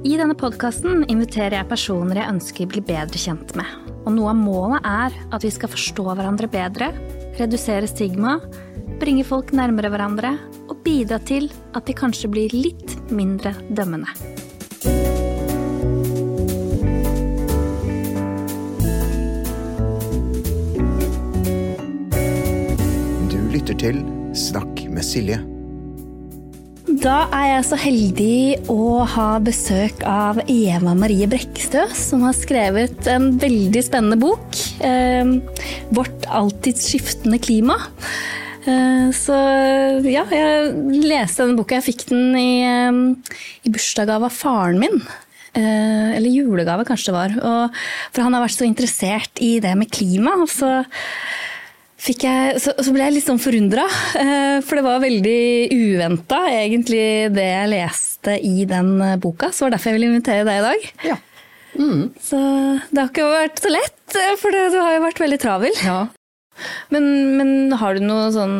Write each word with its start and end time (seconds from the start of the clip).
I 0.00 0.14
denne 0.16 0.32
podkasten 0.32 1.02
inviterer 1.12 1.58
jeg 1.58 1.68
personer 1.68 2.16
jeg 2.16 2.32
ønsker 2.32 2.68
blir 2.72 2.84
bedre 2.88 3.20
kjent 3.20 3.50
med. 3.58 3.68
Og 4.08 4.14
noe 4.14 4.30
av 4.32 4.38
målet 4.38 4.86
er 4.88 5.18
at 5.28 5.44
vi 5.44 5.50
skal 5.52 5.68
forstå 5.68 6.06
hverandre 6.08 6.48
bedre, 6.48 6.88
redusere 7.36 7.84
stigma, 7.90 8.38
bringe 8.96 9.26
folk 9.28 9.52
nærmere 9.52 9.92
hverandre 9.92 10.32
og 10.70 10.80
bidra 10.86 11.20
til 11.28 11.50
at 11.76 11.84
de 11.84 11.98
kanskje 12.00 12.32
blir 12.32 12.56
litt 12.56 12.96
mindre 13.12 13.52
dømmende. 13.68 14.08
Du 23.28 23.40
lytter 23.52 23.76
til 23.76 24.04
Snakk 24.32 24.86
med 24.88 25.04
Silje. 25.04 25.59
Da 27.00 27.22
er 27.32 27.46
jeg 27.46 27.62
så 27.64 27.76
heldig 27.80 28.40
å 28.68 29.06
ha 29.08 29.28
besøk 29.40 30.02
av 30.04 30.42
Eva 30.52 30.92
Marie 30.92 31.24
Brekkestø, 31.32 31.86
som 31.96 32.26
har 32.26 32.34
skrevet 32.36 33.08
en 33.08 33.30
veldig 33.40 33.80
spennende 33.86 34.18
bok. 34.20 34.58
Eh, 34.84 35.24
'Vårt 35.88 36.28
alltid 36.28 36.76
skiftende 36.76 37.40
klima'. 37.40 37.78
Eh, 38.68 39.08
så 39.16 39.32
ja, 40.04 40.26
jeg 40.28 40.74
leste 41.08 41.46
denne 41.46 41.56
boka. 41.56 41.80
Jeg 41.80 41.88
fikk 41.88 42.04
den 42.12 42.36
i, 42.36 42.52
eh, 42.68 42.92
i 43.64 43.72
bursdagsgave 43.72 44.28
av 44.28 44.36
faren 44.36 44.78
min. 44.78 45.00
Eh, 45.56 46.16
eller 46.20 46.28
julegave, 46.28 46.84
kanskje 46.84 47.08
det 47.08 47.16
var. 47.16 47.30
Og, 47.40 47.80
for 48.12 48.22
han 48.22 48.34
har 48.34 48.44
vært 48.44 48.60
så 48.60 48.68
interessert 48.68 49.40
i 49.40 49.58
det 49.58 49.72
med 49.74 49.90
klima. 49.90 50.36
Så 50.46 50.84
jeg, 52.00 52.60
så, 52.62 52.72
så 52.80 52.92
ble 52.94 53.04
jeg 53.04 53.16
litt 53.16 53.26
sånn 53.26 53.40
forundra, 53.42 53.84
eh, 54.18 54.58
for 54.64 54.78
det 54.78 54.84
var 54.86 55.02
veldig 55.02 55.40
uventa 55.74 56.38
egentlig 56.48 57.32
det 57.34 57.48
jeg 57.48 57.72
leste 57.74 58.36
i 58.40 58.64
den 58.68 58.94
eh, 59.04 59.18
boka. 59.20 59.50
Så 59.52 59.64
det 59.64 59.66
var 59.66 59.74
derfor 59.76 59.90
jeg 59.90 59.98
ville 59.98 60.12
invitere 60.14 60.46
deg 60.48 60.60
i 60.60 60.64
dag. 60.68 60.88
Ja. 61.10 61.18
Så 62.20 62.38
det 62.90 62.98
har 62.98 63.10
ikke 63.12 63.28
vært 63.30 63.60
så 63.62 63.70
lett, 63.72 64.16
eh, 64.18 64.32
for 64.40 64.52
du 64.52 64.78
har 64.80 64.96
jo 64.96 65.04
vært 65.06 65.22
veldig 65.22 65.40
travel. 65.42 65.84
ja. 65.84 66.00
Men, 66.92 67.04
men 67.38 67.52
har 67.80 67.96
du 67.96 68.04
noe 68.04 68.26
sånn 68.34 68.56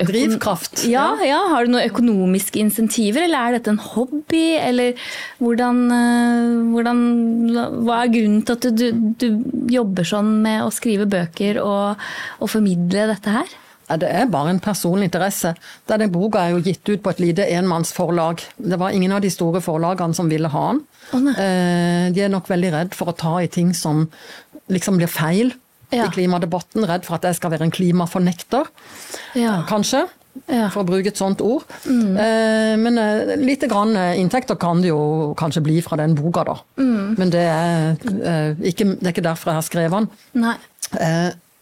Drivkraft. 0.00 0.84
Ja, 0.90 1.12
ja, 1.22 1.38
har 1.52 1.66
du 1.66 1.74
noen 1.74 1.86
økonomiske 1.86 2.58
insentiver, 2.62 3.26
eller 3.26 3.38
er 3.38 3.56
dette 3.58 3.72
en 3.74 3.82
hobby? 3.82 4.56
Eller 4.58 4.98
hvordan, 5.38 5.82
eh, 5.94 6.54
hvordan 6.72 7.02
Hva 7.84 8.02
er 8.02 8.12
grunnen 8.14 8.42
til 8.46 8.56
at 8.56 8.68
du, 8.74 8.86
du 9.20 9.28
jobber 9.70 10.06
sånn 10.08 10.40
med 10.42 10.64
å 10.64 10.72
skrive 10.74 11.06
bøker 11.10 11.60
og, 11.62 12.00
og 12.40 12.50
formidle 12.50 13.10
dette 13.12 13.36
her? 13.36 13.56
Ja, 13.90 13.98
Det 14.00 14.10
er 14.10 14.30
bare 14.30 14.54
en 14.54 14.62
personlig 14.62 15.10
interesse. 15.10 15.54
Denne 15.90 16.10
boka 16.10 16.44
er 16.46 16.54
jo 16.54 16.64
gitt 16.64 16.86
ut 16.88 17.02
på 17.02 17.10
et 17.10 17.22
lite 17.22 17.46
enmannsforlag. 17.58 18.42
Det 18.56 18.78
var 18.78 18.94
ingen 18.94 19.12
av 19.12 19.22
de 19.22 19.30
store 19.30 19.62
forlagene 19.62 20.14
som 20.14 20.30
ville 20.30 20.50
ha 20.50 20.66
den. 20.72 20.84
Oh. 21.10 21.32
De 22.14 22.22
er 22.22 22.30
nok 22.30 22.46
veldig 22.50 22.70
redd 22.70 22.94
for 22.94 23.10
å 23.10 23.16
ta 23.18 23.40
i 23.42 23.50
ting 23.50 23.74
som 23.74 24.06
liksom 24.70 25.00
blir 25.00 25.10
feil 25.10 25.50
Ja. 25.92 26.06
i 26.06 26.10
klimadebatten. 26.14 26.84
Redd 26.86 27.04
for 27.04 27.16
at 27.18 27.22
jeg 27.28 27.34
skal 27.40 27.50
være 27.50 27.66
en 27.68 27.70
klimafornekter, 27.74 28.66
Ja. 29.34 29.62
kanskje. 29.68 30.06
Ja. 30.46 30.68
For 30.70 30.84
å 30.84 30.86
bruke 30.86 31.08
et 31.10 31.18
sånt 31.18 31.40
ord. 31.42 31.64
Eh, 31.86 32.76
Men 32.78 32.98
eh, 32.98 33.34
lite 33.36 33.66
grann 33.68 33.96
eh, 33.96 34.14
inntekter 34.20 34.54
kan 34.56 34.80
det 34.80 34.88
jo 34.92 35.34
kanskje 35.36 35.62
bli 35.66 35.80
fra 35.82 35.96
den 35.96 36.14
boka, 36.14 36.44
da. 36.46 36.54
Men 36.78 37.30
det 37.34 37.42
er, 37.42 37.96
eh, 38.22 38.54
ikke, 38.70 38.86
det 39.00 39.06
er 39.06 39.12
ikke 39.12 39.26
derfor 39.26 39.50
jeg 39.50 39.58
har 39.58 39.66
skrevet 39.66 39.90
den. 39.90 40.08
Nei. 40.46 40.56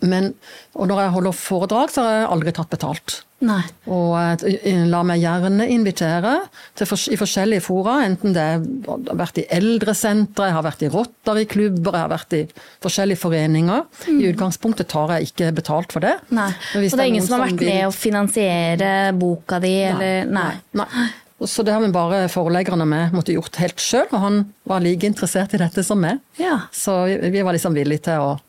Eh, 0.02 0.06
Men, 0.08 0.34
og 0.76 0.86
når 0.88 1.00
jeg 1.02 1.10
holder 1.10 1.32
foredrag, 1.32 1.90
så 1.90 2.02
har 2.04 2.12
jeg 2.20 2.28
aldri 2.30 2.52
tatt 2.54 2.70
betalt. 2.70 3.22
Nei. 3.40 3.62
Og 3.86 4.14
jeg 4.42 4.86
la 4.90 5.00
meg 5.06 5.20
gjerne 5.22 5.66
invitere 5.70 6.36
til 6.78 6.86
fors- 6.86 7.08
i 7.10 7.16
forskjellige 7.18 7.62
fora, 7.62 8.04
enten 8.06 8.32
det 8.34 8.42
er- 8.42 8.62
jeg 8.62 9.06
har 9.08 9.16
vært 9.16 9.38
i 9.38 9.46
eldresentre, 9.50 10.46
jeg 10.46 10.52
har 10.54 10.62
vært 10.62 10.82
i 10.82 10.88
Rotary-klubber, 10.88 11.92
jeg 11.92 12.00
har 12.00 12.08
vært 12.10 12.32
i 12.32 12.48
forskjellige 12.82 13.18
foreninger. 13.18 13.84
I 14.08 14.32
utgangspunktet 14.32 14.88
tar 14.88 15.08
jeg 15.18 15.30
ikke 15.32 15.52
betalt 15.54 15.92
for 15.92 16.00
det. 16.00 16.14
Nei. 16.30 16.48
Og 16.74 16.82
det 16.82 16.92
Og 16.92 16.98
det 16.98 17.00
er 17.00 17.10
ingen 17.10 17.22
som 17.26 17.40
har 17.40 17.48
vært 17.48 17.58
vil- 17.58 17.68
med 17.74 17.84
å 17.86 17.92
finansiere 17.94 19.18
boka 19.18 19.60
di, 19.60 19.74
eller 19.82 20.24
Nei. 20.26 20.52
Nei. 20.74 21.08
Så 21.40 21.64
det 21.64 21.72
har 21.72 21.80
vi 21.80 21.92
bare 21.94 22.26
foreleggerne 22.28 22.84
med 22.84 23.12
måtte 23.12 23.32
gjort 23.32 23.54
helt 23.56 23.76
sjøl, 23.78 24.06
og 24.12 24.20
han 24.20 24.52
var 24.66 24.80
like 24.80 25.04
interessert 25.06 25.54
i 25.54 25.58
dette 25.58 25.84
som 25.84 26.00
meg. 26.00 26.18
Ja. 26.36 26.62
Så 26.72 27.06
vi- 27.06 27.30
vi 27.30 27.42
var 27.42 27.52
liksom 27.52 27.74
villige 27.74 28.02
til 28.02 28.14
å, 28.18 28.40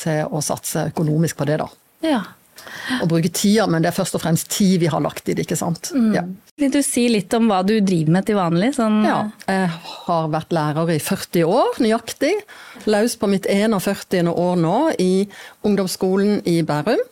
til 0.00 0.26
å 0.28 0.42
satse 0.44 0.88
økonomisk 0.92 1.38
på 1.40 1.48
det, 1.48 1.60
da. 1.62 1.70
ja. 2.06 2.24
Og 3.02 3.06
bruke 3.10 3.28
tida, 3.30 3.66
men 3.70 3.84
det 3.84 3.90
er 3.92 3.94
først 3.94 4.16
og 4.18 4.22
fremst 4.24 4.48
tid 4.50 4.80
vi 4.82 4.88
har 4.90 5.02
lagt 5.04 5.28
i 5.28 5.34
det, 5.36 5.44
ikke 5.46 5.58
sant. 5.58 5.92
Ja. 6.14 6.24
Vil 6.58 6.72
du 6.72 6.80
si 6.82 7.04
litt 7.12 7.34
om 7.36 7.46
hva 7.50 7.60
du 7.66 7.74
driver 7.84 8.14
med 8.16 8.26
til 8.26 8.38
vanlig? 8.38 8.72
Sånn, 8.74 8.96
Ja, 9.06 9.18
jeg 9.46 9.68
har 10.06 10.30
vært 10.32 10.54
lærer 10.56 10.90
i 10.94 10.98
40 10.98 11.44
år, 11.46 11.76
nøyaktig. 11.84 12.32
Løs 12.90 13.14
på 13.20 13.28
mitt 13.30 13.46
41. 13.46 14.32
år 14.32 14.56
nå 14.58 14.76
i 14.98 15.28
ungdomsskolen 15.68 16.40
i 16.48 16.56
Bærum. 16.66 17.04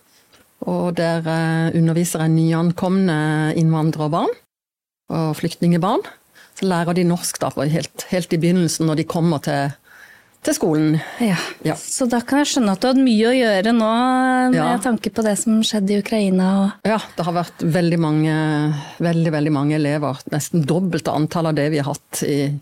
Og 0.65 0.94
der 0.97 1.27
eh, 1.28 1.77
underviser 1.77 2.25
jeg 2.25 2.34
nyankomne 2.34 3.53
innvandrerbarn 3.61 4.33
og 5.12 5.37
flyktningebarn. 5.39 6.03
Så 6.59 6.67
lærer 6.71 6.97
de 6.97 7.05
norsk 7.05 7.39
da, 7.43 7.50
helt, 7.69 8.06
helt 8.11 8.33
i 8.33 8.41
begynnelsen 8.41 8.89
når 8.89 9.03
de 9.03 9.11
kommer 9.11 9.43
til, 9.44 9.75
til 10.44 10.56
skolen. 10.56 10.97
Ja. 11.25 11.37
Ja. 11.66 11.75
Så 11.81 12.06
da 12.10 12.21
kan 12.25 12.43
jeg 12.43 12.50
skjønne 12.53 12.75
at 12.77 12.82
du 12.82 12.88
har 12.88 12.94
hatt 12.94 13.05
mye 13.05 13.28
å 13.31 13.34
gjøre 13.37 13.72
nå, 13.77 13.93
med 14.53 14.59
Ja. 14.59 14.78
tanke 14.84 15.10
på 15.15 15.25
det 15.25 15.37
som 15.41 15.62
skjedde 15.65 15.94
i 15.97 16.00
Ukraina. 16.03 16.49
Og... 16.65 16.91
Ja, 16.91 16.99
det 17.16 17.25
har 17.27 17.37
vært 17.37 17.65
veldig 17.65 18.00
mange, 18.00 18.34
veldig, 19.03 19.32
veldig 19.32 19.53
mange 19.55 19.78
elever. 19.78 20.21
Nesten 20.34 20.66
dobbelt 20.69 21.09
antall 21.09 21.50
av 21.53 21.56
det 21.59 21.71
vi 21.72 21.81
har 21.81 21.91
hatt 21.94 22.22
i, 22.28 22.53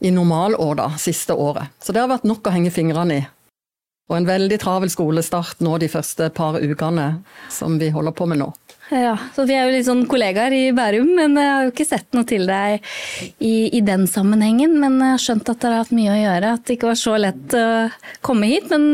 i 0.00 0.10
normalår 0.14 0.74
da, 0.80 0.88
siste 0.98 1.36
året. 1.36 1.68
Så 1.84 1.92
det 1.92 2.00
har 2.02 2.08
vært 2.12 2.24
nok 2.28 2.46
å 2.48 2.54
henge 2.56 2.72
fingrene 2.74 3.20
i. 3.20 3.26
Og 4.10 4.16
en 4.16 4.26
veldig 4.26 4.56
travel 4.58 4.90
skolestart 4.90 5.60
nå 5.62 5.76
de 5.78 5.86
første 5.92 6.30
par 6.34 6.56
ukene 6.58 7.20
som 7.52 7.76
vi 7.78 7.92
holder 7.94 8.16
på 8.16 8.26
med 8.26 8.40
nå. 8.42 8.48
Ja, 8.90 9.14
så 9.36 9.44
Vi 9.46 9.54
er 9.54 9.68
jo 9.68 9.74
litt 9.74 9.86
sånn 9.86 10.02
kollegaer 10.10 10.54
i 10.54 10.62
Bærum, 10.74 11.12
men 11.14 11.36
jeg 11.38 11.50
har 11.50 11.66
jo 11.66 11.72
ikke 11.72 11.86
sett 11.86 12.08
noe 12.16 12.26
til 12.26 12.46
deg 12.48 12.82
i, 13.38 13.70
i 13.78 13.80
den 13.86 14.06
sammenhengen. 14.10 14.74
Men 14.82 14.98
jeg 14.98 15.14
har 15.14 15.22
skjønt 15.22 15.52
at 15.52 15.60
dere 15.62 15.78
har 15.78 15.84
hatt 15.84 15.94
mye 15.94 16.10
å 16.10 16.18
gjøre, 16.18 16.52
at 16.58 16.64
det 16.66 16.76
ikke 16.76 16.90
var 16.90 16.98
så 16.98 17.14
lett 17.22 17.54
å 17.54 17.66
komme 18.26 18.50
hit. 18.50 18.66
Men 18.72 18.88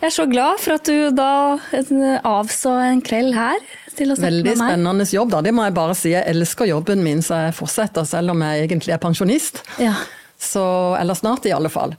jeg 0.00 0.08
er 0.10 0.14
så 0.16 0.26
glad 0.30 0.62
for 0.64 0.78
at 0.78 0.90
du 0.90 1.14
da 1.14 1.30
eh, 1.70 2.16
avså 2.26 2.74
en 2.88 3.02
kveld 3.06 3.36
her 3.38 3.62
til 3.98 4.10
å 4.10 4.18
snakke 4.18 4.26
Veldig 4.28 4.44
med 4.50 4.60
meg. 4.62 4.72
spennende 4.74 5.08
jobb, 5.14 5.32
da. 5.34 5.42
Det 5.46 5.54
må 5.54 5.66
jeg 5.68 5.76
bare 5.78 5.98
si. 5.98 6.12
Jeg 6.14 6.26
elsker 6.34 6.70
jobben 6.70 7.04
min, 7.06 7.22
så 7.24 7.44
jeg 7.46 7.58
fortsetter 7.58 8.06
selv 8.08 8.34
om 8.34 8.42
jeg 8.46 8.66
egentlig 8.66 8.94
er 8.96 9.02
pensjonist. 9.02 9.62
Ja. 9.82 9.94
Så, 10.38 10.64
eller 10.98 11.18
snart 11.18 11.46
i 11.46 11.54
alle 11.54 11.70
fall. 11.72 11.94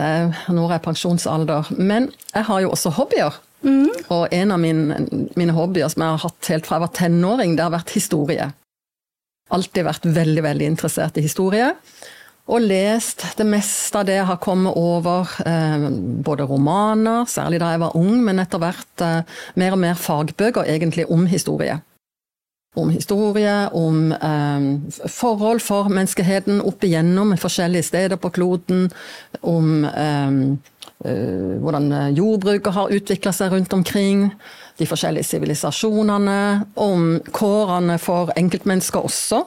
Når 0.00 0.54
Nå 0.54 0.66
er 0.72 0.82
pensjonsalder. 0.82 1.70
Men 1.78 2.10
jeg 2.34 2.46
har 2.46 2.60
jo 2.64 2.70
også 2.74 2.92
hobbyer. 2.98 3.38
Og 4.10 4.32
en 4.32 4.54
av 4.54 4.60
mine, 4.62 5.02
mine 5.36 5.56
hobbyer 5.56 5.90
som 5.92 6.04
jeg 6.04 6.14
har 6.14 6.24
hatt 6.24 6.52
helt 6.52 6.68
fra 6.68 6.78
jeg 6.78 6.86
var 6.86 6.94
tenåring, 6.96 7.56
det 7.56 7.66
har 7.66 7.74
vært 7.74 7.92
historie. 7.96 8.48
Alltid 9.50 9.86
vært 9.86 10.08
veldig, 10.14 10.46
veldig 10.46 10.70
interessert 10.72 11.18
i 11.18 11.26
historie. 11.26 11.72
Og 12.50 12.64
lest 12.64 13.22
det 13.38 13.46
meste 13.46 14.00
av 14.00 14.06
det 14.08 14.16
jeg 14.16 14.26
har 14.26 14.40
kommet 14.42 14.74
over. 14.78 15.28
Eh, 15.46 15.86
både 16.26 16.48
romaner, 16.50 17.28
særlig 17.30 17.60
da 17.62 17.74
jeg 17.74 17.82
var 17.84 17.98
ung, 17.98 18.16
men 18.26 18.42
etter 18.42 18.62
hvert 18.62 19.04
eh, 19.06 19.38
mer 19.60 19.76
og 19.76 19.82
mer 19.84 20.00
fagbøker 20.00 20.70
egentlig 20.70 21.06
om 21.12 21.28
historie 21.30 21.78
om 22.74 22.90
historie, 22.90 23.68
om 23.72 24.12
eh, 24.12 24.60
forhold 25.10 25.62
for 25.62 25.90
menneskeheten 25.90 26.60
opp 26.62 26.84
igjennom 26.86 27.34
forskjellige 27.38 27.88
steder 27.88 28.20
på 28.20 28.30
kloden, 28.34 28.86
om 29.42 29.84
eh, 29.88 30.36
hvordan 31.00 31.86
jordbruket 32.12 32.74
har 32.76 32.92
utvikla 32.92 33.32
seg 33.32 33.54
rundt 33.54 33.72
omkring, 33.72 34.26
de 34.80 34.88
forskjellige 34.88 35.28
sivilisasjonene, 35.28 36.40
om 36.80 37.06
kårene 37.36 37.96
for 38.00 38.32
enkeltmennesker 38.36 39.04
også. 39.04 39.42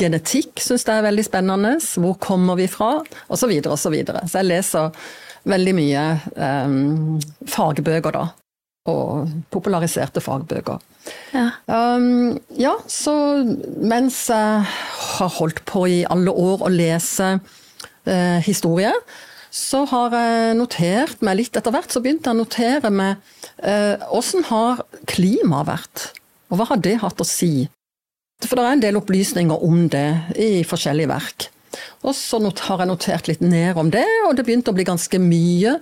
Genetikk 0.00 0.62
syns 0.62 0.86
jeg 0.86 0.98
er 0.98 1.06
veldig 1.06 1.24
spennende. 1.26 1.76
Hvor 2.02 2.16
kommer 2.22 2.58
vi 2.58 2.68
fra? 2.70 2.96
Og 3.28 3.38
så 3.38 3.50
videre 3.50 3.76
og 3.76 3.82
så 3.82 3.92
videre. 3.94 4.24
Så 4.26 4.40
jeg 4.40 4.50
leser 4.50 5.02
veldig 5.48 5.74
mye 5.78 6.06
eh, 6.34 6.78
fagbøker, 7.50 8.14
da. 8.14 8.28
Og 8.90 9.30
populariserte 9.54 10.22
fagbøker. 10.22 10.82
Ja. 11.34 11.48
Um, 11.66 12.38
ja, 12.58 12.74
så 12.90 13.14
mens 13.78 14.24
jeg 14.30 14.64
har 14.66 15.36
holdt 15.38 15.62
på 15.68 15.84
i 15.90 16.00
alle 16.10 16.34
år 16.34 16.66
å 16.66 16.70
lese 16.72 17.36
eh, 17.36 18.38
historie, 18.42 18.90
så 19.52 19.82
har 19.90 20.14
jeg 20.16 20.56
notert 20.56 21.20
meg 21.20 21.36
litt 21.42 21.56
etter 21.58 21.74
hvert, 21.74 21.92
så 21.92 22.00
begynte 22.00 22.30
jeg 22.30 22.38
å 22.38 22.40
notere 22.40 22.90
meg 22.92 23.20
eh, 23.60 24.00
hvordan 24.08 24.46
har 24.48 24.80
klimaet 25.12 25.68
vært? 25.68 26.04
Og 26.48 26.56
hva 26.56 26.70
har 26.70 26.80
det 26.84 26.96
hatt 27.02 27.20
å 27.20 27.26
si? 27.28 27.68
For 28.42 28.56
det 28.56 28.64
er 28.64 28.76
en 28.78 28.84
del 28.84 28.98
opplysninger 28.98 29.64
om 29.64 29.84
det 29.92 30.08
i 30.40 30.64
forskjellige 30.66 31.10
verk. 31.12 31.50
Og 32.02 32.16
så 32.16 32.40
har 32.40 32.82
jeg 32.82 32.90
notert 32.90 33.28
litt 33.28 33.44
ned 33.44 33.78
om 33.80 33.92
det, 33.92 34.08
og 34.26 34.34
det 34.36 34.46
begynte 34.48 34.72
å 34.72 34.76
bli 34.76 34.88
ganske 34.88 35.20
mye. 35.20 35.76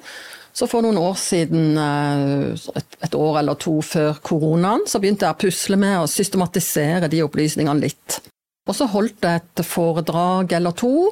Så 0.50 0.66
for 0.66 0.82
noen 0.82 0.98
år 0.98 1.14
siden, 1.18 1.78
eh, 1.78 2.82
et 3.06 3.14
år 3.14 3.38
eller 3.38 3.54
to 3.54 3.78
før 3.86 4.18
koronaen, 4.18 4.82
så 4.86 4.98
begynte 4.98 5.26
jeg 5.26 5.38
å 5.38 5.42
pusle 5.46 5.78
med 5.78 6.02
å 6.02 6.10
systematisere 6.10 7.10
de 7.10 7.22
opplysningene 7.22 7.86
litt. 7.86 8.18
Og 8.68 8.76
så 8.76 8.86
holdt 8.92 9.24
jeg 9.24 9.40
et 9.40 9.62
foredrag 9.66 10.52
eller 10.58 10.74
to 10.76 11.10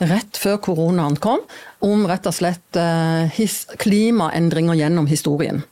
rett 0.00 0.40
før 0.40 0.58
koronaen 0.64 1.16
kom, 1.22 1.42
om 1.86 2.06
rett 2.08 2.26
og 2.28 2.34
slett 2.36 2.78
eh, 2.80 3.40
klimaendringer 3.80 4.78
gjennom 4.80 5.08
historien. 5.10 5.62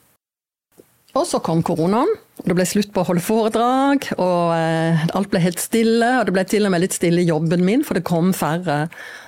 Og 1.17 1.25
så 1.27 1.41
kom 1.43 1.65
koronaen, 1.67 2.11
og 2.39 2.47
det 2.47 2.55
ble 2.55 2.67
slutt 2.69 2.93
på 2.95 3.03
å 3.03 3.09
holde 3.09 3.25
foredrag, 3.25 4.11
og 4.21 4.53
eh, 4.55 5.07
alt 5.19 5.31
ble 5.33 5.43
helt 5.43 5.61
stille. 5.63 6.11
Og 6.21 6.29
det 6.29 6.35
ble 6.37 6.45
til 6.49 6.69
og 6.69 6.75
med 6.75 6.85
litt 6.85 6.95
stille 6.97 7.25
i 7.25 7.29
jobben 7.29 7.65
min, 7.67 7.83
for 7.87 7.99
det 7.99 8.07
kom 8.07 8.31
færre 8.37 8.85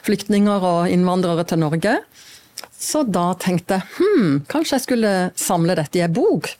flyktninger 0.06 0.66
og 0.70 0.92
innvandrere 0.92 1.46
til 1.48 1.62
Norge. 1.64 1.96
Så 2.81 3.02
da 3.08 3.32
tenkte 3.40 3.81
jeg 3.81 3.88
hm, 3.98 4.34
kanskje 4.48 4.76
jeg 4.76 4.87
skulle 4.87 5.14
samle 5.40 5.76
dette 5.78 5.98
i 5.98 6.04
ei 6.04 6.12
bok. 6.12 6.52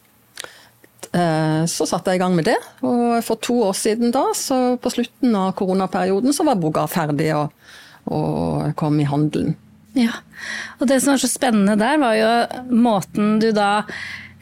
Eh, 1.11 1.65
så 1.67 1.83
satte 1.91 2.13
jeg 2.13 2.21
i 2.21 2.23
gang 2.23 2.37
med 2.39 2.47
det, 2.47 2.55
og 2.87 3.19
for 3.27 3.35
to 3.43 3.67
år 3.67 3.75
siden 3.75 4.13
da, 4.15 4.31
så 4.37 4.77
på 4.79 4.91
slutten 4.95 5.35
av 5.35 5.57
koronaperioden, 5.59 6.33
så 6.35 6.45
var 6.47 6.55
boka 6.61 6.87
ferdig 6.91 7.35
og, 7.35 7.51
og 8.07 8.75
kom 8.79 9.01
i 9.03 9.09
handelen. 9.11 9.57
Ja, 9.99 10.13
og 10.79 10.87
det 10.87 11.03
som 11.03 11.11
var 11.17 11.19
så 11.19 11.29
spennende 11.31 11.75
der, 11.81 11.99
var 11.99 12.15
jo 12.15 12.47
måten 12.71 13.41
du 13.43 13.51
da 13.51 13.83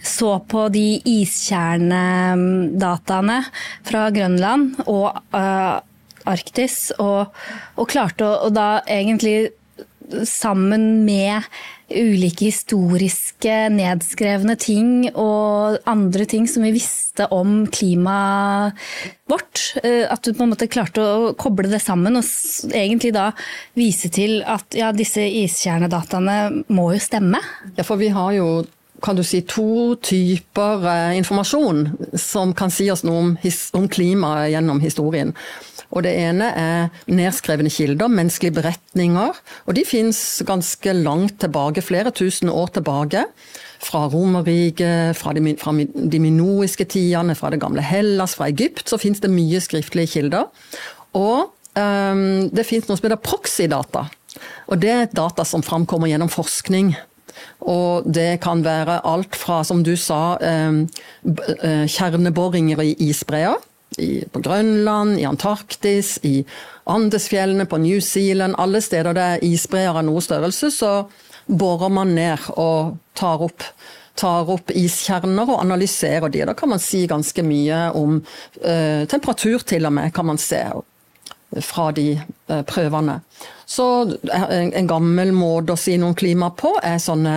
så 0.04 0.38
på 0.44 0.68
de 0.70 1.02
iskjernedataene 1.08 3.44
fra 3.88 4.10
Grønland 4.14 4.74
og 4.84 5.16
uh, 5.34 5.80
Arktis, 6.28 6.92
og, 7.00 7.26
og 7.80 7.88
klarte 7.88 8.24
å 8.26 8.46
og 8.46 8.52
da 8.54 8.80
egentlig 8.84 9.50
sammen 10.26 11.04
med 11.06 11.46
ulike 11.88 12.50
historiske 12.50 13.54
nedskrevne 13.72 14.56
ting 14.60 15.08
og 15.14 15.78
andre 15.88 16.26
ting 16.28 16.48
som 16.50 16.66
vi 16.66 16.74
visste 16.76 17.28
om 17.32 17.62
klimaet 17.72 18.76
vårt. 19.28 19.62
Eh, 19.82 20.04
at 20.08 20.24
du 20.24 20.34
på 20.34 20.44
en 20.44 20.52
måte 20.52 20.68
klarte 20.70 21.04
å 21.04 21.30
koble 21.38 21.70
det 21.72 21.80
sammen 21.84 22.20
og 22.20 22.24
egentlig 22.72 23.14
da 23.16 23.30
vise 23.78 24.12
til 24.12 24.42
at 24.44 24.76
ja, 24.76 24.92
disse 24.96 25.24
iskjernedataene 25.24 26.64
må 26.68 26.90
jo 26.96 27.02
stemme. 27.02 27.40
Ja, 27.76 27.86
for 27.86 28.00
vi 28.00 28.12
har 28.12 28.34
jo 28.36 28.50
kan 29.02 29.14
du 29.14 29.22
si, 29.22 29.44
to 29.46 29.94
typer 30.02 30.82
eh, 30.90 31.16
informasjon 31.20 31.84
som 32.18 32.50
kan 32.58 32.72
si 32.74 32.88
oss 32.90 33.04
noe 33.06 33.20
om, 33.22 33.28
om 33.78 33.86
klimaet 33.90 34.50
gjennom 34.50 34.82
historien. 34.82 35.34
Og 35.90 36.04
Det 36.04 36.12
ene 36.12 36.50
er 36.52 36.88
nedskrevne 37.08 37.70
kilder, 37.72 38.10
menneskelige 38.12 38.56
beretninger. 38.60 39.32
og 39.66 39.74
De 39.76 39.84
fins 39.88 40.42
ganske 40.46 40.92
langt 40.92 41.40
tilbake, 41.40 41.82
flere 41.82 42.10
tusen 42.10 42.48
år 42.48 42.66
tilbake. 42.66 43.24
Fra 43.80 44.06
Romerriket, 44.06 45.16
fra, 45.16 45.32
fra 45.32 45.72
de 46.10 46.20
minoiske 46.20 46.84
tidene, 46.84 47.34
fra 47.34 47.50
det 47.50 47.60
gamle 47.60 47.82
Hellas, 47.82 48.34
fra 48.34 48.48
Egypt, 48.48 48.88
så 48.88 48.98
fins 48.98 49.20
det 49.20 49.30
mye 49.30 49.60
skriftlige 49.60 50.06
kilder. 50.06 50.48
Og 51.14 51.54
um, 51.78 52.50
det 52.50 52.66
fins 52.66 52.88
noe 52.88 52.98
som 52.98 53.08
heter 53.08 53.22
proxy-data. 53.22 54.08
Og 54.68 54.82
Det 54.82 54.90
er 54.90 55.06
data 55.14 55.44
som 55.44 55.62
framkommer 55.62 56.10
gjennom 56.10 56.28
forskning. 56.28 56.92
Og 57.60 58.04
det 58.04 58.40
kan 58.42 58.64
være 58.64 59.00
alt 59.06 59.36
fra, 59.36 59.62
som 59.64 59.82
du 59.82 59.96
sa, 59.96 60.36
um, 60.42 60.84
kjerneboringer 61.88 62.82
i 62.82 62.94
isbreer 63.08 63.56
i, 63.96 64.24
på 64.32 64.42
Grønland, 64.44 65.18
i 65.20 65.24
Antarktis, 65.24 66.18
i 66.22 66.44
Andesfjellene, 66.84 67.66
på 67.66 67.78
New 67.78 68.00
Zealand. 68.00 68.58
Alle 68.58 68.82
steder 68.84 69.16
det 69.16 69.24
er 69.24 69.46
isbreer 69.48 69.96
av 69.96 70.04
noe 70.06 70.22
størrelse, 70.24 70.70
så 70.74 70.92
borer 71.48 71.92
man 71.92 72.12
ned 72.16 72.50
og 72.60 72.98
tar 73.18 73.42
opp, 73.44 73.64
tar 74.18 74.50
opp 74.52 74.72
iskjerner 74.76 75.48
og 75.48 75.62
analyserer 75.62 76.28
de. 76.32 76.44
Da 76.50 76.54
kan 76.58 76.74
man 76.74 76.82
si 76.82 77.06
ganske 77.08 77.44
mye 77.46 77.88
om 77.96 78.20
eh, 78.60 79.08
temperatur, 79.08 79.64
til 79.64 79.88
og 79.88 79.96
med, 79.96 80.12
kan 80.14 80.28
man 80.28 80.40
se 80.42 80.62
fra 81.64 81.90
de 81.96 82.10
eh, 82.18 82.62
prøvene. 82.68 83.20
Så 83.68 83.86
en, 84.28 84.72
en, 84.72 84.88
gammel 84.88 85.32
måte 85.36 85.74
å 85.74 85.80
si 85.80 85.96
noe 85.96 86.12
om 86.12 86.18
klima 86.18 86.50
på, 86.56 86.74
er 86.84 87.00
sånne 87.00 87.36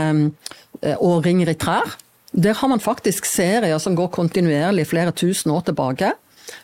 eh, 0.82 0.98
årringer 1.00 1.54
i 1.54 1.60
trær. 1.60 1.96
Der 2.32 2.56
har 2.56 2.72
man 2.72 2.80
faktisk 2.80 3.28
serier 3.28 3.80
som 3.84 3.96
går 3.96 4.12
kontinuerlig 4.16 4.88
flere 4.92 5.12
tusen 5.16 5.52
år 5.52 5.66
tilbake. 5.68 6.14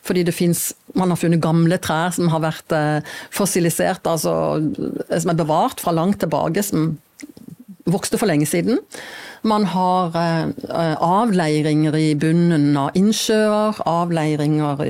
Fordi 0.08 0.24
det 0.28 0.36
finnes 0.36 0.72
Man 0.98 1.12
har 1.12 1.20
funnet 1.20 1.44
gamle 1.44 1.78
trær 1.84 2.16
som 2.16 2.32
har 2.34 2.42
vært 2.42 2.74
eh, 2.74 3.18
fossilisert, 3.36 4.08
altså 4.10 4.34
eh, 4.58 5.20
som 5.20 5.34
er 5.34 5.38
bevart 5.38 5.84
fra 5.84 5.94
langt 5.94 6.24
tilbake, 6.24 6.64
som 6.66 6.96
vokste 7.88 8.18
for 8.18 8.28
lenge 8.28 8.48
siden. 8.50 8.80
Man 9.48 9.68
har 9.70 10.16
eh, 10.18 10.96
avleiringer 10.98 12.00
i 12.00 12.08
bunnen 12.18 12.72
av 12.82 12.98
innsjøer, 12.98 13.78
avleiringer 13.86 14.82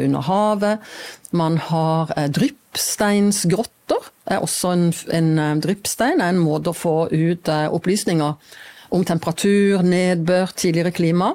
under 0.00 0.26
havet. 0.26 0.90
Man 1.30 1.60
har 1.70 2.10
dryppsteinsgrotter. 2.34 4.10
Er 4.32 4.42
også 4.42 4.74
en, 4.74 4.84
en 5.14 5.62
dryppstein 5.62 6.18
er 6.18 6.34
en 6.34 6.42
måte 6.42 6.72
å 6.72 6.76
få 6.76 6.96
ut 7.12 7.48
opplysninger 7.48 8.58
om 8.92 9.06
temperatur, 9.06 9.86
nedbør, 9.86 10.52
tidligere 10.58 10.92
klima. 10.94 11.32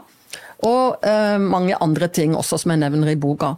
Og 0.65 1.06
eh, 1.06 1.38
mange 1.38 1.77
andre 1.83 2.07
ting 2.09 2.33
også 2.36 2.57
som 2.62 2.71
jeg 2.74 2.81
nevner 2.81 3.12
i 3.12 3.19
boka. 3.19 3.54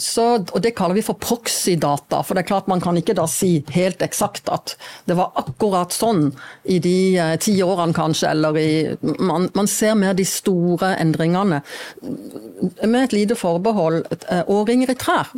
Så, 0.00 0.24
og 0.40 0.60
Det 0.64 0.72
kaller 0.76 0.96
vi 0.96 1.04
for 1.04 1.18
proxy-data. 1.20 2.22
For 2.24 2.36
det 2.36 2.44
er 2.44 2.48
klart 2.48 2.70
man 2.70 2.80
kan 2.80 2.96
ikke 2.96 3.16
da 3.18 3.26
si 3.28 3.58
helt 3.74 4.00
eksakt 4.04 4.48
at 4.52 4.76
det 5.10 5.18
var 5.18 5.34
akkurat 5.40 5.92
sånn 5.92 6.30
i 6.64 6.78
de 6.80 6.96
eh, 7.20 7.34
ti 7.42 7.58
årene 7.64 7.96
kanskje, 7.96 8.30
eller 8.32 8.56
i 8.56 8.70
man, 9.18 9.50
man, 9.56 9.68
ser 9.68 9.98
mer 10.00 10.16
de 10.16 10.24
store 10.24 10.94
endringene. 11.02 11.60
Med 12.00 13.02
et 13.02 13.16
lite 13.16 13.36
forbehold. 13.36 14.06
Eh, 14.30 14.44
årringer 14.48 14.94
i 14.94 14.98
trær 15.00 15.34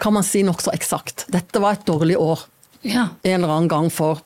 kan 0.00 0.16
man 0.16 0.24
si 0.24 0.42
nokså 0.44 0.72
eksakt. 0.76 1.28
Dette 1.32 1.60
var 1.60 1.76
et 1.76 1.86
dårlig 1.88 2.16
år. 2.20 2.48
Ja. 2.86 3.10
En 3.22 3.42
eller 3.42 3.52
annen 3.52 3.72
gang 3.72 3.92
for 3.92 4.22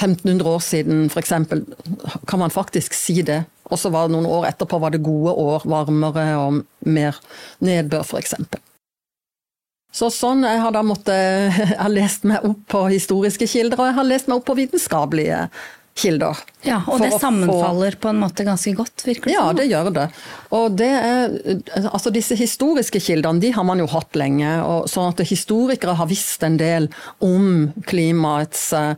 1500 0.00 0.48
år 0.48 0.60
siden 0.64 1.08
f.eks. 1.10 1.32
kan 2.28 2.40
man 2.40 2.52
faktisk 2.52 2.96
si 2.96 3.20
det. 3.22 3.42
Og 3.70 3.78
så 3.78 3.92
var 3.94 4.08
det 4.08 4.16
noen 4.16 4.28
år 4.30 4.48
etterpå 4.50 4.80
var 4.82 4.94
det 4.94 5.04
gode 5.06 5.34
år, 5.38 5.66
varmere 5.70 6.26
og 6.40 6.60
mer 6.86 7.18
nedbør 7.64 8.04
f.eks. 8.06 8.34
Så 9.90 10.06
sånn, 10.14 10.44
Jeg 10.46 10.60
har 10.62 10.74
da 10.74 10.82
måttet, 10.86 11.54
jeg 11.58 11.78
har 11.78 11.92
lest 11.92 12.26
meg 12.28 12.46
opp 12.46 12.62
på 12.70 12.86
historiske 12.90 13.46
kilder, 13.50 13.80
og 13.80 13.90
jeg 13.90 13.98
har 13.98 14.10
lest 14.10 14.30
meg 14.30 14.40
opp 14.40 14.48
på 14.50 14.58
vitenskapelige 14.58 15.46
kilder. 15.98 16.38
Ja, 16.62 16.80
Og 16.86 17.00
det 17.00 17.10
sammenfaller 17.20 17.96
få... 17.96 18.00
på 18.04 18.08
en 18.12 18.20
måte 18.20 18.44
ganske 18.44 18.72
godt, 18.76 19.02
virker 19.06 19.30
det 19.30 19.34
Ja, 19.34 19.44
det 19.56 19.66
gjør 19.70 19.90
det. 19.94 20.06
Og 20.56 20.76
det 20.78 20.90
er, 20.90 21.34
altså 21.90 22.12
Disse 22.14 22.36
historiske 22.38 23.00
kildene 23.02 23.42
de 23.42 23.50
har 23.56 23.66
man 23.66 23.80
jo 23.82 23.88
hatt 23.90 24.16
lenge. 24.18 24.50
og 24.62 24.88
sånn 24.90 25.10
at 25.12 25.24
Historikere 25.28 25.96
har 25.98 26.10
visst 26.10 26.44
en 26.46 26.58
del 26.60 26.88
om 27.24 27.72
klimaets 27.88 28.70
eh, 28.76 28.94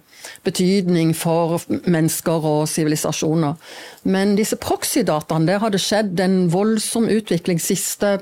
betydning 0.47 1.15
for 1.17 1.63
mennesker 1.69 2.44
og 2.53 2.69
sivilisasjoner. 2.70 3.56
Men 4.05 4.37
disse 4.39 4.58
proxy-dataene, 4.61 5.49
der 5.49 5.63
har 5.63 5.72
det 5.75 5.82
skjedd 5.82 6.20
en 6.22 6.46
voldsom 6.53 7.08
utvikling 7.11 7.61
siste 7.63 8.19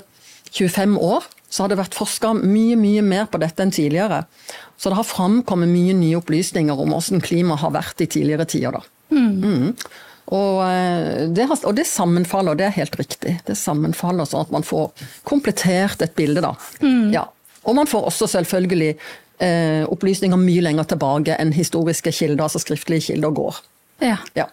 25 0.50 0.98
år 0.98 1.26
så 1.50 1.64
har 1.64 1.72
det 1.72 1.80
vært 1.80 1.96
forska 1.98 2.32
mye 2.38 2.76
mye 2.78 3.02
mer 3.02 3.26
på 3.30 3.40
dette 3.42 3.64
enn 3.64 3.74
tidligere. 3.74 4.22
Så 4.78 4.92
det 4.92 5.00
har 5.00 5.08
framkommet 5.08 5.68
mye 5.68 5.96
nye 5.98 6.20
opplysninger 6.20 6.78
om 6.78 6.94
hvordan 6.94 7.24
klimaet 7.24 7.64
har 7.64 7.74
vært 7.74 8.04
i 8.04 8.08
tidligere 8.10 8.46
tider. 8.48 8.86
Mm. 9.10 9.32
Mm. 9.42 9.72
Og, 10.30 10.60
eh, 10.62 11.26
det 11.34 11.48
har, 11.50 11.58
og, 11.66 11.74
det 11.74 11.88
sammenfaller, 11.90 12.54
og 12.54 12.60
det 12.60 12.68
er 12.68 12.76
helt 12.78 12.94
riktig. 13.00 13.34
Det 13.46 13.58
sammenfaller 13.58 14.28
sånn 14.30 14.46
at 14.46 14.54
man 14.54 14.66
får 14.66 14.92
komplettert 15.26 16.02
et 16.06 16.14
bilde. 16.14 16.44
da. 16.44 16.54
Mm. 16.84 17.10
Ja. 17.14 17.26
Og 17.66 17.76
man 17.76 17.90
får 17.90 18.06
også 18.12 18.30
selvfølgelig 18.38 18.94
eh, 19.42 19.82
opplysninger 19.90 20.38
mye 20.38 20.62
lenger 20.68 20.86
tilbake 20.94 21.34
enn 21.34 21.52
historiske 21.56 22.14
kilder, 22.14 22.46
altså 22.46 22.62
skriftlige 22.62 23.10
kilder, 23.10 23.34
går. 23.34 23.58
Ja. 24.06 24.20
ja. 24.38 24.46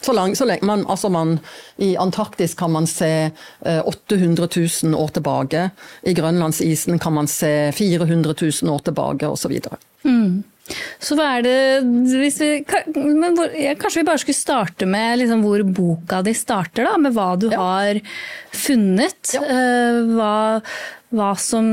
Så 0.00 0.14
lang, 0.16 0.36
så 0.36 0.46
lenge 0.48 0.64
man, 0.66 0.86
altså 0.88 1.10
man, 1.12 1.38
I 1.76 1.92
Antarktis 2.00 2.54
kan 2.56 2.72
man 2.72 2.86
se 2.88 3.30
800 3.60 4.48
eh, 4.48 4.68
000 4.84 4.96
år 4.96 5.12
tilbake. 5.16 5.66
I 6.02 6.14
grønlandsisen 6.16 6.98
kan 6.98 7.18
man 7.18 7.28
se 7.28 7.70
400 7.76 8.34
000 8.40 8.72
år 8.72 8.86
tilbake, 8.88 9.28
osv. 9.28 9.58
Mm. 10.08 10.40
Så 11.02 11.16
hva 11.18 11.26
er 11.36 11.44
det 11.44 11.60
hvis 12.20 12.36
vi, 12.38 12.50
hvor, 12.62 13.54
Kanskje 13.80 14.00
vi 14.00 14.06
bare 14.06 14.20
skulle 14.22 14.38
starte 14.38 14.86
med 14.88 15.18
liksom 15.22 15.42
hvor 15.44 15.64
boka 15.66 16.20
di 16.26 16.34
starter, 16.36 16.86
da? 16.86 16.96
Med 17.00 17.16
hva 17.16 17.32
du 17.40 17.48
ja. 17.50 17.58
har 17.58 18.00
funnet. 18.54 19.34
Ja. 19.34 19.42
Uh, 19.44 20.14
hva, 20.14 20.34
hva 21.10 21.32
som 21.38 21.66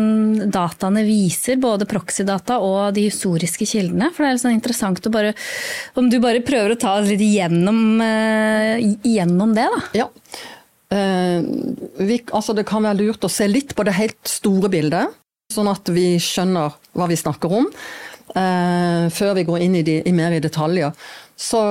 dataene 0.49 1.03
viser, 1.05 1.59
både 1.61 1.85
proxy-data 1.89 2.57
og 2.63 2.95
de 2.95 3.05
historiske 3.05 3.67
kildene. 3.69 4.09
For 4.13 4.23
det 4.23 4.29
er 4.29 4.37
litt 4.37 4.43
sånn 4.43 4.57
interessant 4.57 5.05
å 5.05 5.13
bare 5.13 5.33
Om 5.97 6.09
du 6.09 6.19
bare 6.23 6.43
prøver 6.45 6.73
å 6.73 6.79
ta 6.81 6.95
litt 7.05 7.21
gjennom, 7.21 8.01
uh, 8.01 8.77
igjennom 8.81 9.53
det, 9.57 9.67
da. 9.73 9.83
Ja. 10.01 10.07
Uh, 10.87 11.45
vi, 11.99 12.21
altså 12.31 12.55
det 12.57 12.65
kan 12.69 12.85
være 12.87 13.03
lurt 13.03 13.27
å 13.27 13.31
se 13.31 13.47
litt 13.49 13.75
på 13.77 13.85
det 13.85 13.97
helt 13.97 14.19
store 14.29 14.71
bildet, 14.73 15.13
sånn 15.53 15.69
at 15.69 15.89
vi 15.93 16.15
skjønner 16.23 16.73
hva 16.97 17.09
vi 17.11 17.19
snakker 17.19 17.57
om. 17.61 17.69
Uh, 18.33 19.07
før 19.13 19.37
vi 19.37 19.45
går 19.47 19.63
inn 19.63 19.77
i, 19.79 19.85
de, 19.85 20.01
i, 20.01 20.13
mer 20.15 20.33
i 20.35 20.43
detaljer. 20.43 20.97
Så 21.37 21.61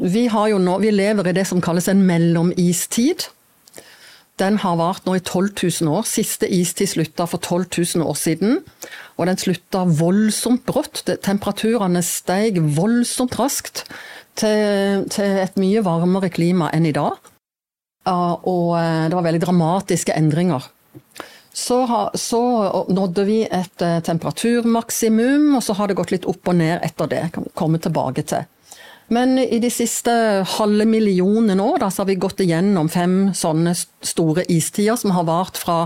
vi, 0.00 0.26
nå, 0.32 0.78
vi 0.80 0.90
lever 0.90 1.28
i 1.28 1.36
det 1.36 1.44
som 1.48 1.60
kalles 1.62 1.90
en 1.92 2.00
mellomistid. 2.08 3.28
Den 4.40 4.58
har 4.58 4.78
vart 4.80 5.04
nå 5.06 5.14
i 5.14 5.22
12 5.22 5.52
000 5.84 5.92
år. 5.94 6.06
Siste 6.08 6.48
istid 6.50 6.90
slutta 6.90 7.26
for 7.30 7.38
12 7.38 7.66
000 8.00 8.08
år 8.08 8.16
siden. 8.18 8.58
Og 9.14 9.28
den 9.30 9.38
slutta 9.38 9.84
voldsomt 9.86 10.64
brått. 10.66 11.04
Temperaturene 11.22 12.02
steg 12.02 12.58
voldsomt 12.74 13.38
raskt 13.38 13.84
til, 14.34 15.04
til, 15.14 15.38
et 15.44 15.60
mye 15.60 15.84
varmere 15.86 16.32
klima 16.34 16.72
enn 16.74 16.90
i 16.90 16.94
dag. 16.96 17.14
Og 18.10 18.74
eh, 18.80 19.06
det 19.08 19.16
var 19.16 19.28
veldig 19.28 19.44
dramatiske 19.46 20.16
endringer. 20.18 20.66
Så, 21.54 21.78
så 22.18 22.42
nådde 22.90 23.24
vi 23.28 23.38
et 23.46 23.86
eh, 23.86 24.00
temperaturmaksimum, 24.02 25.52
og 25.54 25.62
så 25.62 25.78
har 25.78 25.88
det 25.88 25.96
gått 26.00 26.10
litt 26.10 26.26
opp 26.26 26.50
og 26.50 26.58
ned 26.58 26.82
etter 26.82 27.06
det. 27.12 27.22
kan 27.32 27.46
vi 27.46 27.54
komme 27.54 27.78
tilbake 27.78 28.26
til. 28.26 28.50
Men 29.12 29.36
i 29.38 29.58
de 29.60 29.70
siste 29.70 30.10
halve 30.56 30.86
millionen 30.88 31.60
år 31.60 31.82
da, 31.82 31.90
har 31.92 32.08
vi 32.08 32.16
gått 32.16 32.40
igjennom 32.40 32.88
fem 32.88 33.34
sånne 33.36 33.74
store 33.76 34.46
istider 34.48 34.96
som 34.96 35.12
har 35.16 35.26
vart 35.28 35.60
fra 35.60 35.84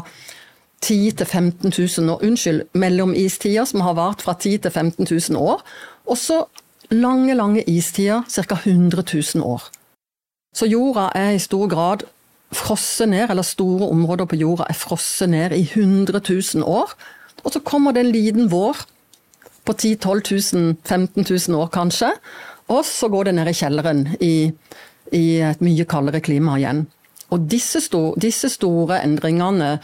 10 0.81 1.11
til 1.19 1.27
15 1.27 1.73
000 1.75 2.13
år. 2.13 2.23
Unnskyld, 2.23 2.63
mellomistider 2.79 3.67
som 3.67 3.83
har 3.83 3.97
vart 3.99 4.23
fra 4.23 4.37
10 4.39 4.59
til 4.63 4.71
15 4.71 5.09
000 5.11 5.43
år. 5.43 5.65
Og 6.07 6.19
så 6.19 6.45
lange, 6.91 7.35
lange 7.35 7.65
istider, 7.67 8.23
ca. 8.31 8.55
100 8.55 9.03
000 9.35 9.45
år. 9.45 9.67
Så 10.55 10.67
jorda 10.67 11.11
er 11.15 11.35
i 11.35 11.43
stor 11.43 11.69
grad 11.69 12.07
frosset 12.53 13.09
ned, 13.09 13.27
eller 13.31 13.43
store 13.43 13.89
områder 13.93 14.25
på 14.25 14.39
jorda 14.41 14.69
er 14.71 14.79
frosset 14.79 15.29
ned 15.29 15.53
i 15.53 15.67
100 15.75 16.21
000 16.55 16.65
år. 16.65 16.95
Og 17.45 17.53
så 17.53 17.61
kommer 17.61 17.93
det 17.93 18.07
en 18.07 18.13
liten 18.13 18.51
vår 18.51 18.87
på 19.65 19.73
10 19.73 19.99
000-12 20.05 20.57
000, 20.57 20.77
15 20.85 21.27
000 21.49 21.61
år 21.61 21.67
kanskje. 21.67 22.15
Og 22.69 22.85
så 22.85 23.09
går 23.09 23.29
det 23.29 23.39
ned 23.39 23.49
i 23.49 23.57
kjelleren 23.57 24.05
i, 24.21 24.35
i 25.17 25.25
et 25.41 25.65
mye 25.65 25.89
kaldere 25.89 26.21
klima 26.25 26.59
igjen. 26.61 26.85
Og 27.33 27.45
disse, 27.49 27.81
sto, 27.85 28.13
disse 28.21 28.49
store 28.53 29.03
endringene, 29.05 29.79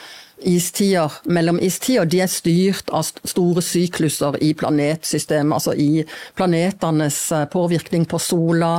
istider, 0.45 1.13
mellom 1.31 1.59
istider, 1.63 2.09
de 2.09 2.21
er 2.25 2.31
styrt 2.33 2.91
av 2.93 3.05
store 3.07 3.63
sykluser 3.65 4.39
i 4.45 4.53
planetsystemet. 4.57 5.55
Altså 5.57 5.75
i 5.77 6.05
planetenes 6.37 7.21
eh, 7.33 7.47
påvirkning 7.53 8.09
på 8.09 8.21
sola, 8.21 8.79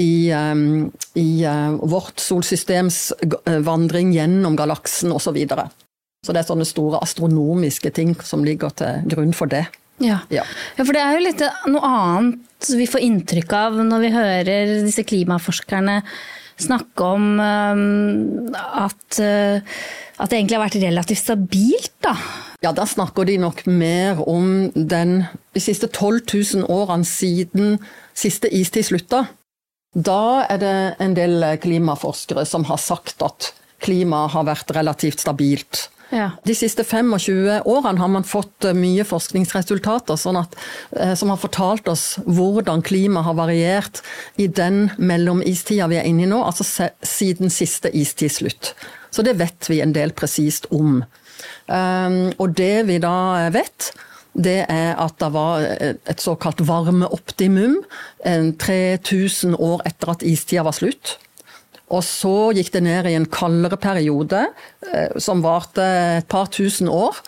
i, 0.00 0.32
um, 0.32 0.86
i 1.20 1.44
uh, 1.44 1.74
vårt 1.84 2.22
solsystems 2.24 3.10
vandring 3.66 4.14
gjennom 4.14 4.56
galaksen 4.56 5.12
osv. 5.12 5.26
Så, 5.26 5.34
videre. 5.36 5.66
så 6.24 6.32
det 6.32 6.40
er 6.40 6.48
sånne 6.48 6.64
store 6.64 7.02
astronomiske 7.04 7.92
ting 7.92 8.14
som 8.24 8.46
ligger 8.46 8.72
til 8.80 9.04
grunn 9.12 9.36
for 9.36 9.52
det. 9.52 9.66
Ja. 10.00 10.22
ja. 10.32 10.44
for 10.78 10.94
det 10.96 11.02
er 11.04 11.16
jo 11.16 11.24
litt 11.24 11.42
noe 11.68 11.94
annet 11.94 12.70
vi 12.76 12.86
får 12.88 13.04
inntrykk 13.04 13.56
av 13.56 13.80
når 13.84 14.04
vi 14.04 14.12
hører 14.14 14.76
disse 14.84 15.04
klimaforskerne 15.08 16.00
snakke 16.60 17.06
om 17.16 17.26
um, 17.40 18.54
at, 18.54 19.18
uh, 19.20 19.60
at, 20.20 20.30
det 20.30 20.36
egentlig 20.36 20.58
har 20.58 20.64
vært 20.66 20.78
relativt 20.82 21.22
stabilt, 21.22 21.94
da. 22.04 22.14
Ja, 22.60 22.74
da 22.76 22.84
snakker 22.84 23.24
de 23.24 23.38
nok 23.40 23.62
mer 23.64 24.20
om 24.28 24.68
den, 24.74 25.22
de 25.56 25.62
siste 25.64 25.88
12 25.88 26.20
000 26.60 26.66
årene 26.68 27.08
siden 27.08 27.78
siste 28.12 28.50
istid 28.52 28.90
slutta. 28.90 29.24
Da 29.96 30.44
er 30.44 30.60
det 30.60 30.76
en 31.02 31.16
del 31.16 31.46
klimaforskere 31.62 32.44
som 32.46 32.68
har 32.68 32.78
sagt 32.82 33.24
at 33.24 33.54
klimaet 33.82 34.34
har 34.36 34.44
vært 34.46 34.74
relativt 34.76 35.24
stabilt. 35.24 35.88
Ja. 36.10 36.30
De 36.44 36.54
siste 36.58 36.84
25 36.84 37.62
årene 37.70 38.00
har 38.02 38.10
man 38.10 38.26
fått 38.26 38.66
eh, 38.66 38.74
mye 38.76 39.04
forskningsresultater 39.06 40.18
sånn 40.18 40.40
at, 40.40 40.56
eh, 40.96 41.14
som 41.18 41.30
har 41.30 41.38
fortalt 41.38 41.88
oss 41.90 42.18
hvordan 42.26 42.82
klimaet 42.86 43.28
har 43.28 43.38
variert 43.38 44.02
i 44.40 44.48
den 44.50 44.88
mellomistida 44.98 45.86
vi 45.90 46.00
er 46.00 46.08
inne 46.10 46.26
i 46.26 46.30
nå, 46.30 46.42
altså 46.42 46.66
siden 47.06 47.52
siste 47.54 47.92
istidslutt. 47.94 48.74
Så 49.14 49.22
det 49.26 49.38
vet 49.38 49.70
vi 49.70 49.80
en 49.82 49.94
del 49.94 50.14
presist 50.14 50.66
om. 50.74 51.02
Um, 51.70 52.30
og 52.42 52.52
det 52.58 52.86
vi 52.90 52.98
da 53.02 53.48
vet, 53.54 53.92
det 54.34 54.60
er 54.70 54.92
at 55.00 55.16
det 55.22 55.30
var 55.34 55.64
et 55.64 56.22
såkalt 56.22 56.60
varmeoptimum 56.66 57.80
3000 58.22 59.56
år 59.58 59.82
etter 59.88 60.12
at 60.12 60.22
istida 60.26 60.66
var 60.66 60.76
slutt. 60.76 61.16
Og 61.90 62.04
så 62.06 62.52
gikk 62.54 62.70
det 62.76 62.84
ned 62.86 63.08
i 63.10 63.16
en 63.18 63.28
kaldere 63.30 63.78
periode, 63.80 64.44
eh, 64.92 65.16
som 65.18 65.42
varte 65.42 65.84
et 66.20 66.28
par 66.30 66.50
tusen 66.54 66.88
år. 66.88 67.18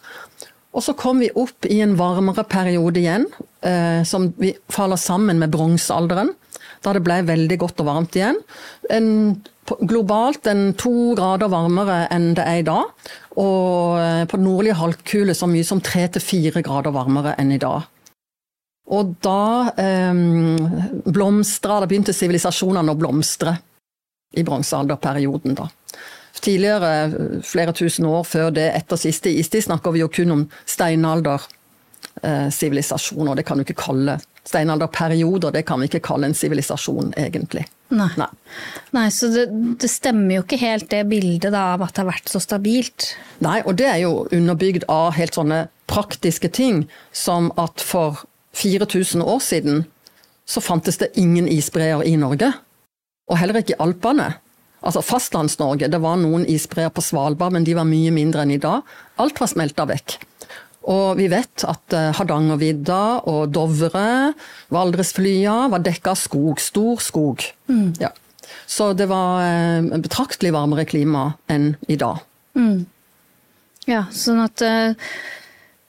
Og 0.73 0.85
så 0.87 0.95
kom 0.97 1.21
vi 1.21 1.33
opp 1.37 1.67
i 1.69 1.81
en 1.85 1.97
varmere 1.99 2.45
periode 2.49 3.01
igjen, 3.03 3.27
eh, 3.61 4.03
som 4.09 4.31
vi 4.39 4.55
faller 4.73 5.01
sammen 5.01 5.41
med 5.43 5.53
bronsealderen. 5.53 6.33
Da 6.83 6.95
det 6.97 7.05
ble 7.05 7.21
veldig 7.27 7.59
godt 7.61 7.83
og 7.83 7.89
varmt 7.91 8.17
igjen. 8.17 8.39
En, 8.91 9.09
globalt 9.87 10.49
en 10.51 10.73
to 10.75 11.13
grader 11.19 11.51
varmere 11.53 12.07
enn 12.15 12.33
det 12.39 12.47
er 12.47 12.63
i 12.63 12.67
dag. 12.67 13.11
Og 13.39 13.99
eh, 14.01 14.25
på 14.31 14.41
nordlige 14.41 14.79
halvkule 14.81 15.37
så 15.37 15.51
mye 15.51 15.67
som 15.67 15.83
tre 15.85 16.07
til 16.09 16.25
fire 16.25 16.65
grader 16.65 16.95
varmere 16.95 17.37
enn 17.43 17.53
i 17.53 17.61
dag. 17.63 17.85
Og 18.93 19.13
da 19.23 19.73
eh, 19.79 20.17
blomstra 21.15 21.79
Da 21.81 21.87
begynte 21.87 22.17
sivilisasjonene 22.17 22.93
å 22.93 22.99
blomstre 22.99 23.55
i 24.33 24.43
bronsealderperioden. 24.47 25.55
da. 25.59 25.67
Tidligere, 26.43 27.41
flere 27.47 27.71
tusen 27.77 28.07
år 28.09 28.25
før 28.27 28.49
det, 28.51 28.73
etter 28.75 28.97
siste 28.99 29.31
istid, 29.31 29.63
snakker 29.69 29.93
vi 29.95 30.01
jo 30.01 30.09
kun 30.11 30.31
om 30.35 30.51
steinaldersivilisasjon, 30.67 33.29
og 33.29 33.37
det 33.37 33.45
kan 33.47 33.57
du 33.59 33.63
ikke 33.67 33.83
kalle 33.85 34.19
steinalderperioder, 34.49 35.51
det 35.55 35.63
kan 35.69 35.81
vi 35.81 35.85
ikke 35.91 36.07
kalle 36.09 36.25
en 36.27 36.35
sivilisasjon, 36.35 37.13
egentlig. 37.21 37.65
Nei. 37.93 38.09
Nei. 38.17 38.29
Nei 38.97 39.11
så 39.13 39.29
det, 39.31 39.47
det, 39.79 39.91
stemmer 39.93 40.35
jo 40.39 40.43
ikke 40.47 40.63
helt 40.63 40.91
det 40.91 41.09
bildet 41.11 41.53
da, 41.53 41.63
av 41.77 41.83
at 41.87 41.95
det 41.95 42.01
har 42.03 42.11
vært 42.11 42.29
så 42.33 42.41
stabilt. 42.43 43.01
Nei, 43.45 43.59
og 43.63 43.73
det 43.79 43.89
er 43.91 43.99
jo 44.03 44.13
underbygd 44.33 44.83
av 44.91 45.13
helt 45.19 45.35
sånne 45.39 45.61
praktiske 45.93 46.49
ting, 46.49 46.77
som 47.13 47.53
at 47.61 47.81
for 47.85 48.25
4000 48.59 49.23
år 49.23 49.41
siden 49.45 49.85
så 50.49 50.61
fantes 50.65 50.99
det 50.99 51.17
ingen 51.21 51.49
isbreer 51.49 52.03
i 52.09 52.17
Norge. 52.19 52.53
Og 53.31 53.39
heller 53.39 53.61
ikke 53.61 53.77
i 53.77 53.83
Alpene. 53.83 54.33
Altså 54.83 55.03
Fastlands-Norge, 55.07 55.89
det 55.91 56.01
var 56.03 56.19
noen 56.19 56.45
isbreer 56.51 56.91
på 56.91 57.05
Svalbard, 57.05 57.55
men 57.55 57.67
de 57.67 57.77
var 57.79 57.87
mye 57.87 58.11
mindre 58.15 58.43
enn 58.43 58.55
i 58.57 58.63
dag. 58.63 58.83
Alt 59.23 59.39
var 59.39 59.51
smelta 59.51 59.87
vekk. 59.87 60.17
Og 60.91 61.21
vi 61.21 61.29
vet 61.31 61.63
at 61.69 61.95
eh, 61.95 62.09
Hardangervidda 62.19 63.03
og 63.31 63.53
Dovre, 63.55 64.33
Valdresflya, 64.75 65.69
var 65.71 65.85
dekka 65.87 66.17
av 66.17 66.19
skog. 66.19 66.59
Stor 66.59 66.99
skog. 67.05 67.45
Mm. 67.71 67.93
Ja. 68.03 68.11
Så 68.67 68.91
det 68.99 69.07
var 69.13 69.45
eh, 69.47 69.87
betraktelig 70.03 70.51
varmere 70.57 70.87
klima 70.91 71.29
enn 71.47 71.77
i 71.87 71.99
dag. 72.01 72.19
Mm. 72.59 72.83
Ja, 73.87 74.09
sånn 74.15 74.43
at 74.43 74.67
uh 74.67 75.15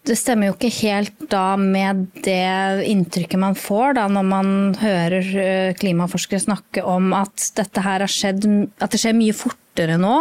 det 0.07 0.17
stemmer 0.19 0.49
jo 0.49 0.55
ikke 0.57 0.71
helt 0.81 1.27
da 1.31 1.55
med 1.59 2.07
det 2.25 2.83
inntrykket 2.91 3.39
man 3.39 3.55
får 3.55 3.95
da 3.99 4.07
når 4.11 4.25
man 4.27 4.49
hører 4.81 5.29
eh, 5.43 5.75
klimaforskere 5.79 6.43
snakke 6.43 6.83
om 6.83 7.13
at 7.15 7.51
dette 7.55 7.83
her 7.85 8.03
har 8.03 8.11
skjedd 8.11 8.43
At 8.83 8.91
det 8.91 8.99
skjer 8.99 9.15
mye 9.15 9.35
fortere 9.37 9.95
nå, 10.01 10.17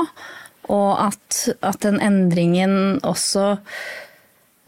og 0.70 0.90
at, 1.08 1.42
at 1.66 1.82
den 1.82 1.98
endringen 2.02 3.00
også 3.02 3.56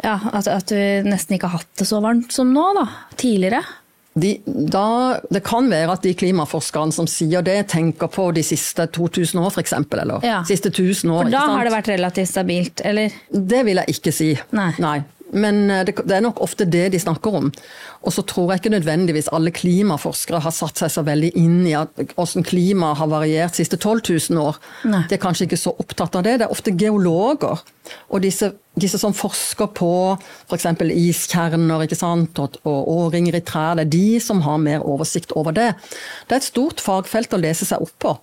Ja, 0.04 0.18
at, 0.34 0.50
at, 0.50 0.74
vi 0.74 1.06
nesten 1.06 1.36
ikke 1.36 1.48
har 1.48 1.62
hatt 1.62 1.78
det 1.78 1.86
så 1.88 2.02
varmt 2.02 2.34
som 2.34 2.50
nå, 2.52 2.64
da. 2.76 2.82
Tidligere. 3.16 3.62
De, 4.14 4.36
da, 4.46 5.20
det 5.30 5.40
kan 5.46 5.66
være 5.70 5.96
at 5.96 6.04
de 6.06 6.12
klimaforskerne 6.14 6.94
som 6.94 7.08
sier 7.10 7.42
det, 7.42 7.56
tenker 7.72 8.10
på 8.12 8.28
de 8.36 8.44
siste 8.46 8.86
2000 8.94 9.42
år 9.42 9.50
f.eks. 9.50 9.74
Eller 9.74 10.26
ja. 10.26 10.42
siste 10.46 10.70
1000 10.70 11.10
år. 11.10 11.24
For 11.24 11.34
da 11.34 11.42
har 11.50 11.66
det 11.66 11.74
vært 11.74 11.90
relativt 11.96 12.30
stabilt, 12.30 12.84
eller? 12.86 13.16
Det 13.30 13.64
vil 13.66 13.82
jeg 13.82 13.96
ikke 13.96 14.14
si. 14.14 14.30
Nei. 14.54 14.70
Nei. 14.82 14.98
Men 15.34 15.70
eh, 15.70 15.82
det, 15.86 15.96
det, 16.04 16.14
er 16.16 16.24
nok 16.24 16.40
ofte 16.44 16.66
det 16.68 16.86
de 16.94 17.00
snakker 17.02 17.38
om. 17.40 17.50
Og 18.04 18.14
så 18.14 18.24
tror 18.28 18.52
jeg 18.52 18.62
ikke 18.62 18.74
nødvendigvis 18.76 19.30
alle 19.34 19.52
klimaforskere 19.54 20.42
har 20.44 20.54
satt 20.54 20.80
seg 20.80 20.92
så 20.94 21.04
veldig 21.06 21.32
inn 21.40 21.62
i 21.66 21.74
at, 21.78 21.92
hvordan 22.14 22.46
klimaet 22.46 23.00
har 23.00 23.10
variert 23.10 23.54
de 23.54 23.62
siste 23.62 23.78
12 23.80 24.02
000 24.30 24.42
år. 24.42 24.60
Nei. 24.90 25.04
De 25.10 25.16
er 25.16 25.22
kanskje 25.22 25.48
ikke 25.48 25.60
så 25.60 25.74
opptatt 25.74 26.18
av 26.18 26.26
det. 26.26 26.38
Det 26.40 26.48
er 26.48 26.54
ofte 26.54 26.74
geologer. 26.78 27.64
Og 28.08 28.22
disse, 28.24 28.52
disse 28.80 29.00
som 29.00 29.16
forsker 29.16 29.72
på 29.76 29.92
f.eks. 30.48 30.68
iskjerner 30.94 31.84
ikke 31.84 31.98
sant? 31.98 32.38
og, 32.40 32.60
og 32.64 32.92
årringer 32.94 33.38
i 33.38 33.44
trær, 33.44 33.78
det 33.78 33.88
er 33.88 33.94
de 33.96 34.20
som 34.22 34.44
har 34.46 34.62
mer 34.62 34.84
oversikt 34.86 35.34
over 35.36 35.56
det. 35.56 35.72
Det 36.28 36.36
er 36.36 36.42
et 36.42 36.52
stort 36.52 36.82
fagfelt 36.84 37.34
å 37.34 37.42
lese 37.42 37.68
seg 37.68 37.82
opp 37.84 37.96
på. 38.00 38.14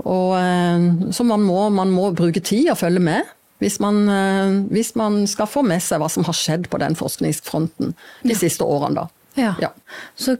Og, 0.00 0.32
eh, 0.38 1.12
så 1.12 1.26
man 1.28 1.44
må, 1.44 1.66
man 1.74 1.92
må 1.92 2.10
bruke 2.16 2.40
tid 2.40 2.70
og 2.72 2.80
følge 2.80 3.02
med. 3.04 3.36
Hvis 3.60 3.78
man, 3.82 4.02
eh, 4.08 4.58
hvis 4.72 4.94
man, 4.98 5.22
skal 5.28 5.48
få 5.50 5.62
med 5.66 5.82
seg 5.84 6.00
hva 6.00 6.08
som 6.12 6.24
har 6.26 6.36
skjedd 6.36 6.68
på 6.72 6.80
den 6.80 6.96
forskningsfronten 6.98 7.94
de 8.22 8.34
ja. 8.34 8.38
siste 8.38 8.64
årene. 8.64 9.04
da. 9.04 9.08
Ja. 9.38 9.54
ja. 9.60 9.70
Så 10.14 10.36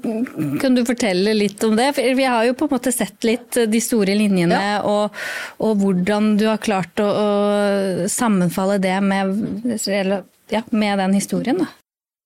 kan 0.60 0.74
du 0.74 0.82
fortelle 0.84 1.34
litt 1.34 1.62
om 1.64 1.76
det? 1.78 1.92
For 1.96 2.16
vi 2.16 2.26
har 2.26 2.44
jo 2.48 2.56
på 2.58 2.66
en 2.66 2.74
måte 2.74 2.92
sett 2.92 3.24
litt 3.24 3.60
de 3.70 3.80
store 3.80 4.16
linjene 4.18 4.58
ja. 4.58 4.78
og, 4.82 5.16
og, 5.62 5.76
hvordan 5.82 6.34
du 6.40 6.48
har 6.50 6.62
klart 6.62 7.00
å, 7.02 7.06
å 7.06 8.08
sammenfalle 8.10 8.80
det 8.82 8.96
med, 9.04 9.36
ja, 10.50 10.64
med 10.70 11.04
den 11.04 11.14
historien. 11.20 11.62
da. 11.62 11.70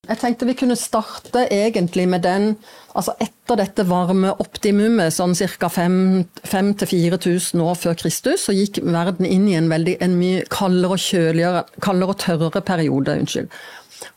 Jeg 0.04 0.20
tenkte 0.20 0.46
vi 0.48 0.54
kunne 0.58 0.76
starte 0.76 1.46
egentlig 1.52 2.04
med 2.10 2.24
den 2.26 2.56
altså 2.94 3.14
Etter 3.22 3.56
dette 3.58 3.84
varme 3.88 4.30
optimumet, 4.40 5.12
sånn 5.12 5.34
ca. 5.34 5.68
5000-4000 5.68 7.60
år 7.64 7.74
før 7.76 7.94
Kristus, 7.98 8.44
så 8.46 8.52
gikk 8.56 8.78
verden 8.84 9.26
inn 9.26 9.48
i 9.50 9.56
en, 9.58 9.68
veldig, 9.72 9.96
en 10.04 10.14
mye 10.16 10.44
kaldere 10.52 10.96
og, 10.96 11.72
kaldere 11.84 12.14
og 12.14 12.20
tørrere 12.22 12.62
periode. 12.64 13.18
unnskyld. 13.24 13.48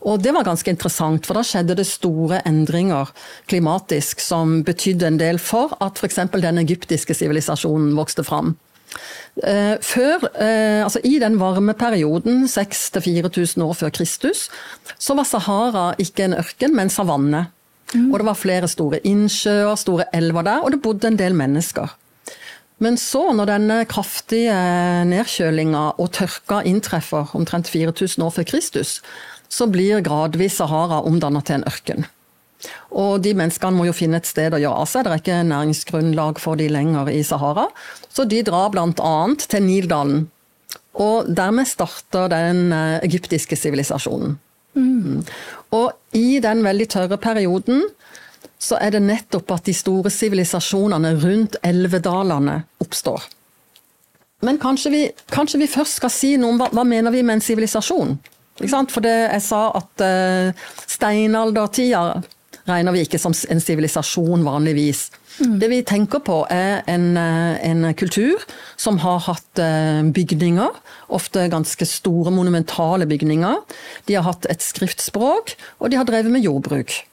Og 0.08 0.22
det 0.24 0.34
var 0.36 0.46
ganske 0.48 0.72
interessant, 0.72 1.26
for 1.28 1.34
da 1.38 1.44
skjedde 1.46 1.78
det 1.80 1.88
store 1.88 2.42
endringer 2.48 3.12
klimatisk 3.50 4.22
som 4.24 4.64
betydde 4.68 5.08
en 5.08 5.20
del 5.20 5.40
for 5.42 5.76
at 5.84 6.00
f.eks. 6.00 6.20
den 6.36 6.64
egyptiske 6.64 7.14
sivilisasjonen 7.18 7.96
vokste 7.98 8.24
fram. 8.28 8.56
Eh, 9.44 9.76
før, 9.82 10.24
eh, 10.42 10.84
altså 10.84 11.00
I 11.04 11.20
den 11.20 11.38
varme 11.40 11.74
perioden, 11.78 12.48
6000-4000 12.48 13.64
år 13.64 13.74
før 13.74 13.94
Kristus, 13.94 14.48
så 14.98 15.16
var 15.18 15.28
Sahara 15.30 15.94
ikke 16.02 16.26
en 16.26 16.38
ørken, 16.40 16.76
men 16.76 16.90
savanne. 16.90 17.48
Mm. 17.94 18.12
Og 18.12 18.20
det 18.20 18.26
var 18.26 18.40
flere 18.40 18.68
store 18.68 19.00
innsjøer, 19.08 19.76
store 19.76 20.10
elver 20.14 20.44
der, 20.44 20.64
og 20.64 20.72
det 20.72 20.82
bodde 20.82 21.08
en 21.08 21.20
del 21.20 21.36
mennesker. 21.38 21.94
Men 22.80 22.98
så, 22.98 23.32
når 23.34 23.50
denne 23.50 23.78
kraftige 23.90 24.54
nedkjølinga 25.10 25.86
og 25.98 26.12
tørka 26.14 26.62
inntreffer 26.66 27.34
omtrent 27.38 27.70
4000 27.70 28.26
år 28.26 28.36
før 28.36 28.46
Kristus, 28.52 29.02
så 29.50 29.66
blir 29.72 30.04
gradvis 30.06 30.60
Sahara 30.60 31.02
omdanna 31.08 31.42
til 31.42 31.60
en 31.60 31.68
ørken. 31.70 32.06
Og 32.92 33.22
de 33.24 33.34
menneskene 33.38 33.78
må 33.78 33.88
jo 33.88 33.96
finne 33.96 34.22
et 34.22 34.30
sted 34.30 34.56
å 34.56 34.62
gjøre 34.62 34.84
av 34.84 34.90
seg, 34.90 35.06
det 35.06 35.14
er 35.14 35.22
ikke 35.24 35.44
næringsgrunnlag 35.50 36.42
for 36.42 36.60
de 36.60 36.70
lenger 36.72 37.12
i 37.14 37.22
Sahara. 37.26 37.68
Så 38.10 38.28
de 38.30 38.42
drar 38.46 38.72
bl.a. 38.74 39.14
til 39.48 39.66
Nildalen. 39.66 40.26
Og 40.98 41.30
dermed 41.30 41.70
starter 41.70 42.32
den 42.34 42.72
eh, 42.74 42.98
egyptiske 43.06 43.58
sivilisasjonen. 43.60 44.38
Mm. 44.78 45.24
Og 45.78 46.18
i 46.18 46.40
den 46.42 46.64
veldig 46.66 46.88
tørre 46.90 47.18
perioden 47.22 47.86
så 48.62 48.80
er 48.82 48.96
det 48.96 49.04
nettopp 49.06 49.52
at 49.54 49.68
de 49.70 49.74
store 49.78 50.10
sivilisasjonene 50.14 51.14
rundt 51.22 51.58
elvedalene 51.66 52.64
oppstår. 52.82 53.26
Men 54.46 54.60
kanskje 54.62 54.94
vi, 54.94 55.04
kanskje 55.34 55.62
vi, 55.64 55.70
først 55.70 56.00
skal 56.00 56.14
si 56.14 56.36
noe 56.38 56.54
om 56.54 56.60
hva, 56.62 56.70
hva 56.74 56.86
mener 56.86 57.14
vi 57.14 57.24
med 57.26 57.40
en 57.40 57.46
sivilisasjon? 57.46 58.18
For 58.58 59.06
det 59.06 59.14
jeg 59.14 59.44
sa 59.46 59.62
at 59.78 60.02
uh, 60.02 60.68
steinaldertida 60.90 62.24
regner 62.68 62.96
vi 62.96 63.06
ikke 63.06 63.20
som 63.22 63.34
en 63.34 63.62
sivilisasjon 63.64 64.46
vanligvis. 64.46 65.08
Mm. 65.38 65.58
Det 65.62 65.70
vi 65.72 65.82
tenker 65.86 66.22
på 66.26 66.40
er 66.52 66.82
en, 66.90 67.10
eh, 67.18 67.58
en, 67.70 67.94
kultur 67.96 68.42
som 68.76 68.98
har 69.04 69.20
hatt 69.28 69.62
eh, 69.62 70.02
bygninger, 70.04 70.80
ofte 71.14 71.48
ganske 71.50 71.86
store, 71.86 72.32
monumentale 72.32 73.06
bygninger. 73.06 73.62
De 74.08 74.18
har 74.18 74.26
hatt 74.28 74.48
et 74.50 74.62
skriftspråk, 74.62 75.56
og 75.80 75.92
de 75.92 76.00
har 76.00 76.10
drevet 76.10 76.32
med 76.32 76.44
jordbruk. 76.46 77.04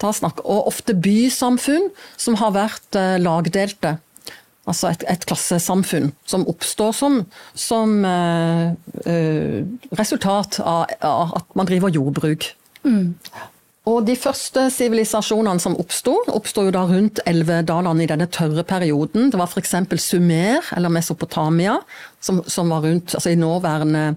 Og 0.00 0.66
ofte 0.66 0.94
bysamfunn 0.96 1.90
som 2.16 2.38
har 2.40 2.54
vært 2.56 2.96
eh, 2.96 3.18
lagdelte. 3.20 3.98
Altså 4.68 4.92
et, 4.92 5.04
et 5.08 5.24
klassesamfunn 5.26 6.12
som 6.28 6.44
oppstår 6.48 6.92
som, 6.94 7.22
som 7.58 8.04
uh, 8.04 8.70
uh, 9.08 9.60
resultat 9.98 10.60
av, 10.60 10.84
av, 11.00 11.32
at 11.40 11.56
man 11.58 11.66
driver 11.66 11.90
jordbruk. 11.90 12.52
Mm. 12.84 13.16
Og 13.90 14.04
de 14.06 14.14
første 14.18 14.68
sivilisasjonene 14.70 15.62
som 15.62 15.74
oppsto, 15.80 16.12
oppsto 16.30 16.66
rundt 16.68 17.22
elvedalene 17.26 18.04
i 18.04 18.08
denne 18.10 18.28
tørre 18.30 18.62
perioden. 18.62 19.30
Det 19.32 19.40
var 19.40 19.50
f.eks. 19.50 19.74
Sumer, 19.98 20.62
eller 20.76 20.92
Mesopotamia, 20.92 21.78
som, 22.22 22.42
som 22.46 22.70
var 22.70 22.84
rundt, 22.86 23.16
altså 23.16 23.32
i 23.32 23.38
nåværende, 23.40 24.14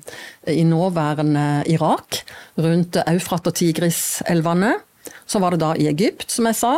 i 0.52 0.64
nåværende 0.68 1.64
Irak. 1.74 2.22
Rundt 2.62 3.00
Eufrat 3.08 3.50
og 3.50 3.56
Tigris-elvene. 3.58 4.76
Så 5.26 5.42
var 5.42 5.56
det 5.56 5.64
da 5.64 5.74
i 5.80 5.88
Egypt, 5.90 6.30
som 6.30 6.52
jeg 6.52 6.60
sa. 6.60 6.76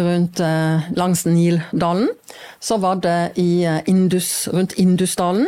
Rundt, 0.00 0.40
eh, 0.40 0.88
langs 0.98 1.26
Nildalen. 1.28 2.08
Så 2.58 2.80
var 2.82 2.98
det 3.04 3.36
i 3.38 3.62
eh, 3.68 3.84
Indus, 3.92 4.48
rundt 4.50 4.74
Indusdalen. 4.80 5.46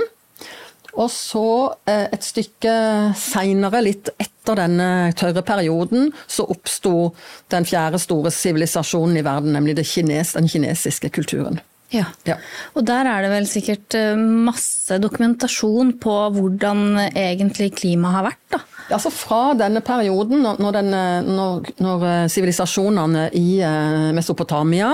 Og 0.95 1.11
så 1.11 1.49
eh, 1.91 2.07
et 2.13 2.23
stykke 2.23 2.77
seinere, 3.19 3.83
litt 3.83 4.13
etter 4.15 4.34
denne 4.53 5.13
tørre 5.17 5.43
perioden, 5.47 6.11
så 6.29 6.45
oppsto 6.53 7.15
den 7.53 7.65
fjerde 7.65 8.01
store 8.03 8.33
sivilisasjonen 8.35 9.17
i 9.17 9.25
verden, 9.25 9.55
nemlig 9.57 9.87
kines, 9.89 10.35
den 10.37 10.51
kinesiske 10.51 11.09
kulturen. 11.15 11.63
Ja. 11.95 12.05
ja. 12.27 12.37
Og 12.75 12.85
der 12.89 13.07
er 13.07 13.25
det 13.25 13.31
vel 13.31 13.47
sikkert 13.49 13.95
eh, 13.97 14.19
masse 14.19 14.99
dokumentasjon 15.01 15.95
på 16.03 16.15
hvordan 16.35 16.99
egentlig 17.07 17.71
klimaet 17.81 18.19
har 18.19 18.29
vært, 18.33 18.47
da? 18.57 18.63
Altså 18.93 19.09
Fra 19.09 19.55
denne 19.57 19.81
perioden, 19.81 20.43
når 20.61 22.03
sivilisasjonene 22.29 23.31
i 23.33 23.57
Mesopotamia 24.13 24.91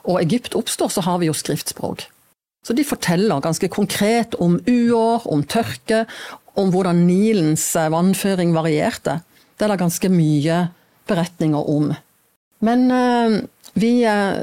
og 0.00 0.16
Egypt 0.22 0.56
oppstår, 0.56 0.88
så 0.94 1.04
har 1.04 1.20
vi 1.20 1.28
jo 1.28 1.36
skriftspråk. 1.36 2.06
Så 2.64 2.72
de 2.72 2.86
forteller 2.88 3.44
ganske 3.44 3.68
konkret 3.68 4.32
om 4.40 4.56
uår, 4.64 5.26
om 5.28 5.44
tørke, 5.44 6.06
om 6.60 6.70
hvordan 6.74 7.04
Nilens 7.08 7.66
eh, 7.78 7.90
vannføring 7.92 8.54
varierte. 8.54 9.20
Det 9.54 9.66
er 9.66 9.74
det 9.74 9.82
ganske 9.82 10.10
mye 10.12 10.60
beretninger 11.08 11.70
om. 11.70 11.92
Men 12.64 12.86
uh, 12.90 13.36
vi, 13.76 13.92
uh, 14.06 14.38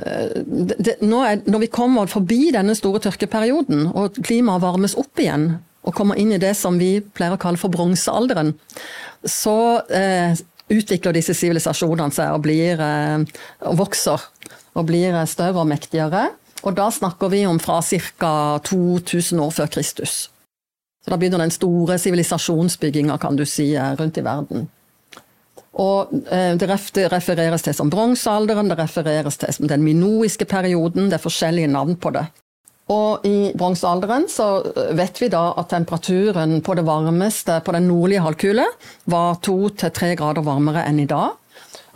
det, 0.78 1.00
når 1.02 1.63
vi 1.63 1.71
kommer 1.71 2.10
forbi 2.12 2.52
denne 2.54 2.76
store 2.78 3.02
tørkeperioden, 3.04 3.88
og 3.95 4.19
klimaet 4.21 4.63
varmes 4.63 4.95
opp 5.00 5.21
igjen, 5.21 5.56
og 5.82 5.95
kommer 5.97 6.19
inn 6.21 6.36
i 6.36 6.41
det 6.41 6.54
som 6.60 6.78
vi 6.78 7.00
pleier 7.02 7.36
å 7.36 7.41
kalle 7.41 7.58
for 7.58 7.74
bronsealderen, 7.74 8.54
så 9.26 9.58
uh, 9.82 10.43
utvikler 10.71 11.17
disse 11.17 11.36
sivilisasjonene 11.36 12.15
seg 12.15 12.36
og 12.36 12.45
blir, 12.45 12.80
vokser 13.76 14.21
og 14.80 14.86
blir 14.88 15.17
større 15.28 15.60
og 15.60 15.67
mektigere. 15.67 16.30
Og 16.62 16.78
da 16.78 16.86
snakker 16.93 17.32
vi 17.34 17.41
om 17.50 17.60
fra 17.60 17.82
ca. 17.84 18.60
2000 18.63 19.41
år 19.43 19.52
før 19.58 19.74
Kristus. 19.74 20.30
Så 21.02 21.10
da 21.10 21.18
begynner 21.18 21.42
den 21.42 21.54
store 21.54 21.98
sivilisasjonsbygginga, 22.02 23.18
kan 23.18 23.36
du 23.36 23.46
si, 23.46 23.74
eh, 23.76 23.96
rundt 23.98 24.18
i 24.18 24.26
verden. 24.26 24.70
Og 25.82 26.12
eh, 26.28 26.54
Det 26.60 26.68
refereres 27.12 27.66
til 27.66 27.74
som 27.74 27.90
bronsealderen, 27.90 28.70
det 28.70 28.78
refereres 28.80 29.40
til 29.42 29.54
som 29.56 29.68
den 29.68 29.84
minoiske 29.86 30.46
perioden. 30.46 31.10
Det 31.10 31.18
er 31.18 31.26
forskjellige 31.26 31.72
navn 31.72 31.96
på 31.96 32.14
det. 32.14 32.28
Og 32.92 33.26
I 33.26 33.52
bronsealderen 33.58 34.28
så 34.30 34.50
eh, 34.76 34.94
vet 35.00 35.22
vi 35.22 35.32
da 35.32 35.52
at 35.58 35.72
temperaturen 35.74 36.60
på 36.62 36.76
det 36.78 36.86
varmeste 36.86 37.62
på 37.66 37.76
den 37.78 37.88
nordlige 37.90 38.26
halvkule 38.26 38.68
var 39.10 39.40
to 39.42 39.70
til 39.70 39.94
tre 39.96 40.16
grader 40.20 40.46
varmere 40.46 40.86
enn 40.90 41.00
i 41.02 41.10
dag. 41.10 41.38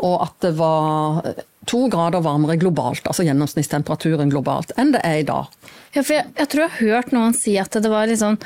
Og 0.05 0.21
at 0.23 0.39
det 0.43 0.55
var 0.57 1.21
to 1.69 1.85
grader 1.91 2.23
varmere 2.23 2.57
globalt, 2.61 3.05
altså 3.07 3.25
gjennomsnittstemperaturen 3.25 4.29
globalt, 4.29 4.73
enn 4.79 4.91
det 4.93 5.01
er 5.07 5.21
i 5.21 5.27
dag. 5.27 5.51
Ja, 5.95 6.01
for 6.01 6.13
jeg, 6.13 6.27
jeg 6.37 6.49
tror 6.51 6.65
jeg 6.65 6.73
har 6.73 6.89
hørt 6.91 7.13
noen 7.15 7.35
si 7.37 7.55
at 7.59 7.75
det 7.79 7.91
var 7.91 8.07
litt 8.09 8.21
sånn 8.21 8.37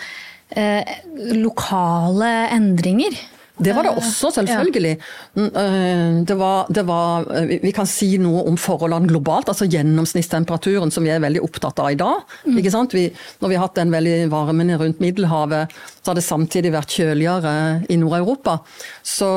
eh, 0.50 0.96
lokale 1.36 2.32
endringer. 2.56 3.18
Det 3.60 3.74
var 3.76 3.84
det 3.84 3.92
eh, 3.92 3.98
også, 4.00 4.32
selvfølgelig. 4.32 4.92
Eh, 5.36 6.20
det 6.28 6.36
var, 6.40 6.70
det 6.72 6.84
var, 6.88 7.28
vi 7.64 7.72
kan 7.76 7.88
si 7.90 8.14
noe 8.22 8.46
om 8.48 8.58
forholdene 8.60 9.10
globalt, 9.12 9.52
altså 9.52 9.68
gjennomsnittstemperaturen 9.68 10.94
som 10.96 11.04
vi 11.04 11.12
er 11.12 11.24
veldig 11.24 11.44
opptatt 11.44 11.82
av 11.84 11.92
i 11.92 12.00
dag. 12.00 12.24
Mm. 12.48 12.60
Vi, 12.94 13.06
når 13.42 13.52
vi 13.52 13.60
har 13.60 13.68
hatt 13.68 13.80
den 13.82 13.92
veldig 13.94 14.18
varmen 14.32 14.72
rundt 14.80 15.04
Middelhavet, 15.04 15.76
så 16.00 16.14
har 16.14 16.20
det 16.20 16.28
samtidig 16.28 16.74
vært 16.76 16.96
kjøligere 16.96 17.54
i 17.92 18.00
Nord-Europa. 18.00 18.62
Så 19.04 19.32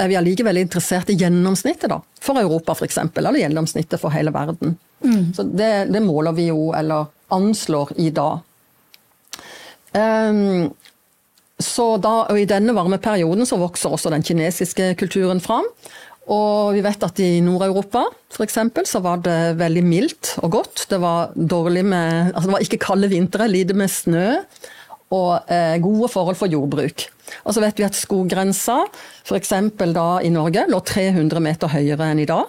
er 0.00 0.08
vi 0.08 0.16
allikevel 0.20 0.60
interessert 0.60 1.10
i 1.12 1.16
gjennomsnittet, 1.20 1.88
da. 1.92 2.00
For 2.22 2.40
Europa 2.40 2.76
f.eks., 2.76 2.98
eller 3.16 3.40
gjennomsnittet 3.40 4.00
for 4.00 4.12
hele 4.14 4.32
verden. 4.34 4.76
Mm. 5.02 5.32
Så 5.36 5.48
det, 5.48 5.72
det, 5.92 6.04
måler 6.04 6.36
vi 6.36 6.48
jo, 6.50 6.70
eller 6.76 7.08
anslår, 7.32 7.96
i 7.96 8.10
dag. 8.14 8.44
Um, 9.92 10.70
så 11.62 11.92
da, 12.02 12.14
og 12.32 12.38
I 12.40 12.48
denne 12.48 12.74
varme 12.74 12.98
perioden 13.02 13.46
så 13.46 13.60
vokser 13.60 13.92
også 13.92 14.10
den 14.12 14.24
kinesiske 14.26 14.94
kulturen 15.00 15.42
fram. 15.42 15.68
Og 16.30 16.76
vi 16.76 16.82
vet 16.84 17.02
at 17.02 17.18
i 17.22 17.40
Nord-Europa 17.42 18.04
f.eks. 18.30 18.58
så 18.86 19.00
var 19.02 19.22
det 19.24 19.56
veldig 19.58 19.82
mildt 19.86 20.36
og 20.42 20.54
godt. 20.58 20.84
Det 20.90 21.00
var, 21.02 21.34
dårlig 21.34 21.84
med, 21.84 22.30
altså 22.32 22.48
det 22.48 22.54
var 22.54 22.66
ikke 22.66 22.84
kalde 22.84 23.10
vintre, 23.10 23.50
lite 23.50 23.74
med 23.78 23.90
snø 23.90 24.28
og 25.12 25.50
eh, 25.52 25.76
gode 25.82 26.08
forhold 26.08 26.38
for 26.38 26.48
jordbruk. 26.48 27.04
Og 27.44 27.52
så 27.54 27.60
vet 27.60 27.76
vi 27.80 27.84
at 27.84 27.98
skoggrensa, 27.98 28.78
f.eks. 29.26 29.52
da 29.92 30.06
i 30.24 30.32
Norge, 30.32 30.64
lå 30.70 30.80
300 30.88 31.42
meter 31.44 31.72
høyere 31.74 32.08
enn 32.12 32.22
i 32.22 32.28
dag. 32.28 32.48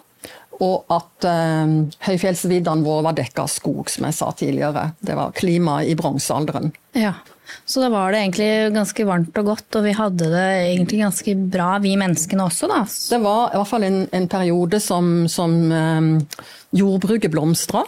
Og 0.63 0.93
at 0.93 1.27
eh, 1.27 1.73
høyfjellsviddene 2.07 2.85
våre 2.85 3.07
var 3.09 3.17
dekka 3.17 3.47
av 3.47 3.51
skog, 3.51 3.89
som 3.91 4.07
jeg 4.07 4.15
sa 4.15 4.31
tidligere. 4.37 4.91
Det 5.03 5.17
var 5.17 5.35
klimaet 5.35 5.91
i 5.91 5.97
bronsealderen. 5.99 6.71
Ja. 6.95 7.17
Så 7.65 7.83
da 7.83 7.89
var 7.93 8.13
det 8.13 8.21
egentlig 8.23 8.75
ganske 8.75 9.07
varmt 9.07 9.41
og 9.41 9.49
godt, 9.53 9.67
og 9.79 9.87
vi 9.87 9.95
hadde 9.97 10.29
det 10.33 10.45
egentlig 10.73 11.01
ganske 11.03 11.35
bra, 11.55 11.71
vi 11.83 11.95
menneskene 11.99 12.47
også, 12.47 12.69
da. 12.71 12.83
Det 12.83 13.21
var 13.23 13.51
i 13.51 13.59
hvert 13.59 13.71
fall 13.71 13.87
en, 13.87 13.99
en 14.13 14.29
periode 14.31 14.79
som, 14.83 15.11
som 15.31 15.59
eh, 15.71 16.39
jordbruket 16.75 17.33
blomstra. 17.33 17.85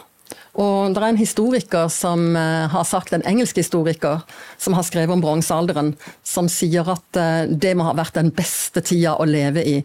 Og 0.56 0.94
det 0.94 1.02
er 1.02 1.10
en 1.12 1.20
historiker 1.20 1.90
som 1.92 2.30
eh, 2.36 2.64
har 2.72 2.86
sagt, 2.88 3.12
en 3.12 3.24
engelsk 3.28 3.58
historiker 3.60 4.22
som 4.58 4.76
har 4.76 4.86
skrevet 4.88 5.12
om 5.12 5.20
bronsealderen, 5.20 5.92
som 6.24 6.48
sier 6.48 6.88
at 6.88 7.20
eh, 7.20 7.42
det 7.50 7.74
må 7.76 7.84
ha 7.84 7.92
vært 7.96 8.16
den 8.16 8.32
beste 8.34 8.80
tida 8.80 9.18
å 9.20 9.28
leve 9.28 9.64
i. 9.68 9.76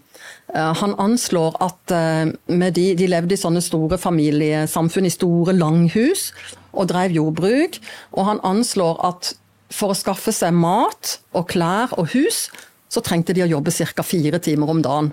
Eh, 0.55 0.71
han 0.79 0.95
anslår 0.95 1.59
at 1.67 1.91
de, 1.91 2.87
de 2.95 3.09
levde 3.11 3.35
i 3.35 3.41
sånne 3.41 3.63
store 3.63 3.99
familiesamfunn, 3.99 5.09
i 5.09 5.13
store 5.13 5.57
langhus, 5.57 6.29
og 6.71 6.87
drev 6.87 7.19
jordbruk. 7.19 7.81
Og 8.15 8.29
han 8.29 8.39
anslår 8.47 9.03
at 9.11 9.33
for 9.71 9.93
å 9.93 9.97
skaffe 9.97 10.33
seg 10.35 10.55
mat 10.55 11.17
og 11.37 11.47
klær 11.51 11.93
og 11.99 12.11
hus, 12.15 12.49
så 12.91 13.03
trengte 13.03 13.35
de 13.35 13.45
å 13.45 13.51
jobbe 13.53 13.71
ca. 13.71 14.03
fire 14.03 14.39
timer 14.43 14.69
om 14.73 14.81
dagen. 14.83 15.11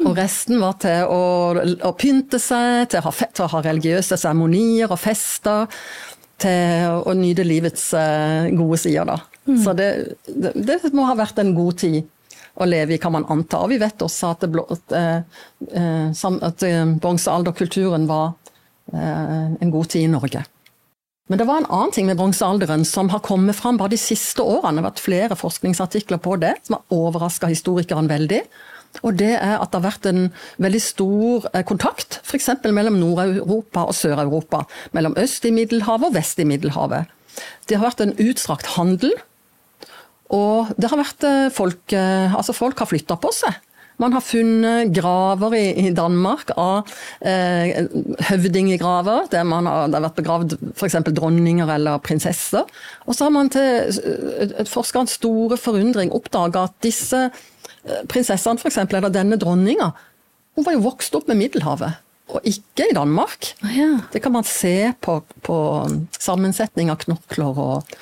Og 0.00 0.14
resten 0.16 0.60
var 0.62 0.78
til 0.80 1.10
å, 1.12 1.22
å 1.84 1.90
pynte 1.98 2.38
seg, 2.40 2.88
til 2.90 3.02
å, 3.02 3.10
ha, 3.10 3.26
til 3.36 3.44
å 3.44 3.50
ha 3.52 3.60
religiøse 3.66 4.16
seremonier 4.16 4.88
og 4.88 5.00
fester. 5.00 5.66
Til 6.40 7.02
å 7.04 7.12
nyte 7.18 7.44
livets 7.44 7.90
uh, 7.92 8.48
gode 8.56 8.78
sider, 8.80 9.04
da. 9.10 9.18
Mm. 9.44 9.58
Så 9.60 9.74
det, 9.76 9.90
det, 10.24 10.54
det, 10.56 10.78
må 10.96 11.04
ha 11.04 11.16
vært 11.18 11.42
en 11.42 11.52
god 11.52 11.82
tid 11.82 11.98
å 12.60 12.68
leve 12.68 12.96
i, 12.96 13.00
kan 13.02 13.12
man 13.12 13.26
anta. 13.28 13.60
Og 13.60 13.74
vi 13.74 13.80
vet 13.82 14.00
også 14.00 14.32
at, 14.32 14.46
det, 14.46 14.64
at, 14.72 14.96
uh, 16.16 16.40
at 16.48 16.64
bronsealderkulturen 17.02 18.08
var 18.08 18.32
en 18.90 19.70
god 19.70 19.86
tid 19.92 20.08
i 20.08 20.10
Norge. 20.10 20.40
Men 21.30 21.38
det 21.38 21.46
var 21.46 21.60
en 21.60 21.68
annen 21.70 21.92
ting 21.94 22.08
med 22.08 22.18
bronsealderen 22.18 22.82
som 22.88 23.12
har 23.12 23.22
kommet 23.22 23.54
fram 23.54 23.78
bare 23.78 23.92
de 23.92 24.00
siste 24.02 24.42
årene. 24.42 24.80
Det 24.80 24.82
har 24.82 24.88
vært 24.88 25.04
flere 25.04 25.38
forskningsartikler 25.38 26.18
på 26.18 26.34
det, 26.42 26.56
som 26.66 26.76
har 26.76 26.96
overraska 26.96 27.46
historikeren 27.52 28.10
veldig. 28.10 28.40
Og 29.06 29.14
det 29.20 29.36
er 29.36 29.54
at 29.60 29.70
det 29.70 29.78
har 29.78 29.86
vært 29.86 30.08
en 30.10 30.24
veldig 30.58 30.80
stor 30.82 31.46
eh, 31.52 31.62
kontakt 31.66 32.18
f.eks. 32.24 32.50
mellom 32.74 32.98
Nord-Europa 32.98 33.86
og 33.86 33.94
Sør-Europa. 33.94 34.64
Mellom 34.96 35.14
øst 35.22 35.46
i 35.46 35.54
Middelhavet 35.54 36.10
og 36.10 36.16
vest 36.18 36.42
i 36.42 36.48
Middelhavet. 36.50 37.06
Det 37.70 37.78
har 37.78 37.86
vært 37.86 38.02
en 38.02 38.16
utstrakt 38.26 38.74
handel. 38.74 39.14
Og 40.34 40.74
det 40.74 40.90
har 40.90 40.98
vært 40.98 41.26
eh, 41.26 41.46
folk 41.54 41.94
eh, 41.94 42.34
Altså, 42.34 42.56
folk 42.58 42.82
har 42.82 42.90
flytta 42.90 43.18
på 43.22 43.30
seg. 43.34 43.54
Man 44.00 44.16
har 44.16 44.24
funnet 44.24 44.94
graver 44.96 45.54
i, 45.58 45.64
i 45.86 45.92
Danmark 45.96 46.54
av 46.56 46.88
eh, 47.20 47.86
høvdingegraver, 48.30 49.28
der 49.32 49.46
man 49.48 49.68
har, 49.68 49.88
det 49.90 49.98
har 49.98 50.06
vært 50.08 50.20
begravd 50.22 50.56
f.eks. 50.72 50.98
dronninger 51.12 51.70
eller 51.76 52.00
prinsesser. 52.04 52.68
Og 53.06 53.16
så 53.16 53.28
har 53.28 53.34
man 53.36 53.52
til 53.52 54.66
forskerens 54.70 55.18
store 55.20 55.60
forundring 55.60 56.12
oppdaga 56.16 56.66
at 56.70 56.76
disse 56.84 57.28
prinsessene 58.10 58.60
f.eks., 58.60 58.78
eller 58.84 59.12
denne 59.12 59.38
dronninga, 59.40 59.90
hun 60.56 60.66
var 60.66 60.76
jo 60.76 60.84
vokst 60.84 61.14
opp 61.16 61.28
med 61.30 61.40
Middelhavet. 61.40 62.00
Og 62.30 62.44
ikke 62.46 62.86
i 62.90 62.94
Danmark. 62.94 63.54
ja. 63.74 64.04
Det 64.12 64.22
kan 64.22 64.32
man 64.32 64.44
se 64.46 64.92
på, 65.02 65.18
på 65.42 65.56
sammensetning 66.14 66.92
av 66.92 67.00
knokler 67.02 67.58
og 67.58 67.96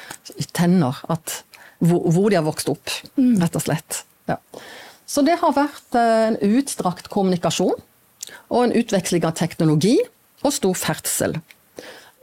tenner. 0.53 0.99
At, 1.09 1.43
hvor, 1.79 2.11
hvor, 2.13 2.29
de 2.29 2.37
har 2.37 2.45
vokst 2.45 2.69
opp, 2.69 2.93
mm. 3.17 3.39
rett 3.41 3.57
og 3.57 3.65
slett. 3.65 4.03
Ja. 4.29 4.37
Så 5.09 5.25
det 5.25 5.39
har 5.41 5.57
vært 5.57 5.97
eh, 5.97 6.25
en 6.29 6.41
utstrakt 6.59 7.09
kommunikasjon. 7.13 7.79
Og 8.53 8.65
en 8.65 8.75
utveksling 8.77 9.25
av 9.25 9.37
teknologi 9.39 9.97
og 10.45 10.53
stor 10.53 10.77
ferdsel. 10.77 11.39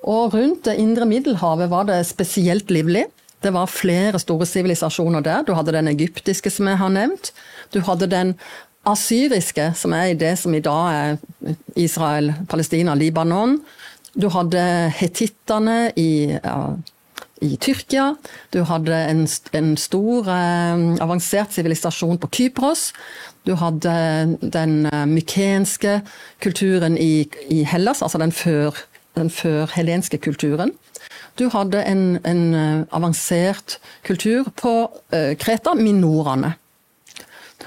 Og 0.05 0.35
rundt 0.35 0.67
det 0.67 0.77
indre 0.81 1.07
Middelhavet 1.09 1.71
var 1.71 1.87
det 1.89 2.03
spesielt 2.05 2.69
livlig. 2.73 3.07
Det 3.41 3.51
var 3.53 3.69
flere 3.69 4.21
store 4.21 4.45
sivilisasjoner 4.49 5.25
der. 5.25 5.43
Du 5.45 5.53
hadde 5.57 5.73
den 5.73 5.89
egyptiske, 5.89 6.49
som 6.53 6.69
jeg 6.69 6.77
har 6.81 6.93
nevnt. 6.93 7.31
Du 7.73 7.81
hadde 7.85 8.09
den 8.09 8.35
asyriske, 8.85 9.71
som 9.77 9.93
er 9.97 10.11
i 10.11 10.17
det 10.17 10.35
som 10.37 10.53
i 10.53 10.61
dag 10.61 10.93
er 10.93 11.55
Israel, 11.75 12.33
Palestina, 12.49 12.93
Libanon. 12.97 13.57
Du 14.13 14.29
hadde 14.33 14.61
hetittene 14.95 15.89
i, 15.97 16.37
ja, 16.37 16.57
i 17.43 17.57
Tyrkia. 17.59 18.15
Du 18.53 18.63
hadde 18.69 18.95
en, 18.95 19.25
en 19.53 19.75
stor, 19.77 20.29
eh, 20.31 20.83
avansert 21.03 21.55
sivilisasjon 21.55 22.19
på 22.21 22.29
Kypros. 22.31 22.91
Du 23.45 23.55
hadde 23.59 23.93
den 24.41 24.85
eh, 24.89 25.05
mykenske 25.09 25.99
kulturen 26.43 26.97
i, 26.97 27.27
i 27.51 27.63
Hellas, 27.67 28.01
altså 28.01 28.21
den 28.21 28.31
før, 28.31 28.77
den 29.17 29.29
førhelenske 29.29 30.17
kulturen. 30.17 30.73
Du 31.39 31.49
hadde 31.51 31.83
en, 31.83 32.05
en 32.23 32.43
eh, 32.55 32.85
avansert 32.95 33.79
kultur 34.07 34.47
på 34.55 34.77
eh, 35.11 35.35
Kreta, 35.37 35.75
minorene. 35.75 36.55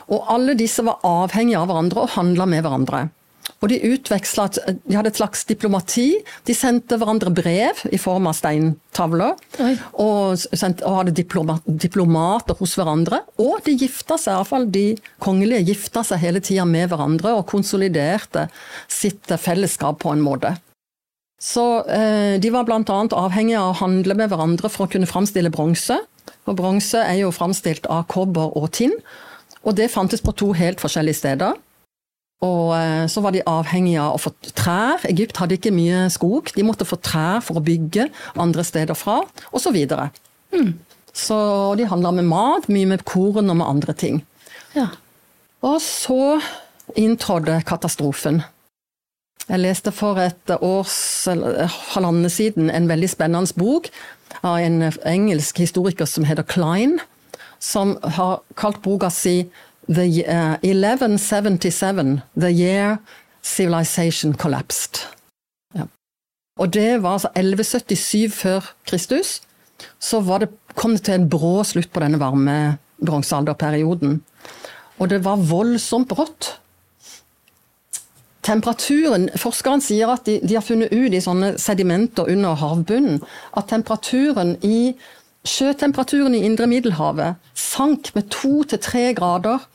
Og 0.09 0.25
alle 0.33 0.57
disse 0.57 0.83
var 0.87 1.05
avhengige 1.05 1.61
av 1.61 1.69
hverandre 1.69 2.05
og 2.07 2.15
handla 2.17 2.47
med 2.49 2.65
hverandre. 2.65 3.09
Og 3.59 3.73
de 3.73 3.79
utveksla 3.91 4.47
De 4.55 4.95
hadde 4.95 5.11
et 5.11 5.19
slags 5.19 5.43
diplomati. 5.49 6.13
De 6.47 6.55
sendte 6.55 6.99
hverandre 6.99 7.33
brev 7.35 7.81
i 7.91 7.99
form 7.99 8.29
av 8.31 8.37
steintavler. 8.39 9.35
Og, 9.99 10.39
sendte, 10.39 10.85
og, 10.87 11.01
hadde 11.01 11.17
diploma, 11.19 11.59
diplomater 11.67 12.59
hos 12.61 12.77
hverandre. 12.79 13.25
Og 13.43 13.59
de 13.67 13.75
gifta 13.81 14.19
seg, 14.21 14.37
iallfall 14.37 14.69
de 14.71 14.87
kongelige 15.23 15.73
gifta 15.73 16.05
seg 16.07 16.23
hele 16.23 16.43
tida 16.45 16.67
med 16.69 16.93
hverandre 16.93 17.35
og 17.39 17.49
konsoliderte 17.51 18.47
sitt 18.87 19.27
fellesskap 19.43 20.01
på 20.05 20.15
en 20.15 20.23
måte. 20.23 20.55
Så 21.39 21.65
eh, 21.87 22.39
De 22.43 22.51
var 22.51 22.67
bl.a. 22.67 22.83
avhengige 22.83 23.59
av 23.59 23.75
å 23.75 23.81
handle 23.83 24.15
med 24.19 24.31
hverandre 24.31 24.71
for 24.71 24.87
å 24.87 24.93
kunne 24.93 25.11
framstille 25.11 25.51
bronse. 25.55 25.99
Og 26.49 26.57
Bronse 26.59 27.01
er 27.03 27.21
jo 27.23 27.35
framstilt 27.35 27.87
av 27.91 28.07
kobber 28.11 28.55
og 28.59 28.71
tinn, 28.77 28.95
og 29.67 29.75
det 29.77 29.91
fantes 29.93 30.23
på 30.25 30.33
to 30.39 30.53
helt 30.57 30.81
forskjellige 30.81 31.19
steder. 31.19 31.57
Og 32.47 32.75
eh, 32.77 33.07
så 33.11 33.23
var 33.25 33.35
de 33.35 33.43
avhengige 33.51 34.03
av 34.03 34.15
å 34.15 34.23
få 34.23 34.33
trær. 34.55 35.03
Egypt 35.11 35.41
hadde 35.41 35.57
ikke 35.59 35.75
mye 35.75 36.07
skog. 36.15 36.53
De 36.55 36.67
måtte 36.67 36.87
få 36.87 37.01
trær 37.03 37.43
for 37.45 37.59
å 37.59 37.65
bygge 37.65 38.09
andre 38.39 38.65
steder 38.67 38.99
fra, 38.99 39.21
osv. 39.51 39.79
Så, 39.89 40.05
mm. 40.55 40.71
så 41.11 41.39
de 41.79 41.89
handla 41.91 42.15
med 42.21 42.29
mat, 42.31 42.71
mye 42.71 42.93
med 42.95 43.03
korn 43.09 43.51
og 43.51 43.59
med 43.59 43.67
andre 43.67 43.97
ting. 43.99 44.23
Ja. 44.77 44.93
Og 45.67 45.81
så 45.83 46.39
inntrådte 46.99 47.59
katastrofen. 47.67 48.45
Jeg 49.49 49.63
leste 49.63 49.91
for 49.97 50.21
et 50.21 50.51
års 50.61 51.27
halvannet 51.95 52.35
siden 52.35 52.69
en 52.71 52.89
veldig 52.91 53.09
spennende 53.09 53.57
bok 53.57 53.89
av 54.45 54.61
en 54.61 54.91
engelsk 55.09 55.59
historiker 55.65 56.07
som 56.07 56.27
heter 56.29 56.45
Klein, 56.47 56.99
som 57.59 57.97
har 58.03 58.43
kalt 58.61 58.83
boka 58.85 59.09
si 59.11 59.49
The, 59.89 60.25
uh, 60.29 60.57
1177, 60.63 62.23
The 62.37 62.51
Year 62.51 62.99
Civilization 63.43 64.35
Collapsed. 64.35 65.07
Ja. 65.75 65.89
Og 66.59 66.75
det 66.75 67.03
var 67.03 67.13
altså 67.13 67.29
1177 67.35 68.35
før 68.35 68.75
Kristus. 68.87 69.41
Så 70.01 70.21
det, 70.41 70.49
kom 70.75 70.91
det 70.91 71.03
til 71.03 71.15
en 71.15 71.29
brå 71.31 71.63
slutt 71.65 71.93
på 71.93 72.01
denne 72.01 72.21
varme 72.21 72.79
bronsealderperioden. 73.07 74.23
Og 74.99 75.11
det 75.11 75.23
var 75.25 75.37
voldsomt 75.37 76.09
brått. 76.09 76.59
Temperaturen, 78.43 79.29
Forskeren 79.37 79.83
sier 79.85 80.11
at 80.13 80.27
de, 80.27 80.39
de, 80.41 80.57
har 80.57 80.65
funnet 80.65 80.93
ut 80.93 81.15
i 81.15 81.21
sånne 81.21 81.53
sedimenter 81.61 82.31
under 82.33 82.57
havbunnen 82.57 83.21
at 83.57 83.69
temperaturen 83.69 84.55
i 84.65 84.95
sjøtemperaturen 85.49 86.35
i 86.35 86.45
indre 86.47 86.69
Middelhavet 86.71 87.37
sank 87.57 88.13
med 88.17 88.31
to 88.33 88.63
til 88.69 88.81
tre 88.83 89.11
grader 89.17 89.67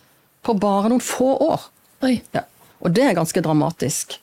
på 0.43 0.55
bare 0.59 0.91
noen 0.91 1.03
få 1.03 1.35
år. 1.47 1.69
Ja. 2.03 2.43
Og 2.83 2.91
det 2.95 3.05
er 3.07 3.17
ganske 3.17 3.43
dramatisk. 3.43 4.17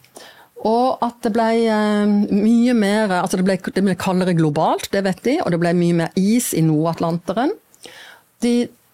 Og 0.69 1.01
at 1.01 1.17
det 1.25 1.33
ble 1.33 1.49
eh, 1.73 2.11
mye 2.37 2.75
mer 2.77 3.15
altså 3.23 3.41
det 3.41 3.47
ble, 3.47 3.57
det 3.57 3.85
ble, 3.85 3.97
kaldere 3.97 4.37
globalt, 4.37 4.91
det 4.93 5.05
vet 5.07 5.23
de, 5.25 5.39
og 5.41 5.55
det 5.55 5.61
ble 5.63 5.73
mye 5.79 5.97
mer 6.03 6.21
is 6.21 6.53
i 6.53 6.61
Nord-Atlanteren. 6.65 7.55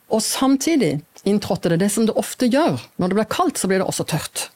og 0.08 0.22
samtidig 0.22 1.00
inntrådte 1.26 1.72
det 1.72 1.80
det 1.82 1.90
som 1.90 2.06
det 2.06 2.14
ofte 2.14 2.46
gjør. 2.46 2.78
Når 2.96 3.08
det 3.08 3.18
blir 3.18 3.30
kaldt, 3.30 3.58
så 3.58 3.66
blir 3.66 3.82
det 3.82 3.88
også 3.88 4.06
tørt. 4.06 4.50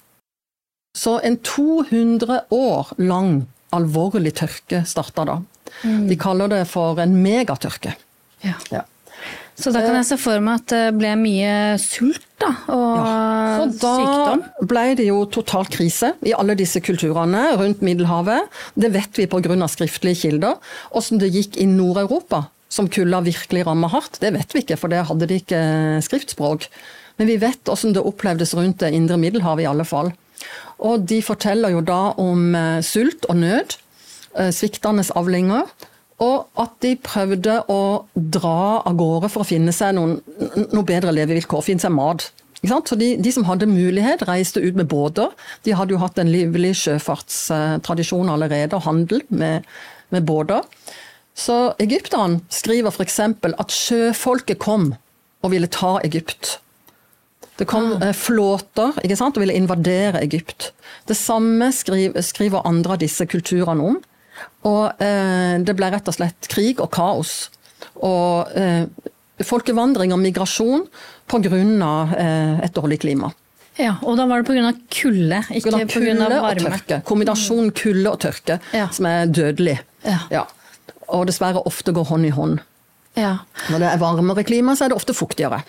Så 0.95 1.19
en 1.21 1.39
200 1.39 2.47
år 2.51 2.93
lang 2.99 3.49
alvorlig 3.75 4.35
tørke 4.39 4.85
starta 4.87 5.25
da. 5.27 5.37
Mm. 5.83 6.07
De 6.09 6.17
kaller 6.19 6.51
det 6.51 6.65
for 6.71 6.99
en 7.03 7.17
megatørke. 7.23 7.95
Ja. 8.43 8.55
ja. 8.71 8.85
Så 9.61 9.73
da 9.75 9.83
kan 9.85 9.99
jeg 9.99 10.09
se 10.09 10.17
for 10.21 10.41
meg 10.45 10.63
at 10.63 10.73
det 10.73 10.85
ble 10.97 11.13
mye 11.21 11.55
sult 11.83 12.25
da, 12.41 12.55
og 12.73 12.95
ja. 12.97 13.11
Så 13.59 13.67
da 13.83 13.91
sykdom? 13.99 14.45
ble 14.71 14.85
det 14.97 15.09
jo 15.11 15.19
total 15.29 15.69
krise 15.69 16.15
i 16.25 16.33
alle 16.37 16.57
disse 16.57 16.81
kulturene 16.81 17.43
rundt 17.61 17.83
Middelhavet. 17.85 18.49
Det 18.81 18.93
vet 18.95 19.21
vi 19.21 19.29
pga. 19.29 19.69
skriftlige 19.69 20.23
kilder. 20.23 20.57
Åssen 20.97 21.21
det 21.21 21.29
gikk 21.35 21.61
i 21.61 21.67
Nord-Europa, 21.69 22.47
som 22.73 22.89
kulda 22.89 23.21
virkelig 23.27 23.67
ramma 23.67 23.91
hardt, 23.93 24.21
det 24.23 24.33
vet 24.33 24.55
vi 24.55 24.65
ikke, 24.65 24.79
for 24.81 24.89
det 24.89 25.05
hadde 25.11 25.29
de 25.29 25.41
ikke 25.43 25.61
skriftspråk. 26.07 26.69
Men 27.21 27.29
vi 27.29 27.37
vet 27.37 27.69
åssen 27.69 27.93
det 27.93 28.01
opplevdes 28.01 28.55
rundt 28.57 28.81
det 28.81 28.95
indre 28.97 29.19
Middelhavet 29.21 29.67
i 29.67 29.69
alle 29.69 29.85
fall. 29.85 30.15
Og 30.81 31.05
de 31.05 31.21
forteller 31.21 31.75
jo 31.75 31.83
da 31.85 32.15
om 32.17 32.55
eh, 32.57 32.81
sult 32.81 33.27
og 33.29 33.37
nød, 33.43 33.77
eh, 34.41 34.49
sviktende 34.57 35.05
avlinger, 35.13 35.69
og 36.21 36.61
at 36.61 36.77
de 36.85 36.95
prøvde 37.01 37.57
å 37.73 37.81
dra 38.15 38.83
av 38.85 38.97
gårde 39.01 39.31
for 39.33 39.43
å 39.43 39.49
finne 39.49 39.73
seg 39.73 39.95
noen, 39.97 40.19
noe 40.75 40.87
bedre 40.87 41.15
levevilkår, 41.17 41.65
finne 41.65 41.83
seg 41.83 41.95
mat. 41.97 42.27
Så 42.61 42.97
de, 43.01 43.15
de 43.17 43.33
som 43.33 43.47
hadde 43.49 43.69
mulighet, 43.71 44.27
reiste 44.29 44.61
ut 44.61 44.77
med 44.77 44.91
båter. 44.91 45.33
De 45.65 45.73
hadde 45.73 45.95
jo 45.95 46.01
hatt 46.03 46.19
en 46.21 46.29
livlig 46.29 46.75
sjøfartstradisjon 46.83 48.29
allerede, 48.29 48.77
og 48.77 48.85
handel 48.85 49.25
med, 49.33 49.65
med 50.13 50.27
båter. 50.29 50.67
Så 51.33 51.73
egypterne 51.81 52.43
skriver 52.53 52.93
f.eks. 52.93 53.21
at 53.49 53.73
sjøfolket 53.73 54.61
kom 54.61 54.91
og 55.41 55.55
ville 55.55 55.71
ta 55.73 55.97
Egypt. 56.05 56.59
Det 57.57 57.65
kom 57.69 57.95
ah. 57.97 58.13
flåter 58.17 59.01
ikke 59.05 59.17
sant, 59.17 59.37
og 59.37 59.45
ville 59.45 59.57
invadere 59.57 60.21
Egypt. 60.25 60.75
Det 61.09 61.17
samme 61.17 61.71
skriver, 61.73 62.21
skriver 62.25 62.67
andre 62.69 62.97
av 62.97 63.01
disse 63.01 63.25
kulturene 63.29 63.89
om. 63.89 63.99
Og 64.69 65.01
eh, 65.01 65.59
det 65.65 65.75
ble 65.79 65.89
rett 65.95 66.09
og 66.11 66.15
slett 66.17 66.49
krig 66.53 66.81
og 66.85 66.91
kaos. 66.93 67.49
Og 68.05 68.51
eh, 68.57 68.85
folkevandring 69.47 70.13
og 70.13 70.21
migrasjon 70.21 70.87
pga. 71.31 71.51
Eh, 72.19 72.65
et 72.67 72.75
dårlig 72.77 73.01
klima. 73.01 73.33
Ja, 73.81 73.95
Og 74.05 74.17
da 74.19 74.27
var 74.29 74.43
det 74.43 74.51
pga. 74.51 74.73
kulde, 74.93 75.39
ikke 75.57 75.71
pga. 75.71 75.87
Kulde 75.89 76.27
og 76.27 76.43
varme. 76.45 76.71
tørke. 76.75 77.03
Kombinasjonen 77.09 77.71
kulde 77.73 78.11
og 78.11 78.19
tørke 78.21 78.59
Ja. 78.75 78.89
som 78.93 79.07
er 79.07 79.27
dødelig. 79.27 79.79
Ja. 80.05 80.19
Ja. 80.31 80.45
Og 81.09 81.27
dessverre 81.27 81.63
ofte 81.67 81.93
går 81.93 82.05
hånd 82.11 82.27
i 82.27 82.31
hånd. 82.31 82.61
Ja. 83.21 83.35
Når 83.69 83.83
det 83.83 83.89
er 83.91 84.01
varmere 84.01 84.45
klima, 84.49 84.73
så 84.79 84.87
er 84.87 84.93
det 84.93 84.97
ofte 84.97 85.15
fuktigere. 85.17 85.61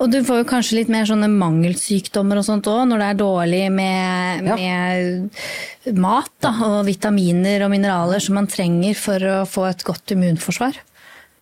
Og 0.00 0.10
du 0.10 0.18
får 0.26 0.42
jo 0.42 0.48
kanskje 0.50 0.80
litt 0.80 0.90
mer 0.92 1.06
sånne 1.08 1.28
mangelsykdommer 1.30 2.40
og 2.40 2.46
sånt 2.48 2.68
òg, 2.70 2.82
når 2.90 3.02
det 3.02 3.08
er 3.12 3.18
dårlig 3.20 3.64
med, 3.72 4.46
Ja. 4.50 4.56
med 4.58 5.96
mat 6.00 6.32
da, 6.42 6.50
og 6.66 6.86
vitaminer 6.88 7.64
og 7.66 7.70
mineraler 7.72 8.20
som 8.20 8.34
man 8.40 8.48
trenger 8.50 8.96
for 8.98 9.18
å 9.20 9.40
få 9.46 9.68
et 9.70 9.84
godt 9.86 10.16
immunforsvar. 10.16 10.78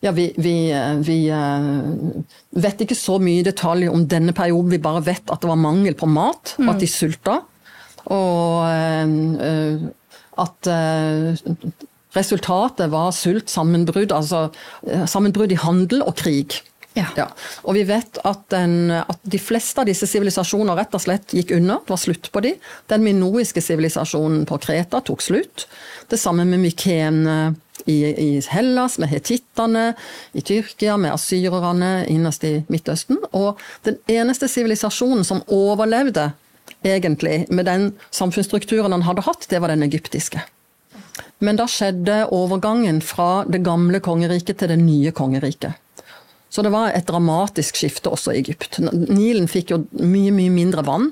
Ja, 0.05 0.13
vi, 0.15 0.29
vi, 0.39 0.71
eh, 0.71 0.95
vi 1.03 1.17
eh, 1.35 1.71
vet 2.55 2.85
ikke 2.85 2.95
så 2.95 3.17
mye 3.19 3.41
i 3.41 3.47
detalj 3.49 3.89
om 3.91 4.05
denne 4.07 4.31
perioden. 4.37 4.71
Vi 4.71 4.79
bare 4.79 5.03
vet 5.03 5.25
at 5.27 5.41
det 5.43 5.49
var 5.51 5.59
mangel 5.59 5.97
på 5.99 6.07
mat, 6.07 6.55
og 6.61 6.69
at 6.75 6.79
de 6.85 6.87
sulta. 6.87 7.41
Og 8.07 8.63
eh, 8.71 9.89
at 10.39 10.69
resultatet 12.19 12.91
var 12.93 13.13
sult, 13.17 13.49
sammenbrudd, 13.53 14.13
altså 14.13 14.49
eh, 14.87 15.07
sammenbrudd 15.09 15.55
i 15.55 15.63
handel 15.63 16.05
og 16.05 16.19
krig. 16.19 16.61
Ja. 16.99 17.29
Og 17.63 17.77
vi 17.77 17.85
vet 17.87 18.19
at, 18.27 18.41
den, 18.53 18.91
at 18.91 19.21
de 19.23 19.39
fleste 19.39 19.83
av 19.83 19.89
disse 19.89 20.09
sivilisasjoner 20.09 20.79
rett 20.79 20.97
og 20.97 21.03
slett 21.05 21.35
gikk 21.37 21.53
under. 21.55 21.83
Det 21.85 21.95
var 21.95 22.01
slutt 22.03 22.31
på 22.35 22.43
de. 22.45 22.55
Den 22.91 23.05
minoiske 23.07 23.63
sivilisasjonen 23.63 24.45
på 24.49 24.59
Kreta 24.65 25.03
tok 25.05 25.23
slutt. 25.23 25.69
Det 26.11 26.19
samme 26.21 26.47
med 26.49 26.63
mykene 26.65 27.39
i, 27.87 27.99
i 28.09 28.29
Hellas, 28.51 28.99
med 28.99 29.13
hetittene, 29.13 29.93
i 30.33 30.43
Tyrkia, 30.43 30.99
med 30.99 31.15
asyrerne 31.15 31.93
innerst 32.11 32.47
i 32.49 32.59
Midtøsten. 32.73 33.21
Og 33.31 33.61
den 33.87 34.01
eneste 34.11 34.51
sivilisasjonen 34.51 35.27
som 35.29 35.45
overlevde, 35.47 36.33
egentlig, 36.85 37.45
med 37.51 37.69
den 37.69 37.91
samfunnsstrukturen 38.15 38.95
han 38.97 39.07
hadde 39.07 39.27
hatt, 39.29 39.47
det 39.51 39.63
var 39.63 39.73
den 39.73 39.87
egyptiske. 39.87 40.43
Men 41.45 41.59
da 41.59 41.69
skjedde 41.71 42.25
overgangen 42.35 42.99
fra 43.05 43.45
det 43.47 43.61
gamle 43.67 44.01
kongeriket 44.03 44.59
til 44.59 44.73
det 44.73 44.81
nye 44.81 45.13
kongeriket. 45.15 45.77
Så 46.49 46.65
det 46.65 46.73
var 46.73 46.91
et 46.97 47.07
dramatisk 47.07 47.77
skifte 47.77 48.11
også 48.11 48.33
i 48.33 48.41
Egypt. 48.41 48.81
Nilen 48.81 49.49
fikk 49.51 49.75
jo 49.75 49.83
mye, 50.01 50.33
mye 50.35 50.51
mindre 50.51 50.85
vann. 50.87 51.11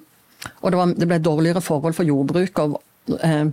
Og 0.63 0.73
det, 0.73 0.79
var, 0.79 0.93
det 0.97 1.09
ble 1.09 1.21
dårligere 1.23 1.63
forhold 1.65 1.97
for 1.97 2.09
jordbruk 2.09 2.61
og 2.63 2.77
eh, 3.21 3.49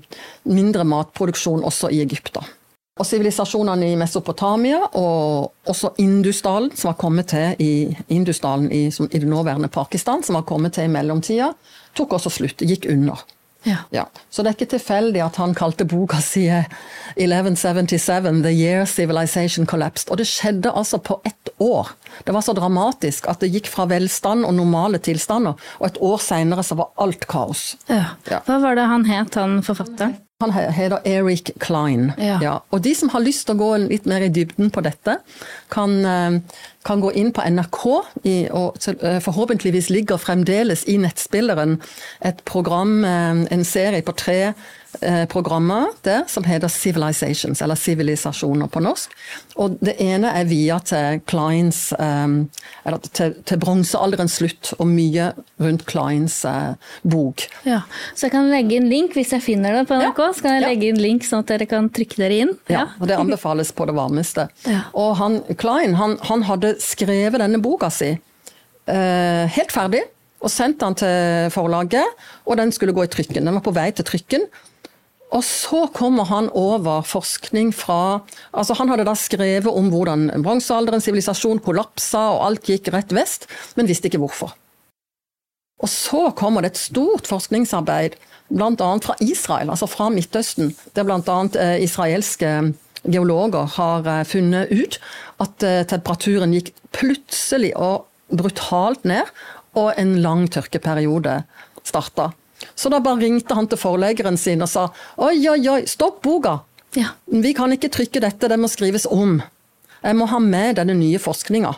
mindre 0.49 0.86
matproduksjon 0.88 1.65
også 1.67 1.91
i 1.93 2.01
Egypt. 2.05 2.33
da. 2.38 2.45
Og 3.01 3.07
sivilisasjonene 3.09 3.88
i 3.89 3.97
Mesopotamia 3.97 4.79
og 4.99 5.69
også 5.69 5.95
Indusdalen, 6.03 6.69
som 6.77 6.91
var 6.91 6.97
kommet 7.01 7.31
til 7.33 7.55
i 7.63 7.71
Indusdalen 8.13 8.69
i, 8.71 8.83
som, 8.93 9.09
i 9.09 9.19
det 9.19 9.29
nåværende 9.29 9.71
Pakistan, 9.73 10.21
som 10.23 10.38
var 10.38 10.45
kommet 10.45 10.75
til 10.77 10.86
i 10.86 10.93
mellomtida, 10.93 11.49
tok 11.97 12.13
også 12.19 12.29
slutt, 12.38 12.62
gikk 12.62 12.86
under. 12.93 13.25
Ja. 13.63 13.78
Ja. 13.95 14.06
Så 14.30 14.43
det 14.43 14.52
er 14.52 14.58
ikke 14.58 14.73
tilfeldig 14.76 15.21
at 15.26 15.38
han 15.41 15.56
kalte 15.58 15.86
boka 15.88 16.19
si 16.23 16.45
1177 16.49 18.41
The 18.43 18.52
Year 18.52 18.86
Civilization 18.89 19.67
Collapsed. 19.69 20.12
Og 20.12 20.19
det 20.19 20.28
skjedde 20.30 20.71
altså 20.71 20.99
på 20.99 21.19
ett 21.26 21.54
år. 21.63 21.93
Det 22.23 22.34
var 22.36 22.41
så 22.45 22.56
dramatisk 22.58 23.28
at 23.32 23.43
det 23.43 23.52
gikk 23.54 23.69
fra 23.71 23.88
velstand 23.89 24.45
og 24.47 24.56
normale 24.58 24.99
tilstander, 25.04 25.56
og 25.80 25.88
et 25.88 26.02
år 26.04 26.19
seinere 26.23 26.65
så 26.65 26.78
var 26.80 26.91
alt 27.04 27.28
kaos. 27.30 27.73
Ja. 27.88 28.15
Hva 28.28 28.60
var 28.63 28.78
det 28.80 28.89
han 28.89 29.08
het, 29.10 29.39
han 29.39 29.62
forfatteren? 29.65 30.17
Han 30.43 30.51
heter 30.51 30.99
Eric 31.08 31.53
Klein. 31.60 32.12
Ja. 32.19 32.60
Og 32.69 32.84
de 32.84 32.91
som 32.95 33.12
har 33.13 33.23
lyst 33.23 33.47
til 33.47 33.56
å 33.56 33.62
gå 33.62 33.71
litt 33.86 34.08
mer 34.10 34.25
i 34.25 34.32
dybden 34.34 34.73
på 34.75 34.84
dette, 34.84 35.17
kan, 35.71 35.95
eh, 36.06 36.39
kan 36.84 37.01
gå 37.01 37.13
inn 37.15 37.32
på 37.32 37.45
NRK, 37.47 37.84
i, 38.27 38.36
og 38.51 38.75
eh, 38.91 39.19
forhåpentligvis 39.23 39.89
ligger 39.89 40.19
fremdeles 40.19 40.84
i 40.91 40.97
nettspilleren 40.99 41.79
et 42.21 42.43
program, 42.43 43.06
eh, 43.06 43.45
en 43.56 43.63
serie 43.63 44.03
på 44.03 44.15
tre 44.19 44.53
eh, 45.01 45.25
programmer 45.32 45.88
der 46.06 46.23
som 46.29 46.43
heter 46.43 46.67
Civilizations, 46.71 47.62
eller 47.62 47.75
Sivilisasjoner 47.79 48.67
på 48.71 48.82
norsk. 48.84 49.12
Og 49.56 49.77
det 49.84 49.95
ene 50.01 50.32
er 50.38 50.45
via 50.49 50.79
til 50.86 51.19
Kleins 51.29 51.91
eh, 51.97 52.27
Eller 52.86 52.99
til, 53.13 53.36
til 53.47 53.60
bronsealderens 53.62 54.38
slutt, 54.39 54.73
og 54.79 54.88
mye 54.91 55.32
rundt 55.63 55.86
Kleins 55.89 56.39
eh, 56.45 56.73
bok. 57.03 57.45
Ja. 57.67 57.82
Så 58.15 58.27
jeg 58.27 58.36
kan 58.36 58.49
legge 58.51 58.77
inn 58.79 58.89
link 58.91 59.15
hvis 59.17 59.32
jeg 59.36 59.43
finner 59.45 59.77
det 59.79 59.86
på 59.89 59.97
NRK. 59.99 60.19
Ja. 60.19 60.32
Så 60.34 60.45
kan 60.45 60.58
jeg 60.58 60.63
Ja. 60.63 60.69
legge 60.69 60.89
inn 60.91 61.01
link 61.01 61.23
sånn 61.27 61.43
at 61.43 61.51
dere 61.53 61.65
kan 61.69 61.89
trykke 61.93 62.19
dere 62.21 62.41
inn. 62.45 62.53
Ja, 62.71 62.88
og 62.99 63.08
det 63.10 63.17
anbefales 63.19 63.71
på 63.75 63.88
det 63.89 63.95
varmeste. 63.97 64.49
Ja. 64.73 64.86
Og 64.97 65.15
han, 65.19 65.39
Klein 65.60 65.93
han, 65.99 66.17
han 66.27 66.43
hadde 66.47 66.75
skrevet 66.82 67.39
denne 67.41 67.60
boka 67.62 67.89
si 67.93 68.13
eh, 68.88 69.45
helt 69.56 69.71
ferdig, 69.73 70.01
og 70.43 70.51
sendt 70.51 70.79
den 70.82 70.95
til 70.99 71.49
forlaget, 71.53 72.03
og 72.47 72.58
den 72.60 72.71
skulle 72.75 72.91
gå 72.95 73.06
i 73.06 73.12
trykken. 73.12 73.45
Den 73.47 73.56
var 73.56 73.63
på 73.63 73.73
vei 73.75 73.89
til 73.95 74.03
trykken. 74.08 74.47
Og 75.34 75.41
så 75.46 75.88
kommer 75.93 76.28
han 76.30 76.50
over 76.54 77.02
forskning 77.08 77.72
fra 77.74 78.22
altså 78.54 78.76
Han 78.78 78.91
hadde 78.91 79.08
da 79.08 79.15
skrevet 79.17 79.69
om 79.69 79.89
hvordan 79.89 80.28
bronsealderen, 80.46 81.02
sivilisasjon 81.02 81.62
kollapsa, 81.65 82.28
og 82.36 82.43
alt 82.48 82.69
gikk 82.69 82.91
rett 82.93 83.13
vest, 83.15 83.48
men 83.78 83.89
visste 83.89 84.12
ikke 84.12 84.22
hvorfor. 84.22 84.54
Og 85.84 85.89
så 85.89 86.30
kommer 86.38 86.63
det 86.63 86.74
et 86.74 86.84
stort 86.86 87.28
forskningsarbeid, 87.28 88.15
bl.a. 88.54 88.89
fra 89.02 89.17
Israel, 89.24 89.72
altså 89.74 89.89
fra 89.89 90.10
Midtøsten, 90.13 90.72
der 90.96 91.08
bl.a. 91.08 91.38
Eh, 91.60 91.84
israelske 91.84 92.54
geologer 93.04 93.67
har 93.76 94.08
eh, 94.08 94.24
funnet 94.28 94.72
ut 94.72 95.00
at 95.43 95.65
eh, 95.65 95.82
temperaturen 95.89 96.54
gikk 96.56 96.72
plutselig 96.96 97.74
og 97.76 98.06
brutalt 98.30 99.04
ned, 99.10 99.28
og 99.74 99.98
en 99.98 100.15
lang 100.22 100.46
tørkeperiode 100.54 101.41
starta. 101.84 102.30
Så 102.76 102.91
da 102.91 102.99
bare 103.04 103.21
ringte 103.23 103.58
han 103.58 103.69
til 103.69 103.80
forleggeren 103.82 104.38
sin 104.39 104.63
og 104.63 104.71
sa 104.71 104.88
oi, 105.17 105.38
oi, 105.49 105.62
oi, 105.69 105.82
stopp 105.89 106.21
boka! 106.26 106.60
Ja. 106.97 107.15
Vi 107.26 107.54
kan 107.58 107.73
ikke 107.73 107.89
trykke 107.93 108.21
dette, 108.21 108.49
det 108.49 108.60
må 108.62 108.69
skrives 108.69 109.08
om. 109.10 109.39
Jeg 110.04 110.17
må 110.19 110.28
ha 110.30 110.39
med 110.43 110.78
denne 110.78 110.95
nye 110.97 111.21
forskninga. 111.21 111.71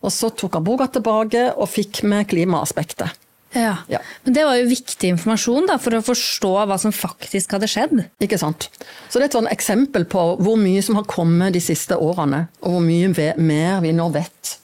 Og 0.00 0.12
så 0.14 0.30
tok 0.32 0.56
han 0.56 0.64
boka 0.64 0.86
tilbake 0.94 1.50
og 1.56 1.68
fikk 1.68 2.04
med 2.08 2.28
klimaaspektet. 2.30 3.16
Ja. 3.52 3.76
Ja. 3.90 3.98
Men 4.22 4.34
det 4.34 4.44
var 4.46 4.56
jo 4.60 4.68
viktig 4.70 5.08
informasjon 5.16 5.66
da, 5.66 5.76
for 5.82 5.96
å 5.96 6.02
forstå 6.06 6.52
hva 6.70 6.76
som 6.78 6.94
faktisk 6.94 7.56
hadde 7.56 7.68
skjedd. 7.70 8.04
Ikke 8.22 8.38
sant? 8.38 8.68
Så 9.10 9.18
det 9.18 9.26
er 9.26 9.30
et 9.32 9.38
sånn 9.40 9.50
eksempel 9.50 10.06
på 10.10 10.22
hvor 10.38 10.58
mye 10.60 10.82
som 10.86 11.00
har 11.00 11.08
kommet 11.10 11.56
de 11.56 11.62
siste 11.64 11.98
årene, 11.98 12.44
og 12.62 12.76
hvor 12.76 12.84
mye 12.84 13.32
mer 13.40 13.80
vi 13.82 13.94
nå 13.96 14.06
vet 14.14 14.56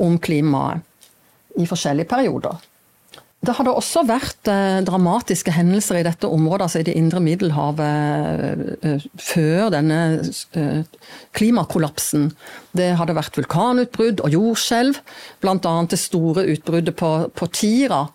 om 0.00 0.16
klimaet 0.18 0.80
i 1.60 1.68
forskjellige 1.68 2.10
perioder. 2.10 2.56
Det 3.44 3.54
hadde 3.58 3.72
også 3.76 4.04
vært 4.08 4.48
eh, 4.48 4.80
dramatiske 4.86 5.52
hendelser 5.52 5.98
i 6.00 6.04
dette 6.06 6.28
området, 6.30 6.66
altså 6.66 6.80
i 6.80 6.86
det 6.86 6.94
indre 6.96 7.20
Middelhavet, 7.20 8.78
eh, 8.80 8.92
eh, 8.94 9.06
før 9.20 9.72
denne 9.74 9.98
klimakollapsen. 11.36 12.30
Det 12.76 12.92
hadde 12.98 13.16
vært 13.18 13.36
vulkanutbrudd 13.38 14.22
og 14.24 14.36
jordskjelv, 14.36 15.00
bl.a. 15.44 15.74
det 15.90 16.00
store 16.00 16.46
utbruddet 16.54 16.96
på, 16.96 17.14
på 17.34 17.50
Tira, 17.52 18.06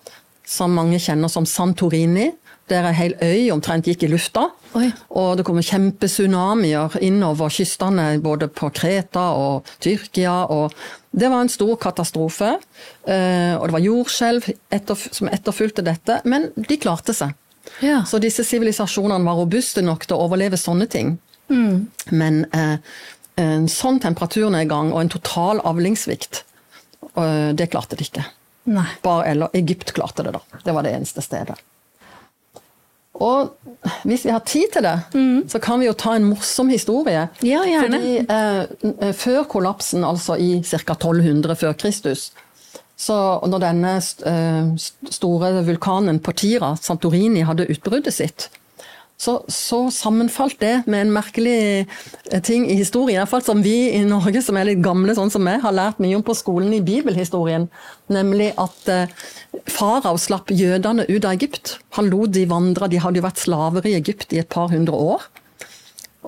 som 0.50 0.74
mange 0.78 1.02
kjenner 1.04 1.32
som 1.32 1.46
Santorini. 1.46 2.32
Der 2.70 2.86
ei 2.86 2.94
hel 2.94 3.15
øy 3.26 3.50
omtrent 3.54 3.88
gikk 3.89 4.04
i 4.06 4.12
lufta. 4.12 4.44
Oi. 4.78 4.92
Og 5.18 5.39
det 5.39 5.46
kommer 5.48 5.65
kjempesunamier 5.65 7.00
innover 7.02 7.50
kystene 7.54 8.12
både 8.22 8.46
på 8.54 8.70
Kreta 8.78 9.32
og 9.34 9.70
Tyrkia. 9.82 10.44
og 10.46 10.76
Det 11.12 11.30
var 11.30 11.41
en 11.41 11.50
stor 11.50 11.76
katastrofe. 11.82 12.60
eh, 13.08 13.56
Og 13.58 13.67
det 13.67 13.72
var 13.74 13.80
jordskjelv 13.80 14.50
som 15.12 15.30
etterfulgte 15.30 15.84
dette, 15.84 16.22
men 16.26 16.52
de 16.56 16.78
klarte 16.78 17.13
seg. 17.13 17.34
Ja. 17.82 18.04
Så 18.06 18.19
disse 18.19 18.43
sivilisasjonene 18.43 19.26
var 19.26 19.36
robuste 19.41 19.82
nok 19.82 20.06
til 20.06 20.15
å 20.17 20.26
overleve 20.28 20.58
sånne 20.58 20.88
ting. 20.89 21.17
Men 22.12 22.45
eh, 22.54 22.78
en 23.41 23.67
sånn 23.67 24.00
temperaturnedgang 24.00 24.91
og 24.93 25.02
en 25.02 25.10
total 25.10 25.60
avlingssvikt, 25.65 26.43
eh, 27.15 27.52
det 27.54 27.69
klarte 27.72 27.95
de 27.98 28.06
ikke. 28.06 28.26
Bare, 29.02 29.26
eller 29.32 29.50
Egypt 29.58 29.93
klarte 29.98 30.24
det, 30.24 30.32
da. 30.36 30.41
Det 30.63 30.74
var 30.76 30.84
det 30.86 30.93
eneste 30.93 31.22
stedet. 31.26 31.56
Og 33.19 33.55
hvis 34.08 34.25
vi 34.25 34.32
har 34.32 34.43
tid 34.47 34.71
til 34.73 34.86
det, 34.86 34.97
så 35.51 35.60
kan 35.60 35.79
vi 35.79 35.89
jo 35.89 35.93
ta 35.93 36.15
en 36.15 36.29
morsom 36.32 36.69
historie. 36.71 37.27
Ja, 37.43 37.63
gjerne. 37.67 37.99
Fordi 37.99 39.08
eh, 39.08 39.13
før 39.15 39.43
kollapsen, 39.43 40.03
altså 40.08 40.38
i 40.39 40.62
ca. 40.63 40.95
1200 40.95 41.55
før 41.60 41.73
Kristus, 41.73 42.32
Så 42.99 43.15
når 43.47 43.62
denne 43.63 43.93
st 44.03 44.25
store 45.15 45.63
vulkanen 45.63 46.19
på 46.19 46.34
Tira, 46.36 46.73
Santorini, 46.75 47.45
hadde 47.47 47.69
utbruddet 47.71 48.12
sitt, 48.13 48.49
så, 49.19 49.34
så, 49.51 49.82
sammenfalt 49.91 50.62
det 50.62 50.86
med 50.88 51.01
en 51.03 51.12
merkelig 51.12 51.55
eh, 51.84 52.41
ting 52.45 52.63
i 52.71 52.77
historien. 52.79 53.17
I 53.17 53.19
hvert 53.19 53.34
fall 53.34 53.43
som 53.43 53.63
vi 53.65 53.91
i 53.91 54.03
Norge, 54.08 54.39
som 54.45 54.55
er 54.55 54.69
litt 54.69 54.84
gamle 54.84 55.12
sånn 55.17 55.32
som 55.34 55.43
meg, 55.43 55.60
har 55.65 55.75
lært 55.75 55.99
mye 55.99 56.15
om 56.15 56.23
på 56.23 56.38
skolen 56.39 56.71
i 56.77 56.79
bibelhistorien. 56.86 57.67
Nemlig 58.15 58.53
at 58.62 58.91
eh, 58.93 59.12
farao 59.67 60.15
slapp 60.15 60.53
jødene 60.55 61.03
ut 61.10 61.27
av 61.27 61.36
Egypt. 61.36 61.75
Han 61.99 62.08
lot 62.13 62.32
de 62.38 62.45
vandre, 62.47 62.88
de 62.88 63.01
hadde 63.03 63.19
jo 63.19 63.27
vært 63.27 63.43
slaver 63.43 63.91
i 63.91 63.97
Egypt 63.99 64.32
i 64.32 64.39
et 64.39 64.49
par 64.49 64.71
hundre 64.71 64.95
år. 64.95 65.27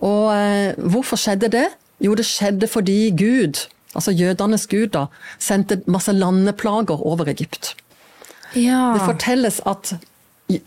Og 0.04 0.26
eh, 0.36 0.76
hvorfor 0.92 1.20
skjedde 1.20 1.52
det? 1.56 1.70
Jo, 2.04 2.18
det 2.18 2.28
skjedde 2.28 2.68
fordi 2.68 3.06
Gud 3.16 3.70
altså 3.96 4.12
jødenes 4.16 4.68
gud, 4.72 4.88
da, 4.96 5.06
sendte 5.40 5.82
masse 5.92 6.14
landeplager 6.16 7.02
over 7.06 7.28
Egypt. 7.32 7.76
Ja. 8.56 8.92
Det 8.96 9.04
fortelles 9.04 9.62
at 9.68 9.96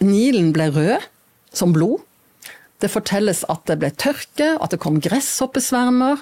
Nilen 0.00 0.52
ble 0.56 0.70
rød 0.72 1.08
som 1.52 1.72
blod. 1.72 2.00
Det 2.82 2.90
fortelles 2.90 3.44
at 3.48 3.62
det 3.70 3.78
ble 3.80 3.90
tørke, 3.94 4.54
at 4.60 4.74
det 4.74 4.80
kom 4.82 4.98
gresshoppesvermer. 5.02 6.20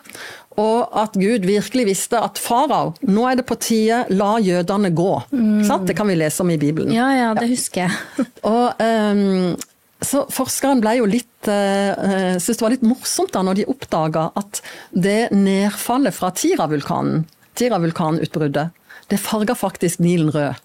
Og 0.60 0.92
at 1.00 1.16
Gud 1.16 1.46
virkelig 1.48 1.86
visste 1.88 2.20
at 2.20 2.40
farao, 2.40 2.92
nå 3.08 3.24
er 3.28 3.38
det 3.40 3.46
på 3.48 3.56
tide, 3.56 4.02
la 4.12 4.34
jødene 4.42 4.92
gå. 4.92 5.12
Mm. 5.32 5.86
Det 5.88 5.96
kan 5.96 6.10
vi 6.10 6.18
lese 6.20 6.44
om 6.44 6.52
i 6.52 6.60
Bibelen. 6.60 6.92
Ja, 6.92 7.08
ja, 7.16 7.30
det 7.38 7.48
husker 7.54 7.86
jeg. 7.86 8.26
og 8.52 8.82
um, 8.82 9.54
så 10.02 10.24
forskeren 10.34 10.82
ble 10.82 10.96
jo 10.98 11.06
litt 11.08 11.48
uh, 11.48 12.36
syntes 12.36 12.58
det 12.58 12.64
var 12.64 12.74
litt 12.74 12.84
morsomt 12.86 13.32
da 13.34 13.44
når 13.46 13.60
de 13.60 13.68
oppdaga 13.70 14.28
at 14.38 14.60
det 14.90 15.30
nedfallet 15.34 16.14
fra 16.16 16.32
Tira-vulkanen, 16.36 17.24
Tira-vulkanutbruddet, 17.58 18.74
det 19.12 19.20
farga 19.20 19.56
faktisk 19.56 20.02
Nilen 20.02 20.32
rød. 20.34 20.60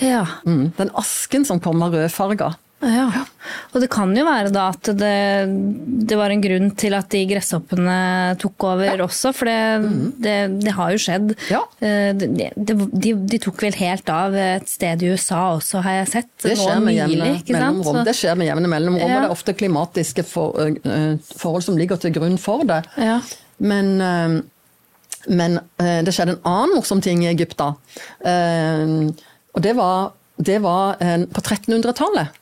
Ja. 0.00 0.26
Mm, 0.46 0.72
den 0.76 0.92
asken 0.98 1.44
som 1.48 1.60
kom 1.60 1.82
var 1.82 1.92
rødfarga. 1.92 2.54
Ja, 2.82 3.06
og 3.70 3.82
det 3.82 3.86
kan 3.92 4.10
jo 4.16 4.24
være 4.26 4.50
da 4.50 4.64
at 4.72 4.88
det, 4.98 5.16
det 6.08 6.16
var 6.18 6.32
en 6.34 6.40
grunn 6.42 6.72
til 6.78 6.96
at 6.98 7.06
de 7.14 7.20
gresshoppene 7.30 7.98
tok 8.42 8.66
over 8.66 8.88
ja. 8.88 8.96
også, 9.04 9.30
for 9.36 9.46
det, 9.46 9.58
mm. 9.84 10.00
det, 10.24 10.34
det, 10.64 10.72
har 10.74 10.90
jo 10.90 11.02
skjedd. 11.04 11.30
Ja. 11.52 11.60
De, 11.78 12.48
de, 12.56 13.12
de, 13.14 13.40
tok 13.42 13.62
vel 13.62 13.78
helt 13.78 14.10
av 14.10 14.34
et 14.34 14.66
sted 14.70 15.04
i 15.04 15.12
USA 15.14 15.44
også, 15.60 15.84
har 15.86 16.00
jeg 16.00 16.10
sett. 16.16 16.32
Det 16.42 16.56
skjer 16.58 16.82
med 16.82 16.98
jevne 16.98 17.30
mellomrom. 17.52 18.00
Det 18.08 18.16
skjer 18.18 18.40
med 18.40 18.50
jevne 18.50 18.72
mellomrom, 18.74 18.98
ja. 19.04 19.06
og 19.06 19.14
det 19.14 19.30
er 19.30 19.36
ofte 19.36 19.56
klimatiske 19.62 20.26
for, 20.26 20.58
uh, 20.82 21.14
forhold 21.38 21.66
som 21.68 21.78
ligger 21.78 22.02
til 22.02 22.16
grunn 22.18 22.36
for 22.42 22.66
det. 22.66 22.82
Ja. 22.98 23.20
Men, 23.62 23.94
uh, 24.02 25.30
men 25.30 25.60
det 25.78 26.10
skjedde 26.16 26.34
en 26.34 26.44
annen 26.50 26.74
morsom 26.74 26.98
ting 26.98 27.20
i 27.22 27.28
Egypt 27.30 27.54
da. 27.60 27.68
og 29.54 29.60
det 29.62 29.74
var, 29.78 30.08
det 30.34 30.56
var 30.64 30.96
på 30.98 31.44
1300-tallet. 31.44 32.41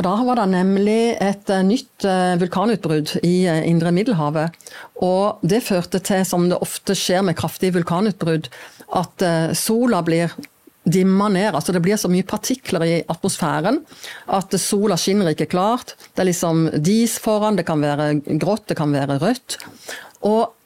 For 0.00 0.06
da 0.08 0.24
var 0.24 0.38
det 0.38 0.46
nemlig 0.54 1.00
et 1.20 1.50
eh, 1.52 1.60
nytt 1.60 2.06
eh, 2.08 2.38
vulkanutbrudd 2.40 3.18
i 3.20 3.42
eh, 3.44 3.66
indre 3.68 3.90
Middelhavet. 3.92 4.54
Og 5.04 5.42
det 5.44 5.58
førte 5.66 6.00
til, 6.00 6.22
som 6.24 6.46
det 6.48 6.56
ofte 6.64 6.96
skjer 6.96 7.20
med 7.26 7.36
kraftige 7.36 7.74
vulkanutbrudd, 7.74 8.48
at 8.96 9.24
sola 9.60 10.00
blir 10.02 10.32
dimma 10.88 11.28
ned. 11.28 11.52
altså 11.52 11.76
Det 11.76 11.82
blir 11.84 12.00
så 12.00 12.08
mye 12.08 12.24
partikler 12.24 12.86
i 12.86 12.96
atmosfæren 13.12 13.82
at 14.32 14.56
sola 14.56 14.96
skinner 14.96 15.34
ikke 15.34 15.50
klart. 15.52 15.92
Det 16.16 16.24
er 16.24 16.30
liksom 16.30 16.64
dis 16.80 17.18
foran, 17.20 17.60
det 17.60 17.68
kan 17.68 17.84
være 17.84 18.08
grått, 18.40 18.70
det 18.72 18.80
kan 18.80 18.96
være 18.96 19.20
rødt. 19.20 19.60
Og 20.24 20.56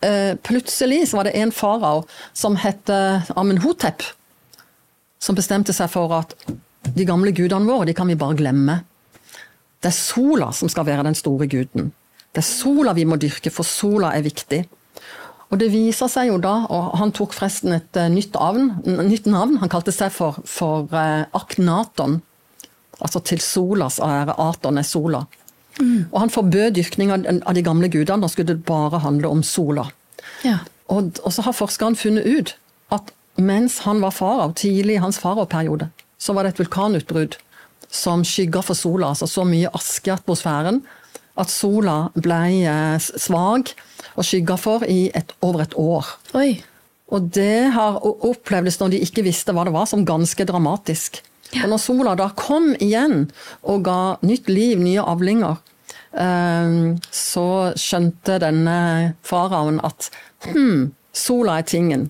plutselig 0.47 1.11
så 1.11 1.19
var 1.19 1.27
det 1.27 1.35
en 1.43 1.53
farao 1.53 2.07
som 2.33 2.57
het 2.63 2.89
Amenhotep, 3.35 4.07
som 5.19 5.37
bestemte 5.37 5.75
seg 5.75 5.91
for 5.91 6.15
at 6.23 6.39
de 6.95 7.05
gamle 7.05 7.35
gudene 7.35 7.67
våre 7.67 7.91
de 7.91 7.99
kan 7.99 8.09
vi 8.09 8.17
bare 8.17 8.39
glemme. 8.39 8.85
Det 9.85 9.91
er 9.91 9.97
sola 9.99 10.49
som 10.57 10.71
skal 10.73 10.87
være 10.89 11.05
den 11.05 11.17
store 11.19 11.47
guden. 11.51 11.91
Det 12.33 12.41
er 12.41 12.49
sola 12.49 12.95
vi 12.97 13.05
må 13.05 13.19
dyrke, 13.21 13.53
for 13.53 13.69
sola 13.69 14.15
er 14.17 14.25
viktig. 14.25 14.63
Og 15.53 15.61
det 15.61 15.69
viser 15.71 16.09
seg 16.09 16.31
jo 16.31 16.39
da, 16.41 16.55
og 16.73 16.95
han 16.99 17.13
tok 17.15 17.35
forresten 17.37 17.77
et 17.77 17.99
uh, 18.01 18.09
nytt, 18.09 18.39
avn, 18.41 18.73
nytt, 18.83 19.29
navn, 19.29 19.59
han 19.61 19.71
kalte 19.71 19.93
seg 19.93 20.11
for, 20.15 20.41
for 20.49 20.89
uh, 20.89 21.29
Aknaton. 21.37 22.23
Altså 23.05 23.21
til 23.27 23.43
solas 23.45 24.01
ære. 24.01 24.39
Aton 24.41 24.81
er 24.81 24.89
sola. 24.89 25.25
Mm. 25.77 26.07
Og 26.09 26.19
han 26.23 26.33
forbød 26.33 26.79
dyrkning 26.79 27.13
av, 27.13 27.27
av, 27.37 27.53
de 27.55 27.65
gamle 27.67 27.91
gudene, 27.93 28.23
da 28.25 28.31
skulle 28.31 28.55
det 28.55 28.65
bare 28.67 29.03
handle 29.05 29.29
om 29.29 29.45
sola. 29.45 29.91
Ja. 30.47 30.63
Og, 30.89 31.21
og, 31.21 31.31
så 31.35 31.45
har 31.45 31.59
forskeren 31.59 31.99
funnet 31.99 32.25
ut 32.25 32.55
at 32.95 33.13
mens 33.37 33.83
han 33.85 34.01
var 34.01 34.15
farao, 34.15 34.55
tidlig 34.57 34.97
i 34.97 35.03
hans 35.03 35.19
faraoperiode, 35.21 35.91
så 36.19 36.33
var 36.33 36.47
det 36.47 36.55
et 36.55 36.65
vulkanutbrudd 36.65 37.37
som 37.95 38.25
skygga 38.27 38.63
for 38.67 38.79
sola, 38.79 39.13
altså 39.13 39.29
så 39.31 39.47
mye 39.47 39.71
aske 39.75 40.11
i 40.11 40.15
atmosfæren 40.15 40.83
at 41.41 41.51
sola 41.51 41.97
ble 42.15 42.41
eh, 42.63 42.97
svak 43.03 43.75
og 44.15 44.27
skygga 44.27 44.57
for 44.61 44.87
i 44.87 45.09
et, 45.15 45.35
over 45.43 45.65
et 45.65 45.77
år. 45.81 46.11
Oi. 46.39 46.51
Og 47.15 47.29
det 47.35 47.71
har 47.75 48.01
opplevdes 48.05 48.79
når 48.81 48.95
de 48.95 49.03
ikke 49.07 49.25
visste 49.27 49.55
hva 49.55 49.67
det 49.67 49.75
var, 49.75 49.89
som 49.91 50.07
ganske 50.07 50.47
dramatisk. 50.49 51.21
Ja. 51.53 51.65
Og 51.67 51.75
når 51.75 51.83
sola 51.83 52.15
da 52.19 52.31
kom 52.39 52.73
igjen 52.83 53.29
og 53.63 53.85
ga 53.87 54.17
nytt 54.27 54.49
liv, 54.51 54.81
nye 54.83 55.03
avlinger, 55.03 55.59
eh, 56.15 56.79
så 57.11 57.49
skjønte 57.79 58.41
denne 58.43 58.79
faraoen 59.27 59.83
at 59.85 60.11
hm, 60.49 60.93
sola 61.15 61.61
er 61.61 61.69
tingen. 61.71 62.09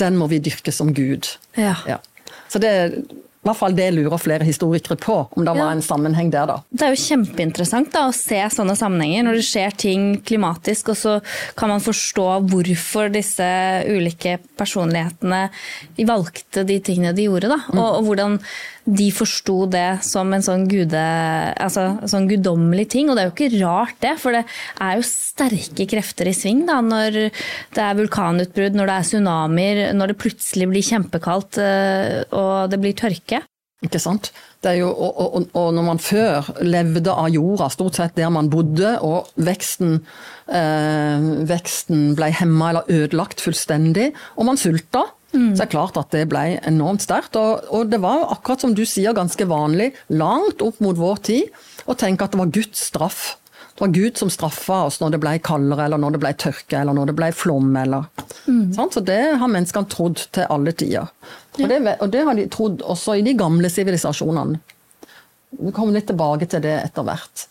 Den 0.00 0.18
må 0.20 0.28
vi 0.32 0.42
dyrke 0.44 0.72
som 0.74 0.92
gud. 0.96 1.28
Ja. 1.56 1.76
ja. 1.88 2.00
Så 2.52 2.60
det 2.60 2.72
i 3.46 3.50
hvert 3.50 3.60
fall 3.60 3.76
det 3.78 3.88
lurer 3.94 4.18
flere 4.20 4.46
historikere 4.46 4.98
på, 5.00 5.16
om 5.30 5.46
det 5.46 5.54
var 5.56 5.72
en 5.72 5.84
sammenheng 5.84 6.32
der, 6.34 6.50
da. 6.50 6.58
Det 6.70 6.86
er 6.86 6.94
jo 6.94 7.02
kjempeinteressant 7.04 7.92
da, 7.94 8.06
å 8.08 8.14
se 8.16 8.40
sånne 8.52 8.76
sammenhenger, 8.78 9.26
når 9.26 9.38
det 9.38 9.46
skjer 9.46 9.76
ting 9.86 10.06
klimatisk, 10.26 10.90
og 10.92 10.98
så 10.98 11.16
kan 11.58 11.70
man 11.70 11.84
forstå 11.84 12.28
hvorfor 12.50 13.12
disse 13.14 13.50
ulike 13.86 14.38
personlighetene 14.58 15.46
valgte 16.08 16.66
de 16.66 16.80
tingene 16.82 17.14
de 17.16 17.28
gjorde. 17.28 17.52
Da. 17.52 17.60
Og, 17.76 18.00
og 18.00 18.08
hvordan 18.10 18.40
de 18.86 19.06
forsto 19.10 19.64
det 19.70 19.98
som 20.06 20.30
en 20.34 20.44
sånn, 20.44 20.66
gude, 20.70 21.02
altså, 21.58 21.88
sånn 22.06 22.28
guddommelig 22.30 22.86
ting. 22.94 23.10
Og 23.10 23.18
det 23.18 23.24
er 23.24 23.30
jo 23.30 23.34
ikke 23.34 23.62
rart, 23.64 23.96
det, 24.02 24.14
for 24.22 24.36
det 24.36 24.44
er 24.46 25.00
jo 25.00 25.06
sterke 25.08 25.88
krefter 25.90 26.30
i 26.30 26.34
sving 26.36 26.62
da, 26.68 26.78
når 26.84 27.18
det 27.18 27.82
er 27.82 27.98
vulkanutbrudd, 27.98 28.78
når 28.78 28.90
det 28.90 28.96
er 28.96 29.08
tsunamier, 29.10 29.82
når 29.98 30.12
det 30.12 30.18
plutselig 30.22 30.70
blir 30.70 30.86
kjempekaldt 30.86 31.60
eh, 31.62 32.22
og 32.30 32.70
det 32.70 32.80
blir 32.82 32.96
tørke. 32.96 33.35
Ikke 33.84 34.00
sant? 34.00 34.30
Jo, 34.64 34.88
og, 34.88 35.18
og, 35.20 35.34
og, 35.52 35.66
når 35.76 35.84
man 35.84 35.98
før 36.00 36.48
levde 36.64 37.12
av 37.12 37.28
jorda, 37.30 37.68
stort 37.70 37.98
sett 37.98 38.16
der 38.16 38.32
man 38.32 38.48
bodde, 38.50 38.96
og 39.04 39.28
veksten, 39.36 39.98
eh, 40.48 41.26
veksten 41.46 42.14
ble 42.16 42.30
hemma 42.34 42.72
eller 42.72 42.88
ødelagt 43.02 43.44
fullstendig, 43.44 44.08
og 44.40 44.48
man 44.48 44.58
sulta, 44.58 45.04
mm. 45.36 45.52
så 45.52 45.60
er 45.60 45.68
det 45.68 45.74
klart 45.76 46.00
at 46.00 46.10
det 46.16 46.24
ble 46.32 46.46
enormt 46.66 47.04
sterkt. 47.04 47.36
Og, 47.36 47.68
og, 47.68 47.92
det 47.92 48.00
var 48.02 48.30
akkurat 48.32 48.64
som 48.64 48.74
du 48.74 48.82
sier, 48.88 49.14
ganske 49.16 49.46
vanlig, 49.50 49.92
langt 50.08 50.64
opp 50.64 50.80
mot 50.82 50.96
vår 50.96 51.22
tid, 51.28 51.64
å 51.86 51.94
tenke 52.00 52.24
at 52.24 52.32
det 52.32 52.42
var 52.42 52.54
Guds 52.56 52.88
straff 52.88 53.26
det 53.76 53.84
var 53.84 53.92
Gud 53.92 54.16
som 54.16 54.30
straffa 54.32 54.76
oss 54.86 54.96
når 55.02 55.10
det 55.12 55.18
ble 55.20 55.34
kaldere, 55.44 55.84
eller 55.84 56.00
når 56.00 56.14
det 56.14 56.20
ble 56.22 56.30
tørke, 56.40 56.78
eller 56.78 56.96
når 56.96 57.10
det 57.10 57.14
ble 57.18 57.26
flom. 57.36 57.74
Eller, 57.76 58.06
mm. 58.46 58.70
Så 58.72 59.02
det 59.04 59.18
har 59.36 59.50
menneskene 59.52 59.90
trodd 59.92 60.22
til 60.32 60.48
alle 60.48 60.72
tider. 60.72 61.10
Og, 61.58 61.66
det, 61.68 61.82
og 62.00 62.08
det 62.14 62.22
har 62.24 62.38
de 62.38 62.46
trodd 62.52 62.80
også 62.80 63.18
i 63.20 63.26
de 63.26 63.36
gamle 63.36 63.68
sivilisasjonene. 63.72 64.62
Vi 65.60 65.74
kommer 65.76 65.98
litt 65.98 66.08
tilbake 66.08 66.48
til 66.48 66.64
det 66.64 66.72
etter 66.86 67.04
hvert. 67.04 67.44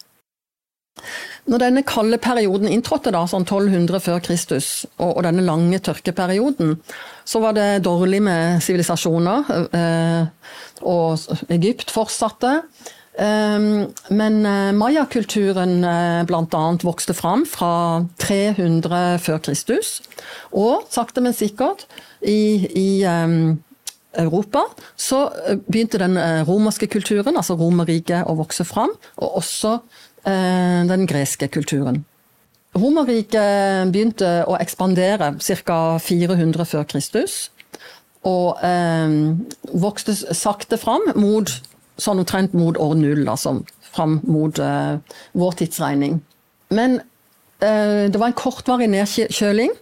Når 1.46 1.62
denne 1.62 1.86
kalde 1.86 2.18
perioden 2.18 2.72
inntrådte, 2.74 3.14
da, 3.14 3.22
sånn 3.30 3.46
1200 3.46 4.02
før 4.02 4.22
Kristus, 4.26 4.70
og, 4.98 5.12
og, 5.12 5.22
denne 5.28 5.46
lange 5.46 5.78
tørkeperioden, 5.86 6.74
så 7.22 7.42
var 7.44 7.54
det 7.54 7.84
dårlig 7.86 8.24
med 8.26 8.64
sivilisasjoner. 8.66 9.52
Eh, 9.78 10.56
og 10.90 11.52
Egypt 11.54 11.94
fortsatte. 11.94 12.64
Ehm, 13.18 13.94
men 14.10 14.46
eh, 14.46 14.72
mayakulturen 14.76 15.84
eh, 15.84 16.24
bl.a. 16.28 16.64
vokste 16.84 17.14
fram 17.16 17.46
fra 17.48 18.06
300 18.20 19.20
før 19.24 19.40
Kristus. 19.40 20.02
Og 20.52 20.84
sakte, 20.92 21.24
men 21.24 21.36
sikkert 21.36 21.86
i, 22.20 22.68
i 22.76 22.90
ehm, 23.08 23.62
Europa 24.20 24.66
så 25.00 25.30
eh, 25.46 25.62
begynte 25.64 26.02
den 26.02 26.20
romerske 26.48 26.90
kulturen, 26.92 27.38
altså 27.40 27.56
Romerriket, 27.60 28.26
å 28.28 28.36
vokse 28.40 28.68
fram. 28.68 28.92
Og 29.18 29.40
også 29.44 29.80
den 30.26 31.04
greske 31.06 31.46
kulturen. 31.54 32.00
Romerriket 32.74 33.92
begynte 33.94 34.40
å 34.50 34.56
ekspandere 34.58 35.36
ca. 35.38 35.76
400 36.02 36.66
før 36.66 36.88
Kristus. 36.90 37.36
Og 38.26 38.58
eh, 38.66 39.14
vokste 39.86 40.18
sakte 40.34 40.82
fram 40.82 41.06
mot 41.14 41.54
sånn 42.02 42.22
omtrent 42.24 42.56
mot 42.58 42.78
år 42.82 42.96
null, 43.00 43.26
altså 43.30 43.60
fram 43.96 44.20
mot 44.28 44.60
uh, 44.60 44.98
vår 45.38 45.60
tidsregning. 45.62 46.20
Men 46.76 47.00
uh, 47.64 48.06
det 48.12 48.20
var 48.20 48.32
en 48.32 48.40
kortvarig 48.40 48.90
nedkjøling. 48.92 49.76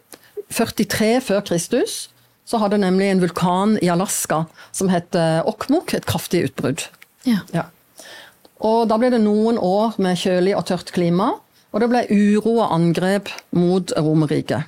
43 0.53 1.15
før 1.25 1.45
Kristus. 1.47 2.09
så 2.45 2.59
hadde 2.59 2.77
nemlig 2.77 3.07
en 3.07 3.21
vulkan 3.21 3.77
i 3.81 3.87
Alaska 3.87 4.41
som 4.75 4.89
het 4.91 5.15
Okmok, 5.47 5.93
et 5.95 6.05
kraftig 6.05 6.41
utbrudd. 6.49 6.83
Ja. 7.23 7.39
Ja. 7.55 7.63
Og 8.59 8.89
da 8.91 8.97
ble 8.99 9.09
det 9.13 9.21
noen 9.23 9.57
år 9.57 9.95
med 10.03 10.19
kjølig 10.19 10.51
og 10.57 10.65
tørt 10.67 10.91
klima, 10.91 11.31
og 11.71 11.81
det 11.81 11.89
ble 11.89 12.03
uro 12.11 12.57
og 12.59 12.75
angrep 12.75 13.31
mot 13.55 13.91
Romerriket. 13.97 14.67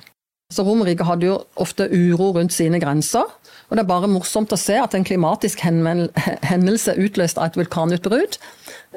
Så 0.52 0.64
Romerriket 0.66 1.06
hadde 1.08 1.28
jo 1.28 1.36
ofte 1.58 1.88
uro 1.90 2.32
rundt 2.36 2.54
sine 2.54 2.80
grenser, 2.82 3.28
og 3.66 3.76
det 3.76 3.82
er 3.82 3.88
bare 3.90 4.10
morsomt 4.10 4.52
å 4.54 4.58
se 4.60 4.76
at 4.78 4.94
en 4.94 5.06
klimatisk 5.06 5.64
hendelse 5.66 6.94
utløst 7.02 7.40
av 7.40 7.50
et 7.50 7.58
vulkanutbrudd 7.58 8.38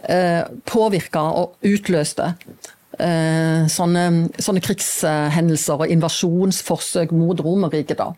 eh, 0.05 0.43
påvirka 0.70 1.24
og 1.41 1.55
utløste 1.65 2.34
eh, 2.99 3.65
sånne, 3.72 4.05
sånne 4.38 4.63
krigshendelser 4.63 5.86
og 5.86 5.93
invasjonsforsøk 5.95 7.13
mot 7.15 7.41
Romerriket. 7.41 7.97
da. 7.97 8.13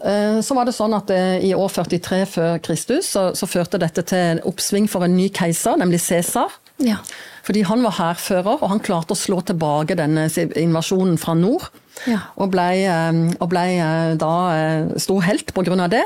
Eh, 0.00 0.40
Så 0.40 0.54
var 0.54 0.68
det 0.68 0.76
sånn 0.76 0.94
at 0.96 1.10
eh, 1.10 1.42
I 1.50 1.52
år 1.58 1.68
43 1.74 2.22
før 2.26 2.58
Kristus 2.64 3.10
så, 3.12 3.30
så 3.36 3.48
førte 3.50 3.80
dette 3.82 4.04
til 4.08 4.36
en 4.36 4.44
oppsving 4.48 4.88
for 4.88 5.04
en 5.04 5.16
ny 5.16 5.28
keiser, 5.28 5.76
nemlig 5.80 6.00
Cæsar. 6.06 6.54
Ja. 6.82 6.98
Fordi 7.42 7.64
han 7.66 7.82
var 7.84 7.98
hærfører, 7.98 8.62
og 8.62 8.70
han 8.70 8.80
klarte 8.82 9.14
å 9.14 9.18
slå 9.18 9.42
tilbake 9.46 9.98
denne 9.98 10.28
invasjonen 10.56 11.18
fra 11.20 11.34
nord. 11.34 11.68
Ja. 12.08 12.18
Og 12.36 12.50
ble, 12.50 12.64
eh, 12.82 13.18
ble 13.50 13.62
eh, 13.78 14.14
da 14.20 14.30
eh, 14.56 14.92
stor 15.02 15.22
helt 15.22 15.52
av 15.54 15.90
det, 15.92 16.02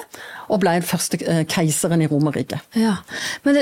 og 0.48 0.60
blei 0.62 0.76
den 0.78 0.86
første 0.86 1.18
keiseren 1.50 2.02
i 2.04 2.06
Romerriket. 2.06 2.60
Ja. 2.78 2.96
Men 3.44 3.56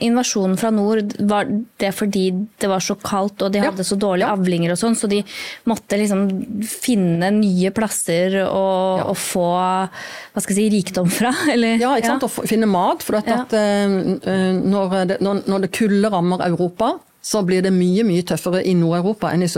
invasjonen 0.00 0.56
fra 0.58 0.70
nord, 0.72 1.12
var 1.20 1.44
det 1.78 1.90
fordi 1.94 2.30
det 2.60 2.68
var 2.70 2.80
så 2.80 2.94
kaldt 2.96 3.42
og 3.42 3.52
de 3.52 3.58
Ja. 3.58 3.70
hadde 3.70 3.84
så 3.84 3.98
dårlige 3.98 4.28
Ja. 4.28 4.34
avlinger 4.36 4.72
og 4.72 4.78
sånn, 4.78 4.96
så 4.96 5.08
de 5.08 5.22
måtte 5.66 5.98
liksom 5.98 6.62
finne 6.64 7.30
nye 7.32 7.70
plasser 7.70 8.46
og, 8.46 8.98
Ja. 8.98 9.04
og 9.04 9.16
få 9.16 9.88
hva 10.32 10.40
skal 10.40 10.54
jeg 10.56 10.70
si, 10.72 10.76
rikdom 10.78 11.10
fra? 11.10 11.32
Eller? 11.52 11.76
Ja, 11.78 11.94
ikke 11.96 12.06
sant? 12.06 12.22
og 12.22 12.30
finne 12.48 12.66
mat. 12.66 13.02
For 13.02 13.16
at, 13.16 13.26
Ja. 13.26 13.44
når, 13.48 15.06
det, 15.06 15.20
når, 15.20 15.42
når 15.46 15.60
det 15.60 15.72
kulde 15.72 16.10
rammer 16.10 16.40
Europa, 16.46 16.98
så 17.22 17.42
blir 17.44 17.62
det 17.62 17.72
mye 17.72 18.04
mye 18.04 18.22
tøffere 18.22 18.62
i 18.64 18.74
Nord-Europa 18.74 19.32
enn 19.34 19.42
i 19.42 19.48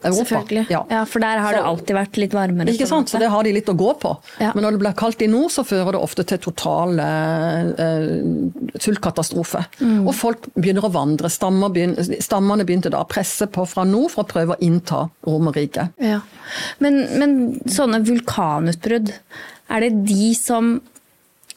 Sør-Europa. 0.00 0.24
Selvfølgelig. 0.24 0.64
Ja. 0.72 0.80
Ja. 0.90 1.00
for 1.04 1.20
der 1.20 1.38
har 1.44 1.52
det 1.52 1.60
alltid 1.70 1.96
vært 1.96 2.16
litt 2.22 2.32
varmere. 2.36 2.72
Ikke 2.72 2.86
sant? 2.88 3.10
Så 3.12 3.18
det 3.20 3.28
har 3.28 3.44
de 3.44 3.52
litt 3.52 3.68
å 3.68 3.74
gå 3.76 3.90
på. 4.00 4.14
Ja. 4.40 4.52
Men 4.56 4.64
når 4.64 4.76
det 4.76 4.80
blir 4.80 4.94
kaldt 4.96 5.20
i 5.22 5.28
nord, 5.28 5.50
så 5.52 5.64
fører 5.68 5.92
det 5.92 6.00
ofte 6.00 6.24
til 6.24 6.40
total 6.40 6.96
uh, 6.96 8.20
sultkatastrofe. 8.80 9.64
Mm. 9.80 10.06
Og 10.08 10.14
folk 10.16 10.48
begynner 10.56 10.86
å 10.88 10.92
vandre. 10.94 11.30
Stammer 11.32 11.72
begyn- 11.74 11.98
stammene 12.24 12.64
begynte 12.68 12.92
da 12.92 13.02
å 13.04 13.08
presse 13.10 13.48
på 13.52 13.66
fra 13.68 13.84
nord 13.88 14.14
for 14.14 14.24
å 14.24 14.30
prøve 14.30 14.56
å 14.56 14.62
innta 14.64 15.04
Romerriket. 15.28 15.92
Ja. 16.00 16.20
Men, 16.80 17.02
men 17.20 17.36
sånne 17.70 18.02
vulkanutbrudd, 18.06 19.12
er 19.70 19.84
det 19.84 19.92
de 20.08 20.32
som 20.34 20.78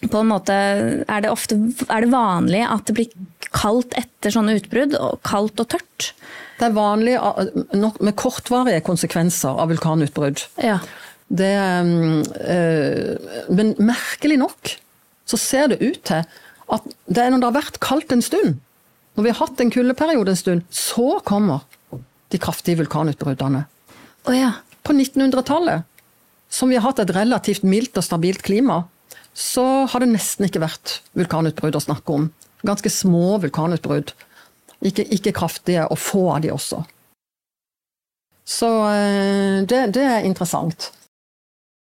på 0.04 0.20
en 0.20 0.28
måte 0.28 0.52
Er 1.08 1.22
det 1.24 1.30
ofte 1.32 1.56
er 1.88 2.04
det 2.04 2.10
vanlig 2.12 2.60
at 2.68 2.89
det 2.89 2.96
blir 2.98 3.14
kaldt 3.56 3.96
etter 3.96 4.34
sånne 4.36 4.58
utbrudd? 4.60 4.98
Kaldt 5.24 5.64
og 5.64 5.70
tørt? 5.72 6.10
Det 6.60 6.68
er 6.68 6.76
vanlig 6.76 7.16
eh, 7.18 7.97
med 7.99 8.16
kortvarige 8.20 8.84
konsekvenser 8.86 9.60
av 9.60 9.72
vulkanutbrudd. 9.74 10.45
Ja. 10.62 10.80
Det, 11.34 11.54
eh, 11.54 13.47
men 13.49 13.74
merkelig 13.82 14.38
nok 14.41 14.76
så 15.30 15.39
ser 15.39 15.72
det 15.72 15.82
ut 15.82 16.01
til 16.06 16.26
at 16.74 16.93
det 17.08 17.24
er 17.24 17.32
når 17.32 17.41
det 17.41 17.49
har 17.49 17.58
vært 17.58 17.82
kaldt 17.84 18.14
en 18.16 18.24
stund, 18.26 18.60
når 19.14 19.26
vi 19.26 19.32
har 19.32 19.39
hatt 19.43 19.62
en 19.62 19.72
kuldeperiode 19.74 20.34
en 20.34 20.39
stund, 20.39 20.64
så 20.74 21.20
kommer 21.26 21.66
de 22.34 22.39
kraftige 22.41 22.80
vulkanutbruddene. 22.82 23.66
Oh, 24.26 24.34
ja. 24.34 24.56
På 24.84 24.93
1900-tallet, 24.95 25.86
som 26.49 26.72
vi 26.72 26.80
har 26.80 26.86
hatt 26.88 26.99
et 27.04 27.14
relativt 27.16 27.64
mildt 27.68 27.97
og 27.99 28.06
stabilt 28.06 28.41
klima, 28.45 28.84
så 29.34 29.86
har 29.89 30.04
det 30.04 30.12
nesten 30.12 30.47
ikke 30.47 30.62
vært 30.64 30.99
vulkanutbrudd 31.18 31.78
å 31.78 31.84
snakke 31.84 32.18
om. 32.18 32.28
Ganske 32.66 32.89
små 32.93 33.38
vulkanutbrudd. 33.43 34.14
Ikke, 34.84 35.05
ikke 35.15 35.31
kraftige, 35.36 35.86
og 35.88 35.99
få 35.99 36.25
av 36.34 36.43
de 36.43 36.51
også. 36.51 36.81
Så 38.43 38.69
eh, 38.91 39.63
det, 39.63 39.86
det 39.95 40.03
er 40.03 40.27
interessant. 40.27 40.91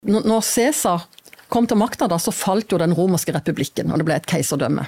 Når 0.07 0.27
når 0.27 0.43
Cæsar 0.43 1.07
kom 1.51 1.67
til 1.67 1.79
makta, 1.79 2.07
så 2.19 2.31
falt 2.35 2.71
jo 2.71 2.79
den 2.79 2.93
romerske 2.95 3.33
republikken, 3.35 3.91
og 3.91 3.99
det 3.99 4.07
ble 4.07 4.19
et 4.19 4.27
keiserdømme. 4.29 4.85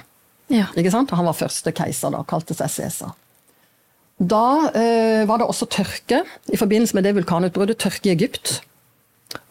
ja. 0.52 0.68
Ikke 0.76 0.92
sant? 0.92 1.10
Han 1.16 1.26
var 1.26 1.36
første 1.36 1.72
keiser, 1.72 2.12
da, 2.12 2.22
kalte 2.28 2.56
seg 2.56 2.70
Cæsar. 2.70 3.16
Da 4.22 4.70
eh, 4.76 5.24
var 5.26 5.40
det 5.40 5.48
også 5.48 5.66
tørke 5.66 6.22
i 6.52 6.58
forbindelse 6.60 6.94
med 6.94 7.08
det 7.08 7.16
vulkanutbruddet, 7.16 7.80
tørke 7.80 8.10
i 8.10 8.12
Egypt. 8.12 8.60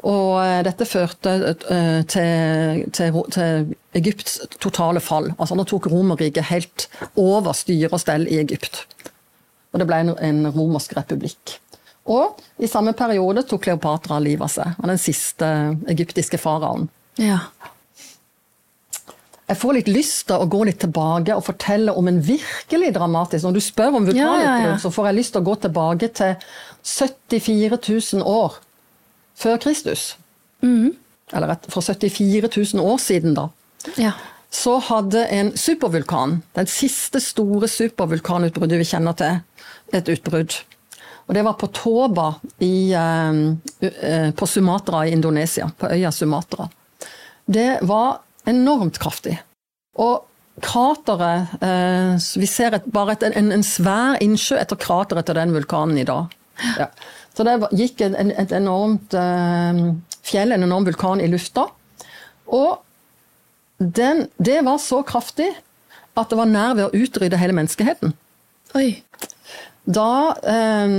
Og 0.07 0.37
eh, 0.41 0.59
dette 0.65 0.85
førte 0.89 1.33
eh, 1.69 2.01
til, 2.09 2.85
til, 2.93 3.17
til 3.33 3.73
Egypts 3.97 4.39
totale 4.61 5.01
fall. 5.03 5.31
Altså 5.37 5.57
Nå 5.57 5.65
tok 5.69 5.87
Romerriket 5.91 6.49
helt 6.49 6.87
over 7.19 7.53
styre 7.57 7.91
og 7.93 8.01
stell 8.01 8.27
i 8.29 8.39
Egypt. 8.41 8.83
Og 9.71 9.79
det 9.81 9.87
ble 9.89 10.01
en, 10.03 10.13
en 10.19 10.47
romersk 10.51 10.95
republikk. 10.97 11.57
Og 12.11 12.39
i 12.59 12.67
samme 12.67 12.95
periode 12.97 13.43
tok 13.47 13.61
Kleopatra 13.67 14.17
livet 14.19 14.47
av 14.47 14.53
seg. 14.55 14.77
Er 14.81 14.89
den 14.89 15.01
siste 15.01 15.51
egyptiske 15.93 16.41
faraoen. 16.41 16.89
ja. 17.21 17.43
Jeg 19.51 19.59
får 19.59 19.73
litt 19.75 19.89
lyst 19.91 20.29
til 20.29 20.39
å 20.39 20.45
gå 20.47 20.61
litt 20.63 20.77
tilbake 20.79 21.35
og 21.35 21.43
fortelle 21.43 21.91
om 21.99 22.07
en 22.07 22.21
virkelig 22.23 22.93
dramatisk 22.95 23.43
Når 23.43 23.57
du 23.57 23.59
spør 23.65 23.97
om 23.97 24.05
vulkanutbrudd, 24.07 24.45
Ja, 24.45 24.53
ja, 24.61 24.69
ja. 24.69 24.77
så 24.79 24.87
får 24.95 25.09
jeg 25.09 25.17
lyst 25.17 25.33
til 25.35 25.41
å 25.41 25.47
gå 25.49 25.55
tilbake 25.65 26.07
til 26.15 26.45
74 26.87 27.79
000 28.15 28.23
år 28.31 28.55
før 29.35 29.57
Kristus. 29.57 30.17
mm. 30.61 30.97
Eller 31.33 31.55
for 31.69 31.81
74 31.81 32.73
000 32.73 32.83
år 32.83 32.97
siden, 32.97 33.33
da. 33.33 33.47
ja. 33.97 34.11
Så 34.51 34.73
hadde 34.83 35.21
en 35.31 35.53
supervulkan, 35.57 36.41
den 36.55 36.67
siste 36.67 37.21
store 37.23 37.69
supervulkanutbruddet 37.71 38.81
vi 38.81 38.87
kjenner 38.89 39.15
til, 39.15 39.39
et 39.95 40.09
utbrudd. 40.11 40.57
Og 41.27 41.35
det 41.37 41.45
var 41.47 41.55
på 41.55 41.69
Toba 41.71 42.33
i, 42.59 42.91
eh, 42.91 43.39
eh, 43.87 44.31
på 44.35 44.47
Sumatra 44.47 45.05
i 45.07 45.13
Indonesia, 45.15 45.71
på 45.77 45.87
øya 45.87 46.11
Sumatra. 46.11 46.67
Det 47.45 47.79
var 47.81 48.19
enormt 48.45 48.99
kraftig. 48.99 49.37
Og 49.95 50.27
krateret 50.61 51.63
eh, 51.63 52.19
Vi 52.39 52.45
ser 52.45 52.75
et, 52.75 52.85
bare 52.91 53.15
et, 53.15 53.23
en, 53.23 53.51
en 53.51 53.63
svær 53.63 54.19
innsjø 54.21 54.59
etter 54.59 54.75
krateret 54.75 55.25
til 55.25 55.39
den 55.39 55.55
vulkanen 55.55 55.97
i 55.97 56.07
dag. 56.07 56.27
Ja. 56.77 56.89
Så 57.35 57.45
det 57.47 57.57
gikk 57.79 58.01
en, 58.05 58.15
et 58.31 58.53
enormt 58.55 59.15
eh, 59.15 59.83
fjell, 60.27 60.51
en 60.51 60.65
enorm 60.67 60.87
vulkan, 60.87 61.21
i 61.23 61.29
lufta. 61.31 61.67
Og 62.51 62.81
den, 63.79 64.27
det 64.37 64.59
var 64.67 64.81
så 64.83 65.01
kraftig 65.07 65.49
at 66.19 66.29
det 66.29 66.37
var 66.37 66.49
nær 66.49 66.75
ved 66.77 66.89
å 66.89 67.05
utrydde 67.05 67.39
hele 67.39 67.55
menneskeheten. 67.55 68.13
Oi. 68.77 69.01
Da, 69.81 70.35
eh, 70.45 70.91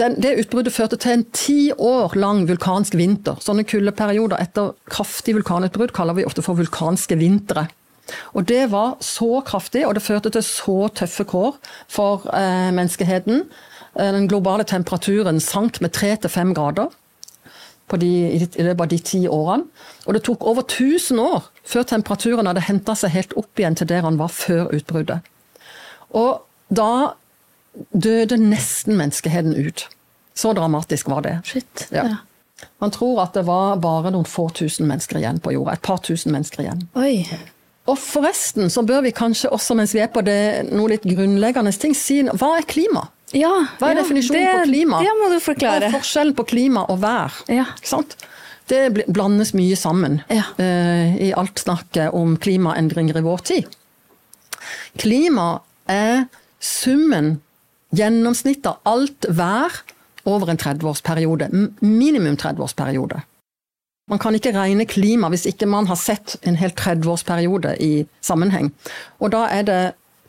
den, 0.00 0.16
det 0.18 0.34
utbruddet 0.42 0.74
førte 0.74 0.98
til 0.98 1.14
en 1.14 1.26
ti 1.36 1.60
år 1.72 2.16
lang 2.18 2.42
vulkansk 2.48 2.96
vinter. 2.98 3.38
Sånne 3.44 3.66
kuldeperioder 3.68 4.40
etter 4.42 4.72
kraftig 4.90 5.36
vulkanutbrudd 5.36 5.94
kaller 5.96 6.18
vi 6.18 6.26
ofte 6.26 6.42
for 6.44 6.58
vulkanske 6.58 7.20
vintre. 7.20 7.68
Og 8.34 8.46
Det 8.46 8.70
var 8.70 8.96
så 9.02 9.40
kraftig, 9.46 9.86
og 9.86 9.94
det 9.94 10.02
førte 10.02 10.30
til 10.30 10.42
så 10.46 10.88
tøffe 10.94 11.26
kår 11.26 11.56
for 11.90 12.26
eh, 12.34 12.70
menneskeheten. 12.74 13.46
Eh, 13.98 14.12
Den 14.12 14.28
globale 14.28 14.64
temperaturen 14.64 15.40
sank 15.40 15.80
med 15.80 15.92
tre 15.92 16.16
til 16.16 16.30
fem 16.30 16.54
grader 16.54 16.92
på 17.88 17.96
de, 18.02 18.08
i 18.34 18.40
i 18.42 18.62
løpet 18.66 18.80
av 18.80 18.88
de 18.88 18.98
ti 18.98 19.20
årene. 19.28 19.64
Og 20.06 20.14
det 20.14 20.22
tok 20.26 20.44
over 20.44 20.62
1000 20.66 21.20
år 21.22 21.46
før 21.64 21.82
temperaturen 21.86 22.46
hadde 22.46 22.64
henta 22.66 22.94
seg 22.98 23.14
helt 23.14 23.36
opp 23.38 23.58
igjen 23.58 23.76
til 23.78 23.86
der 23.86 24.02
han 24.02 24.18
var 24.18 24.28
før 24.28 24.72
utbruddet. 24.74 25.20
Og 26.10 26.42
da 26.68 27.14
døde 27.92 28.38
nesten 28.40 28.96
menneskeheten 28.96 29.54
ut. 29.54 29.86
Så 30.34 30.52
dramatisk 30.56 31.08
var 31.08 31.22
det. 31.22 31.38
Shit. 31.44 31.86
Ja. 31.90 32.04
Ja. 32.04 32.16
Man 32.80 32.90
tror 32.90 33.20
at 33.22 33.34
det 33.36 33.44
var 33.46 33.76
bare 33.80 34.10
noen 34.10 34.24
få 34.28 34.48
tusen 34.56 34.88
mennesker 34.88 35.20
igjen 35.20 35.40
på 35.44 35.52
jorda. 35.52 35.76
Et 35.76 35.82
par 35.84 36.00
tusen 36.04 36.32
mennesker 36.32 36.64
igjen. 36.64 36.86
Oi. 36.96 37.26
Og 37.86 37.98
forresten 38.00 38.70
så 38.72 38.82
bør 38.86 39.04
vi 39.06 39.12
kanskje 39.14 39.50
også, 39.54 39.76
mens 39.78 39.94
vi 39.94 40.02
er 40.02 40.10
på 40.12 40.22
det, 40.26 40.66
noe 40.72 40.90
litt 40.94 41.06
grunnleggende 41.06 41.72
ting, 41.78 41.94
si 41.94 42.22
hva 42.26 42.56
er 42.58 42.66
klima? 42.66 43.06
Ja. 43.34 43.52
Hva 43.78 43.90
er 43.90 43.96
ja, 43.96 44.02
definisjonen 44.02 44.42
det, 44.42 44.54
på 44.54 44.70
klima? 44.70 45.02
Det 45.02 45.14
må 45.18 45.30
du 45.30 45.36
forklare. 45.42 45.86
Hva 45.86 45.90
er 45.90 45.98
forskjellen 45.98 46.36
på 46.38 46.46
klima 46.50 46.86
og 46.92 47.00
vær? 47.02 47.38
Ja. 47.52 47.68
Ikke 47.78 47.92
sant? 47.96 48.16
Det 48.66 49.06
blandes 49.06 49.52
mye 49.54 49.76
sammen 49.78 50.20
Ja. 50.32 50.42
uh, 50.58 51.16
i 51.22 51.30
alt 51.38 51.62
snakket 51.62 52.14
om 52.14 52.34
klimaendringer 52.42 53.20
i 53.20 53.22
vår 53.26 53.44
tid. 53.46 53.76
Klima 54.98 55.60
er 55.86 56.26
summen, 56.58 57.36
gjennomsnittet 57.94 58.72
av 58.72 58.80
alt 58.90 59.28
vær 59.30 59.82
over 60.26 60.50
en 60.50 60.58
30-årsperiode. 60.58 61.46
Minimum 61.80 62.34
30-årsperiode. 62.34 63.22
Man 64.06 64.20
kan 64.22 64.36
ikke 64.38 64.54
regne 64.54 64.86
klima 64.86 65.30
hvis 65.32 65.48
ikke 65.50 65.66
man 65.66 65.88
har 65.90 65.98
sett 65.98 66.36
en 66.46 66.58
hel 66.60 66.70
30-årsperiode 66.78 67.74
i 67.82 68.06
sammenheng. 68.22 68.70
Og 69.18 69.32
da 69.34 69.46
er 69.50 69.66
det 69.66 69.80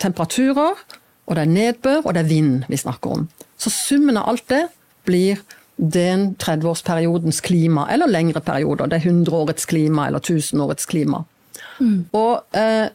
temperaturer, 0.01 0.79
og 1.27 1.35
det 1.37 1.43
er 1.43 1.51
nedbør, 1.51 2.01
og 2.05 2.15
det 2.15 2.23
er 2.23 2.31
vind 2.31 2.65
vi 2.71 2.79
snakker 2.79 3.19
om. 3.19 3.27
Så 3.57 3.69
summen 3.73 4.17
av 4.17 4.31
alt 4.31 4.47
det 4.49 4.63
blir 5.05 5.41
den 5.77 6.31
30-årsperiodens 6.41 7.41
klima, 7.45 7.85
eller 7.93 8.09
lengre 8.09 8.41
perioder. 8.41 8.89
Det 8.89 8.97
er 8.97 9.11
100-årets 9.11 9.69
klima 9.69 10.07
eller 10.07 10.25
1000-årets 10.25 10.89
klima. 10.89 11.21
Mm. 11.77 12.07
Og 12.17 12.57
eh, 12.57 12.89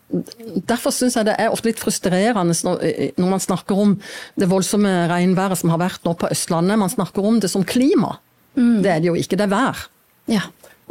Derfor 0.67 0.91
syns 0.91 1.15
jeg 1.15 1.29
det 1.29 1.37
er 1.39 1.55
ofte 1.55 1.69
litt 1.69 1.83
frustrerende 1.83 2.57
når, 2.67 2.83
når, 3.15 3.29
man 3.31 3.43
snakker 3.43 3.79
om 3.79 3.95
det 4.39 4.49
voldsomme 4.51 4.91
regnværet 5.11 5.61
som 5.61 5.71
har 5.71 5.79
vært 5.83 6.03
nå 6.07 6.17
på 6.19 6.31
Østlandet. 6.35 6.81
Man 6.81 6.91
snakker 6.91 7.27
om 7.27 7.39
det 7.43 7.53
som 7.53 7.63
klima. 7.63 8.17
Mm. 8.59 8.83
Det 8.83 8.91
er 8.91 9.03
det 9.05 9.13
jo 9.13 9.15
ikke, 9.19 9.39
det 9.39 9.47
er 9.47 9.55
vær. 9.55 9.87
Ja. 10.31 10.43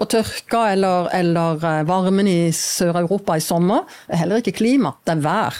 Og 0.01 0.09
tørka 0.09 0.65
eller, 0.73 1.11
eller 1.13 1.65
eh, 1.67 1.81
varmen 1.85 2.29
i 2.29 2.39
Sør-Europa 2.55 3.37
i 3.37 3.43
sommer 3.43 3.85
er 4.09 4.23
heller 4.23 4.41
ikke 4.41 4.57
klima, 4.57 4.95
det 5.05 5.19
er 5.19 5.21
vær. 5.25 5.59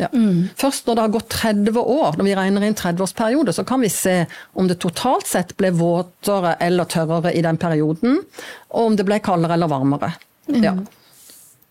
Ja. 0.00 0.08
Mm. 0.12 0.48
Først 0.56 0.86
når 0.88 0.96
det 0.96 1.04
har 1.04 1.12
gått 1.12 1.34
30 1.34 1.76
år, 1.80 2.16
når 2.16 2.26
vi 2.26 2.36
regner 2.38 2.64
inn 2.64 2.76
30-årsperiode, 2.78 3.52
så 3.52 3.64
kan 3.68 3.82
vi 3.84 3.90
se 3.92 4.22
om 4.56 4.70
det 4.70 4.78
totalt 4.80 5.28
sett 5.28 5.52
ble 5.60 5.68
våtere 5.76 6.56
eller 6.64 6.88
tørrere 6.88 7.34
i 7.36 7.44
den 7.44 7.60
perioden, 7.60 8.22
og 8.72 8.88
om 8.88 8.96
det 8.96 9.06
ble 9.08 9.20
kaldere 9.24 9.58
eller 9.58 9.70
varmere. 9.70 10.14
Mm. 10.48 10.62
Ja. 10.64 10.74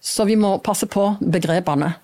Så 0.02 0.26
vi 0.30 0.38
må 0.38 0.56
passe 0.64 0.88
på 0.90 1.12
begrepene. 1.20 1.96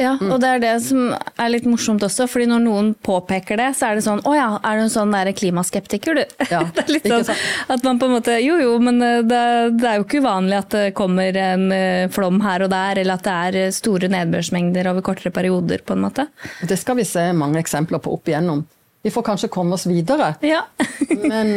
Ja, 0.00 0.14
og 0.16 0.38
det 0.40 0.48
er 0.48 0.60
det 0.62 0.70
som 0.86 1.10
er 1.12 1.50
litt 1.52 1.66
morsomt 1.68 2.00
også, 2.06 2.24
fordi 2.30 2.46
når 2.48 2.60
noen 2.64 2.86
påpeker 3.04 3.58
det, 3.60 3.66
så 3.76 3.90
er 3.90 3.98
det 3.98 4.04
sånn 4.06 4.22
Å 4.24 4.30
ja, 4.32 4.46
er 4.64 4.78
du 4.78 4.82
en 4.86 4.92
sånn 4.92 5.12
der 5.12 5.28
klimaskeptiker, 5.36 6.14
du? 6.16 6.24
Ja, 6.48 6.62
det 6.74 6.82
er 6.86 6.92
litt 6.94 7.08
sånn 7.12 7.28
at 7.74 7.84
man 7.84 7.98
på 8.00 8.06
en 8.08 8.14
måte 8.16 8.32
Jo 8.40 8.56
jo, 8.62 8.70
men 8.80 9.02
eh, 9.04 9.20
det, 9.20 9.70
det, 9.76 9.88
er 9.90 9.96
jo 10.00 10.04
ikke 10.06 10.22
uvanlig 10.24 10.56
at 10.62 10.70
det 10.72 10.96
kommer 10.96 11.36
en 11.36 11.72
eh, 11.76 12.08
flom 12.12 12.40
her 12.44 12.62
og 12.64 12.70
der, 12.72 12.98
eller 13.02 13.14
at 13.20 13.24
det 13.26 13.34
er 13.48 13.52
eh, 13.66 13.74
store 13.74 14.08
nedbørsmengder 14.12 14.88
over 14.92 15.02
kortere 15.04 15.32
perioder, 15.34 15.78
på 15.84 15.92
en 15.96 16.04
måte. 16.06 16.22
Det 16.68 16.76
skal 16.80 16.96
vi 16.96 17.04
se 17.08 17.32
mange 17.36 17.58
eksempler 17.60 17.98
på 18.02 18.12
opp 18.16 18.26
igjennom. 18.30 18.60
Vi 19.02 19.10
får 19.12 19.24
kanskje 19.26 19.48
komme 19.52 19.74
oss 19.76 19.86
videre. 19.90 20.28
Ja. 20.46 20.62
men 21.32 21.48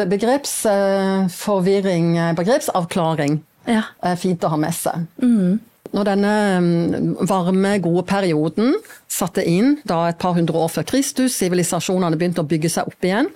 begrepsforvirring, 0.00 2.06
begrepsavklaring, 2.38 3.32
ja. 3.68 3.82
er 4.02 4.16
fint 4.20 4.44
å 4.44 4.48
ha 4.54 4.58
med 4.60 4.74
seg. 4.74 4.94
Mm. 5.22 5.58
Når 5.94 6.08
denne 6.08 6.34
mm, 6.58 7.10
varme, 7.30 7.76
gode 7.82 8.02
perioden 8.08 8.74
satte 9.10 9.44
inn 9.46 9.76
da 9.86 10.08
et 10.10 10.18
par 10.22 10.34
hundre 10.34 10.64
år 10.64 10.72
før 10.74 10.88
Kristus, 10.90 11.36
sivilisasjonene 11.38 12.18
begynte 12.18 12.42
å 12.42 12.50
bygge 12.50 12.72
seg 12.72 12.90
opp 12.90 13.06
igjen, 13.06 13.30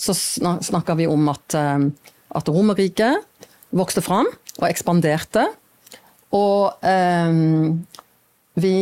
så 0.00 0.16
snakker 0.16 0.98
vi 0.98 1.06
om 1.10 1.28
at, 1.30 1.54
mm, 1.54 1.90
at 2.40 2.50
Romerriket 2.50 3.46
vokste 3.76 4.02
fram 4.02 4.26
og 4.58 4.66
ekspanderte. 4.68 5.46
Og 6.34 6.86
eh, 6.86 7.30
vi 8.60 8.74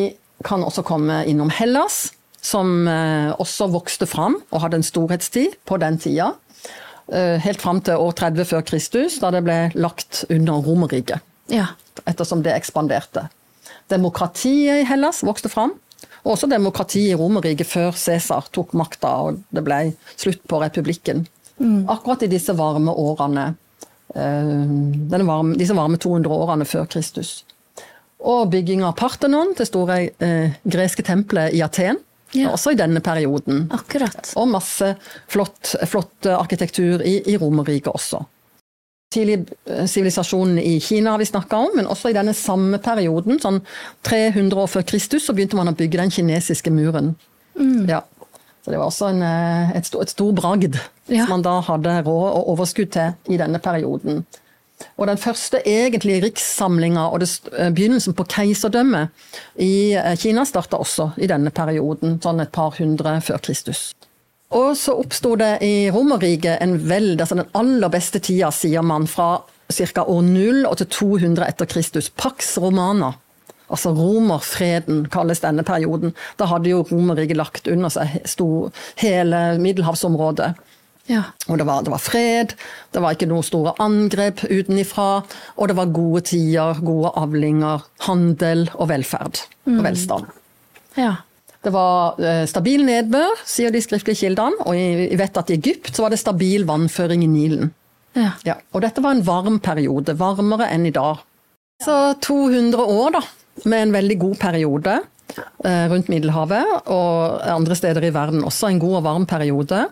kan 0.47 0.64
også 0.64 0.85
komme 0.87 1.22
innom 1.29 1.53
Hellas, 1.53 2.09
som 2.41 2.87
eh, 2.89 3.33
også 3.37 3.68
vokste 3.72 4.09
fram 4.09 4.39
og 4.49 4.62
hadde 4.62 4.81
en 4.81 4.87
storhetstid 4.87 5.59
på 5.68 5.81
den 5.83 5.99
tida. 6.01 6.33
Eh, 7.12 7.37
helt 7.45 7.61
fram 7.61 7.81
til 7.85 8.01
år 8.01 8.14
30 8.16 8.49
før 8.49 8.64
Kristus, 8.68 9.18
da 9.20 9.33
det 9.35 9.45
ble 9.45 9.59
lagt 9.76 10.24
under 10.33 10.61
Romerriket. 10.64 11.24
Ja 11.53 11.73
ettersom 12.05 12.43
det 12.43 12.55
ekspanderte. 12.57 13.29
Demokratiet 13.87 14.83
i 14.83 14.87
Hellas 14.89 15.23
vokste 15.23 15.49
fram. 15.49 15.75
Og 16.25 16.35
også 16.35 16.49
demokratiet 16.51 17.15
i 17.15 17.19
Romerriket 17.19 17.69
før 17.69 17.97
Cæsar 17.97 18.51
tok 18.53 18.75
makta 18.77 19.11
og 19.29 19.43
det 19.55 19.65
ble 19.67 19.81
slutt 20.17 20.43
på 20.51 20.61
republikken. 20.63 21.27
Mm. 21.59 21.87
Akkurat 21.91 22.25
i 22.27 22.31
disse 22.31 22.55
varme 22.59 22.93
årene. 22.93 23.53
Eh, 24.15 24.51
varme, 25.11 25.57
disse 25.59 25.77
varme 25.77 25.99
200 26.01 26.35
årene 26.35 26.69
før 26.69 26.89
Kristus. 26.91 27.43
Og 28.19 28.51
bygging 28.51 28.83
av 28.85 28.97
Parthenon, 28.99 29.55
det 29.59 29.69
store 29.71 30.01
eh, 30.11 30.59
greske 30.67 31.05
tempelet 31.07 31.55
i 31.55 31.63
Aten. 31.65 32.01
Ja. 32.37 32.51
Også 32.53 32.75
i 32.75 32.79
denne 32.79 33.01
perioden. 33.01 33.71
Akkurat. 33.73 34.35
Og 34.37 34.51
masse 34.53 34.91
flott, 35.33 35.73
flott 35.89 36.29
arkitektur 36.29 37.01
i, 37.01 37.23
i 37.25 37.39
Romerriket 37.41 37.89
også 37.95 38.27
sivilisasjonen 39.15 40.59
i 40.59 40.81
Kina 40.81 41.11
har 41.11 41.19
vi 41.19 41.27
snakka 41.27 41.57
om, 41.57 41.71
men 41.77 41.87
også 41.89 42.11
i 42.11 42.17
denne 42.17 42.35
samme 42.37 42.79
perioden, 42.83 43.41
sånn 43.41 43.63
300 44.05 44.61
år 44.61 44.69
før 44.69 44.85
Kristus, 44.89 45.25
så 45.25 45.35
begynte 45.37 45.57
man 45.57 45.71
å 45.71 45.77
bygge 45.77 46.01
den 46.01 46.13
kinesiske 46.13 46.73
muren. 46.75 47.15
Mm. 47.59 47.89
Ja. 47.89 48.03
Så 48.65 48.75
det 48.75 48.81
var 48.81 48.91
også 48.91 49.09
en, 49.09 49.23
eh, 49.23 49.77
et, 49.79 49.87
stor, 49.87 50.03
et 50.05 50.13
stor 50.13 50.35
bragd 50.37 50.77
ja. 51.09 51.23
som 51.25 51.39
man 51.39 51.47
da 51.47 51.57
hadde 51.65 52.03
råd 52.03 52.27
og 52.37 52.53
overskudd 52.53 52.93
til 52.93 53.33
i 53.33 53.39
denne 53.41 53.61
perioden. 53.65 54.27
Og 54.99 55.09
den 55.09 55.19
første 55.19 55.63
egentlige 55.67 56.23
rikssamlinga 56.27 57.09
og 57.09 57.23
det, 57.25 57.31
eh, 57.57 57.71
begynnelsen 57.73 58.15
på 58.15 58.29
keiserdømmet 58.29 59.09
i 59.57 59.97
Kina 60.21 60.45
starta 60.45 60.77
også 60.77 61.15
i 61.17 61.31
denne 61.31 61.51
perioden, 61.51 62.21
sånn 62.21 62.45
et 62.45 62.53
par 62.53 62.77
hundre 62.77 63.17
før 63.25 63.41
Kristus. 63.41 63.95
Og 64.57 64.73
så 64.81 64.95
oppsto 64.97 65.35
det 65.37 65.59
i 65.65 65.91
Romerriket 65.93 66.63
en 66.65 66.79
veld, 66.89 67.21
altså 67.21 67.37
den 67.37 67.51
aller 67.59 67.93
beste 67.93 68.21
tida, 68.25 68.49
sier 68.55 68.85
man, 68.87 69.07
fra 69.11 69.43
ca. 69.69 70.05
år 70.05 70.23
0 70.25 70.63
og 70.69 70.79
til 70.81 70.89
200 70.97 71.45
etter 71.45 71.69
Kristus. 71.69 72.09
Pax 72.17 72.57
Romana. 72.59 73.13
Altså 73.69 73.93
romerfreden 73.93 75.05
kalles 75.13 75.43
denne 75.45 75.65
perioden. 75.67 76.15
Da 76.41 76.49
hadde 76.49 76.71
jo 76.73 76.87
Romerriket 76.89 77.37
lagt 77.37 77.69
under 77.69 77.93
seg 77.93 78.17
hele 79.03 79.43
middelhavsområdet. 79.61 80.55
Ja. 81.09 81.23
Og 81.49 81.61
det 81.61 81.67
var, 81.69 81.85
det 81.85 81.93
var, 81.93 82.01
fred, 82.01 82.53
det 82.93 83.01
var 83.01 83.17
ikke 83.17 83.29
noen 83.29 83.45
store 83.45 83.75
angrep 83.81 84.45
utenifra. 84.49 85.23
Og 85.57 85.69
det 85.69 85.77
var 85.77 85.93
gode 85.93 86.25
tider, 86.33 86.81
gode 86.85 87.13
avlinger, 87.17 87.85
handel 88.09 88.69
og 88.75 88.91
velferd. 88.93 89.45
Mm. 89.69 89.79
Og 89.79 89.85
velstand. 89.85 90.29
Ja. 90.97 91.15
Det 91.65 91.73
var 91.75 92.21
eh, 92.23 92.45
stabil 92.49 92.85
nedbør, 92.87 93.43
sier 93.49 93.75
de 93.75 93.83
skriftlige 93.83 94.23
kildene. 94.23 94.63
Og 94.67 94.77
vi 94.79 95.19
vet 95.19 95.41
at 95.41 95.51
i 95.51 95.59
Egypt 95.59 95.91
så 95.95 96.05
var 96.05 96.15
det 96.15 96.21
stabil 96.23 96.67
vannføring 96.69 97.25
i 97.27 97.31
Nilen. 97.31 97.73
Ja. 98.19 98.33
Ja, 98.47 98.57
og 98.75 98.83
dette 98.83 99.03
var 99.05 99.17
en 99.17 99.25
varm 99.27 99.59
periode. 99.63 100.15
Varmere 100.19 100.71
enn 100.75 100.87
i 100.89 100.95
dag. 100.95 101.21
Så 101.85 101.97
200 102.25 102.79
år, 102.79 103.19
da. 103.19 103.23
Med 103.69 103.89
en 103.89 103.95
veldig 103.95 104.17
god 104.23 104.39
periode 104.39 104.95
eh, 104.95 105.85
rundt 105.91 106.11
Middelhavet. 106.13 106.89
Og 106.95 107.43
andre 107.51 107.79
steder 107.79 108.07
i 108.07 108.15
verden 108.15 108.47
også 108.47 108.71
en 108.71 108.81
god 108.83 109.01
og 109.01 109.07
varm 109.07 109.27
periode. 109.31 109.85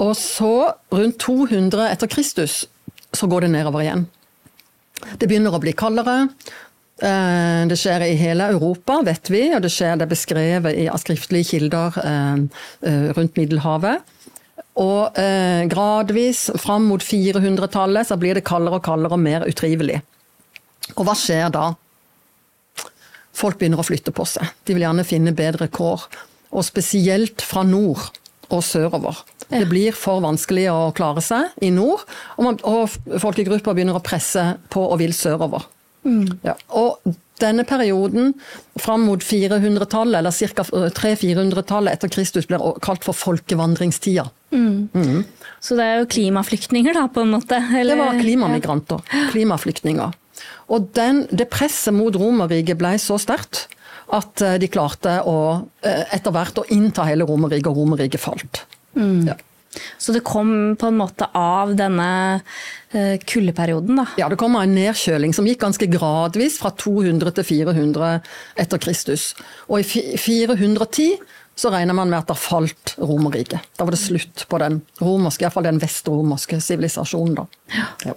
Og 0.00 0.14
så, 0.16 0.54
rundt 0.94 1.18
200 1.20 1.90
etter 1.90 2.10
Kristus, 2.10 2.64
så 3.12 3.28
går 3.28 3.44
det 3.44 3.54
nedover 3.58 3.84
igjen. 3.84 4.06
Det 5.18 5.26
begynner 5.26 5.54
å 5.56 5.60
bli 5.62 5.72
kaldere, 5.76 6.28
det 7.00 7.76
skjer 7.80 8.04
i 8.04 8.16
hele 8.20 8.50
Europa, 8.52 8.98
vet 9.06 9.30
vi, 9.32 9.46
og 9.56 9.62
det 9.64 9.70
skjer 9.72 9.96
det 9.96 10.04
er 10.04 10.10
beskrevet 10.10 10.80
i 10.82 10.88
skriftlige 11.00 11.48
kilder 11.54 11.96
eh, 12.04 12.42
eh, 12.86 13.06
rundt 13.16 13.38
Middelhavet. 13.40 14.16
Og 14.80 15.16
gradvis 15.68 16.46
fram 16.62 16.86
mot 16.88 17.02
400-tallet 17.04 18.06
så 18.08 18.16
blir 18.16 18.38
det 18.38 18.46
kaldere 18.48 18.78
og 18.78 18.84
kaldere 18.86 19.16
og 19.18 19.20
mer 19.20 19.44
utrivelig. 19.44 19.98
Og 20.94 21.04
hva 21.04 21.16
skjer 21.18 21.50
da? 21.52 21.66
Folk 23.36 23.58
begynner 23.60 23.82
å 23.82 23.86
flytte 23.86 24.14
på 24.14 24.24
seg. 24.28 24.46
De 24.64 24.76
vil 24.76 24.86
gjerne 24.86 25.06
finne 25.06 25.34
bedre 25.36 25.68
kår. 25.72 26.06
Og 26.50 26.64
spesielt 26.66 27.44
fra 27.44 27.64
nord 27.66 28.08
og 28.50 28.62
sørover. 28.66 29.20
Det 29.50 29.66
blir 29.70 29.94
for 29.96 30.22
vanskelig 30.22 30.68
å 30.70 30.90
klare 30.94 31.22
seg 31.24 31.62
i 31.64 31.70
nord, 31.74 32.02
og, 32.36 32.42
man, 32.46 32.58
og 32.66 32.90
folkegrupper 33.22 33.74
begynner 33.74 33.98
å 33.98 34.04
presse 34.04 34.44
på 34.70 34.82
og 34.86 34.98
vil 35.02 35.14
sørover. 35.16 35.66
Mm. 36.06 36.38
Ja. 36.46 36.54
Og 36.76 37.00
denne 37.40 37.64
perioden 37.64 38.34
fram 38.80 39.06
mot 39.08 39.22
400-tallet, 39.24 40.18
eller 40.20 40.34
ca. 40.34 40.64
300-400-tallet 40.96 41.96
etter 41.96 42.12
Kristus, 42.12 42.48
blir 42.48 42.62
kalt 42.84 43.06
for 43.06 43.16
folkevandringstida. 43.16 44.26
Mm. 44.52 44.88
Mm. 44.92 45.24
Så 45.60 45.76
det 45.78 45.86
er 45.86 46.00
jo 46.02 46.08
klimaflyktninger, 46.14 46.96
da, 46.96 47.06
på 47.12 47.24
en 47.24 47.34
måte? 47.36 47.58
Eller? 47.70 47.96
Det 47.96 48.04
var 48.04 48.20
klimamigranter. 48.20 49.04
Klimaflyktninger. 49.34 50.16
Og 50.70 50.88
den, 50.96 51.24
det 51.34 51.50
presset 51.52 51.94
mot 51.96 52.16
Romerriket 52.16 52.78
ble 52.80 52.94
så 53.02 53.18
sterkt 53.20 53.66
at 54.14 54.42
eh, 54.42 54.56
de 54.62 54.68
klarte 54.70 55.20
å, 55.28 55.36
eh, 55.86 56.02
etter 56.16 56.34
hvert 56.34 56.58
å 56.62 56.66
innta 56.74 57.06
hele 57.08 57.26
Romerriket, 57.28 57.70
og 57.70 57.82
Romerriket 57.82 58.22
falt. 58.22 58.64
Mm. 58.98 59.28
Ja. 59.30 59.36
Så 59.98 60.12
det 60.12 60.24
kom 60.26 60.74
på 60.78 60.88
en 60.90 60.98
måte 60.98 61.28
av 61.36 61.76
denne 61.78 62.10
eh, 62.90 63.20
kuldeperioden, 63.22 64.00
da? 64.00 64.06
Ja, 64.18 64.28
det 64.30 64.38
kom 64.40 64.56
av 64.58 64.66
en 64.66 64.74
nedkjøling 64.74 65.34
som 65.36 65.46
gikk 65.46 65.60
ganske 65.62 65.86
gradvis 65.92 66.58
fra 66.62 66.72
200 66.74 67.36
til 67.38 67.46
400 67.52 68.16
etter 68.64 68.82
Kristus. 68.82 69.30
Og 69.70 69.84
i 69.84 70.16
410 70.18 71.20
så 71.60 71.70
regner 71.74 71.94
man 71.94 72.10
med 72.10 72.22
at 72.22 72.30
det 72.32 72.38
falt 72.40 72.94
Romerriket. 72.98 73.70
Da 73.76 73.86
var 73.86 73.94
det 73.94 74.02
slutt 74.02 74.46
på 74.48 74.60
den 74.62 74.80
romerske, 75.02 75.44
iallfall 75.44 75.68
den 75.68 75.80
vestromerske 75.82 76.60
sivilisasjonen. 76.64 77.42
Da. 77.42 77.46
Ja. 78.08 78.16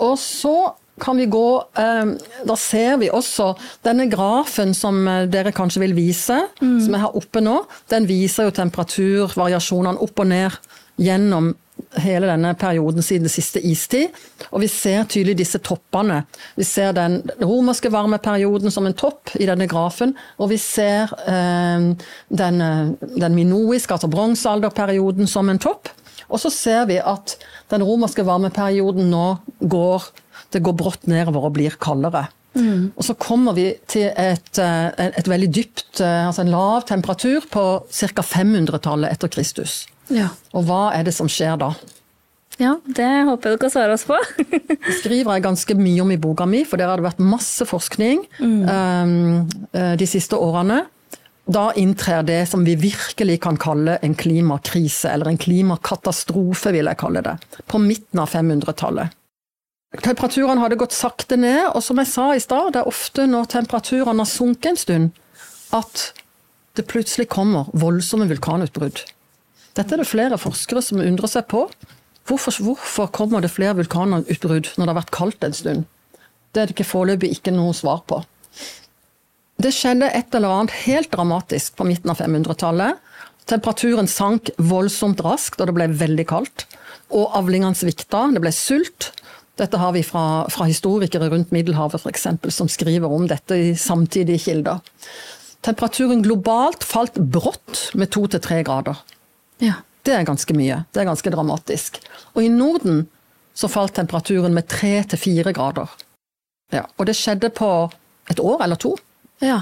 Og 0.00 0.16
så 0.20 0.54
kan 1.00 1.18
vi 1.18 1.26
gå 1.30 1.46
eh, 1.78 2.12
Da 2.46 2.56
ser 2.58 2.98
vi 3.00 3.10
også 3.12 3.52
denne 3.86 4.08
grafen 4.12 4.74
som 4.76 5.00
eh, 5.08 5.24
dere 5.30 5.54
kanskje 5.56 5.84
vil 5.84 5.96
vise, 5.98 6.38
mm. 6.60 6.76
som 6.84 6.96
jeg 6.96 7.04
har 7.06 7.16
oppe 7.18 7.42
nå. 7.44 7.56
Den 7.92 8.06
viser 8.10 8.48
jo 8.48 8.54
temperaturvariasjonene 8.60 10.00
opp 10.04 10.22
og 10.22 10.30
ned 10.30 10.60
gjennom 11.00 11.54
hele 11.96 12.28
denne 12.28 12.52
perioden 12.60 13.02
siden 13.02 13.24
det 13.24 13.32
siste 13.32 13.60
istid. 13.64 14.16
Og 14.50 14.60
vi 14.64 14.68
ser 14.70 15.06
tydelig 15.08 15.38
disse 15.40 15.60
toppene. 15.64 16.22
Vi 16.58 16.66
ser 16.68 16.92
den 16.96 17.20
romerske 17.40 17.92
varmeperioden 17.92 18.72
som 18.72 18.86
en 18.86 18.96
topp 18.96 19.32
i 19.40 19.48
denne 19.48 19.68
grafen. 19.70 20.14
Og 20.38 20.52
vi 20.52 20.60
ser 20.60 21.12
eh, 21.24 21.88
den, 22.28 22.66
den 23.00 23.38
minoiske, 23.38 23.96
altså 23.96 24.12
bronsealderperioden, 24.12 25.30
som 25.30 25.48
en 25.48 25.62
topp. 25.62 25.90
Og 26.30 26.38
så 26.38 26.50
ser 26.54 26.86
vi 26.90 27.00
at 27.02 27.36
den 27.72 27.84
romerske 27.86 28.24
varmeperioden 28.26 29.10
nå 29.10 29.26
går 29.60 30.10
det 30.54 30.62
går 30.66 30.76
brått 30.78 31.08
nedover 31.10 31.48
og 31.48 31.56
blir 31.56 31.76
kaldere. 31.80 32.26
Mm. 32.58 32.90
Og 32.96 33.06
så 33.06 33.14
kommer 33.14 33.54
vi 33.54 33.68
til 33.90 34.10
et, 34.18 34.58
eh, 34.58 35.06
et 35.06 35.28
veldig 35.28 35.50
dypt, 35.54 36.00
eh, 36.00 36.26
altså 36.26 36.42
en 36.42 36.50
lav 36.50 36.82
temperatur 36.88 37.46
på 37.50 37.64
ca. 37.86 38.22
500-tallet 38.22 39.12
etter 39.12 39.30
Kristus. 39.30 39.86
Ja. 40.10 40.28
Og 40.52 40.66
hva 40.66 40.90
er 40.96 41.06
det 41.06 41.14
som 41.14 41.30
skjer 41.30 41.56
da? 41.60 41.74
Ja, 42.58 42.74
det 42.84 43.08
håper 43.24 43.50
jeg 43.50 43.56
du 43.56 43.60
kan 43.62 43.72
svare 43.72 43.94
oss 43.94 44.04
på. 44.04 44.18
det 44.68 44.96
skriver 44.98 45.36
jeg 45.36 45.46
ganske 45.46 45.76
mye 45.78 46.02
om 46.02 46.10
i 46.10 46.18
boka 46.20 46.46
mi, 46.46 46.64
for 46.68 46.76
der 46.76 46.90
har 46.90 47.00
det 47.00 47.06
vært 47.06 47.22
masse 47.22 47.64
forskning 47.64 48.26
mm. 48.40 48.58
um, 48.68 49.94
de 49.96 50.08
siste 50.08 50.36
årene. 50.36 50.82
Da 51.50 51.70
inntrer 51.78 52.22
det 52.26 52.42
som 52.50 52.66
vi 52.66 52.76
virkelig 52.78 53.40
kan 53.46 53.56
kalle 53.56 53.96
en 54.04 54.14
klimakrise, 54.14 55.08
eller 55.08 55.30
en 55.30 55.40
klimakatastrofe, 55.40 56.74
vil 56.74 56.90
jeg 56.90 57.00
kalle 57.00 57.24
det. 57.24 57.38
På 57.66 57.80
midten 57.80 58.20
av 58.22 58.28
500-tallet. 58.30 59.16
Temperaturene 59.90 60.62
hadde 60.62 60.78
gått 60.78 60.94
sakte 60.94 61.34
ned, 61.40 61.72
og 61.74 61.82
som 61.82 61.98
jeg 61.98 62.06
sa 62.06 62.28
i 62.34 62.42
stad, 62.42 62.74
det 62.74 62.82
er 62.84 62.90
ofte 62.90 63.24
når 63.26 63.48
temperaturene 63.50 64.22
har 64.22 64.30
sunket 64.30 64.70
en 64.70 64.78
stund, 64.78 65.08
at 65.74 66.04
det 66.78 66.86
plutselig 66.90 67.26
kommer 67.32 67.66
voldsomme 67.74 68.28
vulkanutbrudd. 68.30 69.02
Dette 69.74 69.96
er 69.96 70.02
det 70.02 70.06
flere 70.06 70.38
forskere 70.38 70.82
som 70.84 71.02
undrer 71.02 71.30
seg 71.30 71.48
på. 71.50 71.64
Hvorfor, 72.30 72.54
hvorfor 72.62 73.10
kommer 73.10 73.42
det 73.42 73.50
flere 73.50 73.74
vulkanutbrudd 73.80 74.70
når 74.76 74.84
det 74.84 74.92
har 74.92 75.00
vært 75.00 75.14
kaldt 75.16 75.46
en 75.46 75.58
stund? 75.58 75.88
Det 76.54 76.62
er 76.62 76.70
det 76.70 76.76
ikke 76.76 76.86
foreløpig 76.86 77.32
ikke 77.34 77.54
noe 77.54 77.74
svar 77.74 78.04
på. 78.06 78.20
Det 79.60 79.72
skjedde 79.74 80.08
et 80.14 80.34
eller 80.34 80.54
annet 80.54 80.76
helt 80.86 81.10
dramatisk 81.12 81.74
på 81.76 81.86
midten 81.88 82.12
av 82.12 82.22
500-tallet. 82.22 83.02
Temperaturen 83.50 84.08
sank 84.08 84.52
voldsomt 84.56 85.20
raskt, 85.26 85.58
og 85.58 85.68
det 85.68 85.74
ble 85.76 85.90
veldig 86.00 86.26
kaldt. 86.30 86.64
Og 87.10 87.34
avlingene 87.36 87.76
svikta, 87.76 88.28
det 88.30 88.42
ble 88.42 88.54
sult. 88.54 89.10
Dette 89.60 89.76
har 89.76 89.92
vi 89.92 90.02
fra, 90.06 90.48
fra 90.48 90.64
historikere 90.68 91.28
rundt 91.32 91.52
Middelhavet 91.52 92.00
f.eks. 92.00 92.26
som 92.56 92.68
skriver 92.70 93.12
om 93.12 93.26
dette 93.28 93.58
i 93.60 93.70
samtidige 93.76 94.40
kilder. 94.46 94.80
Temperaturen 95.60 96.22
globalt 96.24 96.84
falt 96.86 97.18
brått 97.20 97.90
med 97.94 98.08
to 98.14 98.24
til 98.32 98.40
tre 98.40 98.62
grader. 98.64 99.02
Ja. 99.60 99.82
Det 100.00 100.14
er 100.16 100.24
ganske 100.24 100.54
mye. 100.56 100.78
Det 100.88 101.02
er 101.02 101.10
ganske 101.10 101.32
dramatisk. 101.32 101.98
Og 102.32 102.44
i 102.44 102.48
Norden 102.48 103.02
så 103.52 103.68
falt 103.68 103.98
temperaturen 103.98 104.54
med 104.56 104.68
tre 104.72 105.02
til 105.10 105.20
fire 105.20 105.52
grader. 105.52 105.90
Ja, 106.72 106.86
og 106.96 107.10
det 107.10 107.18
skjedde 107.18 107.50
på 107.52 107.68
et 108.30 108.40
år 108.40 108.64
eller 108.64 108.80
to. 108.80 108.94
Ja. 109.44 109.60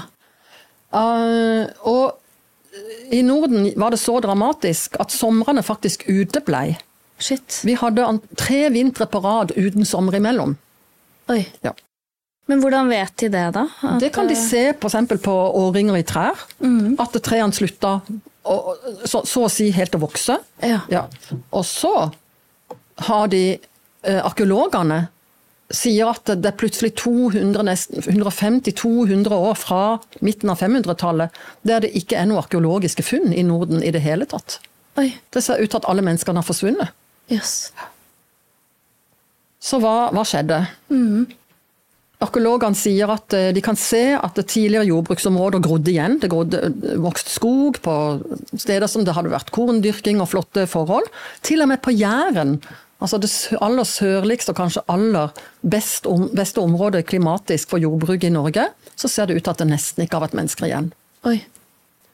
Uh, 0.93 1.67
og 1.83 3.11
i 3.11 3.19
Norden 3.25 3.67
var 3.75 3.91
det 3.91 3.99
så 3.99 4.19
dramatisk 4.23 4.95
at 5.01 5.11
somrene 5.11 5.63
faktisk 5.65 6.05
uteblei. 6.07 6.77
Shit. 7.19 7.61
Vi 7.67 7.75
hadde 7.79 8.07
tre 8.39 8.69
vintre 8.73 9.07
på 9.11 9.21
rad 9.23 9.51
uten 9.55 9.85
sommer 9.85 10.15
imellom. 10.15 10.55
Oi. 11.29 11.43
Ja. 11.65 11.75
Men 12.49 12.63
hvordan 12.63 12.89
vet 12.89 13.13
de 13.21 13.27
det, 13.29 13.43
da? 13.53 13.67
At 13.85 13.99
det 14.01 14.09
kan 14.15 14.29
de 14.29 14.35
se 14.39 14.69
f.eks. 14.73 14.95
på 15.21 15.35
årringer 15.59 15.99
i 15.99 16.07
trær. 16.07 16.39
Mm. 16.63 16.95
At 17.01 17.13
trærne 17.21 17.53
slutta 17.53 17.99
så, 19.05 19.25
så, 19.25 19.43
å 19.45 19.49
si 19.51 19.71
helt 19.75 19.95
å 19.95 19.99
vokse. 20.01 20.37
Ja. 20.65 20.79
ja. 20.89 21.07
Og 21.53 21.65
så 21.67 22.11
har 23.09 23.27
de 23.31 23.43
eh, 23.53 24.25
Arkeologene 24.25 25.07
sier 25.69 26.09
at 26.09 26.25
det 26.33 26.49
er 26.49 26.57
plutselig 26.57 26.93
150-200 26.97 29.35
år 29.35 29.55
fra 29.59 29.99
midten 30.25 30.49
av 30.49 30.57
500-tallet 30.63 31.29
der 31.67 31.79
det 31.85 31.91
ikke 31.99 32.17
er 32.17 32.25
noe 32.29 32.41
arkeologiske 32.41 33.03
funn 33.05 33.33
i 33.33 33.43
Norden 33.45 33.83
i 33.85 33.91
det 33.93 34.01
hele 34.01 34.25
tatt. 34.29 34.59
Oi. 34.97 35.13
Det 35.29 35.41
ser 35.45 35.61
ut 35.61 35.69
til 35.69 35.77
at 35.77 35.89
alle 35.91 36.01
menneskene 36.05 36.39
har 36.41 36.47
forsvunnet. 36.47 36.89
Yes. 37.29 37.71
Så 39.59 39.79
hva, 39.83 40.09
hva 40.15 40.23
skjedde? 40.27 40.63
Mm. 40.89 41.27
Arkeologene 42.19 42.75
sier 42.75 43.11
at 43.13 43.31
eh, 43.35 43.51
de 43.55 43.61
kan 43.63 43.77
se 43.79 44.11
at 44.17 44.35
det 44.35 44.49
tidligere 44.51 44.89
jordbruksområder 44.89 45.61
grodde 45.63 45.91
igjen. 45.93 46.17
Det 46.19 46.31
grodde, 46.31 46.65
eh, 46.67 46.97
vokste 46.99 47.31
skog 47.31 47.79
på 47.85 47.93
steder 48.51 48.91
som 48.91 49.05
det 49.07 49.15
hadde 49.15 49.31
vært 49.31 49.53
korndyrking 49.55 50.19
og 50.19 50.27
flotte 50.33 50.65
forhold. 50.67 51.07
Til 51.47 51.63
og 51.63 51.71
med 51.71 51.79
på 51.85 51.93
Jæren, 51.95 52.57
altså 52.99 53.21
det 53.23 53.31
aller 53.63 53.87
sørligste 53.87 54.51
og 54.51 54.59
kanskje 54.59 54.83
aller 54.91 55.31
best 55.63 56.09
om, 56.11 56.27
beste 56.35 56.59
området 56.59 57.05
klimatisk 57.07 57.71
for 57.71 57.79
jordbruk 57.79 58.27
i 58.27 58.33
Norge, 58.35 58.67
så 58.99 59.07
ser 59.07 59.29
det 59.29 59.39
ut 59.39 59.47
til 59.47 59.55
at 59.55 59.63
det 59.63 59.71
nesten 59.71 60.03
ikke 60.03 60.19
har 60.19 60.27
vært 60.27 60.35
mennesker 60.41 60.67
igjen. 60.67 60.91
Oi. 61.29 61.37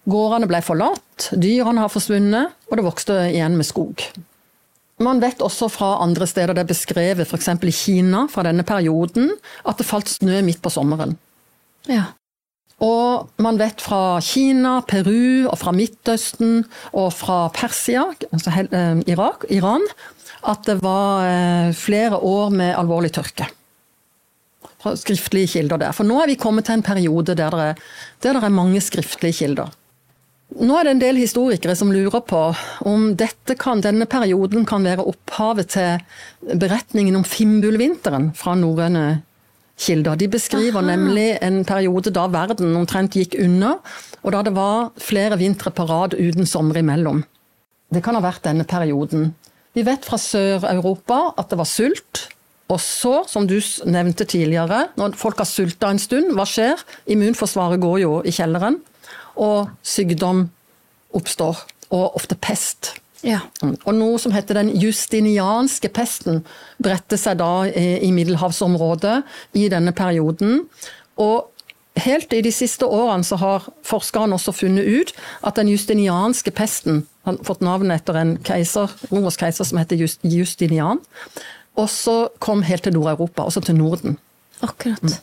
Gårdene 0.06 0.46
ble 0.46 0.62
forlatt, 0.62 1.32
dyrene 1.34 1.82
har 1.82 1.90
forsvunnet, 1.90 2.54
og 2.70 2.78
det 2.78 2.86
vokste 2.86 3.18
igjen 3.32 3.58
med 3.58 3.66
skog. 3.66 4.06
Man 5.04 5.20
vet 5.20 5.42
også 5.44 5.68
fra 5.68 5.98
andre 6.04 6.28
steder 6.30 6.56
det 6.56 6.64
er 6.64 6.70
beskrevet, 6.70 7.28
f.eks. 7.28 7.50
i 7.52 7.72
Kina 7.76 8.26
fra 8.32 8.46
denne 8.48 8.64
perioden, 8.64 9.34
at 9.68 9.82
det 9.82 9.88
falt 9.88 10.12
snø 10.12 10.40
midt 10.46 10.62
på 10.64 10.72
sommeren. 10.72 11.18
Ja. 11.92 12.14
Og 12.84 13.28
man 13.40 13.60
vet 13.60 13.84
fra 13.84 14.20
Kina, 14.24 14.80
Peru 14.88 15.48
og 15.48 15.58
fra 15.60 15.72
Midtøsten 15.76 16.64
og 16.94 17.12
fra 17.16 17.46
Persia, 17.56 18.08
altså 18.32 18.56
eh, 18.64 19.04
Irak, 19.12 19.46
Iran, 19.52 19.84
at 20.48 20.64
det 20.68 20.82
var 20.84 21.28
eh, 21.28 21.76
flere 21.76 22.20
år 22.20 22.52
med 22.56 22.76
alvorlig 22.76 23.14
tørke. 23.16 23.48
Fra 24.84 24.96
skriftlige 25.00 25.56
kilder 25.56 25.80
der. 25.82 25.96
For 25.96 26.08
nå 26.08 26.22
er 26.22 26.32
vi 26.32 26.40
kommet 26.40 26.68
til 26.68 26.80
en 26.80 26.86
periode 26.86 27.36
der 27.36 27.52
det 27.52 27.72
er, 27.72 27.82
der 28.24 28.40
det 28.40 28.44
er 28.44 28.60
mange 28.64 28.84
skriftlige 28.84 29.40
kilder. 29.44 29.72
Nå 30.54 30.76
er 30.78 30.86
det 30.86 30.92
en 30.94 31.02
del 31.02 31.18
historikere 31.18 31.74
som 31.76 31.90
lurer 31.92 32.22
på 32.24 32.42
om 32.86 33.08
kan, 33.18 33.82
denne 33.82 34.06
perioden 34.06 34.66
kan 34.66 34.86
være 34.86 35.04
opphavet 35.04 35.74
til 35.74 36.04
beretningen 36.62 37.18
om 37.18 37.26
Fimbulvinteren 37.26 38.30
fra 38.38 38.54
norrøne 38.56 39.24
kilder. 39.76 40.16
De 40.16 40.30
beskriver 40.30 40.80
Aha. 40.80 40.96
nemlig 40.96 41.38
en 41.42 41.66
periode 41.66 42.14
da 42.14 42.28
verden 42.28 42.76
omtrent 42.78 43.18
gikk 43.18 43.36
under, 43.42 43.82
og 44.24 44.32
da 44.32 44.44
det 44.46 44.56
var 44.56 44.94
flere 45.02 45.38
vintre 45.42 45.74
på 45.74 45.88
rad 45.90 46.14
uten 46.14 46.46
sommer 46.46 46.78
imellom. 46.80 47.26
Det 47.92 48.04
kan 48.06 48.16
ha 48.16 48.22
vært 48.24 48.46
denne 48.46 48.64
perioden. 48.70 49.34
Vi 49.76 49.84
vet 49.84 50.06
fra 50.06 50.18
Sør-Europa 50.22 51.34
at 51.36 51.50
det 51.50 51.60
var 51.60 51.68
sult. 51.68 52.30
Og 52.72 52.80
så, 52.82 53.20
som 53.30 53.46
du 53.46 53.60
nevnte 53.86 54.26
tidligere, 54.26 54.88
når 54.98 55.14
folk 55.20 55.38
har 55.38 55.46
sulta 55.46 55.92
en 55.92 56.02
stund, 56.02 56.32
hva 56.34 56.48
skjer? 56.50 56.80
Immunforsvaret 57.14 57.82
går 57.82 58.00
jo 58.02 58.14
i 58.26 58.34
kjelleren 58.34 58.80
og 59.36 59.72
sykdom 59.86 60.48
oppstår. 61.16 61.64
Og 61.94 62.16
ofte 62.18 62.36
pest. 62.36 62.96
Ja. 63.26 63.40
Og 63.62 63.94
noe 63.98 64.20
som 64.22 64.34
heter 64.36 64.60
den 64.60 64.72
justinianske 64.78 65.90
pesten, 65.94 66.44
bredte 66.82 67.18
seg 67.18 67.40
da 67.42 67.66
i 67.70 68.12
Middelhavsområdet 68.14 69.20
i 69.58 69.68
denne 69.72 69.94
perioden. 69.96 70.64
Og 71.22 71.50
helt 72.02 72.34
i 72.36 72.44
de 72.46 72.52
siste 72.54 72.86
årene 72.86 73.26
så 73.26 73.40
har 73.42 73.68
forskerne 73.88 74.38
også 74.38 74.54
funnet 74.56 74.86
ut 74.86 75.14
at 75.48 75.58
den 75.60 75.72
justinianske 75.72 76.54
pesten 76.56 77.06
har 77.26 77.40
fått 77.48 77.64
navnet 77.66 78.02
etter 78.02 78.20
en 78.20 78.36
keiser, 78.46 78.92
romersk 79.10 79.46
keiser 79.46 79.66
som 79.66 79.80
heter 79.82 80.02
Justinian. 80.30 81.02
Også 81.80 82.30
kom 82.40 82.62
helt 82.68 82.86
til 82.86 82.94
Nord-Europa, 82.96 83.48
også 83.48 83.64
til 83.66 83.80
Norden. 83.80 84.20
Akkurat. 84.64 85.22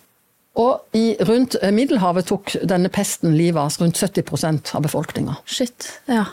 Og 0.60 0.96
i, 0.98 1.14
rundt 1.24 1.56
eh, 1.62 1.72
Middelhavet 1.72 2.28
tok 2.28 2.54
denne 2.68 2.90
pesten 2.92 3.32
livet 3.38 3.60
av 3.62 3.80
rundt 3.80 3.96
70% 3.96 4.74
av 4.76 4.84
befolkninga. 4.84 5.38
Shit, 5.48 5.88
ja. 6.10 6.26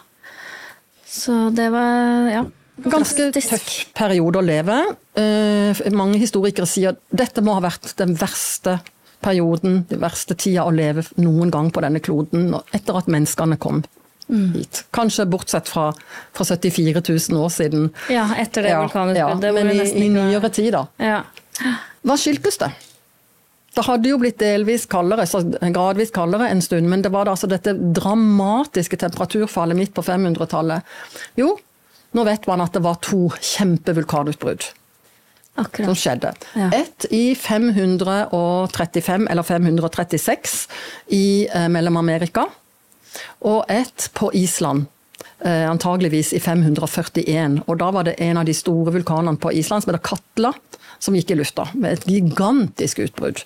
Så 1.09 1.49
det 1.55 1.69
var 1.73 2.27
ja. 2.29 2.45
Ganske 2.79 3.29
tøff 3.35 3.71
periode 3.97 4.39
å 4.39 4.45
leve. 4.45 4.75
Uh, 5.17 5.75
mange 5.91 6.19
historikere 6.21 6.67
sier 6.69 6.93
at 6.93 7.01
dette 7.11 7.43
må 7.43 7.57
ha 7.57 7.63
vært 7.65 7.91
den 7.99 8.13
verste 8.19 8.77
perioden, 9.19 9.81
den 9.89 9.99
verste 9.99 10.37
tida 10.39 10.63
å 10.63 10.71
leve 10.71 11.03
noen 11.19 11.51
gang 11.51 11.73
på 11.75 11.83
denne 11.83 11.99
kloden, 11.99 12.53
etter 12.71 12.99
at 13.01 13.09
menneskene 13.11 13.57
kom 13.59 13.81
mm. 14.29 14.45
hit. 14.53 14.83
Kanskje 14.95 15.27
bortsett 15.27 15.67
fra, 15.67 15.89
fra 16.35 16.47
74 16.47 17.03
000 17.03 17.41
år 17.41 17.51
siden. 17.51 17.89
Ja, 18.13 18.29
etter 18.39 18.63
det 18.63 18.71
ja, 18.71 18.83
vulkanutbruddet. 18.85 19.49
Ja, 19.49 19.57
men 19.59 19.73
i, 19.75 19.81
i 20.05 20.07
nyere 20.13 20.51
tid, 20.55 20.71
da. 20.77 20.85
Ja. 21.03 21.19
Hva 22.07 22.15
skyldtes 22.19 22.61
det? 22.61 22.71
Det 23.79 23.85
hadde 23.87 24.09
jo 24.11 24.17
blitt 24.19 24.41
delvis 24.41 24.83
kaldere, 24.91 25.23
så 25.29 25.39
gradvis 25.47 26.09
kaldere 26.11 26.49
en 26.51 26.59
stund, 26.59 26.89
men 26.91 26.99
det 26.99 27.13
var 27.13 27.23
da 27.25 27.31
altså 27.37 27.47
dette 27.47 27.71
dramatiske 27.95 28.99
temperaturfallet 28.99 29.77
midt 29.79 29.93
på 29.95 30.03
500-tallet. 30.03 30.83
Jo, 31.39 31.53
nå 32.11 32.25
vet 32.27 32.43
man 32.49 32.59
at 32.65 32.75
det 32.75 32.81
var 32.83 32.99
to 33.05 33.29
kjempevulkanutbrudd. 33.39 34.67
Akkurat. 35.59 35.87
Som 35.87 35.95
skjedde. 35.95 36.33
Ja. 36.59 36.67
Ett 36.75 37.05
i 37.15 37.35
535 37.39 39.27
eller 39.31 39.43
536 39.47 40.67
i 41.15 41.47
eh, 41.47 41.69
Mellom-Amerika. 41.71 42.45
Og 43.47 43.63
ett 43.71 44.09
på 44.13 44.33
Island. 44.33 44.85
Eh, 45.39 45.69
antageligvis 45.69 46.33
i 46.33 46.39
541. 46.43 47.61
Og 47.67 47.77
da 47.79 47.91
var 47.95 48.03
det 48.07 48.19
en 48.23 48.37
av 48.37 48.45
de 48.47 48.53
store 48.55 48.91
vulkanene 48.99 49.39
på 49.39 49.53
Island 49.55 49.83
som 49.83 49.93
heter 49.93 50.03
Katla, 50.11 50.53
som 50.99 51.15
gikk 51.15 51.31
i 51.31 51.39
lufta. 51.39 51.67
Med 51.79 51.93
et 51.95 52.07
gigantisk 52.11 52.99
utbrudd. 53.07 53.39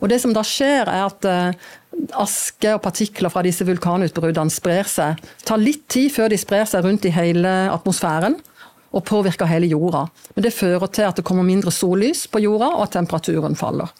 Og 0.00 0.08
det 0.08 0.20
som 0.22 0.32
da 0.34 0.42
skjer, 0.46 0.88
er 0.88 1.06
at 1.06 1.26
eh, 1.28 1.70
aske 2.16 2.74
og 2.74 2.82
partikler 2.84 3.32
fra 3.32 3.44
disse 3.44 3.66
vulkanutbruddene 3.68 4.52
sprer 4.52 4.88
seg. 4.88 5.20
Det 5.20 5.48
tar 5.50 5.60
litt 5.60 5.86
tid 5.92 6.12
før 6.14 6.30
de 6.32 6.38
sprer 6.40 6.68
seg 6.68 6.86
rundt 6.86 7.08
i 7.08 7.14
hele 7.14 7.52
atmosfæren 7.72 8.38
og 8.90 9.04
påvirker 9.06 9.46
hele 9.50 9.68
jorda. 9.70 10.06
Men 10.34 10.46
det 10.46 10.54
fører 10.56 10.90
til 10.90 11.06
at 11.06 11.20
det 11.20 11.26
kommer 11.26 11.46
mindre 11.46 11.72
sollys 11.74 12.24
på 12.30 12.42
jorda, 12.42 12.72
og 12.74 12.88
at 12.88 12.96
temperaturen 12.96 13.54
faller. 13.58 13.92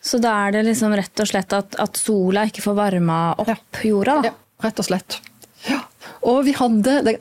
Så 0.00 0.20
da 0.22 0.32
er 0.46 0.54
det 0.54 0.64
liksom 0.70 0.94
rett 0.96 1.20
og 1.20 1.28
slett 1.28 1.52
at, 1.52 1.76
at 1.76 1.98
sola 2.00 2.46
ikke 2.48 2.64
får 2.64 2.78
varma 2.78 3.18
opp 3.42 3.82
jorda? 3.84 4.20
Ja, 4.30 4.32
rett 4.64 4.80
og 4.80 4.88
slett. 4.88 5.18
Ja. 5.68 5.82
Og 6.24 6.46
vi 6.46 6.54
hadde 6.56 6.94
det, 7.04 7.12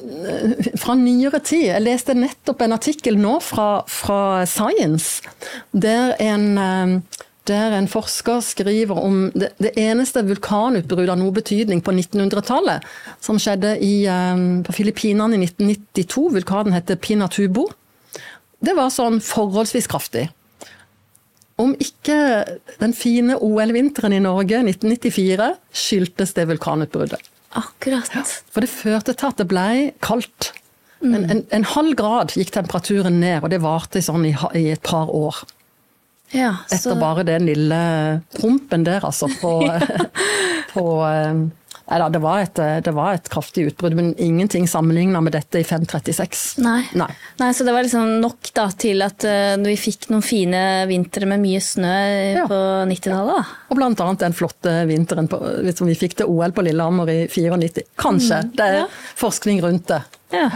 fra 0.80 0.94
nyere 0.96 1.42
tid 1.44 1.66
Jeg 1.66 1.84
leste 1.84 2.14
nettopp 2.16 2.62
en 2.64 2.76
artikkel 2.78 3.18
nå 3.20 3.34
fra, 3.44 3.82
fra 3.92 4.46
Science, 4.48 5.28
der 5.76 6.14
en 6.24 6.46
eh, 6.56 7.20
der 7.50 7.76
en 7.76 7.90
forsker 7.90 8.40
skriver 8.46 9.02
om 9.02 9.20
det, 9.34 9.52
det 9.62 9.74
eneste 9.80 10.24
vulkanutbruddet 10.28 11.14
av 11.14 11.20
noe 11.20 11.36
betydning 11.36 11.82
på 11.86 11.94
1900-tallet, 11.96 12.86
som 13.24 13.40
skjedde 13.42 13.76
i, 13.84 13.94
um, 14.08 14.62
på 14.66 14.76
Filippinene 14.78 15.38
i 15.38 15.50
1992. 15.50 16.28
Vulkanen 16.38 16.78
heter 16.78 17.00
Pinatubo. 17.02 17.68
Det 18.60 18.76
var 18.78 18.92
sånn 18.94 19.20
forholdsvis 19.24 19.90
kraftig. 19.92 20.28
Om 21.60 21.74
ikke 21.82 22.16
den 22.80 22.94
fine 22.96 23.36
OL-vinteren 23.36 24.16
i 24.16 24.22
Norge 24.24 24.62
1994 24.64 25.50
skyldtes 25.76 26.34
det 26.38 26.48
vulkanutbruddet. 26.54 27.26
Akkurat. 27.60 28.08
Ja, 28.14 28.24
for 28.24 28.64
det 28.64 28.72
førte 28.72 29.16
til 29.18 29.32
at 29.32 29.42
det 29.42 29.48
ble 29.50 29.70
kaldt. 30.06 30.54
Mm. 31.02 31.14
En, 31.16 31.26
en, 31.32 31.42
en, 31.56 31.66
halv 31.74 31.96
grad 32.00 32.36
gikk 32.36 32.52
temperaturen 32.56 33.20
ned, 33.22 33.42
og 33.44 33.52
det 33.52 33.62
varte 33.64 34.04
sånn 34.04 34.28
i, 34.28 34.34
i 34.60 34.70
et 34.76 34.84
par 34.86 35.12
år. 35.16 35.42
Ja, 36.36 36.56
så... 36.68 36.76
Etter 36.76 37.00
bare 37.02 37.26
den 37.28 37.48
lille 37.50 37.80
prompen 38.38 38.86
der, 38.86 39.06
altså, 39.06 39.30
på, 39.42 39.64
på 40.74 40.86
eh, 41.08 41.48
Nei 41.90 41.98
da, 41.98 42.06
det 42.14 42.20
var, 42.22 42.44
et, 42.44 42.60
det 42.86 42.92
var 42.94 43.16
et 43.18 43.30
kraftig 43.34 43.64
utbrudd, 43.72 43.96
men 43.98 44.12
ingenting 44.22 44.68
sammenligna 44.70 45.24
med 45.26 45.34
dette 45.34 45.64
i 45.64 45.66
536. 45.66 46.44
Nei. 46.62 46.84
Nei. 46.94 47.08
Nei. 47.42 47.48
Så 47.58 47.66
det 47.66 47.74
var 47.74 47.82
liksom 47.86 48.20
nok 48.22 48.52
da, 48.54 48.68
til 48.78 49.02
at 49.02 49.26
uh, 49.26 49.56
vi 49.64 49.74
fikk 49.80 50.06
noen 50.14 50.22
fine 50.26 50.62
vintre 50.90 51.26
med 51.30 51.42
mye 51.42 51.62
snø 51.66 51.96
ja. 52.36 52.46
på 52.50 52.60
90-tallet? 52.92 53.56
Og 53.74 53.82
blant 53.82 54.06
annet 54.06 54.22
den 54.22 54.38
flotte 54.38 54.76
vinteren 54.90 55.32
på, 55.32 55.42
som 55.74 55.90
vi 55.90 55.98
fikk 55.98 56.20
til 56.22 56.30
OL 56.30 56.54
på 56.54 56.68
Lillehammer 56.70 57.10
i 57.10 57.20
94. 57.26 57.88
Kanskje. 57.98 58.44
Mm. 58.46 58.54
Det 58.54 58.70
er 58.70 58.80
ja. 58.84 58.88
forskning 59.26 59.66
rundt 59.66 59.90
det. 59.90 60.04
Ja. 60.38 60.52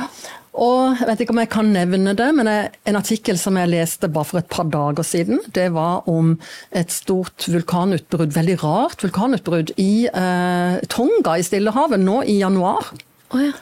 Og 0.54 0.99
jeg 0.99 1.08
vet 1.10 1.24
ikke 1.24 1.34
om 1.34 1.41
jeg 1.41 1.49
kan 1.49 1.70
nevne 1.74 2.14
det, 2.18 2.28
men 2.38 2.49
en 2.49 2.97
artikkel 2.99 3.39
som 3.41 3.58
jeg 3.58 3.72
leste 3.72 4.10
bare 4.12 4.30
for 4.30 4.41
et 4.41 4.49
par 4.54 4.68
dager 4.70 5.06
siden, 5.08 5.41
det 5.56 5.72
var 5.74 6.06
om 6.10 6.36
et 6.78 6.93
stort 6.93 7.47
vulkanutbrudd, 7.49 8.36
veldig 8.36 8.60
rart 8.62 9.01
vulkanutbrudd, 9.01 9.74
i 9.82 10.06
eh, 10.12 10.78
Tonga 10.93 11.39
i 11.39 11.45
Stillehavet 11.47 12.04
nå 12.04 12.22
i 12.30 12.38
januar. 12.43 12.93
Oh, 13.34 13.41
ja. 13.41 13.56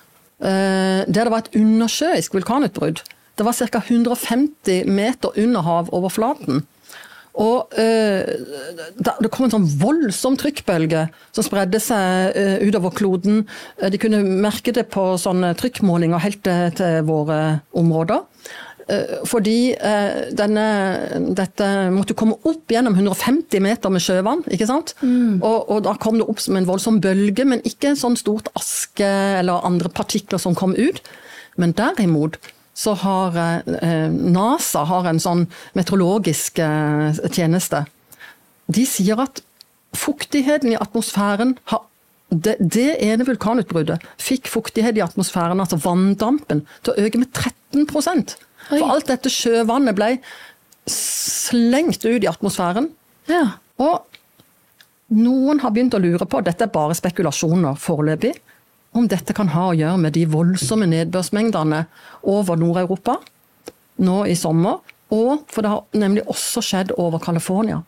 eh, 0.43 1.07
der 1.07 1.23
det 1.23 1.31
var 1.31 1.45
et 1.45 1.55
undersjøisk 1.55 2.35
vulkanutbrudd. 2.35 3.05
Det 3.39 3.47
var 3.47 3.55
ca. 3.55 3.79
150 3.79 4.83
meter 4.91 5.39
under 5.39 5.63
havoverflaten. 5.63 6.65
Og 7.39 7.71
eh, 7.79 8.27
Det 8.99 9.29
kom 9.31 9.47
en 9.47 9.53
sånn 9.53 9.67
voldsom 9.79 10.35
trykkbølge 10.39 11.05
som 11.31 11.45
spredde 11.45 11.79
seg 11.83 12.35
eh, 12.35 12.57
utover 12.65 12.91
kloden. 12.95 13.45
Uh, 13.79 13.87
de 13.91 13.99
kunne 14.01 14.19
merke 14.23 14.73
det 14.75 14.89
på 14.91 15.13
sånne 15.21 15.53
trykkmålinger 15.59 16.25
helt 16.25 16.43
til, 16.43 16.75
til 16.77 16.99
våre 17.07 17.61
områder. 17.77 18.27
Fordi 19.29 19.71
denne, 20.35 20.63
dette 21.37 21.67
måtte 21.93 22.15
komme 22.17 22.35
opp 22.49 22.73
gjennom 22.73 22.97
150 22.97 23.61
meter 23.63 23.93
med 23.93 24.03
sjøvann. 24.03 24.41
ikke 24.51 24.67
sant? 24.67 24.91
Mm. 24.99 25.37
Og, 25.37 25.69
og, 25.69 25.77
da 25.85 25.93
kom 26.01 26.17
det 26.19 26.25
opp 26.27 26.41
som 26.43 26.57
en 26.59 26.67
voldsom 26.67 26.97
bølge, 26.99 27.45
men 27.47 27.63
ikke 27.63 27.93
en 27.93 28.01
sånn 28.01 28.17
stort 28.19 28.49
aske 28.57 29.07
eller 29.37 29.63
andre 29.69 29.93
partikler 29.95 30.41
som 30.43 30.57
kom 30.57 30.73
ut. 30.75 30.99
Men 31.61 31.77
derimot 31.77 32.41
så 32.73 32.93
har 33.01 33.37
eh, 33.37 34.09
NASA 34.09 34.85
har 34.87 35.07
en 35.09 35.19
sånn 35.21 35.45
meteorologisk 35.77 36.61
eh, 36.63 37.21
tjeneste. 37.31 37.85
De 38.71 38.85
sier 38.87 39.19
at 39.21 39.41
fuktigheten 39.97 40.71
i 40.71 40.79
atmosfæren 40.79 41.57
har 41.71 41.83
det, 42.31 42.55
det 42.63 42.95
ene 43.03 43.25
vulkanutbruddet 43.27 44.05
fikk 44.21 44.47
fuktighet 44.47 44.95
i 44.95 45.03
atmosfæren, 45.03 45.59
altså 45.59 45.79
vanndampen, 45.83 46.63
til 46.79 46.93
å 46.93 47.03
øke 47.03 47.19
med 47.19 47.33
13 47.35 47.83
For 48.69 48.87
alt 48.87 49.11
dette 49.11 49.31
sjøvannet 49.31 49.97
ble 49.97 50.13
slengt 50.87 52.05
ut 52.05 52.23
i 52.23 52.29
atmosfæren. 52.29 52.87
Ja. 53.27 53.57
Og 53.83 54.07
noen 55.11 55.59
har 55.59 55.73
begynt 55.75 55.95
å 55.97 55.99
lure 55.99 56.23
på, 56.23 56.39
dette 56.45 56.69
er 56.69 56.71
bare 56.71 56.95
spekulasjoner 56.95 57.75
foreløpig, 57.79 58.39
om 58.97 59.07
dette 59.07 59.33
kan 59.35 59.51
ha 59.53 59.69
å 59.69 59.77
gjøre 59.77 59.99
med 60.03 60.15
de 60.17 60.25
voldsomme 60.29 60.87
nedbørsmengdene 60.91 61.85
over 62.27 62.59
Nord-Europa 62.59 63.19
nå 64.03 64.17
i 64.27 64.35
sommer. 64.35 64.81
Og 65.11 65.45
for 65.51 65.63
det 65.63 65.71
har 65.71 66.01
nemlig 66.01 66.25
også 66.31 66.63
skjedd 66.63 66.93
over 66.99 67.21
California. 67.23 67.81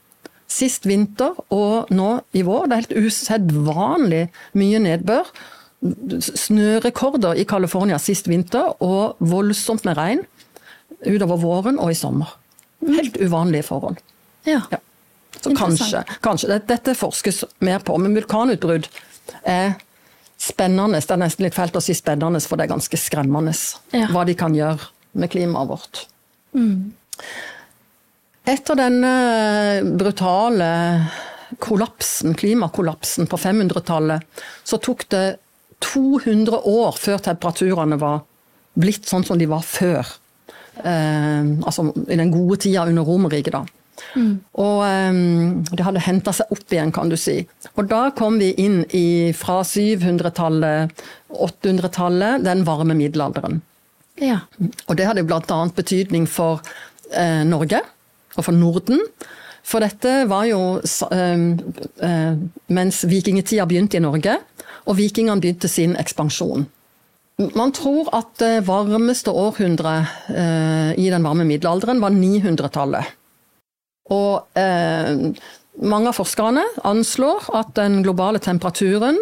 Sist 0.51 0.86
vinter 0.88 1.36
og 1.56 1.91
nå 1.93 2.10
i 2.36 2.43
vår. 2.45 2.68
Det 2.68 2.76
er 2.76 2.84
helt 2.84 3.08
usedvanlig 3.08 4.24
mye 4.60 4.82
nedbør. 4.84 5.32
Snørekorder 5.84 7.39
i 7.39 7.47
California 7.47 7.97
sist 7.99 8.30
vinter, 8.32 8.70
og 8.80 9.20
voldsomt 9.20 9.84
med 9.88 9.97
regn 9.99 10.24
utover 11.04 11.39
våren 11.41 11.80
og 11.82 11.91
i 11.91 11.97
sommer. 11.97 12.38
Helt 12.88 13.18
uvanlige 13.20 13.68
forhold. 13.68 13.99
Ja. 14.47 14.62
ja. 14.72 14.80
Så 15.41 15.51
kanskje, 15.58 16.04
kanskje. 16.24 16.60
Dette 16.70 16.95
forskes 16.95 17.43
mer 17.64 17.84
på, 17.84 17.97
men 17.99 18.16
vulkanutbrudd 18.16 18.88
er 19.47 19.76
spennende. 20.44 21.00
Det 21.00 21.16
er 21.16 21.22
nesten 21.24 21.48
litt 21.48 21.58
fælt 21.58 21.78
å 21.80 21.84
si 21.84 21.96
spennende, 21.98 22.41
for 22.44 22.60
det 22.60 22.68
er 22.68 22.76
ganske 22.76 23.00
skremmende 23.00 23.56
ja. 23.96 24.10
hva 24.12 24.26
de 24.28 24.36
kan 24.38 24.56
gjøre 24.58 24.91
med 25.20 25.32
klimaet 25.32 25.70
vårt. 25.70 26.06
Mm. 26.58 26.94
Etter 28.54 28.76
denne 28.76 29.14
brutale 29.96 30.70
kollapsen, 31.64 32.34
klimakollapsen 32.36 33.30
på 33.30 33.39
500-tallet, 33.39 34.44
så 34.66 34.80
tok 34.82 35.06
det 35.14 35.26
200 35.84 36.64
år 36.70 36.98
før 37.00 37.22
temperaturene 37.24 38.00
var 38.02 38.24
blitt 38.80 39.08
sånn 39.08 39.26
som 39.28 39.39
de 39.39 39.48
var 39.50 39.64
før. 39.68 40.08
Eh, 40.82 41.41
altså 41.64 41.88
i 42.08 42.18
den 42.18 42.34
gode 42.34 42.60
tida 42.66 42.88
under 42.89 43.06
Romerriket, 43.08 43.54
da. 43.54 43.64
Mm. 44.16 44.34
Og 44.62 44.80
um, 44.86 45.64
det 45.72 45.86
hadde 45.88 46.04
henta 46.06 46.34
seg 46.36 46.51
opp 46.54 46.74
igjen, 46.74 46.93
kan 46.95 47.12
du 47.12 47.18
si. 47.20 47.39
Og 47.74 47.88
da 47.91 48.08
kom 48.18 48.39
vi 48.41 48.51
inn 48.62 48.82
i, 48.93 49.34
fra 49.38 49.62
700-tallet, 49.68 51.04
800-tallet, 51.34 52.43
den 52.45 52.66
varme 52.68 52.97
middelalderen. 52.97 53.62
Ja. 54.22 54.43
Og 54.88 54.97
det 54.99 55.08
hadde 55.10 55.26
bl.a. 55.26 55.60
betydning 55.76 56.28
for 56.30 56.62
eh, 57.12 57.41
Norge 57.47 57.82
og 58.38 58.45
for 58.45 58.54
Norden. 58.56 59.01
For 59.64 59.84
dette 59.84 60.24
var 60.30 60.45
jo 60.49 60.60
eh, 60.84 61.43
eh, 62.04 62.32
mens 62.76 63.04
vikingtida 63.10 63.66
begynte 63.70 63.97
i 63.97 64.04
Norge, 64.04 64.38
og 64.84 64.97
vikingene 64.99 65.41
begynte 65.41 65.72
sin 65.72 65.95
ekspansjon. 65.99 66.68
Man 67.58 67.72
tror 67.74 68.12
at 68.14 68.36
det 68.43 68.68
varmeste 68.68 69.32
århundret 69.34 70.30
eh, 70.30 70.91
i 71.01 71.10
den 71.10 71.26
varme 71.26 71.47
middelalderen 71.49 72.04
var 72.04 72.14
900-tallet. 72.14 73.16
Og 74.12 74.60
eh, 74.60 75.12
mange 75.82 76.12
av 76.12 76.18
forskerne 76.18 76.64
anslår 76.84 77.47
at 77.56 77.72
den 77.80 78.01
globale 78.04 78.41
temperaturen, 78.43 79.20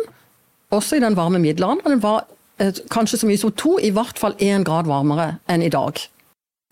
også 0.71 0.97
i 0.97 1.03
den 1.03 1.17
varme 1.17 1.39
middelalderen, 1.43 2.01
var 2.01 2.25
eh, 2.57 2.73
kanskje 2.91 3.21
så 3.21 3.29
mye 3.29 3.41
som 3.41 3.53
to, 3.53 3.77
i 3.79 3.91
hvert 3.93 4.19
fall 4.19 4.35
én 4.41 4.65
grad 4.67 4.89
varmere 4.89 5.35
enn 5.51 5.63
i 5.65 5.71
dag. 5.71 6.01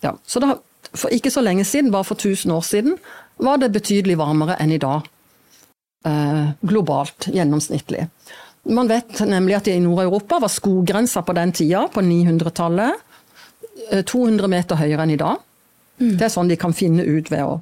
Ja, 0.03 0.15
så 0.25 0.41
da, 0.43 0.57
For 0.95 1.13
ikke 1.13 1.29
så 1.29 1.43
lenge 1.45 1.65
siden, 1.67 1.91
bare 1.91 2.07
for 2.07 2.17
1000 2.17 2.51
år 2.51 2.63
siden, 2.65 2.95
var 3.37 3.59
det 3.61 3.73
betydelig 3.75 4.17
varmere 4.17 4.55
enn 4.59 4.71
i 4.73 4.81
dag. 4.81 5.05
Eh, 6.05 6.47
globalt, 6.65 7.27
gjennomsnittlig. 7.29 8.07
Man 8.73 8.89
vet 8.89 9.19
nemlig 9.27 9.55
at 9.59 9.67
i 9.67 9.79
Nord-Europa 9.79 10.39
var 10.39 10.51
skoggrensa 10.51 11.21
på 11.21 11.35
den 11.37 11.51
tida, 11.51 11.85
på 11.93 12.01
900-tallet, 12.01 13.05
200 14.07 14.45
eh, 14.45 14.49
meter 14.49 14.79
høyere 14.79 15.05
enn 15.05 15.13
i 15.13 15.19
dag. 15.19 15.43
Mm. 15.99 16.15
Det 16.17 16.25
er 16.25 16.33
sånn 16.33 16.49
de 16.49 16.57
kan 16.59 16.73
finne 16.73 17.03
ut 17.03 17.29
ved 17.31 17.43
å 17.43 17.59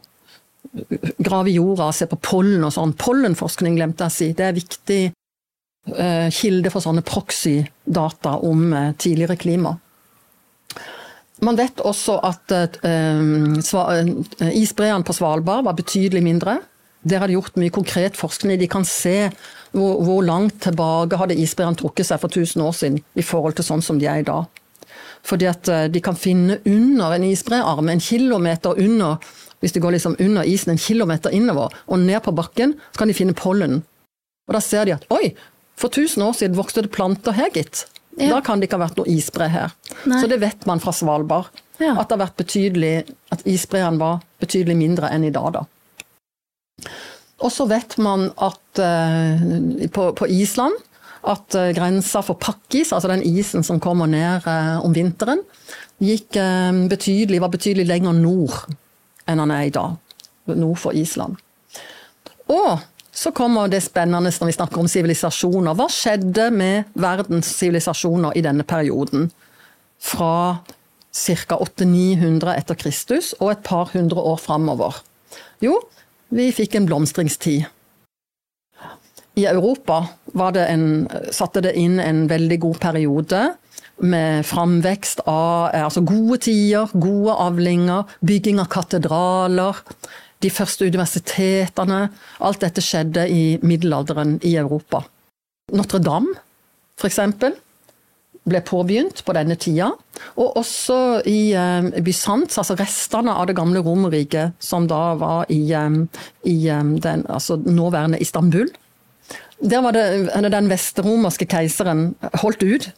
grave 1.18 1.50
i 1.50 1.58
jorda 1.58 1.92
se 1.96 2.08
på 2.10 2.20
pollen 2.22 2.66
og 2.68 2.74
sånn. 2.76 2.96
Pollenforskning 3.00 3.78
glemte 3.78 4.06
jeg 4.06 4.12
å 4.12 4.18
si. 4.18 4.30
Det 4.38 4.46
er 4.46 4.58
viktig 4.58 5.02
eh, 5.96 6.30
kilde 6.34 6.72
for 6.74 6.84
sånne 6.84 7.04
proxy-data 7.08 8.38
om 8.46 8.72
eh, 8.74 8.94
tidligere 9.00 9.40
klima. 9.40 9.76
Man 11.46 11.58
vet 11.58 11.84
også 11.86 12.18
at 12.26 12.52
eh, 12.58 12.80
eh 12.90 14.50
isbreene 14.58 15.06
på 15.06 15.14
Svalbard 15.14 15.66
var 15.66 15.78
betydelig 15.78 16.24
mindre. 16.26 16.60
Der 17.08 17.22
har 17.22 17.28
de 17.28 17.38
gjort 17.38 17.58
mye 17.58 17.74
konkret 17.74 18.18
forskning. 18.18 18.60
De 18.60 18.68
kan 18.68 18.86
se 18.86 19.30
hvor, 19.72 20.02
hvor 20.04 20.24
langt 20.26 20.62
tilbake 20.66 21.20
hadde 21.20 21.38
isbreene 21.38 21.78
trukket 21.78 22.10
seg 22.10 22.22
for 22.22 22.34
1000 22.34 22.64
år 22.64 22.74
siden 22.74 23.04
i 23.16 23.26
forhold 23.26 23.58
til 23.58 23.68
sånn 23.68 23.86
som 23.86 24.00
de 24.02 24.10
er 24.10 24.24
i 24.24 24.28
dag. 24.28 24.48
Fordi 25.28 25.48
at 25.50 25.70
eh, 25.70 25.88
de 25.92 26.02
kan 26.04 26.18
finne 26.18 26.60
under 26.66 27.16
en 27.16 27.28
isbrearm, 27.28 27.90
en 27.90 28.04
kilometer 28.04 28.80
under 28.82 29.18
hvis 29.60 29.74
de 29.74 29.82
går 29.82 29.96
liksom 29.96 30.16
under 30.22 30.48
isen 30.48 30.74
en 30.74 30.82
kilometer 30.82 31.34
innover 31.34 31.74
og 31.88 32.02
ned 32.02 32.22
på 32.26 32.34
bakken, 32.36 32.76
så 32.92 33.02
kan 33.02 33.10
de 33.10 33.18
finne 33.18 33.38
pollen. 33.38 33.82
Og 34.48 34.56
da 34.56 34.62
ser 34.64 34.88
de 34.88 34.96
at 34.96 35.08
oi, 35.14 35.34
for 35.78 35.92
1000 35.94 36.24
år 36.24 36.36
siden 36.38 36.58
vokste 36.58 36.86
det 36.86 36.94
planter 36.94 37.36
her, 37.38 37.50
gitt. 37.54 37.86
Ja. 38.18 38.32
Da 38.34 38.42
kan 38.42 38.60
det 38.60 38.68
ikke 38.68 38.80
ha 38.80 38.88
vært 38.88 38.98
noe 38.98 39.10
isbre 39.12 39.50
her. 39.54 39.74
Nei. 40.10 40.22
Så 40.22 40.30
det 40.30 40.40
vet 40.42 40.66
man 40.70 40.82
fra 40.82 40.94
Svalbard. 40.96 41.52
Ja. 41.78 41.94
At 41.94 42.10
det 42.10 42.18
har 42.18 42.24
vært 42.26 42.40
betydelig, 42.42 42.94
at 43.34 43.44
isbreene 43.50 44.02
var 44.02 44.24
betydelig 44.42 44.78
mindre 44.80 45.12
enn 45.14 45.28
i 45.28 45.34
dag, 45.34 45.60
da. 45.60 46.88
Og 47.46 47.54
så 47.54 47.68
vet 47.70 47.94
man 48.02 48.32
at 48.42 48.82
uh, 48.82 49.88
på, 49.94 50.10
på 50.18 50.30
Island 50.34 50.74
at 51.28 51.58
uh, 51.58 51.70
grensa 51.78 52.24
for 52.26 52.40
pakkis, 52.42 52.90
altså 52.96 53.12
den 53.12 53.22
isen 53.26 53.66
som 53.66 53.82
kommer 53.84 54.10
ned 54.10 54.48
uh, 54.50 54.80
om 54.82 54.96
vinteren, 54.96 55.44
gikk 56.02 56.38
betydelig, 56.90 57.40
var 57.42 57.50
betydelig 57.50 57.88
lenger 57.90 58.14
nord 58.14 58.68
enn 59.28 59.44
han 59.44 59.54
er 59.54 59.68
i 59.68 59.74
dag. 59.74 59.98
Nord 60.48 60.80
for 60.80 60.96
Island. 60.96 61.36
Og 62.48 62.80
så 63.12 63.32
kommer 63.36 63.68
det 63.68 63.82
spennende 63.84 64.30
når 64.32 64.52
vi 64.52 64.56
snakker 64.56 64.80
om 64.80 64.88
sivilisasjoner. 64.88 65.76
Hva 65.76 65.88
skjedde 65.92 66.50
med 66.54 66.92
verdens 66.94 67.50
sivilisasjoner 67.58 68.38
i 68.38 68.44
denne 68.46 68.64
perioden? 68.68 69.32
Fra 69.98 70.60
ca. 71.18 71.58
800-900 71.58 72.54
etter 72.54 72.78
Kristus 72.78 73.34
og 73.40 73.52
et 73.56 73.64
par 73.66 73.90
hundre 73.96 74.22
år 74.22 74.38
framover. 74.38 75.02
Jo, 75.64 75.80
vi 76.30 76.52
fikk 76.54 76.78
en 76.78 76.86
blomstringstid. 76.86 77.66
I 79.38 79.46
Europa 79.46 80.04
det 80.54 80.66
en, 80.70 80.86
satte 81.34 81.62
det 81.66 81.76
inn 81.78 82.00
en 82.02 82.26
veldig 82.30 82.60
god 82.62 82.80
periode 82.82 83.42
med 84.04 84.46
framvekst 84.46 85.24
av 85.26 85.74
eh, 85.74 85.84
altså 85.86 86.04
gode 86.06 86.42
tider, 86.48 86.92
gode 86.94 87.36
avlinger, 87.48 88.08
bygging 88.26 88.62
av 88.62 88.70
katedraler, 88.74 89.82
de 90.44 90.52
første 90.54 90.86
universitetene. 90.86 92.08
Alt 92.46 92.62
dette 92.66 92.84
skjedde 92.86 93.26
i 93.30 93.46
middelalderen 93.66 94.38
i 94.46 94.56
Europa. 94.60 95.02
Notre-Dame, 95.74 96.36
f.eks., 97.00 97.24
ble 98.48 98.62
påbegynt 98.64 99.26
på 99.28 99.34
denne 99.36 99.58
tida. 99.60 99.90
Og 100.40 100.60
også 100.62 101.00
i 101.28 101.52
eh, 101.58 101.90
Bysants, 102.04 102.60
altså 102.62 102.78
restene 102.80 103.34
av 103.36 103.50
det 103.50 103.58
gamle 103.58 103.82
Romerriket, 103.84 104.56
som 104.64 104.88
da 104.88 105.18
var 105.20 105.50
i, 105.52 105.64
eh, 105.76 105.98
i 106.48 106.60
den 107.04 107.26
altså 107.28 107.58
nåværende 107.60 108.22
Istanbul. 108.24 108.70
Der 109.58 109.82
var 109.82 109.92
det 109.98 110.30
den 110.54 110.70
vesteromerske 110.70 111.48
keiseren 111.50 112.12
holdt 112.44 112.64
ut 112.64 112.92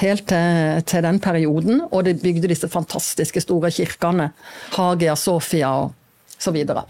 helt 0.00 0.26
til, 0.30 0.82
til, 0.88 1.04
den 1.04 1.20
perioden, 1.20 1.82
og 1.90 2.04
de 2.06 2.14
bygde 2.18 2.50
disse 2.50 2.68
fantastiske 2.68 3.42
store 3.44 3.70
kirkene. 3.70 4.30
Hagia 4.76 5.16
Sofia 5.16 5.72
og 5.82 5.92
så 6.38 6.52
videre. 6.54 6.84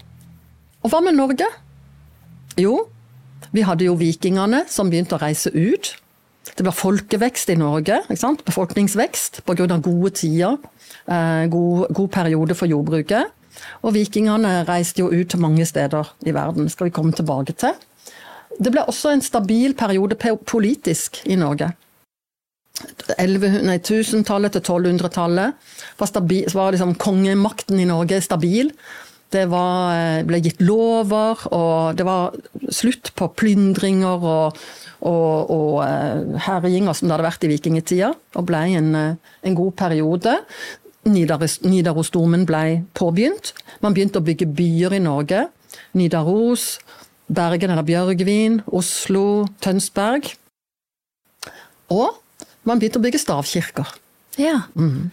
Og 0.83 0.91
hva 0.91 0.99
med 1.03 1.15
Norge? 1.15 1.47
Jo, 2.59 2.77
vi 3.53 3.63
hadde 3.65 3.87
jo 3.87 3.97
vikingene 3.97 4.63
som 4.71 4.89
begynte 4.91 5.17
å 5.17 5.21
reise 5.21 5.51
ut. 5.53 5.93
Det 6.43 6.65
ble 6.65 6.73
folkevekst 6.75 7.53
i 7.53 7.59
Norge. 7.59 8.01
Befolkningsvekst 8.09 9.43
pga. 9.47 9.77
gode 9.77 10.09
tider. 10.09 10.57
Eh, 11.07 11.45
god, 11.47 11.93
god 11.93 12.09
periode 12.09 12.55
for 12.55 12.67
jordbruket. 12.67 13.31
Og 13.83 13.93
vikingene 13.95 14.63
reiste 14.67 15.01
jo 15.01 15.11
ut 15.11 15.29
til 15.29 15.39
mange 15.39 15.65
steder 15.65 16.13
i 16.25 16.33
verden. 16.33 16.69
skal 16.69 16.85
vi 16.85 16.95
komme 16.95 17.13
tilbake 17.13 17.53
til. 17.53 17.73
Det 18.59 18.71
ble 18.71 18.83
også 18.85 19.13
en 19.13 19.21
stabil 19.21 19.73
periode 19.73 20.15
politisk 20.45 21.23
i 21.25 21.35
Norge. 21.35 21.71
1000-tallet 22.73 24.55
til 24.55 24.61
1200-tallet 24.63 25.53
var, 25.99 26.09
var 26.53 26.73
liksom 26.73 26.95
kongemakten 26.97 27.79
i 27.79 27.85
Norge 27.85 28.21
stabil. 28.21 28.71
Det 29.33 29.47
var, 29.49 29.93
eh, 29.97 30.23
ble 30.25 30.39
gitt 30.41 30.61
lover, 30.61 31.37
og 31.53 31.97
det 31.97 32.05
var 32.05 32.33
slutt 32.69 33.13
på 33.17 33.29
plyndringer 33.33 34.21
og, 34.21 34.57
og, 35.01 35.51
og 35.53 35.83
eh, 35.85 36.37
herjinger 36.45 36.93
som 36.93 37.07
det 37.07 37.15
hadde 37.15 37.27
vært 37.29 37.45
i 37.45 37.51
vikingtida, 37.53 38.13
og 38.37 38.45
ble 38.45 38.61
en, 38.77 38.95
eh, 38.95 39.15
en 39.43 39.55
god 39.57 39.73
periode. 39.77 40.37
Nidarosdomen 41.03 42.45
ble 42.45 42.83
påbegynt. 42.95 43.53
Man 43.81 43.93
begynte 43.93 44.21
å 44.21 44.25
bygge 44.25 44.47
byer 44.55 44.93
i 44.95 45.03
Norge. 45.03 45.47
Nidaros, 45.97 46.77
Bergen 47.33 47.73
eller 47.73 47.85
Bjørgvin, 47.87 48.61
Oslo, 48.71 49.47
Tønsberg. 49.61 50.29
Og 51.91 52.22
man 52.67 52.81
begynte 52.81 53.01
å 53.01 53.03
bygge 53.03 53.21
stavkirker. 53.21 53.91
Ja. 54.41 54.63
Mm. 54.79 55.11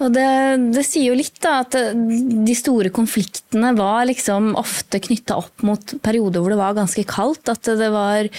Og 0.00 0.08
det, 0.14 0.28
det, 0.72 0.82
sier 0.88 1.10
jo 1.10 1.16
litt, 1.18 1.36
da, 1.44 1.58
at 1.60 1.74
de 1.76 2.54
store 2.56 2.88
konfliktene 2.94 3.74
var 3.76 4.06
liksom 4.08 4.54
ofte 4.56 5.00
knytta 5.04 5.36
opp 5.42 5.64
mot 5.66 5.92
perioder 6.00 6.40
hvor 6.40 6.54
det 6.54 6.60
var 6.60 6.78
ganske 6.78 7.04
kaldt. 7.08 7.50
At 7.52 7.68
det 7.68 7.90
var 7.92 8.30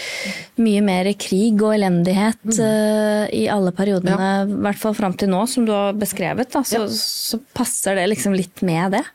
mye 0.61 0.82
mer 0.86 1.11
krig 1.22 1.61
og 1.61 1.76
elendighet 1.76 2.41
mm. 2.41 2.57
uh, 2.57 3.26
i 3.38 3.45
alle 3.53 3.76
periodene, 3.78 4.17
ja. 4.17 4.41
i 4.49 4.57
hvert 4.65 4.82
fall 4.82 4.97
fram 4.97 5.13
til 5.13 5.30
nå, 5.34 5.43
som 5.49 5.67
du 5.67 5.74
har 5.76 5.93
beskrevet. 6.01 6.49
Da, 6.49 6.65
så, 6.65 6.82
ja. 6.82 6.89
så 6.89 7.41
passer 7.53 7.99
det 7.99 8.09
liksom 8.09 8.34
litt 8.38 8.65
med 8.65 8.97
det. 8.97 9.05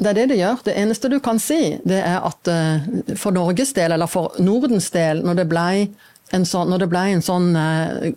Det 0.00 0.12
er 0.12 0.16
det 0.16 0.28
det 0.34 0.40
gjør. 0.40 0.60
Det 0.68 0.76
eneste 0.80 1.08
du 1.12 1.18
kan 1.24 1.40
si, 1.40 1.62
det 1.88 2.04
er 2.04 2.20
at 2.28 2.52
uh, 2.52 2.92
for 3.16 3.32
Norges 3.36 3.72
del, 3.76 3.96
eller 3.96 4.08
for 4.10 4.36
Nordens 4.40 4.92
del, 4.92 5.24
når 5.24 5.40
det 5.40 5.48
ble 5.48 5.66
en 5.80 5.98
sånn, 6.30 6.70
når 6.70 6.84
det 6.84 6.90
ble 6.92 7.04
en 7.14 7.24
sånn 7.24 7.48
uh, 7.56 8.10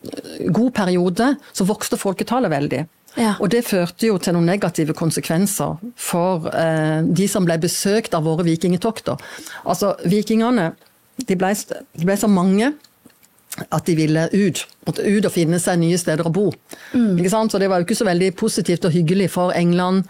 god 0.54 0.74
periode, 0.78 1.34
så 1.54 1.66
vokste 1.66 2.00
folketallet 2.00 2.54
veldig. 2.54 2.84
Ja. 3.18 3.36
Og 3.40 3.52
det 3.54 3.64
førte 3.68 4.08
jo 4.10 4.18
til 4.22 4.34
noen 4.34 4.48
negative 4.50 4.96
konsekvenser 4.98 5.78
for 6.00 6.48
uh, 6.50 7.02
de 7.06 7.28
som 7.30 7.46
ble 7.46 7.60
besøkt 7.62 8.16
av 8.18 8.26
våre 8.26 8.46
vikingetokter. 8.48 9.22
Altså, 9.66 9.94
vikingene 10.10 10.72
de 11.28 11.38
ble, 11.38 11.54
de 11.54 12.08
ble 12.08 12.18
så 12.18 12.30
mange 12.32 12.72
at 13.70 13.86
de 13.86 13.96
ville 13.98 14.28
ut. 14.34 14.64
Måtte 14.88 15.06
ut 15.06 15.28
og 15.28 15.34
finne 15.34 15.60
seg 15.62 15.78
nye 15.82 15.98
steder 16.02 16.26
å 16.26 16.34
bo. 16.34 16.48
Mm. 16.98 17.22
Så 17.22 17.62
det 17.62 17.70
var 17.70 17.82
jo 17.82 17.88
ikke 17.88 18.00
så 18.00 18.08
veldig 18.08 18.32
positivt 18.40 18.88
og 18.90 18.96
hyggelig 18.96 19.30
for 19.36 19.54
England 19.54 20.08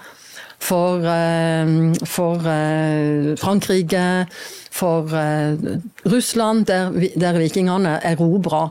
for, 0.64 1.04
eh, 1.06 1.94
for 2.06 2.48
eh, 2.48 3.36
Frankrike, 3.40 4.28
for 4.72 5.16
eh, 5.16 5.58
Russland, 6.04 6.68
der, 6.68 6.96
der 7.16 7.40
vikingene 7.42 8.00
erobra 8.04 8.70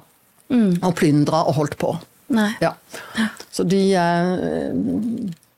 mm. 0.49 0.81
og 0.83 0.97
plyndra 0.99 1.45
og 1.49 1.59
holdt 1.61 1.79
på. 1.81 1.95
Ja. 2.33 2.73
Så 3.53 3.67
de 3.69 3.83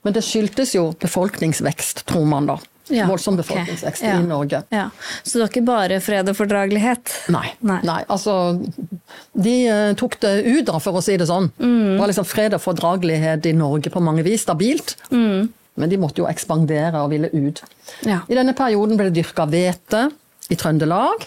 Men 0.02 0.12
det 0.12 0.24
skyldtes 0.26 0.72
jo 0.74 0.88
befolkningsvekst, 1.00 2.02
tror 2.10 2.24
man 2.26 2.48
da. 2.50 2.56
Ja, 2.92 3.06
Voldsom 3.08 3.38
befolkningsvekst 3.38 4.02
okay. 4.02 4.10
ja. 4.10 4.18
i 4.20 4.26
Norge. 4.26 4.58
Ja. 4.74 4.88
Så 5.22 5.38
det 5.38 5.44
var 5.44 5.52
ikke 5.52 5.62
bare 5.64 6.00
fred 6.04 6.28
og 6.28 6.36
fordragelighet? 6.36 7.14
Nei. 7.32 7.54
Nei. 7.64 7.78
Nei. 7.86 8.02
altså 8.12 8.34
De 9.32 9.54
tok 9.96 10.18
det 10.20 10.34
ut, 10.42 10.66
da, 10.68 10.82
for 10.82 10.98
å 10.98 11.04
si 11.04 11.14
det 11.16 11.30
sånn. 11.30 11.48
Mm. 11.56 11.94
Det 11.94 12.00
var 12.02 12.12
liksom 12.12 12.28
fred 12.28 12.58
og 12.58 12.64
fordragelighet 12.66 13.48
i 13.48 13.54
Norge 13.56 13.94
på 13.94 14.02
mange 14.04 14.26
vis. 14.26 14.44
Stabilt. 14.44 14.98
Mm. 15.14 15.46
Men 15.80 15.90
de 15.90 15.98
måtte 15.98 16.22
jo 16.22 16.28
ekspandere 16.30 17.02
og 17.02 17.10
ville 17.10 17.30
ut. 17.34 17.62
Ja. 18.06 18.22
I 18.30 18.36
denne 18.38 18.54
perioden 18.56 18.98
ble 18.98 19.08
det 19.10 19.18
dyrka 19.18 19.46
hvete 19.50 20.06
i 20.52 20.58
Trøndelag. 20.58 21.26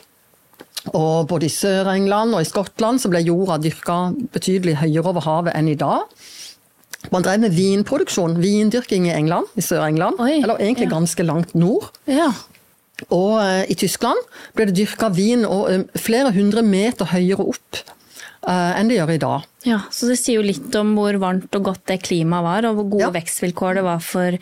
Og 0.96 1.28
både 1.28 1.50
i 1.50 1.52
Sør-England 1.52 2.36
og 2.38 2.44
i 2.44 2.48
Skottland 2.48 3.02
så 3.04 3.12
ble 3.12 3.26
jorda 3.26 3.58
dyrka 3.60 3.98
betydelig 4.34 4.78
høyere 4.80 5.12
over 5.12 5.26
havet 5.26 5.58
enn 5.58 5.72
i 5.72 5.80
dag. 5.80 6.06
Man 7.12 7.24
drev 7.24 7.42
med 7.44 7.56
vinproduksjon, 7.56 8.40
vindyrking 8.42 9.08
i 9.10 9.16
England, 9.16 9.52
i 9.56 9.64
Sør-England. 9.64 10.20
Eller 10.20 10.64
egentlig 10.64 10.88
ja. 10.88 10.96
ganske 10.96 11.28
langt 11.28 11.54
nord. 11.56 11.92
Ja. 12.10 12.32
Og 13.14 13.36
uh, 13.38 13.64
i 13.70 13.76
Tyskland 13.78 14.18
ble 14.58 14.70
det 14.70 14.78
dyrka 14.80 15.12
vin 15.14 15.46
og, 15.46 15.68
uh, 15.70 16.02
flere 16.02 16.32
hundre 16.34 16.64
meter 16.66 17.12
høyere 17.12 17.46
opp 17.54 17.84
enn 18.48 18.88
det 18.90 18.98
gjør 18.98 19.14
i 19.14 19.20
dag. 19.22 19.46
Ja, 19.68 19.82
Så 19.92 20.08
det 20.08 20.18
sier 20.22 20.40
jo 20.40 20.46
litt 20.46 20.76
om 20.80 20.94
hvor 20.96 21.18
varmt 21.20 21.54
og 21.58 21.66
godt 21.66 21.84
det 21.92 22.00
klimaet 22.06 22.46
var, 22.46 22.68
og 22.70 22.80
hvor 22.80 22.90
gode 22.96 23.08
ja. 23.10 23.14
vekstvilkår 23.16 23.80
det 23.80 23.84
var 23.88 24.04
for, 24.04 24.38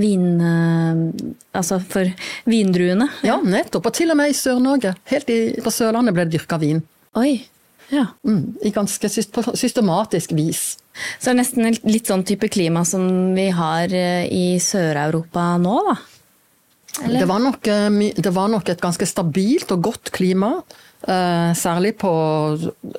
vin, 0.00 0.26
uh, 0.40 1.32
altså 1.58 1.80
for 1.84 2.08
vindruene. 2.48 3.10
Ja. 3.20 3.36
ja, 3.36 3.40
nettopp. 3.56 3.90
Og 3.90 3.96
til 3.98 4.14
og 4.14 4.20
med 4.20 4.32
i 4.32 4.36
Sør-Norge. 4.38 4.94
Helt 5.12 5.32
i, 5.32 5.40
på 5.60 5.74
Sørlandet 5.74 6.16
ble 6.16 6.24
det 6.28 6.38
dyrka 6.38 6.56
vin. 6.62 6.80
Oi, 7.20 7.42
ja. 7.92 8.06
Mm, 8.24 8.54
I 8.64 8.72
ganske 8.72 9.10
systematisk 9.12 10.32
vis. 10.32 10.62
Så 11.18 11.28
det 11.28 11.32
er 11.34 11.40
nesten 11.42 11.76
litt 11.88 12.08
sånn 12.08 12.24
type 12.28 12.48
klima 12.52 12.86
som 12.88 13.04
vi 13.36 13.50
har 13.52 13.92
eh, 13.92 14.24
i 14.32 14.56
Sør-Europa 14.60 15.54
nå, 15.60 15.76
da? 15.90 15.98
Det 16.92 17.24
var, 17.24 17.40
nok, 17.40 17.68
det 18.20 18.30
var 18.36 18.50
nok 18.52 18.68
et 18.68 18.80
ganske 18.82 19.06
stabilt 19.08 19.70
og 19.72 19.86
godt 19.88 20.10
klima. 20.12 20.58
Eh, 21.02 21.52
særlig 21.58 21.96
på 21.98 22.12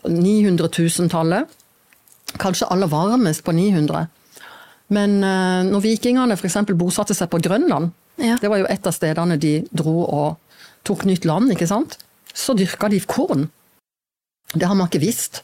900 0.10 0.68
000-tallet. 0.68 1.60
Kanskje 2.42 2.68
aller 2.74 2.90
varmest 2.92 3.44
på 3.44 3.52
900. 3.56 4.08
Men 4.94 5.20
eh, 5.24 5.60
når 5.70 5.86
vikingene 5.86 6.36
f.eks. 6.36 6.58
bosatte 6.76 7.16
seg 7.16 7.32
på 7.32 7.42
Grønland, 7.44 7.94
ja. 8.22 8.38
det 8.42 8.50
var 8.52 8.62
jo 8.62 8.70
et 8.70 8.88
av 8.88 8.96
stedene 8.96 9.38
de 9.42 9.60
dro 9.72 10.04
og 10.04 10.58
tok 10.84 11.06
nytt 11.08 11.26
land, 11.26 11.54
ikke 11.54 11.70
sant? 11.70 12.00
så 12.34 12.54
dyrka 12.58 12.90
de 12.90 13.00
korn. 13.00 13.48
Det 14.54 14.66
har 14.66 14.76
man 14.76 14.90
ikke 14.90 15.04
visst 15.04 15.44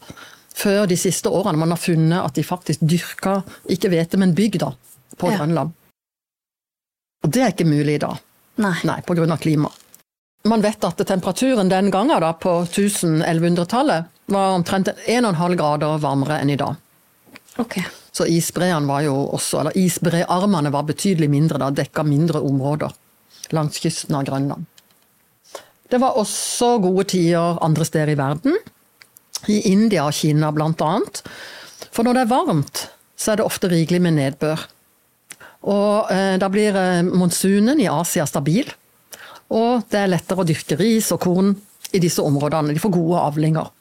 før 0.60 0.88
de 0.90 0.98
siste 1.00 1.30
årene 1.32 1.62
man 1.62 1.72
har 1.72 1.82
funnet 1.82 2.20
at 2.20 2.36
de 2.36 2.44
faktisk 2.44 2.82
dyrka 2.84 3.40
ikke 3.72 3.92
hvete, 3.94 4.20
men 4.20 4.36
bygda 4.36 4.74
på 5.18 5.30
ja. 5.30 5.38
Grønland. 5.38 5.76
Og 7.24 7.32
det 7.34 7.44
er 7.44 7.54
ikke 7.54 7.70
mulig 7.70 8.00
i 8.00 8.02
dag. 8.02 8.20
Nei. 8.60 8.76
Nei, 8.88 9.00
av 9.00 9.40
klima. 9.40 9.72
Man 10.50 10.64
vet 10.66 10.84
at 10.88 11.02
temperaturen 11.06 11.70
den 11.70 11.92
gangen 11.94 12.22
da, 12.24 12.34
på 12.34 12.64
1000-1100-tallet 12.66 14.10
var 14.34 14.56
omtrent 14.58 14.90
1,5 15.06 15.56
grader 15.60 16.02
varmere 16.02 16.40
enn 16.42 16.54
i 16.54 16.58
dag. 16.58 16.78
Ok. 17.62 17.80
Så 18.12 18.26
isbreene 18.26 18.90
var 18.90 19.04
jo 19.06 19.16
også, 19.36 19.62
eller 19.62 19.78
isbrearmene 19.78 20.72
var 20.74 20.88
betydelig 20.88 21.30
mindre, 21.30 21.60
da, 21.62 21.70
dekka 21.70 22.04
mindre 22.08 22.42
områder 22.46 22.96
langs 23.56 23.80
kysten 23.82 24.18
av 24.18 24.26
Grønland. 24.28 24.66
Det 25.90 25.98
var 26.02 26.18
også 26.22 26.76
gode 26.84 27.08
tider 27.10 27.58
andre 27.66 27.86
steder 27.88 28.14
i 28.14 28.18
verden. 28.20 28.58
I 29.50 29.62
India 29.72 30.06
og 30.06 30.14
Kina 30.14 30.52
annet. 30.52 31.24
For 31.90 32.06
når 32.06 32.14
det 32.14 32.22
er 32.26 32.34
varmt, 32.34 32.84
så 33.18 33.32
er 33.32 33.40
det 33.40 33.48
ofte 33.48 33.72
rikelig 33.72 34.02
med 34.02 34.18
nedbør. 34.20 34.68
Og 35.70 36.12
eh, 36.14 36.38
da 36.40 36.50
blir 36.52 36.76
eh, 36.78 37.02
monsunen 37.04 37.80
i 37.82 37.90
Asia 37.90 38.26
stabil. 38.30 38.70
Og 39.50 39.84
det 39.90 40.00
er 40.04 40.12
lettere 40.14 40.44
å 40.44 40.48
dyrke 40.48 40.78
ris 40.80 41.12
og 41.16 41.20
korn 41.26 41.56
i 41.94 42.00
disse 42.04 42.22
områdene. 42.22 42.74
De 42.76 42.80
får 42.84 42.92
gode 42.94 43.20
avlinger. 43.26 43.72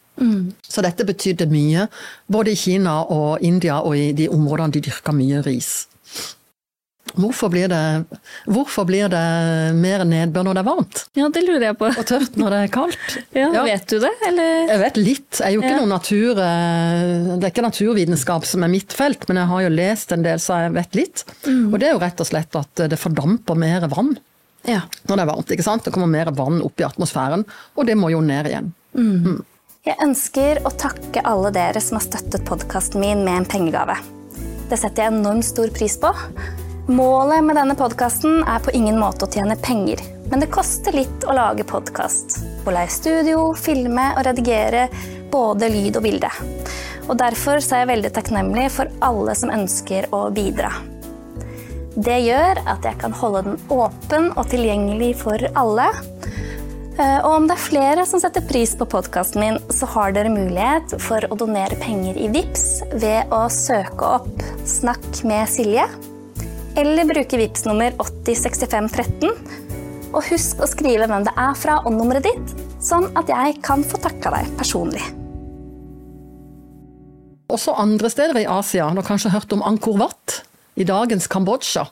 Så 0.67 0.83
dette 0.83 1.05
betydde 1.07 1.47
mye, 1.47 1.85
både 2.27 2.51
i 2.51 2.59
Kina 2.59 3.03
og 3.07 3.43
India 3.47 3.77
og 3.87 3.95
i 3.95 4.09
de 4.19 4.27
områdene 4.33 4.73
de 4.75 4.81
dyrka 4.89 5.13
mye 5.15 5.43
ris. 5.47 5.85
Hvorfor 7.19 7.49
blir, 7.49 7.71
det, 7.73 7.79
hvorfor 8.53 8.85
blir 8.85 9.09
det 9.09 9.21
mer 9.81 10.03
nedbør 10.05 10.45
når 10.45 10.59
det 10.59 10.61
er 10.61 10.67
varmt, 10.67 10.99
Ja, 11.17 11.29
det 11.33 11.41
lurer 11.47 11.65
jeg 11.71 11.77
på. 11.81 11.89
og 11.89 12.05
tørt 12.07 12.37
når 12.37 12.53
det 12.53 12.59
er 12.67 12.73
kaldt? 12.75 13.15
Ja, 13.39 13.47
Ja. 13.57 13.63
Vet 13.65 13.87
du 13.89 13.97
det, 14.03 14.11
eller? 14.29 14.51
Jeg 14.69 14.83
vet 14.83 15.01
litt. 15.01 15.39
Jeg 15.41 15.47
er 15.49 15.55
jo 15.57 15.63
ikke 15.63 15.71
Ja. 15.73 15.79
noen 15.81 15.95
natur, 15.95 16.31
eh, 16.45 17.39
det 17.41 17.49
er 17.49 17.55
ikke 17.55 17.65
naturvitenskap 17.65 18.45
som 18.45 18.63
er 18.67 18.69
mitt 18.75 18.93
felt, 18.93 19.25
men 19.29 19.41
jeg 19.41 19.47
har 19.55 19.63
jo 19.65 19.69
lest 19.73 20.13
en 20.13 20.23
del, 20.27 20.39
så 20.39 20.61
jeg 20.67 20.75
vet 20.77 20.95
litt. 21.01 21.25
Og 21.49 21.79
det 21.81 21.89
er 21.89 21.93
jo 21.97 22.03
rett 22.05 22.21
og 22.21 22.27
slett 22.29 22.61
at 22.61 22.85
det 22.93 22.99
fordamper 23.01 23.57
mer 23.57 23.89
vann 23.89 24.19
Ja. 24.67 24.83
når 25.09 25.17
det 25.17 25.23
er 25.23 25.31
varmt. 25.31 25.51
ikke 25.55 25.65
sant? 25.65 25.85
Det 25.85 25.93
kommer 25.95 26.11
mer 26.11 26.31
vann 26.35 26.61
opp 26.63 26.81
i 26.81 26.85
atmosfæren, 26.85 27.45
og 27.77 27.87
det 27.87 27.97
må 27.97 28.11
jo 28.13 28.21
ned 28.21 28.51
igjen. 28.51 28.73
Jeg 29.87 29.97
ønsker 30.05 30.63
å 30.67 30.73
takke 30.77 31.23
alle 31.25 31.53
dere 31.55 31.81
som 31.81 31.97
har 31.97 32.05
støttet 32.05 32.45
podkasten 32.49 33.01
min 33.01 33.23
med 33.25 33.43
en 33.43 33.49
pengegave. 33.49 33.97
Det 34.69 34.77
setter 34.77 35.07
jeg 35.07 35.15
enormt 35.15 35.47
stor 35.47 35.71
pris 35.73 35.95
på. 36.01 36.11
Målet 36.93 37.45
med 37.45 37.57
denne 37.57 37.77
podkasten 37.77 38.43
er 38.49 38.61
på 38.65 38.73
ingen 38.77 38.99
måte 39.01 39.25
å 39.25 39.33
tjene 39.33 39.57
penger, 39.61 40.03
men 40.29 40.41
det 40.41 40.51
koster 40.53 40.97
litt 40.97 41.25
å 41.25 41.37
lage 41.37 41.65
podkast. 41.69 42.41
Å 42.67 42.75
leie 42.75 42.91
studio, 42.93 43.53
filme 43.57 44.11
og 44.17 44.27
redigere 44.29 44.89
både 45.33 45.71
lyd 45.73 45.97
og 46.01 46.05
bilde. 46.05 46.31
Og 47.09 47.17
Derfor 47.17 47.63
er 47.63 47.83
jeg 47.85 47.89
veldig 47.95 48.13
takknemlig 48.17 48.69
for 48.75 48.93
alle 49.05 49.37
som 49.39 49.53
ønsker 49.53 50.11
å 50.13 50.27
bidra. 50.35 50.73
Det 51.99 52.15
gjør 52.23 52.61
at 52.71 52.85
jeg 52.87 52.95
kan 53.01 53.15
holde 53.19 53.41
den 53.43 53.57
åpen 53.75 54.29
og 54.39 54.47
tilgjengelig 54.53 55.17
for 55.19 55.43
alle. 55.59 55.89
Eh, 56.95 57.19
Og 57.27 57.33
om 57.33 57.49
det 57.51 57.57
er 57.57 57.65
flere 57.65 58.05
som 58.07 58.23
setter 58.23 58.45
pris 58.47 58.77
på 58.79 58.87
podkasten 58.87 59.43
min, 59.43 59.59
så 59.75 59.89
har 59.97 60.15
dere 60.15 60.31
mulighet 60.31 60.95
for 61.03 61.27
å 61.27 61.39
donere 61.39 61.79
penger 61.81 62.15
i 62.15 62.29
VIPS 62.31 62.65
ved 63.03 63.35
å 63.35 63.49
søke 63.51 64.13
opp 64.19 64.31
'Snakk 64.63 65.25
med 65.27 65.51
Silje', 65.51 65.91
eller 66.77 67.05
bruke 67.05 67.37
VIPS 67.37 67.67
nummer 67.67 67.91
806513. 67.99 69.35
Og 70.15 70.23
husk 70.31 70.63
å 70.63 70.71
skrive 70.71 71.09
hvem 71.09 71.25
det 71.27 71.35
er 71.37 71.55
fra 71.55 71.83
og 71.85 71.93
nummeret 71.93 72.23
ditt, 72.31 72.55
sånn 72.81 73.11
at 73.19 73.27
jeg 73.27 73.59
kan 73.63 73.83
få 73.83 73.99
takka 73.99 74.31
deg 74.39 74.47
personlig. 74.57 75.03
Også 77.51 77.75
andre 77.75 78.11
steder 78.11 78.39
i 78.39 78.47
Asia, 78.47 78.89
du 78.91 79.03
har 79.03 79.09
kanskje 79.09 79.35
hørt 79.35 79.53
om 79.53 79.63
Angkor 79.63 79.99
Wat 79.99 80.48
i 80.79 80.87
dagens 80.87 81.27
Kambodsja. 81.31 81.89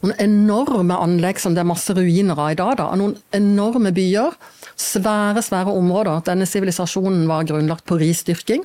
Noen 0.00 0.16
enorme 0.22 0.96
anlegg 0.96 1.40
som 1.40 1.54
det 1.56 1.62
er 1.62 1.68
masse 1.68 1.92
ruiner 1.96 2.38
av 2.38 2.52
i 2.52 2.58
dag. 2.58 2.76
Da. 2.80 2.88
Noen 2.96 3.16
enorme 3.36 3.92
byer. 3.96 4.36
Svære, 4.80 5.42
svære 5.44 5.72
områder. 5.76 6.22
Denne 6.24 6.48
sivilisasjonen 6.48 7.26
var 7.28 7.48
grunnlagt 7.48 7.84
på 7.88 7.98
risdyrking. 8.00 8.64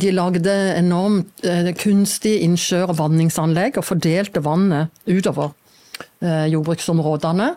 De 0.00 0.12
lagde 0.14 0.52
enormt 0.76 1.44
eh, 1.48 1.72
kunstige 1.74 2.44
innsjøer 2.44 2.92
og 2.92 2.98
vanningsanlegg 3.00 3.80
og 3.80 3.88
fordelte 3.88 4.42
vannet 4.44 4.92
utover 5.08 5.50
eh, 6.22 6.46
jordbruksområdene. 6.52 7.48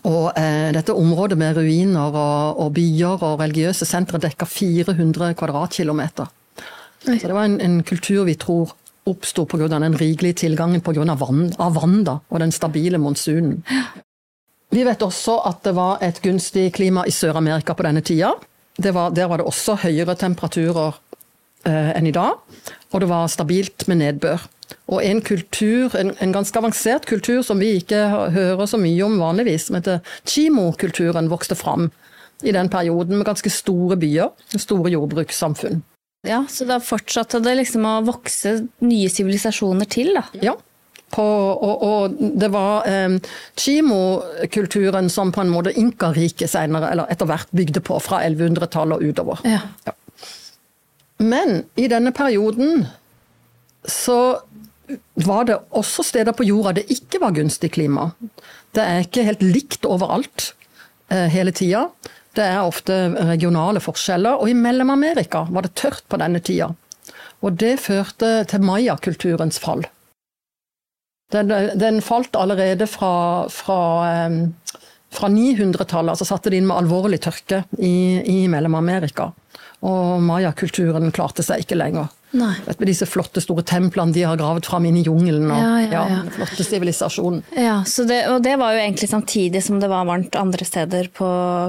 Og 0.00 0.32
eh, 0.40 0.72
dette 0.74 0.96
området 0.96 1.38
med 1.38 1.60
ruiner 1.60 2.08
og, 2.08 2.64
og 2.64 2.72
byer 2.74 3.20
og 3.20 3.44
religiøse 3.44 3.86
sentre 3.86 4.18
dekka 4.24 4.48
400 4.48 5.36
kvadratkilometer. 5.38 6.32
Så 7.04 7.20
det 7.20 7.36
var 7.36 7.44
en, 7.44 7.60
en 7.60 7.82
kultur 7.86 8.24
vi 8.26 8.34
tror 8.40 8.72
oppsto 9.06 9.44
pga. 9.46 9.68
den 9.68 9.96
rigelige 9.98 10.34
tilgangen 10.44 10.80
på 10.80 10.92
grunn 10.92 11.10
av 11.10 11.18
vann, 11.18 11.52
av 11.58 11.74
vann 11.74 12.04
da, 12.04 12.18
og 12.28 12.40
den 12.40 12.52
stabile 12.52 12.98
monsunen. 12.98 13.62
Vi 14.74 14.84
vet 14.84 15.02
også 15.02 15.38
at 15.46 15.62
det 15.62 15.74
var 15.76 16.02
et 16.02 16.20
gunstig 16.22 16.72
klima 16.74 17.04
i 17.06 17.12
Sør-Amerika 17.14 17.74
på 17.74 17.84
denne 17.86 18.02
tida. 18.02 18.32
Var, 18.78 19.10
der 19.14 19.28
var 19.30 19.38
det 19.38 19.46
også 19.46 19.76
høyere 19.84 20.16
temperaturer 20.18 20.96
eh, 21.64 21.92
enn 21.94 22.08
i 22.10 22.14
dag, 22.14 22.40
og 22.90 23.00
det 23.00 23.08
var 23.08 23.30
stabilt 23.30 23.86
med 23.86 24.00
nedbør. 24.00 24.48
Og 24.90 25.04
en 25.04 25.20
kultur, 25.22 25.94
en, 25.96 26.10
en 26.20 26.34
ganske 26.34 26.58
avansert 26.58 27.06
kultur 27.06 27.44
som 27.46 27.60
vi 27.62 27.76
ikke 27.78 28.00
hører 28.34 28.66
så 28.66 28.80
mye 28.80 29.06
om 29.06 29.20
vanligvis, 29.20 29.68
som 29.68 29.78
heter 29.78 30.02
Chimo-kulturen, 30.26 31.30
vokste 31.30 31.54
fram 31.54 31.90
i 32.42 32.52
den 32.52 32.68
perioden 32.68 33.20
med 33.20 33.28
ganske 33.28 33.50
store 33.52 33.96
byer, 34.00 34.32
store 34.58 34.90
jordbrukssamfunn. 34.96 35.84
Ja, 36.24 36.44
Så 36.48 36.64
da 36.68 36.78
fortsatte 36.80 37.40
det 37.44 37.56
liksom 37.60 37.84
å 37.88 37.98
vokse 38.06 38.56
nye 38.84 39.10
sivilisasjoner 39.12 39.88
til, 39.92 40.14
da? 40.16 40.24
Ja. 40.44 40.54
På, 41.14 41.22
og, 41.22 41.82
og 41.86 42.14
det 42.40 42.48
var 42.50 42.88
eh, 42.90 43.18
Chimo-kulturen 43.60 45.10
som 45.12 45.30
på 45.34 45.44
en 45.44 45.52
måte 45.52 45.74
Inkariket 45.78 46.50
senere, 46.50 46.90
eller 46.90 47.12
etter 47.12 47.28
hvert 47.28 47.52
bygde 47.54 47.84
på, 47.84 48.00
fra 48.02 48.22
1100-tallet 48.24 48.98
og 48.98 49.12
utover. 49.12 49.44
Ja. 49.46 49.60
Men 51.22 51.62
i 51.78 51.86
denne 51.92 52.10
perioden 52.16 52.88
så 53.84 54.18
var 55.14 55.46
det 55.48 55.60
også 55.76 56.04
steder 56.04 56.34
på 56.36 56.46
jorda 56.48 56.74
det 56.80 56.88
ikke 56.92 57.20
var 57.22 57.36
gunstig 57.36 57.70
klima. 57.76 58.10
Det 58.74 58.82
er 58.82 59.04
ikke 59.04 59.24
helt 59.28 59.44
likt 59.44 59.86
overalt 59.88 60.50
eh, 61.12 61.28
hele 61.32 61.54
tida. 61.56 61.86
Det 62.34 62.42
er 62.42 62.64
ofte 62.66 62.94
regionale 63.28 63.82
forskjeller, 63.82 64.40
og 64.42 64.50
i 64.50 64.56
Mellom-Amerika 64.58 65.44
var 65.54 65.66
det 65.66 65.76
tørt 65.78 66.02
på 66.10 66.18
denne 66.18 66.40
tida. 66.42 66.72
Og 67.44 67.58
det 67.60 67.76
førte 67.84 68.40
til 68.50 68.64
mayakulturens 68.64 69.60
fall. 69.62 69.84
Den, 71.34 71.50
den 71.78 72.00
falt 72.04 72.36
allerede 72.38 72.86
fra, 72.90 73.46
fra, 73.50 73.78
eh, 74.10 74.82
fra 75.14 75.30
900-tallet, 75.30 76.14
altså 76.14 76.26
satte 76.28 76.50
det 76.50 76.60
inn 76.60 76.68
med 76.68 76.78
alvorlig 76.82 77.20
tørke 77.24 77.64
i, 77.78 78.20
i 78.20 78.38
Mellom-Amerika. 78.50 79.30
Og 79.84 80.22
mayakulturen 80.24 81.12
klarte 81.14 81.44
seg 81.46 81.64
ikke 81.64 81.78
lenger. 81.78 82.10
Nei. 82.34 82.52
Vet 82.66 82.80
du, 82.80 82.84
disse 82.88 83.06
flotte, 83.06 83.40
store 83.44 83.62
templene 83.66 84.12
de 84.14 84.24
har 84.26 84.38
gravet 84.40 84.66
fram 84.66 84.84
inn 84.88 84.96
i 84.98 85.04
jungelen. 85.06 85.46
Og, 85.54 85.58
Ja, 85.60 85.74
ja, 85.84 86.04
ja. 86.10 86.20
den 86.24 86.32
flotte 86.34 86.64
sivilisasjonen. 86.66 87.42
Ja, 87.54 87.76
så 87.86 88.06
det, 88.08 88.24
Og 88.32 88.42
det 88.42 88.56
var 88.58 88.74
jo 88.74 88.80
egentlig 88.82 89.08
samtidig 89.10 89.62
som 89.62 89.78
det 89.82 89.90
var 89.92 90.06
varmt 90.08 90.34
andre 90.38 90.66
steder 90.66 91.08
på 91.14 91.28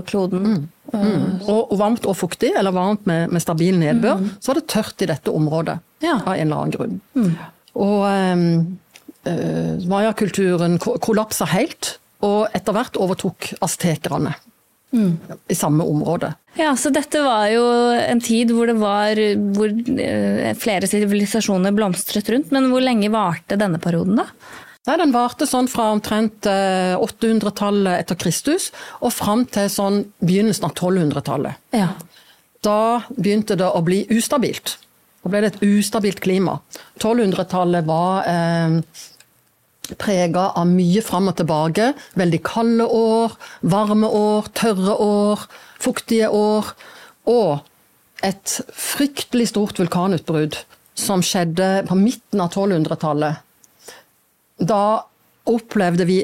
kloden. 0.10 0.64
Og, 0.96 1.60
og 1.72 1.76
varmt 1.78 2.06
og 2.10 2.16
fuktig, 2.18 2.52
eller 2.58 2.74
varmt 2.74 3.06
med, 3.10 3.30
med 3.34 3.44
stabil 3.44 3.78
nedbør, 3.78 4.24
så 4.40 4.52
var 4.52 4.60
det 4.62 4.68
tørt 4.72 5.02
i 5.06 5.10
dette 5.12 5.34
området. 5.34 5.78
Ja. 6.06 6.18
Av 6.26 6.34
en 6.36 6.48
eller 6.48 6.64
annen 6.64 6.76
grunn. 6.76 7.38
Og 7.76 8.02
um, 8.08 8.78
mayakulturen 9.92 10.78
kollapsa 10.80 11.48
helt, 11.54 11.98
og 12.26 12.48
etter 12.56 12.74
hvert 12.78 12.98
overtok 13.02 13.52
aztekerne. 13.66 14.34
I 14.96 15.56
samme 15.58 15.86
område. 15.88 16.34
Ja, 16.56 16.72
så 16.80 16.90
dette 16.94 17.20
var 17.26 17.50
jo 17.52 17.64
en 18.00 18.22
tid 18.24 18.54
hvor 18.56 18.70
det 18.70 18.78
var 18.80 19.20
hvor 19.58 19.72
eh, 19.72 20.54
flere 20.60 20.88
sivilisasjoner 20.88 21.76
blomstret 21.76 22.30
rundt, 22.32 22.54
men 22.56 22.70
hvor 22.72 22.84
lenge 22.84 23.12
varte 23.14 23.60
denne 23.60 23.82
perioden, 23.84 24.22
da? 24.22 24.30
Nei, 24.86 24.98
Den 25.02 25.14
varte 25.16 25.48
sånn 25.50 25.68
fra 25.72 25.90
omtrent 25.96 26.46
eh, 26.50 26.94
800-tallet 27.02 28.04
etter 28.04 28.20
Kristus 28.22 28.70
og 29.02 29.14
fram 29.16 29.46
til 29.50 29.70
sånn 29.72 30.04
begynnelsen 30.22 30.68
av 30.68 30.76
1200-tallet. 30.76 31.62
Ja. 31.74 31.90
Da 32.66 32.80
begynte 33.16 33.58
det 33.58 33.68
å 33.68 33.82
bli 33.86 34.04
ustabilt. 34.14 34.78
Da 35.26 35.32
ble 35.34 35.42
det 35.42 35.56
et 35.56 35.66
ustabilt 35.66 36.22
klima. 36.22 36.60
1200-tallet 37.02 37.88
var 37.90 38.30
eh, 38.30 38.78
prega 40.02 40.50
av 40.58 40.68
mye 40.72 41.04
fram 41.06 41.30
og 41.30 41.38
tilbake. 41.40 41.92
Veldig 42.18 42.42
kalde 42.46 42.88
år, 42.90 43.36
varme 43.62 44.10
år, 44.10 44.50
tørre 44.58 44.98
år, 45.02 45.46
fuktige 45.82 46.30
år. 46.34 46.74
Og 47.30 47.60
et 48.26 48.60
fryktelig 48.74 49.52
stort 49.52 49.80
vulkanutbrudd 49.82 50.58
som 50.98 51.22
skjedde 51.26 51.86
på 51.90 51.98
midten 52.00 52.42
av 52.42 52.54
1200-tallet. 52.54 53.42
Da 54.58 54.84
opplevde 55.46 56.06
vi 56.10 56.20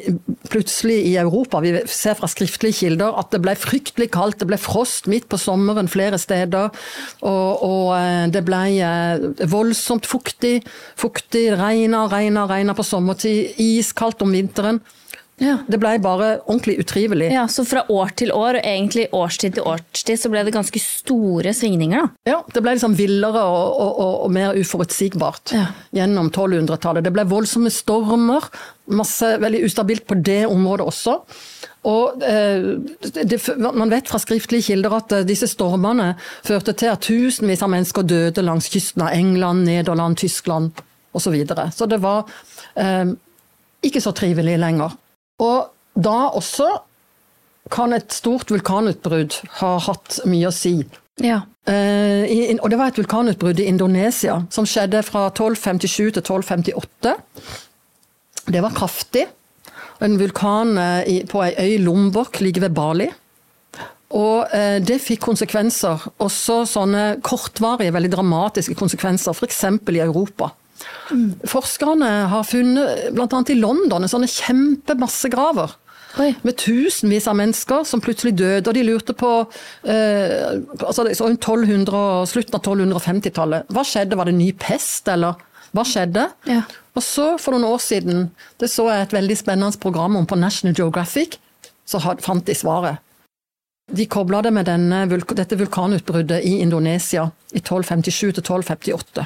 plutselig 0.50 0.98
i 1.12 1.16
Europa, 1.22 1.60
vi 1.62 1.74
ser 1.90 2.18
fra 2.18 2.30
skriftlige 2.30 2.80
kilder, 2.82 3.14
at 3.20 3.30
det 3.34 3.42
ble 3.44 3.54
fryktelig 3.60 4.10
kaldt. 4.16 4.40
Det 4.42 4.48
ble 4.50 4.58
frost 4.62 5.10
midt 5.12 5.28
på 5.30 5.40
sommeren 5.42 5.90
flere 5.92 6.18
steder. 6.22 6.72
Og, 7.22 7.66
og 7.66 7.92
eh, 7.98 8.26
det 8.34 8.44
ble 8.48 8.62
eh, 8.82 9.46
voldsomt 9.52 10.10
fuktig. 10.10 10.60
Fuktig, 11.00 11.48
regna, 11.60 12.08
regna, 12.12 12.48
regna 12.50 12.76
på 12.78 12.88
sommertid. 12.88 13.62
Iskaldt 13.62 14.26
om 14.26 14.34
vinteren. 14.34 14.82
Ja. 15.42 15.56
Det 15.66 15.80
ble 15.82 15.96
bare 16.04 16.28
ordentlig 16.46 16.76
utrivelig. 16.84 17.32
Ja, 17.34 17.48
Så 17.50 17.66
fra 17.66 17.82
år 17.90 18.12
til 18.20 18.30
år, 18.32 18.60
og 18.60 18.66
egentlig 18.68 19.08
årstid 19.12 19.56
til 19.58 19.64
årstid, 19.66 20.20
så 20.22 20.30
ble 20.30 20.44
det 20.46 20.54
ganske 20.54 20.80
store 20.84 21.54
svingninger, 21.58 22.04
da. 22.06 22.10
Ja, 22.30 22.42
Det 22.54 22.62
ble 22.62 22.76
liksom 22.78 22.94
villere 23.00 23.42
og, 23.42 23.80
og, 23.82 23.96
og, 24.06 24.14
og 24.28 24.32
mer 24.38 24.54
uforutsigbart 24.60 25.56
Ja. 25.58 25.66
gjennom 25.98 26.30
1200-tallet. 26.30 27.04
Det 27.04 27.14
ble 27.16 27.26
voldsomme 27.26 27.72
stormer, 27.74 28.46
masse 28.92 29.34
veldig 29.42 29.64
ustabilt 29.66 30.06
på 30.08 30.20
det 30.22 30.44
området 30.46 30.86
også. 30.86 31.18
Og 31.90 32.22
eh, 32.22 32.78
det, 33.26 33.40
Man 33.58 33.90
vet 33.90 34.10
fra 34.12 34.20
skriftlige 34.22 34.68
kilder 34.70 34.94
at 35.00 35.12
eh, 35.18 35.24
disse 35.26 35.48
stormene 35.50 36.12
førte 36.46 36.76
til 36.78 36.92
at 36.94 37.02
tusenvis 37.02 37.64
av 37.66 37.72
mennesker 37.74 38.06
døde 38.06 38.44
langs 38.46 38.70
kysten 38.70 39.02
av 39.02 39.16
England, 39.18 39.66
Nederland, 39.66 40.18
Tyskland 40.22 40.72
osv. 41.12 41.24
Så, 41.26 41.32
videre. 41.34 41.72
så 41.74 41.88
det 41.90 41.98
var 42.04 42.30
eh, 42.78 43.10
ikke 43.84 44.02
så 44.06 44.14
trivelig 44.14 44.60
lenger. 44.62 44.94
Og 45.42 45.72
da 45.98 46.18
også 46.38 46.70
kan 47.72 47.94
et 47.96 48.14
stort 48.14 48.52
vulkanutbrudd 48.52 49.38
ha 49.62 49.76
hatt 49.88 50.22
mye 50.30 50.50
å 50.50 50.56
si. 50.56 50.82
Ja. 51.22 51.44
Uh, 51.70 52.26
i, 52.26 52.38
og 52.58 52.72
det 52.74 52.80
var 52.80 52.90
et 52.90 52.98
vulkanutbrudd 52.98 53.60
i 53.62 53.68
Indonesia 53.70 54.40
som 54.54 54.66
skjedde 54.66 55.04
fra 55.06 55.28
1257 55.30 56.16
til 56.18 56.24
1258. 56.24 57.16
Det 58.52 58.64
var 58.64 58.76
kraftig. 58.76 59.28
En 60.02 60.18
vulkan 60.18 60.74
eh, 60.82 61.02
i, 61.06 61.18
på 61.30 61.44
ei 61.46 61.52
øy 61.62 61.84
Lombok 61.84 62.40
ligger 62.42 62.64
ved 62.66 62.74
Bali. 62.74 63.06
Og 64.18 64.50
uh, 64.50 64.80
det 64.82 64.98
fikk 65.04 65.22
konsekvenser, 65.28 66.08
også 66.20 66.64
sånne 66.68 67.04
kortvarige, 67.24 67.94
veldig 67.94 68.10
dramatiske 68.16 68.76
konsekvenser, 68.80 69.38
f.eks. 69.38 69.62
i 69.94 70.02
Europa. 70.02 70.50
Forskerne 71.50 72.10
har 72.32 72.48
funnet, 72.48 73.12
bl.a. 73.16 73.44
i 73.50 73.60
London, 73.60 74.08
sånne 74.10 74.30
kjempemassegraver. 74.32 75.78
Oi. 76.20 76.34
Med 76.44 76.58
tusenvis 76.60 77.28
av 77.32 77.38
mennesker 77.40 77.86
som 77.88 78.02
plutselig 78.04 78.34
døde, 78.40 78.68
og 78.68 78.76
de 78.76 78.84
lurte 78.84 79.16
på 79.16 79.30
eh, 79.88 80.58
altså 80.82 81.06
det 81.06 81.14
er 81.14 81.20
sånn 81.22 81.38
1200, 81.38 82.02
Slutten 82.32 82.58
av 82.58 82.66
1250-tallet. 82.66 83.72
Hva 83.72 83.86
skjedde? 83.88 84.20
Var 84.20 84.28
det 84.28 84.36
ny 84.36 84.50
pest, 84.60 85.08
eller 85.12 85.40
hva 85.72 85.86
skjedde? 85.88 86.28
Ja. 86.50 86.66
Og 86.98 87.06
så, 87.06 87.30
for 87.40 87.56
noen 87.56 87.70
år 87.70 87.80
siden, 87.84 88.26
det 88.60 88.68
så 88.72 88.90
jeg 88.92 89.08
et 89.08 89.16
veldig 89.16 89.38
spennende 89.40 89.80
program 89.80 90.20
om 90.20 90.28
på 90.28 90.40
National 90.40 90.76
Geographic, 90.76 91.40
så 91.88 92.02
fant 92.02 92.46
de 92.48 92.56
svaret. 92.56 93.00
De 93.92 94.06
kobla 94.08 94.40
det 94.44 94.54
med 94.56 94.68
denne, 94.68 95.04
dette 95.36 95.58
vulkanutbruddet 95.60 96.44
i 96.48 96.60
Indonesia 96.64 97.26
i 97.52 97.60
1257 97.60 98.36
til 98.38 98.44
1258. 98.44 99.26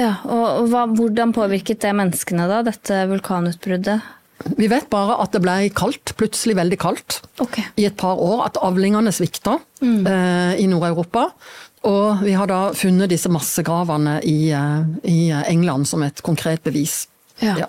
Ja, 0.00 0.16
og 0.24 0.70
hva, 0.72 0.86
Hvordan 0.88 1.34
påvirket 1.36 1.82
det 1.84 1.92
menneskene, 1.96 2.48
da, 2.48 2.62
dette 2.64 3.02
vulkanutbruddet? 3.10 4.00
Vi 4.58 4.66
vet 4.70 4.88
bare 4.90 5.18
at 5.22 5.34
det 5.34 5.42
ble 5.44 5.56
kaldt, 5.76 6.14
plutselig 6.18 6.56
veldig 6.58 6.78
kaldt. 6.80 7.20
okay. 7.38 7.64
i 7.76 7.86
et 7.86 7.96
par 7.96 8.18
år 8.18 8.46
at 8.48 8.58
avlingene 8.58 9.12
svikta 9.14 9.58
eh, 9.82 10.54
i 10.58 10.66
Nord-Europa. 10.70 11.28
Og 11.86 12.22
vi 12.22 12.34
har 12.38 12.48
da 12.50 12.72
funnet 12.78 13.10
disse 13.10 13.30
massegravene 13.30 14.18
i, 14.26 14.50
eh, 14.50 14.82
i 15.06 15.30
England 15.46 15.86
som 15.90 16.02
et 16.02 16.22
konkret 16.22 16.62
bevis. 16.64 17.06
Ja. 17.42 17.68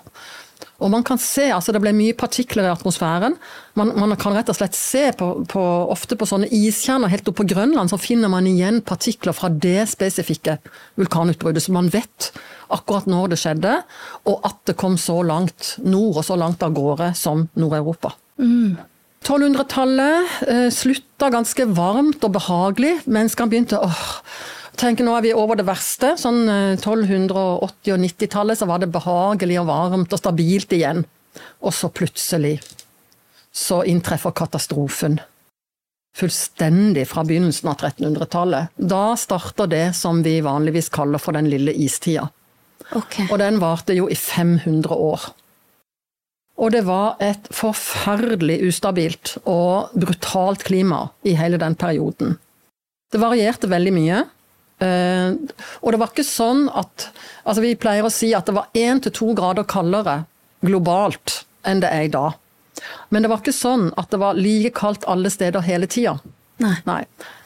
Og 0.84 0.92
man 0.92 1.04
kan 1.06 1.20
se, 1.20 1.48
altså 1.54 1.72
Det 1.72 1.80
ble 1.82 1.94
mye 1.96 2.16
partikler 2.16 2.68
i 2.68 2.72
atmosfæren. 2.72 3.38
Man, 3.78 3.92
man 3.96 4.14
kan 4.20 4.36
rett 4.36 4.50
og 4.52 4.58
slett 4.58 4.76
se 4.76 5.06
på, 5.16 5.30
på, 5.50 5.62
ofte 5.90 6.18
på 6.20 6.28
sånne 6.28 6.50
iskjerner 6.52 7.12
helt 7.12 7.28
oppe 7.30 7.42
på 7.42 7.48
Grønland, 7.54 7.90
så 7.90 7.98
finner 8.00 8.30
man 8.32 8.46
igjen 8.46 8.82
partikler 8.86 9.34
fra 9.36 9.48
det 9.48 9.88
spesifikke 9.90 10.58
vulkanutbruddet. 11.00 11.64
Så 11.64 11.74
man 11.74 11.88
vet 11.94 12.30
akkurat 12.74 13.08
når 13.10 13.32
det 13.32 13.40
skjedde, 13.40 13.78
og 14.30 14.46
at 14.46 14.60
det 14.68 14.76
kom 14.80 14.98
så 15.00 15.20
langt 15.26 15.76
nord 15.84 16.20
og 16.20 16.26
så 16.26 16.36
langt 16.38 16.62
av 16.64 16.74
gårde 16.76 17.14
som 17.18 17.48
Nord-Europa. 17.58 18.14
1200-tallet 19.24 20.42
eh, 20.52 20.68
slutta 20.74 21.30
ganske 21.32 21.64
varmt 21.72 22.24
og 22.26 22.34
behagelig. 22.36 22.98
Menneskene 23.08 23.52
begynte 23.52 23.80
åh, 23.80 24.04
tenke 24.80 25.04
nå 25.06 25.14
er 25.16 25.24
vi 25.26 25.34
over 25.36 25.58
det 25.58 25.66
verste. 25.68 26.14
Sånn 26.20 26.44
eh, 26.48 26.76
1280- 26.76 27.94
og 27.94 28.00
90-tallet 28.04 28.60
så 28.60 28.68
var 28.70 28.82
det 28.82 28.92
behagelig 28.94 29.60
og 29.62 29.68
varmt 29.70 30.14
og 30.14 30.20
stabilt 30.20 30.74
igjen. 30.76 31.04
Og 31.64 31.74
så 31.74 31.90
plutselig 31.90 32.58
så 33.54 33.82
inntreffer 33.86 34.34
katastrofen. 34.34 35.20
Fullstendig 36.14 37.06
fra 37.10 37.24
begynnelsen 37.26 37.70
av 37.70 37.78
1300-tallet. 37.78 38.74
Da 38.78 39.14
starter 39.18 39.70
det 39.70 39.86
som 39.98 40.22
vi 40.26 40.38
vanligvis 40.44 40.90
kaller 40.94 41.22
for 41.22 41.34
den 41.34 41.48
lille 41.50 41.74
istida. 41.74 42.28
Okay. 42.94 43.26
Og 43.30 43.38
den 43.40 43.58
varte 43.62 43.94
jo 43.96 44.06
i 44.10 44.18
500 44.18 44.94
år. 44.94 45.26
Og 46.54 46.70
det 46.70 46.84
var 46.86 47.16
et 47.22 47.48
forferdelig 47.50 48.60
ustabilt 48.68 49.36
og 49.42 49.94
brutalt 49.98 50.62
klima 50.66 51.08
i 51.26 51.34
hele 51.38 51.58
den 51.58 51.74
perioden. 51.74 52.36
Det 53.10 53.22
varierte 53.22 53.70
veldig 53.70 53.94
mye. 53.94 54.20
Eh, 54.82 55.34
Og 55.82 55.92
det 55.92 56.00
var 56.00 56.12
ikke 56.12 56.26
sånn 56.26 56.68
at 56.72 57.10
Altså, 57.44 57.60
vi 57.60 57.74
pleier 57.76 58.06
å 58.06 58.12
si 58.12 58.32
at 58.34 58.48
det 58.48 58.56
var 58.56 58.70
én 58.74 59.02
til 59.04 59.12
to 59.12 59.34
grader 59.36 59.66
kaldere 59.68 60.22
globalt 60.64 61.42
enn 61.68 61.82
det 61.82 61.90
er 61.92 62.06
i 62.06 62.12
dag. 62.12 62.38
Men 63.12 63.22
det 63.22 63.30
var 63.30 63.42
ikke 63.42 63.54
sånn 63.54 63.90
at 64.00 64.08
det 64.12 64.20
var 64.22 64.38
like 64.38 64.72
kaldt 64.76 65.04
alle 65.10 65.30
steder 65.32 65.64
hele 65.64 65.88
tida. 65.90 66.16
Nei. 66.62 66.74
Nei. 66.86 67.00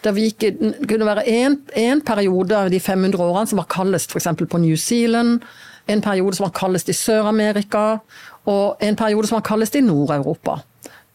Det 0.05 0.13
gikk, 0.15 0.47
kunne 0.89 1.09
være 1.09 1.25
én 1.27 2.03
periode 2.07 2.57
av 2.57 2.71
de 2.73 2.81
500 2.81 3.25
årene 3.25 3.51
som 3.51 3.61
var 3.61 3.69
kaldest 3.73 4.13
f.eks. 4.13 4.29
på 4.49 4.61
New 4.63 4.77
Zealand, 4.77 5.45
en 5.89 6.05
periode 6.05 6.37
som 6.37 6.47
var 6.47 6.57
kaldest 6.57 6.91
i 6.93 6.97
Sør-Amerika, 6.97 8.01
og 8.49 8.85
en 8.85 8.97
periode 8.97 9.31
som 9.31 9.39
var 9.39 9.47
kaldest 9.49 9.79
i 9.79 9.85
Nord-Europa. 9.85 10.61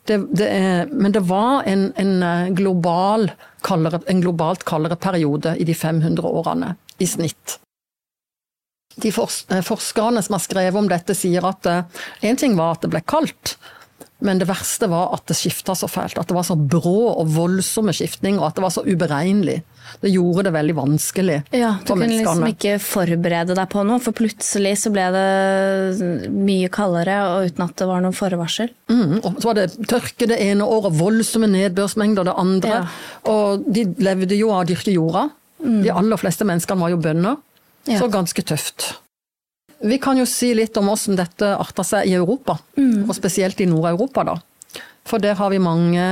Det, 0.04 0.18
det 0.36 0.48
er, 0.52 0.90
men 0.92 1.14
det 1.16 1.24
var 1.30 1.64
en, 1.70 1.88
en, 1.96 2.16
eh, 2.24 2.50
global 2.58 3.30
kaldere, 3.64 4.02
en 4.12 4.24
globalt 4.24 4.66
kaldere 4.68 4.98
periode 5.00 5.56
i 5.56 5.64
de 5.64 5.76
500 5.76 6.28
årene, 6.28 6.74
i 7.00 7.08
snitt. 7.08 7.60
De 9.00 9.10
eh, 9.10 9.64
forskerne 9.64 10.24
som 10.26 10.36
har 10.36 10.44
skrevet 10.44 10.80
om 10.80 10.92
dette, 10.92 11.16
sier 11.16 11.48
at 11.48 11.72
én 12.20 12.40
ting 12.40 12.58
var 12.60 12.76
at 12.76 12.84
det 12.84 12.92
ble 12.92 13.04
kaldt, 13.08 13.56
men 14.24 14.40
det 14.40 14.48
verste 14.48 14.88
var 14.88 15.12
at 15.18 15.26
det 15.28 15.36
skifta 15.36 15.76
så 15.76 15.90
fælt. 15.92 16.16
At 16.20 16.30
det 16.30 16.36
var 16.38 16.46
så 16.48 16.56
brå 16.56 17.12
og 17.12 17.28
voldsomme 17.36 17.92
skiftninger, 17.96 18.40
og 18.40 18.48
at 18.50 18.58
det 18.60 18.64
var 18.64 18.74
så 18.74 18.84
uberegnelig. 18.88 19.58
Det 20.00 20.14
gjorde 20.14 20.46
det 20.48 20.54
veldig 20.56 20.74
vanskelig 20.78 21.36
Ja, 21.52 21.74
Du 21.84 21.92
kunne 21.92 22.08
liksom 22.08 22.46
ikke 22.48 22.78
forberede 22.82 23.54
deg 23.58 23.68
på 23.70 23.84
noe, 23.86 24.00
for 24.02 24.16
plutselig 24.16 24.78
så 24.80 24.94
ble 24.96 25.10
det 25.14 26.30
mye 26.32 26.72
kaldere 26.74 27.18
og 27.28 27.50
uten 27.52 27.66
at 27.68 27.76
det 27.82 27.90
var 27.90 28.04
noe 28.06 28.16
forvarsel. 28.16 28.72
Mm, 28.88 29.20
og 29.20 29.30
så 29.44 29.50
var 29.52 29.60
det 29.60 29.68
tørke 29.92 30.30
det 30.32 30.40
ene 30.42 30.66
året, 30.66 30.96
voldsomme 30.98 31.52
nedbørsmengder 31.52 32.32
det 32.32 32.38
andre. 32.40 32.80
Ja. 32.80 32.84
Og 33.30 33.68
de 33.68 33.90
levde 34.04 34.40
jo 34.40 34.54
av 34.56 34.64
å 34.64 34.70
dyrke 34.72 34.96
jorda. 34.96 35.28
De 35.64 35.92
aller 35.92 36.20
fleste 36.20 36.48
menneskene 36.48 36.84
var 36.84 36.92
jo 36.96 37.04
bønder. 37.04 37.40
Ja. 37.88 38.00
Så 38.00 38.08
ganske 38.12 38.44
tøft. 38.48 38.94
Vi 39.84 39.98
kan 40.00 40.16
jo 40.16 40.26
si 40.30 40.54
litt 40.56 40.78
om 40.80 40.88
hvordan 40.88 41.20
dette 41.20 41.50
arter 41.60 41.84
seg 41.84 42.08
i 42.08 42.16
Europa, 42.16 42.56
og 42.78 43.14
spesielt 43.18 43.60
i 43.60 43.68
Nord-Europa. 43.68 44.24
da. 44.24 44.38
For 45.04 45.20
der 45.20 45.36
har 45.36 45.52
vi 45.52 45.60
mange 45.60 46.04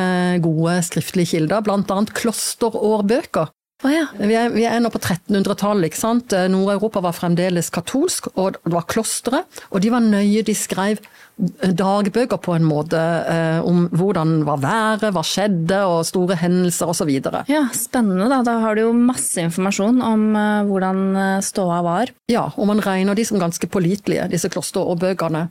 gode 0.44 0.76
skriftlige 0.84 1.38
kilder, 1.38 1.64
bl.a. 1.64 2.02
klosterårbøker. 2.12 3.54
Å 3.82 3.90
ja. 3.90 4.04
Vi 4.14 4.36
er, 4.38 4.52
vi 4.54 4.66
er 4.70 4.82
nå 4.84 4.92
på 4.94 5.00
1300-tallet. 5.02 5.90
ikke 5.90 5.98
sant? 5.98 6.34
Eh, 6.38 6.46
Nord-Europa 6.54 7.02
var 7.02 7.16
fremdeles 7.18 7.72
katolsk, 7.74 8.30
og 8.36 8.60
det 8.60 8.74
var 8.76 8.86
klostre. 8.92 9.44
Og 9.72 9.82
de 9.82 9.90
var 9.94 10.06
nøye, 10.06 10.44
de 10.46 10.54
skrev 10.58 11.02
dagbøker 11.42 12.38
på 12.44 12.54
en 12.54 12.66
måte 12.68 13.00
eh, 13.00 13.60
om 13.66 13.88
hvordan 13.98 14.44
var 14.46 14.60
været, 14.62 15.08
hva 15.16 15.24
skjedde, 15.26 15.80
og 15.90 16.04
store 16.06 16.38
hendelser 16.42 16.92
osv. 16.94 17.10
ja, 17.50 17.64
spennende. 17.74 18.30
Da 18.30 18.42
Da 18.46 18.60
har 18.62 18.76
du 18.76 18.84
jo 18.84 18.94
masse 18.94 19.42
informasjon 19.42 20.02
om 20.06 20.28
eh, 20.36 20.68
hvordan 20.70 21.02
eh, 21.16 21.40
ståa 21.46 21.82
var. 21.86 22.14
Ja, 22.32 22.50
og 22.56 22.70
man 22.70 22.84
regner 22.86 23.18
de 23.18 23.26
som 23.26 23.42
ganske 23.42 23.68
pålitelige, 23.72 24.30
disse 24.30 24.52
klosterårbøkene. 24.52 25.48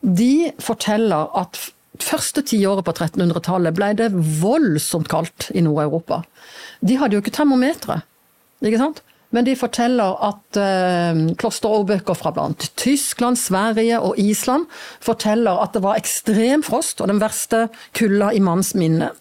De 0.00 0.52
forteller 0.62 1.28
at 1.36 1.60
første 2.06 2.42
tiåret 2.46 2.86
på 2.86 2.94
1300-tallet 2.94 3.76
ble 3.76 3.92
det 3.98 4.10
voldsomt 4.40 5.10
kaldt 5.10 5.50
i 5.54 5.62
Nord-Europa. 5.64 6.22
De 6.80 6.96
hadde 7.00 7.16
jo 7.16 7.22
ikke 7.24 7.34
termometre, 7.34 8.00
ikke 8.64 8.80
sant? 8.80 9.02
Men 9.30 9.46
de 9.46 9.54
forteller 9.58 10.16
at 10.26 10.58
eh, 10.58 11.20
klosterårbøker 11.38 12.18
fra 12.18 12.32
blant 12.34 12.66
Tyskland, 12.80 13.38
Sverige 13.38 14.00
og 14.02 14.18
Island 14.18 14.66
forteller 15.02 15.62
at 15.62 15.76
det 15.76 15.84
var 15.84 16.00
ekstrem 16.00 16.64
frost 16.66 17.00
og 17.00 17.10
den 17.12 17.20
verste 17.22 17.68
kulda 17.96 18.32
i 18.34 18.42
manns 18.42 18.74
minne. 18.74 19.12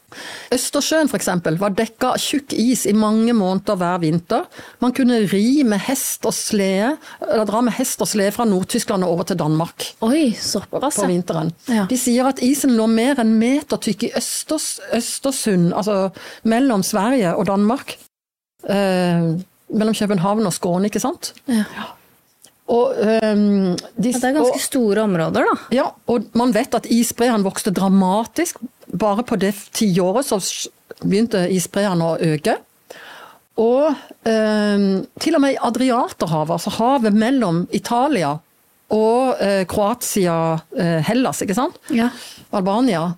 Østersjøen 0.53 1.09
f.eks. 1.11 1.29
var 1.61 1.75
dekka 1.77 2.15
av 2.15 2.21
tjukk 2.21 2.55
is 2.57 2.87
i 2.89 2.95
mange 2.97 3.35
måneder 3.37 3.77
hver 3.77 3.99
vinter. 4.01 4.47
Man 4.81 4.95
kunne 4.97 5.21
ri 5.29 5.61
med 5.67 5.83
hest 5.85 6.25
og 6.25 6.33
slede, 6.33 6.95
eller 7.27 7.45
dra 7.45 7.61
med 7.65 7.77
hest 7.77 8.01
og 8.01 8.09
slede 8.09 8.33
fra 8.33 8.47
Nord-Tyskland 8.49 9.05
og 9.05 9.13
over 9.13 9.29
til 9.29 9.37
Danmark 9.39 9.85
Oi, 10.05 10.31
såpass. 10.33 10.97
på 10.97 11.09
vinteren. 11.11 11.53
Ja. 11.69 11.85
De 11.89 11.99
sier 11.99 12.31
at 12.31 12.41
isen 12.45 12.73
lå 12.79 12.89
mer 12.89 13.21
enn 13.21 13.35
meter 13.37 13.77
tykk 13.77 14.09
i 14.09 14.11
Østers, 14.17 14.79
Østersund, 14.95 15.69
altså 15.77 16.09
mellom 16.49 16.81
Sverige 16.83 17.35
og 17.37 17.45
Danmark. 17.51 17.99
Eh, 18.65 19.37
mellom 19.69 19.95
København 19.97 20.45
og 20.49 20.53
Skåne, 20.55 20.89
ikke 20.89 21.01
sant? 21.03 21.33
Ja. 21.49 21.63
Og, 22.69 22.93
um, 23.01 23.75
de, 23.97 24.11
Ja, 24.11 24.17
Det 24.19 24.23
er 24.23 24.35
ganske 24.37 24.53
og, 24.53 24.61
store 24.61 25.01
områder, 25.07 25.45
da. 25.47 25.55
ja, 25.73 25.87
og 26.07 26.27
man 26.37 26.53
vet 26.53 26.75
at 26.77 26.85
isbreene 26.85 27.43
vokste 27.43 27.73
dramatisk. 27.73 28.59
Bare 28.89 29.23
på 29.25 29.37
det 29.41 29.55
tiåret 29.73 30.25
så 30.25 30.37
begynte 31.01 31.47
isbreene 31.49 32.11
å 32.11 32.17
øke. 32.21 32.57
Og 33.59 33.89
um, 33.89 34.85
til 35.19 35.35
og 35.35 35.41
med 35.43 35.55
i 35.55 35.59
Adriaterhavet, 35.61 36.53
altså 36.59 36.75
havet 36.77 37.17
mellom 37.17 37.65
Italia 37.75 38.35
og 38.89 39.41
uh, 39.41 39.63
Kroatia, 39.69 40.37
uh, 40.77 40.99
Hellas, 41.09 41.41
ikke 41.45 41.57
sant? 41.57 41.75
Ja. 41.93 42.09
Albania, 42.55 43.09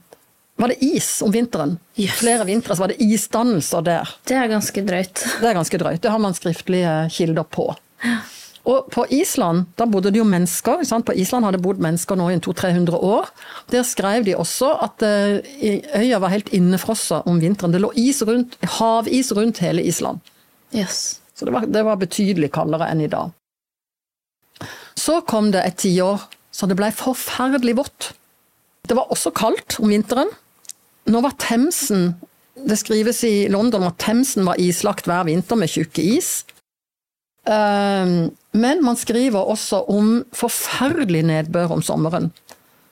var 0.61 0.71
det 0.73 0.79
is 0.85 1.09
om 1.25 1.31
vinteren. 1.33 1.77
Yes. 1.97 2.19
Flere 2.19 2.45
vintre 2.47 2.75
var 2.79 2.91
det 2.91 2.99
isdannelser 3.03 3.85
der. 3.85 4.11
Det 4.27 4.37
er 4.37 4.51
ganske 4.51 4.83
drøyt. 4.87 5.23
Det 5.41 5.49
er 5.49 5.57
ganske 5.57 5.79
drøyt. 5.81 6.01
Det 6.03 6.11
har 6.13 6.21
man 6.21 6.37
skriftlige 6.37 6.93
kilder 7.13 7.47
på. 7.47 7.71
Og 8.69 8.91
på 8.93 9.05
Island, 9.09 9.71
da 9.75 9.87
bodde 9.89 10.11
det 10.13 10.21
jo 10.21 10.25
mennesker. 10.27 10.83
sant? 10.85 11.05
På 11.05 11.15
Island 11.17 11.47
hadde 11.47 11.61
bodd 11.61 11.81
mennesker 11.81 12.19
nå 12.19 12.29
i 12.29 12.37
200-300 12.37 12.99
år. 12.99 13.31
Der 13.73 13.85
skrev 13.87 14.25
de 14.27 14.35
også 14.37 14.69
at 14.85 15.01
eh, 15.05 15.81
øya 15.97 16.19
var 16.21 16.33
helt 16.33 16.51
innefrosset 16.53 17.25
om 17.25 17.41
vinteren. 17.41 17.73
Det 17.73 17.81
lå 17.81 17.89
is 17.97 18.21
rundt, 18.21 18.57
havis 18.77 19.31
rundt 19.33 19.63
hele 19.65 19.81
Island. 19.81 20.21
Yes. 20.75 21.21
Så 21.33 21.45
det 21.45 21.55
var, 21.55 21.65
det 21.65 21.81
var 21.83 21.97
betydelig 21.97 22.51
kaldere 22.53 22.91
enn 22.91 23.01
i 23.01 23.09
dag. 23.09 23.33
Så 24.93 25.23
kom 25.25 25.49
det 25.51 25.65
et 25.65 25.81
tiår 25.81 26.21
så 26.51 26.67
det 26.67 26.77
ble 26.77 26.91
forferdelig 26.93 27.77
vått. 27.79 28.11
Det 28.87 28.97
var 28.97 29.11
også 29.13 29.31
kaldt 29.35 29.79
om 29.81 29.91
vinteren. 29.91 30.29
Nå 31.09 31.21
var 31.23 31.33
Themsen 31.41 32.13
Det 32.67 32.77
skrives 32.77 33.23
i 33.25 33.47
London 33.49 33.87
at 33.87 33.97
Themsen 34.03 34.45
var 34.45 34.59
islagt 34.61 35.07
hver 35.09 35.25
vinter 35.25 35.57
med 35.57 35.71
tjukke 35.71 36.03
is. 36.17 36.43
Ehm, 37.49 38.31
Men 38.53 38.83
man 38.83 38.97
skriver 38.99 39.39
også 39.39 39.85
om 39.89 40.25
forferdelig 40.35 41.23
nedbør 41.25 41.71
om 41.77 41.81
sommeren. 41.81 42.31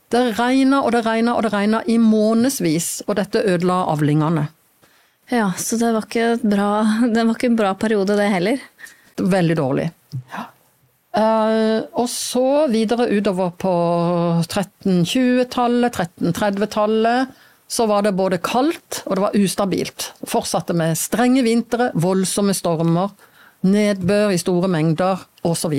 Det 0.09 0.39
regna 0.39 0.79
og 0.81 0.93
det 0.95 1.03
regna 1.05 1.35
og 1.35 1.43
det 1.45 1.51
regna 1.53 1.83
i 1.85 1.99
månedsvis, 2.01 3.03
og 3.05 3.19
dette 3.19 3.43
ødela 3.45 3.83
avlingene. 3.91 4.47
Ja, 5.29 5.51
så 5.57 5.77
det 5.77 5.91
var 5.93 6.07
ikke, 6.07 6.39
bra, 6.41 6.69
det 7.13 7.25
var 7.27 7.35
ikke 7.35 7.51
en 7.51 7.59
bra 7.59 7.73
periode, 7.77 8.15
det 8.17 8.31
heller. 8.33 8.63
Veldig 9.19 9.57
dårlig. 9.59 9.89
Eh, 11.19 11.79
og 11.93 12.07
så 12.09 12.65
videre 12.71 13.09
utover 13.11 13.53
på 13.61 13.73
1320-tallet, 14.47 15.93
1330-tallet, 15.93 17.37
så 17.69 17.85
var 17.89 18.05
det 18.05 18.15
både 18.17 18.41
kaldt 18.41 19.03
og 19.05 19.15
det 19.15 19.23
var 19.27 19.37
ustabilt. 19.37 20.11
Fortsatte 20.27 20.73
med 20.77 20.97
strenge 20.97 21.43
vintre, 21.45 21.91
voldsomme 21.93 22.55
stormer, 22.57 23.13
nedbør 23.61 24.33
i 24.33 24.39
store 24.41 24.69
mengder 24.71 25.21
osv. 25.45 25.75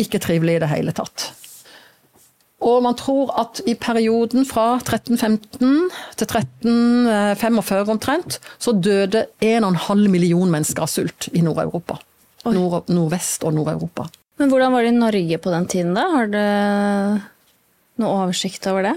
Ikke 0.00 0.20
trivelig 0.22 0.58
i 0.58 0.62
det 0.64 0.70
hele 0.72 0.94
tatt. 0.96 1.30
Og 2.60 2.82
man 2.84 2.96
tror 2.98 3.32
at 3.40 3.62
i 3.64 3.72
perioden 3.80 4.44
fra 4.44 4.74
1315 4.76 5.88
til 6.20 6.26
1345 6.28 7.92
omtrent, 7.94 8.36
så 8.60 8.74
døde 8.76 9.24
1,5 9.40 10.08
million 10.12 10.50
mennesker 10.52 10.84
av 10.84 10.92
sult 10.92 11.30
i 11.32 11.40
Nord-Europa. 11.44 11.96
Nord 12.52 12.88
Nordvest 12.92 13.46
og 13.48 13.56
Nord-Europa. 13.56 14.10
Men 14.40 14.52
hvordan 14.52 14.72
var 14.72 14.84
det 14.84 14.92
i 14.92 14.98
Norge 14.98 15.38
på 15.40 15.52
den 15.52 15.66
tiden, 15.72 15.96
da? 15.96 16.04
Har 16.12 16.28
du 16.32 16.40
noe 18.00 18.20
oversikt 18.26 18.68
over 18.68 18.90
det? 18.90 18.94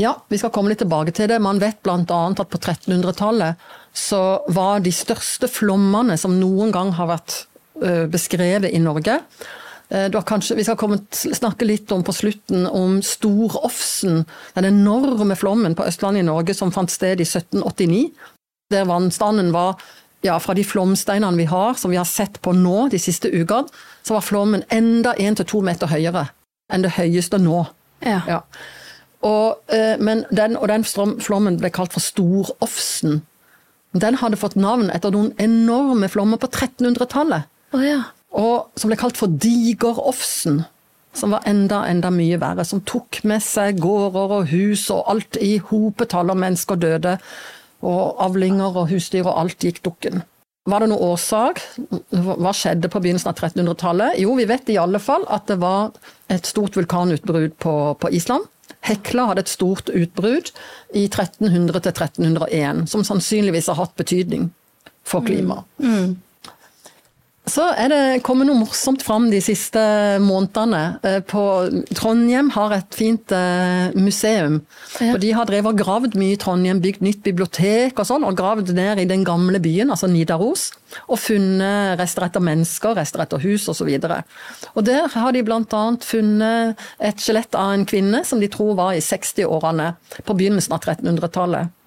Ja, 0.00 0.14
vi 0.28 0.38
skal 0.40 0.50
komme 0.54 0.72
litt 0.72 0.80
tilbake 0.80 1.12
til 1.12 1.28
det. 1.28 1.40
Man 1.44 1.60
vet 1.60 1.82
bl.a. 1.84 1.96
at 2.00 2.48
på 2.48 2.58
1300-tallet 2.58 3.60
så 3.92 4.40
var 4.48 4.80
de 4.80 4.92
største 4.94 5.50
flommene 5.52 6.16
som 6.20 6.38
noen 6.40 6.72
gang 6.72 6.94
har 6.96 7.10
vært 7.10 7.42
beskrevet 8.12 8.72
i 8.72 8.80
Norge. 8.80 9.18
Eh, 9.92 10.08
Du 10.08 10.16
har 10.16 10.24
kanskje, 10.24 10.56
vi 10.56 10.64
skal 10.64 10.78
komme, 10.80 10.98
snakke 11.12 11.66
litt 11.68 11.92
om 11.92 12.04
på 12.04 12.12
slutten 12.14 12.66
om 12.66 13.00
Storofsen, 13.02 14.24
den 14.54 14.64
enorme 14.70 15.36
flommen 15.36 15.74
på 15.76 15.84
Østlandet 15.84 16.22
i 16.22 16.28
Norge 16.28 16.54
som 16.54 16.72
fant 16.72 16.90
sted 16.90 17.20
i 17.20 17.26
1789. 17.28 18.12
Der 18.72 18.88
vannstanden 18.88 19.52
var 19.52 19.76
ja, 20.22 20.38
fra 20.38 20.54
de 20.54 20.64
flomsteinene 20.64 21.36
vi 21.36 21.44
har, 21.50 21.74
som 21.74 21.90
vi 21.90 21.98
har 22.00 22.08
sett 22.08 22.40
på 22.40 22.54
nå 22.56 22.88
de 22.88 22.98
siste 23.02 23.28
ukene, 23.28 23.68
så 24.02 24.14
var 24.16 24.24
flommen 24.24 24.62
enda 24.70 25.12
1-2 25.18 25.60
meter 25.66 25.90
høyere 25.90 26.28
enn 26.72 26.84
det 26.86 26.94
høyeste 26.96 27.40
nå. 27.42 27.66
Ja. 28.06 28.22
Ja. 28.28 28.40
Og, 29.22 29.62
eh, 29.70 29.94
men 30.02 30.24
den, 30.30 30.56
og 30.58 30.68
den 30.68 30.84
flommen 30.84 31.58
ble 31.60 31.70
kalt 31.70 31.94
for 31.94 32.02
Storofsen. 32.02 33.20
Den 33.92 34.18
hadde 34.22 34.40
fått 34.40 34.56
navn 34.56 34.90
etter 34.90 35.12
noen 35.12 35.32
enorme 35.42 36.08
flommer 36.10 36.40
på 36.40 36.48
1300-tallet. 36.48 37.48
Oh, 37.76 37.82
ja. 37.84 38.00
Og 38.32 38.72
som 38.80 38.90
ble 38.90 38.98
kalt 39.00 39.20
for 39.20 39.28
Digerofsen. 39.28 40.62
Som 41.12 41.34
var 41.36 41.44
enda, 41.48 41.82
enda 41.84 42.08
mye 42.12 42.38
verre. 42.40 42.64
Som 42.64 42.80
tok 42.88 43.20
med 43.28 43.44
seg 43.44 43.82
gårder 43.84 44.38
og 44.38 44.52
hus 44.52 44.86
og 44.92 45.04
alt 45.12 45.36
i 45.44 45.58
hopetall, 45.60 46.32
og 46.32 46.40
mennesker 46.40 46.80
døde. 46.80 47.18
Og 47.84 48.22
avlinger 48.24 48.78
og 48.80 48.88
husdyr 48.88 49.26
og 49.26 49.36
alt 49.44 49.66
gikk 49.66 49.82
dukken. 49.84 50.22
Var 50.70 50.80
det 50.80 50.92
noen 50.92 51.12
årsak? 51.12 51.58
Hva 52.14 52.52
skjedde 52.54 52.88
på 52.88 53.00
begynnelsen 53.02 53.32
av 53.32 53.40
1300-tallet? 53.40 54.20
Jo, 54.22 54.36
vi 54.38 54.46
vet 54.48 54.70
i 54.70 54.78
alle 54.78 55.00
fall 55.02 55.26
at 55.26 55.48
det 55.50 55.58
var 55.60 55.90
et 56.30 56.46
stort 56.46 56.78
vulkanutbrudd 56.78 57.56
på, 57.60 57.74
på 57.98 58.10
Island. 58.14 58.46
Hekla 58.82 59.28
hadde 59.30 59.44
et 59.44 59.52
stort 59.52 59.92
utbrudd 59.94 60.50
i 60.94 61.06
1300 61.06 61.80
til 61.84 61.92
1301, 61.92 62.84
som 62.90 63.04
sannsynligvis 63.06 63.70
har 63.70 63.78
hatt 63.78 63.94
betydning 63.96 64.50
for 65.06 65.24
klimaet. 65.26 65.66
Så 67.50 67.64
er 67.74 67.90
det 67.90 68.22
kommet 68.22 68.46
noe 68.46 68.60
morsomt 68.60 69.02
fram 69.02 69.24
de 69.32 69.40
siste 69.42 69.80
månedene. 70.22 70.82
Eh, 71.02 71.18
På 71.26 71.66
Trondheim 71.90 72.52
har 72.54 72.74
et 72.76 72.94
fint 72.94 73.34
eh, 73.34 73.90
museum. 73.98 74.60
Ja. 75.02 75.16
Og 75.16 75.18
de 75.24 75.32
har 75.34 75.48
drevet 75.50 75.72
og 75.72 75.80
gravd 75.82 76.14
mye 76.20 76.36
i 76.36 76.38
Trondheim, 76.38 76.78
bygd 76.84 77.02
nytt 77.02 77.24
bibliotek 77.26 77.98
og 77.98 78.06
sånn, 78.06 78.28
og 78.28 78.38
gravd 78.38 78.70
ned 78.78 79.02
i 79.02 79.08
den 79.10 79.26
gamle 79.26 79.58
byen, 79.62 79.90
altså 79.90 80.06
Nidaros. 80.06 80.68
Og 81.08 81.18
funnet 81.18 81.98
rester 81.98 82.28
etter 82.28 82.46
mennesker, 82.46 82.94
rester 83.00 83.26
etter 83.26 83.42
hus 83.42 83.66
osv. 83.72 83.90
Og, 83.90 84.16
og 84.76 84.86
der 84.86 85.10
har 85.10 85.34
de 85.34 85.42
blant 85.42 85.74
annet 85.74 86.06
funnet 86.06 86.88
et 87.02 87.26
skjelett 87.26 87.58
av 87.58 87.74
en 87.74 87.88
kvinne 87.90 88.22
som 88.28 88.38
de 88.38 88.52
tror 88.52 88.76
var 88.78 88.94
i 88.94 89.02
60-årene 89.02 89.96
på 90.22 90.38
begynnelsen 90.38 90.78
av 90.78 90.84
1300-tallet 90.86 91.78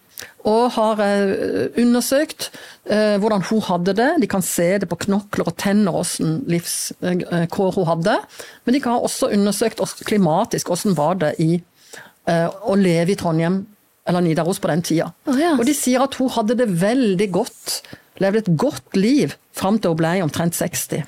og 0.45 0.75
har 0.75 1.01
eh, 1.01 1.73
undersøkt 1.81 2.51
eh, 2.85 3.15
hvordan 3.21 3.45
hun 3.49 3.61
hadde 3.65 3.95
det. 3.97 4.09
De 4.21 4.29
kan 4.29 4.45
se 4.45 4.67
det 4.81 4.89
på 4.89 4.99
knokler 5.07 5.49
og 5.49 5.55
tenner 5.61 5.95
hvordan 5.95 6.43
livskår 6.51 7.77
hun 7.79 7.89
hadde. 7.89 8.17
Men 8.65 8.77
de 8.77 8.83
har 8.85 9.05
også 9.05 9.31
undersøkt 9.33 9.81
klimatisk 10.05 10.69
hvordan 10.69 10.97
var 10.97 11.17
det 11.23 11.33
i 11.41 11.55
eh, 11.57 12.47
å 12.47 12.77
leve 12.77 13.15
i 13.15 13.17
Trondheim 13.19 13.63
eller 14.05 14.21
Nidaros 14.21 14.61
på 14.61 14.69
den 14.69 14.85
tida. 14.85 15.09
Oh, 15.25 15.33
yes. 15.33 15.57
Og 15.57 15.65
de 15.65 15.73
sier 15.73 16.03
at 16.05 16.15
hun 16.21 16.29
hadde 16.35 16.59
det 16.59 16.69
veldig 16.81 17.29
godt. 17.33 17.79
Levde 18.21 18.43
et 18.43 18.53
godt 18.53 18.97
liv 18.97 19.33
fram 19.55 19.79
til 19.81 19.95
hun 19.95 20.01
ble 20.03 20.11
omtrent 20.23 20.55
60. 20.57 21.07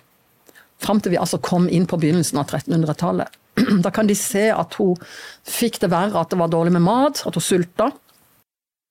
Fram 0.82 1.02
til 1.02 1.14
vi 1.14 1.22
altså 1.22 1.38
kom 1.42 1.70
inn 1.70 1.86
på 1.90 2.00
begynnelsen 2.02 2.42
av 2.42 2.50
1300-tallet. 2.50 3.38
Da 3.86 3.94
kan 3.94 4.10
de 4.10 4.18
se 4.18 4.48
at 4.54 4.76
hun 4.82 4.98
fikk 5.46 5.80
det 5.82 5.92
verre, 5.94 6.22
at 6.22 6.34
det 6.34 6.42
var 6.42 6.50
dårlig 6.54 6.74
med 6.76 6.86
mat, 6.86 7.24
at 7.26 7.38
hun 7.38 7.46
sulta. 7.46 7.92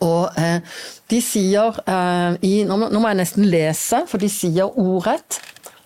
Og 0.05 0.36
eh, 0.36 0.60
de 1.09 1.20
sier 1.24 1.78
eh, 1.89 2.35
i, 2.44 2.52
nå, 2.68 2.77
må, 2.77 2.90
nå 2.93 3.01
må 3.01 3.12
jeg 3.12 3.20
nesten 3.23 3.47
lese, 3.48 4.02
for 4.10 4.20
de 4.20 4.28
sier 4.28 4.68
ordrett 4.77 5.39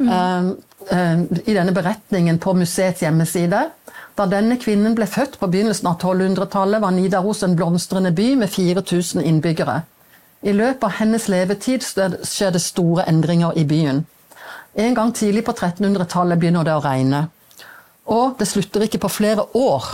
mm. 0.02 0.08
eh, 0.10 1.20
i 1.44 1.54
denne 1.54 1.74
beretningen 1.76 2.40
på 2.42 2.56
museets 2.58 3.04
hjemmeside. 3.04 3.68
Da 4.18 4.26
denne 4.26 4.58
kvinnen 4.60 4.96
ble 4.98 5.06
født 5.06 5.38
på 5.38 5.48
begynnelsen 5.52 5.92
av 5.92 6.00
1200-tallet, 6.02 6.82
var 6.82 6.96
Nidaros 6.96 7.44
en 7.46 7.54
blomstrende 7.56 8.10
by 8.16 8.32
med 8.42 8.50
4000 8.50 9.22
innbyggere. 9.22 9.82
I 10.42 10.56
løpet 10.56 10.88
av 10.88 10.96
hennes 10.98 11.28
levetid 11.30 11.84
skjer 11.84 12.54
det 12.54 12.64
store 12.64 13.04
endringer 13.08 13.54
i 13.60 13.66
byen. 13.68 14.02
En 14.74 14.94
gang 14.96 15.14
tidlig 15.14 15.44
på 15.46 15.54
1300-tallet 15.54 16.40
begynner 16.40 16.66
det 16.66 16.74
å 16.74 16.82
regne. 16.82 17.26
Og 18.10 18.38
det 18.40 18.48
slutter 18.50 18.86
ikke 18.86 19.02
på 19.04 19.12
flere 19.20 19.44
år. 19.54 19.92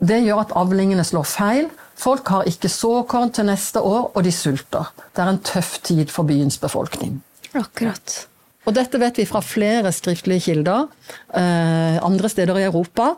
Det 0.00 0.22
gjør 0.24 0.44
at 0.46 0.54
avlingene 0.56 1.04
slår 1.04 1.28
feil. 1.28 1.70
Folk 2.00 2.32
har 2.32 2.48
ikke 2.48 2.70
såkorn 2.72 3.32
til 3.36 3.48
neste 3.50 3.82
år, 3.84 4.10
og 4.14 4.24
de 4.24 4.32
sulter. 4.32 4.88
Det 5.12 5.22
er 5.22 5.34
en 5.34 5.44
tøff 5.44 5.76
tid 5.84 6.08
for 6.12 6.28
byens 6.28 6.56
befolkning. 6.60 7.18
Akkurat. 7.52 8.22
Og 8.68 8.76
dette 8.76 9.00
vet 9.00 9.16
vi 9.16 9.26
fra 9.28 9.40
flere 9.44 9.90
skriftlige 9.92 10.44
kilder 10.50 10.84
eh, 11.36 11.96
andre 12.04 12.28
steder 12.28 12.58
i 12.60 12.66
Europa. 12.68 13.14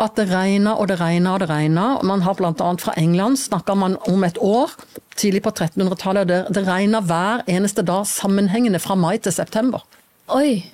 At 0.00 0.16
det 0.18 0.26
regner 0.32 0.80
og 0.80 0.88
det 0.90 0.98
regner 1.00 1.36
og 1.36 1.44
det 1.44 1.50
regner. 1.50 2.00
Man 2.04 2.24
har 2.24 2.36
bl.a. 2.36 2.70
fra 2.80 2.94
England 3.00 3.38
snakka 3.40 3.76
man 3.76 3.96
om 4.08 4.24
et 4.24 4.40
år 4.40 4.72
tidlig 5.16 5.44
på 5.44 5.52
1300-tallet. 5.52 6.28
Det, 6.28 6.40
det 6.56 6.64
regner 6.68 7.04
hver 7.04 7.44
eneste 7.48 7.84
dag 7.86 8.08
sammenhengende 8.08 8.80
fra 8.82 8.96
mai 8.98 9.16
til 9.20 9.36
september. 9.36 9.84
Oi. 10.32 10.64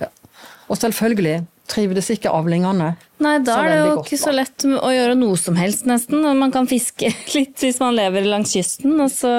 Og 0.71 0.79
selvfølgelig 0.79 1.43
trivdes 1.69 2.09
ikke 2.13 2.31
avlingene. 2.33 2.93
Nei, 3.23 3.37
da 3.45 3.55
er 3.63 3.69
det 3.71 3.77
jo 3.79 3.95
ikke 4.01 4.19
så 4.19 4.33
lett 4.35 4.65
å 4.67 4.89
gjøre 4.91 5.15
noe 5.15 5.37
som 5.39 5.55
helst, 5.57 5.85
nesten. 5.89 6.25
Man 6.39 6.51
kan 6.53 6.67
fiske 6.69 7.11
litt 7.37 7.63
hvis 7.63 7.79
man 7.83 7.95
lever 7.97 8.27
langs 8.27 8.53
kysten, 8.55 8.97
og 8.99 9.11
så 9.13 9.33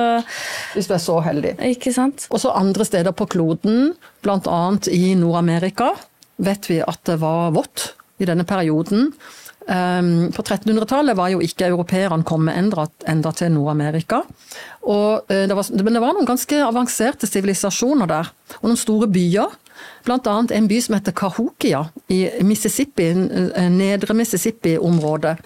Hvis 0.74 0.88
du 0.88 0.96
er 0.96 1.04
så 1.04 1.20
heldig. 1.24 1.56
Ikke 1.74 1.92
sant? 1.94 2.28
Og 2.32 2.42
så 2.42 2.54
andre 2.56 2.86
steder 2.88 3.14
på 3.16 3.28
kloden, 3.36 3.92
bl.a. 4.24 4.60
i 4.90 5.14
Nord-Amerika, 5.20 5.92
vet 6.42 6.70
vi 6.70 6.80
at 6.82 7.02
det 7.06 7.20
var 7.22 7.52
vått 7.54 7.92
i 8.22 8.28
denne 8.28 8.46
perioden. 8.48 9.10
Um, 9.64 10.28
på 10.34 10.42
1300-tallet 10.42 11.16
var 11.16 11.30
jo 11.32 11.40
ikke 11.40 11.70
europeerne 11.70 12.26
kommet 12.28 12.56
enda, 12.60 12.84
enda 13.08 13.30
til 13.32 13.54
Nord-Amerika. 13.54 14.20
Eh, 14.84 15.48
men 15.48 15.94
det 15.96 16.02
var 16.02 16.12
noen 16.12 16.28
ganske 16.28 16.58
avanserte 16.66 17.28
sivilisasjoner 17.28 18.10
der, 18.10 18.28
og 18.60 18.68
noen 18.68 18.80
store 18.80 19.08
byer. 19.08 19.56
Blant 20.04 20.26
annet 20.30 20.54
en 20.54 20.68
by 20.68 20.80
som 20.84 20.96
heter 20.96 21.14
Cahokia 21.16 21.84
i 22.12 22.20
Mississippi, 22.44 23.08
eh, 23.10 23.68
nedre 23.72 24.14
Mississippi-området. 24.14 25.36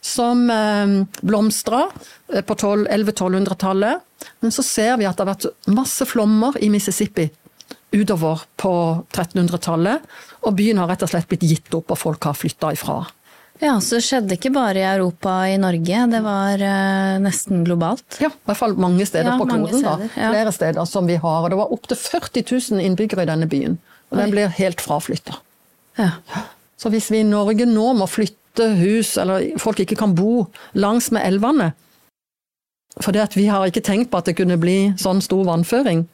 Som 0.00 0.50
eh, 0.50 0.94
blomstra 1.20 1.86
eh, 2.32 2.42
på 2.42 2.54
12 2.54 2.86
1100-1200-tallet. 2.88 4.06
Men 4.40 4.52
så 4.52 4.64
ser 4.64 4.96
vi 4.96 5.06
at 5.06 5.18
det 5.18 5.26
har 5.26 5.34
vært 5.34 5.74
masse 5.76 6.06
flommer 6.08 6.56
i 6.62 6.70
Mississippi 6.72 7.28
utover 7.96 8.42
på 8.60 8.72
1300-tallet. 9.12 10.02
Og 10.46 10.56
byen 10.56 10.80
har 10.80 10.90
rett 10.90 11.04
og 11.04 11.12
slett 11.12 11.28
blitt 11.30 11.46
gitt 11.46 11.76
opp, 11.76 11.92
og 11.92 12.00
folk 12.00 12.28
har 12.28 12.36
flytta 12.38 12.72
ifra. 12.76 13.02
Ja, 13.60 13.78
Så 13.80 13.96
det 13.96 14.04
skjedde 14.04 14.36
ikke 14.36 14.50
bare 14.52 14.76
i 14.82 14.84
Europa 14.84 15.34
i 15.48 15.56
Norge, 15.56 16.00
det 16.12 16.22
var 16.24 16.60
eh, 16.60 17.18
nesten 17.24 17.62
globalt. 17.64 18.18
Ja, 18.20 18.28
i 18.28 18.48
hvert 18.50 18.58
fall 18.60 18.74
mange 18.76 19.06
steder 19.08 19.32
Ja, 19.32 19.38
på 19.40 19.46
kloden. 19.48 19.80
da. 19.82 19.94
steder, 19.96 20.10
ja. 20.16 20.30
Flere 20.34 20.52
steder 20.52 20.84
som 20.90 21.06
vi 21.08 21.16
har. 21.16 21.42
Og 21.44 21.50
det 21.50 21.56
var 21.58 21.72
opptil 21.72 21.96
40 21.96 22.44
000 22.76 22.84
innbyggere 22.84 23.22
i 23.24 23.30
denne 23.30 23.48
byen. 23.48 23.78
Og 24.12 24.18
den 24.20 24.30
blir 24.34 24.48
helt 24.58 24.80
fraflytta. 24.84 25.38
Ja. 25.98 26.10
Så 26.76 26.90
hvis 26.92 27.08
vi 27.10 27.22
i 27.22 27.24
Norge 27.26 27.64
nå 27.66 27.86
må 27.96 28.06
flytte 28.06 28.68
hus, 28.76 29.16
eller 29.18 29.56
folk 29.58 29.80
ikke 29.80 29.96
kan 29.96 30.12
bo 30.14 30.46
langs 30.74 31.10
med 31.12 31.24
elvene 31.24 31.72
For 33.00 33.12
det 33.12 33.20
at 33.20 33.34
vi 33.36 33.46
har 33.52 33.64
ikke 33.68 33.82
tenkt 33.84 34.08
på 34.10 34.16
at 34.18 34.24
det 34.28 34.36
kunne 34.38 34.56
bli 34.56 34.92
sånn 34.96 35.18
stor 35.20 35.42
vannføring, 35.44 36.06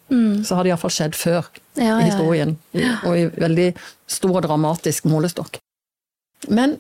så 0.43 0.55
har 0.57 0.65
det 0.65 0.73
iallfall 0.73 0.91
skjedd 0.95 1.15
før 1.19 1.51
Mm. 1.73 2.01
I 2.01 2.05
historien. 2.05 2.57
Og 3.07 3.15
i 3.17 3.27
veldig 3.41 3.69
stor 4.07 4.35
og 4.37 4.43
dramatisk 4.45 5.05
målestokk. 5.09 5.57
Men 6.51 6.75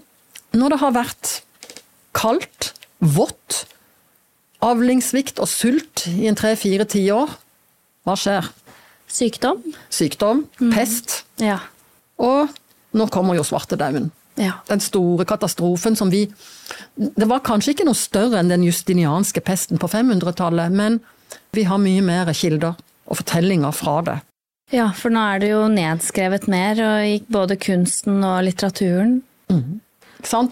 når 0.52 0.74
det 0.74 0.78
har 0.82 0.92
vært 0.96 1.32
kaldt, 2.16 2.72
vått, 3.02 3.64
avlingssvikt 4.62 5.40
og 5.42 5.48
sult 5.50 6.04
i 6.12 6.28
en 6.30 6.36
tre-fire 6.38 6.84
tiår, 6.88 7.32
hva 8.06 8.14
skjer? 8.18 8.48
Sykdom? 9.12 9.60
Sykdom, 9.92 10.46
Mm. 10.60 10.72
pest, 10.72 11.24
Ja. 11.38 11.58
og 12.18 12.48
nå 12.94 13.06
kommer 13.10 13.34
jo 13.34 13.42
svartedauden. 13.42 14.10
ja. 14.36 14.52
Den 14.68 14.80
store 14.80 15.24
katastrofen 15.24 15.96
som 15.96 16.10
vi 16.10 16.32
Det 16.96 17.28
var 17.28 17.40
kanskje 17.40 17.74
ikke 17.74 17.84
noe 17.84 17.94
større 17.94 18.38
enn 18.38 18.48
den 18.48 18.62
justinianske 18.62 19.40
pesten 19.44 19.78
på 19.78 19.88
500-tallet, 19.90 20.72
men 20.72 21.00
vi 21.52 21.64
har 21.64 21.76
mye 21.78 22.00
mer 22.02 22.26
kilder 22.32 22.76
og 23.06 23.16
fortellinger 23.16 23.72
fra 23.74 24.00
det. 24.02 24.20
Ja, 24.72 24.90
for 24.90 25.10
nå 25.10 25.18
er 25.34 25.38
det 25.38 25.50
jo 25.50 25.68
nedskrevet 25.68 26.48
mer, 26.48 26.72
og 26.80 27.04
i 27.06 27.18
både 27.30 27.56
kunsten 27.58 28.24
og 28.24 28.42
litteraturen. 28.44 29.22
Sant? 29.50 29.82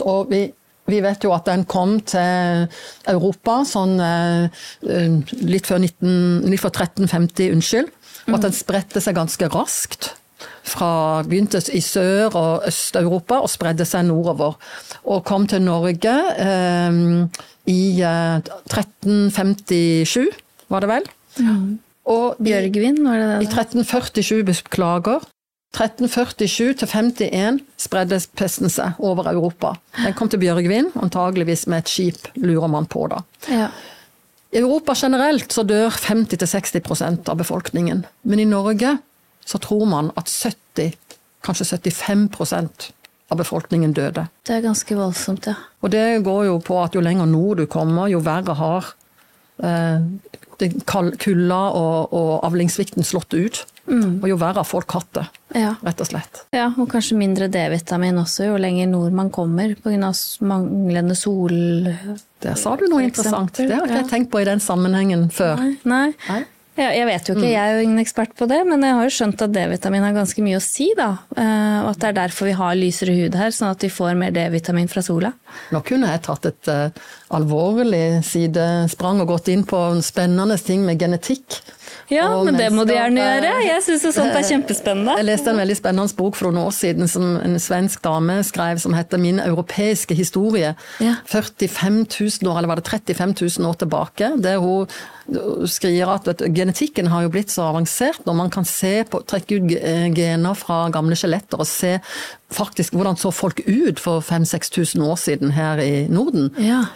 Og 0.03 0.31
vi, 0.31 0.53
vi 0.91 1.01
vet 1.05 1.23
jo 1.25 1.33
at 1.37 1.45
den 1.47 1.65
kom 1.71 1.99
til 2.01 2.67
Europa 3.09 3.61
sånn 3.69 3.99
eh, 4.01 4.63
eh, 4.89 5.19
litt 5.47 5.67
før, 5.67 5.79
19, 5.85 6.49
litt 6.51 6.61
før 6.63 6.73
1350, 6.75 7.53
unnskyld. 7.57 7.91
Og 8.29 8.35
at 8.37 8.43
den 8.49 8.53
spredte 8.57 9.01
seg 9.03 9.15
ganske 9.17 9.49
raskt. 9.55 10.15
Fra, 10.65 11.23
begynte 11.27 11.59
i 11.75 11.81
Sør- 11.85 12.35
og 12.37 12.63
Øst-Europa 12.69 13.41
og 13.45 13.49
spredde 13.53 13.85
seg 13.89 14.07
nordover. 14.09 14.55
Og 15.05 15.25
kom 15.29 15.47
til 15.51 15.61
Norge 15.65 16.15
eh, 16.41 17.01
i 17.69 17.81
eh, 18.01 18.41
1357, 18.71 20.29
var 20.71 20.81
det 20.85 20.91
vel? 20.91 21.09
Og 22.11 22.37
i- 22.41 22.45
Bjørgvin, 22.49 23.03
var 23.05 23.19
det 23.21 23.29
det? 23.29 23.43
i 23.43 23.51
1347, 23.51 24.45
beklager. 24.49 25.21
1347 25.71 26.81
til 26.81 26.89
51 26.91 27.61
spredde 27.79 28.19
pesten 28.39 28.73
seg 28.73 28.99
over 28.99 29.29
Europa. 29.31 29.77
Den 29.95 30.17
kom 30.19 30.31
til 30.31 30.43
Bjørgvin, 30.43 30.91
antageligvis 30.99 31.69
med 31.71 31.85
et 31.85 31.93
skip, 31.93 32.27
lurer 32.35 32.71
man 32.73 32.89
på 32.91 33.07
da. 33.13 33.23
Ja. 33.47 33.69
I 34.51 34.59
Europa 34.59 34.97
generelt 34.99 35.53
så 35.55 35.63
dør 35.63 35.95
50-60% 35.95 37.31
av 37.31 37.39
befolkningen. 37.39 38.03
Men 38.27 38.43
i 38.43 38.49
Norge 38.51 38.97
så 39.47 39.61
tror 39.63 39.87
man 39.87 40.11
at 40.19 40.27
70, 40.27 40.97
kanskje 41.47 41.69
75% 41.79 42.91
av 43.31 43.39
befolkningen 43.39 43.95
døde. 43.95 44.27
Det 44.43 44.57
er 44.57 44.65
ganske 44.67 44.97
voldsomt, 44.99 45.47
ja. 45.47 45.55
Og 45.81 45.95
det 45.95 46.25
går 46.27 46.49
jo 46.49 46.59
på 46.67 46.81
at 46.83 46.99
jo 46.99 47.03
lenger 47.05 47.31
nord 47.31 47.63
du 47.63 47.69
kommer, 47.71 48.11
jo 48.11 48.19
verre 48.27 48.57
har 48.59 48.91
eh, 49.63 50.03
kulda 50.91 51.61
og, 51.79 52.11
og 52.11 52.33
avlingssvikten 52.49 53.07
slått 53.07 53.39
ut. 53.39 53.63
Og 53.89 54.29
jo 54.29 54.37
verre 54.39 54.61
har 54.61 54.69
folk 54.69 54.93
hatt 54.95 55.11
det, 55.17 55.25
ja. 55.59 55.73
rett 55.83 56.03
og 56.05 56.11
slett. 56.11 56.45
Ja, 56.55 56.69
og 56.77 56.91
kanskje 56.93 57.17
mindre 57.19 57.49
D-vitamin 57.51 58.21
også, 58.21 58.51
jo 58.51 58.61
lenger 58.61 58.91
nord 58.93 59.17
man 59.17 59.33
kommer, 59.35 59.75
pga. 59.81 60.13
manglende 60.47 61.17
sol... 61.19 61.57
Der 62.41 62.57
sa 62.57 62.77
du 62.81 62.87
noe 62.89 63.05
interessant. 63.05 63.59
Det 63.59 63.69
har 63.69 63.85
ikke 63.85 63.99
ja. 63.99 64.05
jeg 64.05 64.11
tenkt 64.13 64.31
på 64.33 64.41
i 64.41 64.49
den 64.49 64.63
sammenhengen 64.65 65.29
før. 65.35 65.61
Nei. 65.61 65.77
Nei. 65.85 66.09
Nei. 66.31 66.43
Ja, 66.79 66.87
jeg 66.95 67.07
vet 67.09 67.29
jo 67.29 67.35
ikke, 67.35 67.49
jeg 67.51 67.61
er 67.61 67.77
jo 67.77 67.85
ingen 67.85 68.01
ekspert 68.01 68.31
på 68.39 68.47
det, 68.49 68.61
men 68.65 68.85
jeg 68.87 68.95
har 68.97 69.05
jo 69.05 69.13
skjønt 69.13 69.43
at 69.45 69.53
D-vitamin 69.53 70.05
har 70.07 70.15
ganske 70.17 70.45
mye 70.45 70.57
å 70.57 70.63
si, 70.65 70.87
da. 70.97 71.11
Eh, 71.35 71.81
Og 71.83 71.91
at 71.91 72.01
det 72.01 72.09
er 72.09 72.19
derfor 72.23 72.49
vi 72.49 72.55
har 72.57 72.79
lysere 72.79 73.17
hud 73.19 73.37
her, 73.37 73.53
sånn 73.53 73.75
at 73.75 73.85
vi 73.85 73.91
får 73.93 74.15
mer 74.17 74.33
D-vitamin 74.33 74.89
fra 74.89 75.03
sola. 75.05 75.33
Nå 75.75 75.83
kunne 75.85 76.13
jeg 76.15 76.23
tatt 76.25 76.49
et 76.49 76.71
eh, 77.31 78.23
side 78.23 78.67
sprang 78.91 79.21
og 79.21 79.29
gått 79.29 79.49
inn 79.49 79.65
på 79.65 79.77
en 79.93 80.03
spennende 80.03 80.59
ting 80.59 80.85
med 80.85 80.99
genetikk. 80.99 81.61
Ja, 82.11 82.27
Og 82.35 82.49
men 82.49 82.57
det 82.59 82.71
må 82.75 82.85
du 82.85 82.93
gjerne 82.93 83.23
eh, 83.23 83.37
gjøre. 83.37 83.53
Jeg 83.67 83.83
syns 83.87 84.07
sånt 84.17 84.35
er 84.35 84.47
kjempespennende. 84.47 85.15
Jeg 85.21 85.29
leste 85.29 85.53
en 85.53 85.61
veldig 85.61 85.77
spennende 85.79 86.17
bok 86.19 86.39
for 86.39 86.51
noen 86.51 86.67
år 86.67 86.75
siden 86.75 87.11
som 87.11 87.37
en 87.39 87.55
svensk 87.63 88.03
dame 88.03 88.41
skrev 88.47 88.81
som 88.83 88.95
heter 88.99 89.19
'Min 89.19 89.39
europeiske 89.39 90.15
historie'. 90.15 90.75
Ja. 91.01 91.15
45 91.27 92.07
000 92.11 92.51
år, 92.51 92.59
eller 92.59 92.69
var 92.69 92.81
det 92.83 92.89
35 92.89 93.35
000 93.59 93.69
år 93.69 93.75
tilbake. 93.75 94.33
Der 94.43 94.59
hun 94.59 94.87
skriver 95.67 96.09
at 96.15 96.27
du, 96.27 96.47
genetikken 96.51 97.07
har 97.07 97.23
jo 97.23 97.29
blitt 97.29 97.51
så 97.51 97.69
avansert 97.71 98.27
når 98.27 98.35
man 98.35 98.51
kan 98.51 98.65
se 98.65 99.05
på, 99.05 99.23
trekke 99.23 99.61
ut 99.61 99.77
eh, 99.79 100.09
gener 100.15 100.55
fra 100.55 100.89
gamle 100.91 101.15
skjeletter 101.15 101.61
og 101.61 101.67
se 101.67 102.01
faktisk 102.51 102.95
hvordan 102.95 103.17
så 103.17 103.31
folk 103.31 103.61
ut 103.67 104.01
for 104.01 104.21
5000-6000 104.21 105.05
år 105.07 105.17
siden 105.17 105.55
her 105.55 105.79
i 105.79 106.09
Norden. 106.11 106.51
Ja. 106.59 106.87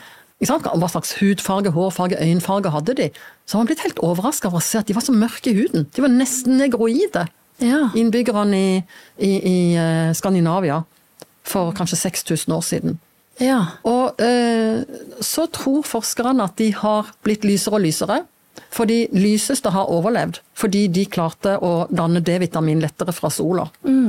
Hva 0.42 0.88
slags 0.90 1.14
hudfarge, 1.20 1.70
hårfarge, 1.70 2.18
øyenfarge 2.20 2.72
hadde 2.74 2.94
de? 2.98 3.08
Så 3.46 3.56
har 3.56 3.62
man 3.62 3.70
blitt 3.70 3.84
helt 3.84 4.00
overraska 4.02 4.50
over 4.50 4.58
å 4.58 4.64
se 4.64 4.80
at 4.80 4.88
de 4.88 4.96
var 4.96 5.04
så 5.06 5.14
mørke 5.14 5.52
i 5.52 5.56
huden. 5.56 5.86
De 5.94 6.02
var 6.02 6.10
nesten 6.12 6.58
negroide 6.58 7.28
ja. 7.62 7.88
innbyggerne 7.94 8.58
i, 8.58 8.82
i, 9.22 9.30
i 9.30 9.56
eh, 9.78 10.10
Skandinavia 10.16 10.82
for 11.46 11.72
kanskje 11.76 12.00
6000 12.02 12.54
år 12.56 12.64
siden. 12.66 12.98
ja. 13.38 13.60
Og 13.86 14.20
eh, 14.22 14.82
så 15.20 15.46
tror 15.46 15.86
forskerne 15.86 16.44
at 16.48 16.56
de 16.58 16.72
har 16.74 17.14
blitt 17.22 17.44
lysere 17.44 17.78
og 17.78 17.86
lysere. 17.86 18.22
For 18.74 18.86
de 18.86 19.08
lyseste 19.14 19.70
har 19.74 19.90
overlevd 19.90 20.40
fordi 20.58 20.86
de 20.94 21.04
klarte 21.10 21.56
å 21.58 21.86
danne 21.90 22.22
D-vitamin 22.22 22.82
lettere 22.82 23.14
fra 23.14 23.30
sola. 23.30 23.64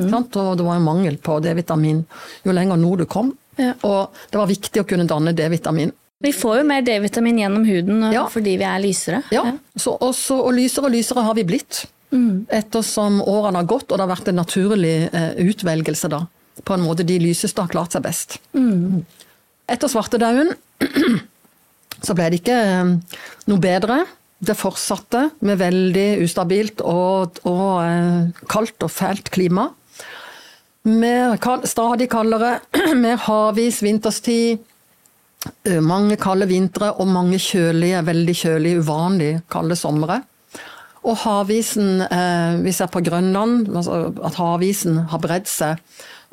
Sant? 0.10 0.38
Og 0.38 0.58
det 0.58 0.66
var 0.66 0.78
jo 0.78 0.86
mangel 0.86 1.18
på 1.22 1.40
D-vitamin 1.42 2.04
jo 2.46 2.54
lenger 2.54 2.78
nord 2.78 3.02
du 3.02 3.08
kom. 3.10 3.32
Ja. 3.58 3.74
Og 3.88 4.14
det 4.30 4.38
var 4.38 4.50
viktig 4.50 4.84
å 4.84 4.88
kunne 4.90 5.08
danne 5.10 5.34
D-vitamin. 5.38 5.94
Vi 6.24 6.32
får 6.34 6.62
jo 6.62 6.64
mer 6.70 6.82
D-vitamin 6.86 7.38
gjennom 7.42 7.66
huden 7.68 8.06
Ja. 8.14 8.26
fordi 8.32 8.56
vi 8.58 8.64
er 8.64 8.80
lysere. 8.80 9.24
Ja, 9.36 9.44
så 9.76 9.98
også, 10.00 10.38
og 10.46 10.54
lysere 10.56 10.86
og 10.88 10.92
lysere 10.96 11.24
har 11.26 11.36
vi 11.36 11.44
blitt. 11.44 11.86
Ettersom 12.50 13.18
årene 13.22 13.60
har 13.60 13.68
gått, 13.68 13.92
og 13.92 13.98
det 13.98 14.06
har 14.06 14.12
vært 14.16 14.30
en 14.32 14.38
naturlig 14.40 15.10
eh, 15.12 15.34
utvelgelse 15.44 16.08
da. 16.14 16.22
På 16.64 16.74
en 16.78 16.86
måte 16.86 17.04
de 17.04 17.18
lyseste 17.20 17.60
har 17.60 17.68
klart 17.68 17.92
seg 17.92 18.06
best. 18.06 18.38
Etter 19.68 19.92
svartedauden 19.92 20.54
så 22.06 22.16
ble 22.16 22.30
det 22.32 22.40
ikke 22.40 22.56
eh, 22.56 22.94
noe 23.52 23.60
bedre. 23.60 24.06
Det 24.40 24.56
fortsatte 24.56 25.26
med 25.44 25.60
veldig 25.60 26.08
ustabilt 26.24 26.80
og, 26.86 27.42
og 27.44 27.84
eh, 27.84 28.46
kaldt 28.48 28.88
og 28.88 28.92
fælt 28.96 29.32
klima. 29.36 29.68
Mer, 30.86 31.36
stadig 31.68 32.08
kaldere, 32.14 32.60
mer 33.04 33.20
havis 33.28 33.82
vinterstid. 33.84 34.64
Eh, 35.66 35.82
Mange 35.82 36.18
kalde 36.22 36.48
vintre 36.50 36.94
og 37.00 37.10
mange 37.10 37.40
kjølige, 37.42 38.04
veldig 38.06 38.36
kjølige, 38.36 38.82
uvanlig 38.84 39.32
kalde 39.52 39.78
somre. 39.80 40.22
Og 41.06 41.18
havisen, 41.22 42.02
eh, 42.02 42.58
vi 42.64 42.72
ser 42.72 42.88
på 42.88 43.04
Grønland, 43.06 43.68
altså 43.70 44.14
at 44.26 44.36
havisen 44.36 44.98
har 45.12 45.20
bredd 45.20 45.46
seg 45.46 45.78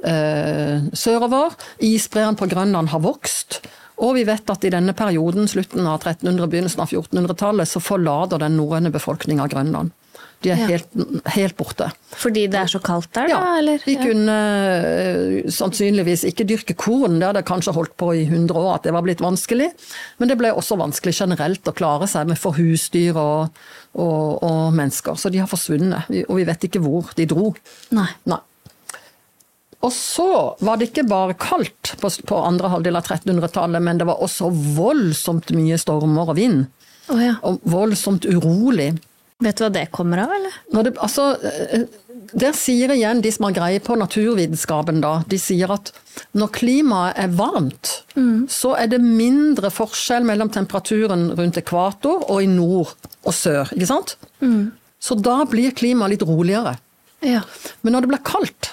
eh, 0.05 0.81
sørover. 0.97 1.53
Isbreen 1.81 2.37
på 2.37 2.49
Grønland 2.49 2.89
har 2.89 3.01
vokst. 3.05 3.61
Og 4.03 4.17
vi 4.17 4.25
vet 4.25 4.49
at 4.51 4.65
i 4.65 4.73
denne 4.73 4.95
perioden, 4.97 5.47
slutten 5.47 5.87
av 5.87 6.01
1300- 6.01 6.49
begynnelsen 6.49 6.81
av 6.81 6.89
1400-tallet, 6.91 7.69
så 7.69 7.81
forlater 7.81 8.41
den 8.41 8.57
norrøne 8.57 8.91
befolkninga 8.91 9.47
Grønland. 9.53 9.93
De 10.43 10.51
er 10.51 10.59
Ja. 10.59 10.67
helt, 10.67 10.89
helt 11.37 11.57
borte. 11.57 11.87
Fordi 12.19 12.47
det 12.51 12.59
er 12.59 12.67
så 12.71 12.81
kaldt 12.83 13.13
der, 13.15 13.29
da? 13.31 13.35
Ja, 13.37 13.59
eller? 13.61 13.79
de 13.85 13.95
kunne 14.01 14.35
eh, 14.35 15.51
sannsynligvis 15.51 16.25
ikke 16.29 16.47
dyrke 16.49 16.75
korn, 16.77 17.19
det 17.21 17.29
hadde 17.31 17.45
kanskje 17.47 17.75
holdt 17.77 17.97
på 17.97 18.11
i 18.19 18.25
100 18.27 18.59
år 18.59 18.75
at 18.75 18.83
det 18.89 18.93
var 18.97 19.03
blitt 19.07 19.23
vanskelig. 19.23 19.71
Men 20.19 20.29
det 20.33 20.39
ble 20.41 20.51
også 20.53 20.79
vanskelig 20.81 21.15
generelt 21.21 21.69
å 21.71 21.75
klare 21.79 22.09
seg 22.11 22.27
med 22.33 22.39
for 22.43 22.59
husdyr 22.59 23.17
og, 23.17 23.63
og, 23.95 24.43
og 24.43 24.73
mennesker. 24.75 25.15
Så 25.19 25.31
de 25.31 25.39
har 25.43 25.51
forsvunnet, 25.51 26.11
og 26.29 26.37
vi 26.41 26.49
vet 26.49 26.67
ikke 26.69 26.83
hvor 26.83 27.13
de 27.17 27.27
dro. 27.31 27.53
Nei. 27.95 28.09
Nei. 28.27 28.41
Og 29.83 29.91
så 29.91 30.27
var 30.63 30.79
det 30.79 30.91
ikke 30.93 31.03
bare 31.11 31.35
kaldt 31.35 31.97
på, 31.99 32.11
på 32.29 32.37
andre 32.47 32.69
halvdel 32.71 32.99
av 33.01 33.03
1300-tallet, 33.09 33.83
men 33.83 33.99
det 33.99 34.07
var 34.07 34.21
også 34.23 34.51
voldsomt 34.77 35.51
mye 35.59 35.79
stormer 35.83 36.31
og 36.31 36.37
vind. 36.39 36.69
Oh, 37.11 37.19
ja. 37.19 37.33
Og 37.43 37.59
voldsomt 37.67 38.23
urolig. 38.31 38.93
Vet 39.43 39.59
du 39.59 39.65
hva 39.65 39.73
det 39.75 39.89
kommer 39.95 40.23
av, 40.25 40.33
eller? 40.37 40.57
Det, 40.87 40.93
altså, 41.03 41.33
eh, 41.43 41.85
der 42.33 42.55
sier 42.57 42.93
igjen 42.95 43.21
de 43.25 43.33
som 43.35 43.49
har 43.49 43.57
greie 43.57 43.81
på 43.83 43.97
naturvitenskapen, 43.99 45.01
da, 45.03 45.17
de 45.29 45.39
sier 45.41 45.73
at 45.75 45.91
når 46.39 46.53
klimaet 46.55 47.19
er 47.21 47.33
varmt, 47.37 47.91
så 48.53 48.75
er 48.79 48.89
det 48.93 49.01
mindre 49.03 49.71
forskjell 49.73 50.25
mellom 50.29 50.51
temperaturen 50.53 51.31
rundt 51.39 51.59
ekvator 51.61 52.25
og 52.31 52.43
i 52.45 52.49
nord 52.51 52.95
og 53.25 53.35
sør. 53.37 53.73
ikke 53.75 53.89
sant? 53.91 54.17
Så 55.03 55.17
da 55.19 55.43
blir 55.51 55.75
klimaet 55.75 56.15
litt 56.15 56.27
roligere. 56.29 56.77
Ja. 57.27 57.43
Men 57.83 57.97
når 57.97 58.05
det 58.07 58.13
blir 58.13 58.25
kaldt, 58.27 58.73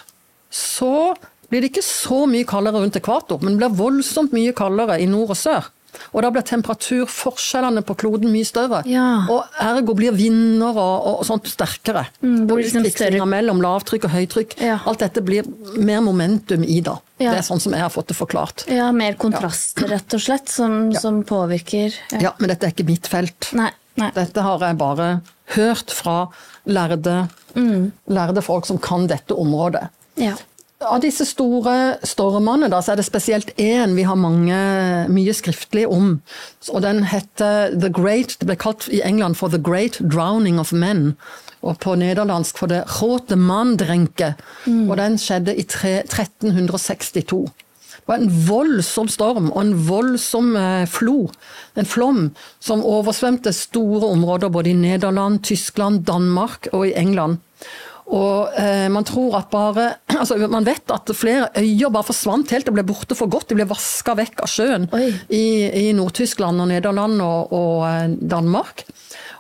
så 0.54 1.16
blir 1.50 1.64
det 1.64 1.72
ikke 1.72 1.86
så 1.86 2.24
mye 2.30 2.46
kaldere 2.48 2.84
rundt 2.84 2.98
ekvator, 3.00 3.42
men 3.42 3.56
det 3.56 3.64
blir 3.64 3.80
voldsomt 3.80 4.34
mye 4.36 4.54
kaldere 4.58 5.00
i 5.02 5.08
nord 5.10 5.34
og 5.34 5.40
sør. 5.40 5.70
Og 6.14 6.22
da 6.24 6.30
blir 6.34 6.44
temperaturforskjellene 6.48 7.82
på 7.86 7.96
kloden 8.00 8.32
mye 8.34 8.48
større. 8.48 8.82
Ja. 8.90 9.26
Og 9.32 9.60
ergo 9.64 9.96
blir 9.98 10.14
vinder 10.18 10.78
og, 10.78 11.08
og 11.20 11.26
sånt 11.28 11.50
sterkere. 11.52 12.06
Mm, 12.22 12.44
og 12.50 12.58
liksom 12.62 12.86
utvekslinga 12.86 13.28
mellom 13.30 13.62
lavtrykk 13.64 14.08
og 14.10 14.14
høytrykk. 14.16 14.56
Ja. 14.64 14.80
Alt 14.90 15.04
dette 15.06 15.24
blir 15.26 15.48
mer 15.78 16.02
momentum 16.06 16.64
i 16.64 16.80
da. 16.86 16.98
Ja. 17.20 17.34
Det 17.34 17.42
er 17.42 17.48
sånn 17.50 17.60
som 17.64 17.74
jeg 17.76 17.84
har 17.84 17.92
fått 17.94 18.12
det 18.14 18.18
forklart. 18.20 18.66
ja, 18.72 18.92
mer 18.96 19.18
kontrast, 19.20 19.82
rett 19.90 20.14
og 20.16 20.22
slett, 20.24 20.48
som, 20.50 20.94
som 20.96 21.24
påvirker 21.28 21.92
ja. 22.14 22.20
Ja, 22.30 22.32
Men 22.40 22.54
dette 22.54 22.68
er 22.70 22.72
ikke 22.76 22.88
mitt 22.88 23.08
felt. 23.12 23.50
Nei. 23.60 23.72
nei. 24.00 24.12
Dette 24.16 24.44
har 24.46 24.64
jeg 24.64 24.78
bare 24.80 25.10
hørt 25.58 25.92
fra 25.92 26.28
lærde, 26.70 27.28
Mm. 27.58 27.92
lærde 28.14 28.44
folk 28.46 28.68
som 28.70 28.78
kan 28.78 29.08
dette 29.10 29.34
området. 29.34 29.88
Ja. 30.22 30.36
Av 30.80 31.02
disse 31.04 31.26
store 31.28 31.98
stormene 32.08 32.70
da, 32.72 32.78
så 32.80 32.94
er 32.94 33.02
det 33.02 33.04
spesielt 33.04 33.50
én 33.60 33.98
vi 33.98 34.06
har 34.08 34.16
mange, 34.16 34.56
mye 35.12 35.34
skriftlig 35.36 35.84
om. 35.92 36.22
Og 36.72 36.86
den 36.86 37.02
heter 37.12 37.74
The 37.76 37.90
Great 37.92 38.38
Det 38.40 38.48
ble 38.48 38.56
kalt 38.56 38.88
i 38.88 39.02
England 39.04 39.36
for 39.36 39.52
The 39.52 39.60
Great 39.60 39.98
Drowning 40.00 40.56
of 40.56 40.72
Men. 40.72 41.18
Og 41.60 41.82
på 41.84 41.98
nederlandsk 42.00 42.62
for 42.62 42.72
det 42.72 42.86
Grote 42.88 43.36
Mandrenke. 43.36 44.38
Og 44.88 44.96
den 45.02 45.20
skjedde 45.20 45.58
i 45.60 45.68
tre, 45.68 45.98
1362. 46.06 47.42
Det 48.00 48.08
var 48.08 48.24
en 48.24 48.32
voldsom 48.48 49.12
storm 49.12 49.52
og 49.52 49.60
en 49.60 49.76
voldsom 49.84 50.56
eh, 50.56 50.88
flo, 50.88 51.28
en 51.76 51.86
flom, 51.92 52.24
som 52.64 52.88
oversvømte 52.88 53.52
store 53.54 54.08
områder 54.16 54.48
både 54.48 54.72
i 54.72 54.80
Nederland, 54.80 55.44
Tyskland, 55.44 56.06
Danmark 56.08 56.72
og 56.72 56.88
i 56.88 56.96
England. 56.96 57.44
Og 58.10 58.56
eh, 58.58 58.88
man 58.90 59.06
tror 59.06 59.38
at 59.38 59.52
bare 59.52 59.86
altså 60.22 60.40
Man 60.50 60.66
vet 60.66 60.90
at 60.94 61.12
flere 61.14 61.50
øyer 61.60 61.92
bare 61.94 62.08
forsvant 62.08 62.52
helt 62.56 62.72
og 62.72 62.78
ble 62.78 62.86
borte 62.88 63.18
for 63.18 63.30
godt. 63.32 63.52
De 63.52 63.60
ble 63.60 63.68
vaska 63.70 64.16
vekk 64.18 64.44
av 64.46 64.52
sjøen 64.52 64.90
Oi. 64.96 65.12
i, 65.30 65.46
i 65.84 65.86
Nord-Tyskland 65.98 66.64
og 66.64 66.72
Nederland 66.72 67.22
og, 67.22 67.54
og 67.54 67.86
eh, 67.90 68.18
Danmark. 68.34 68.86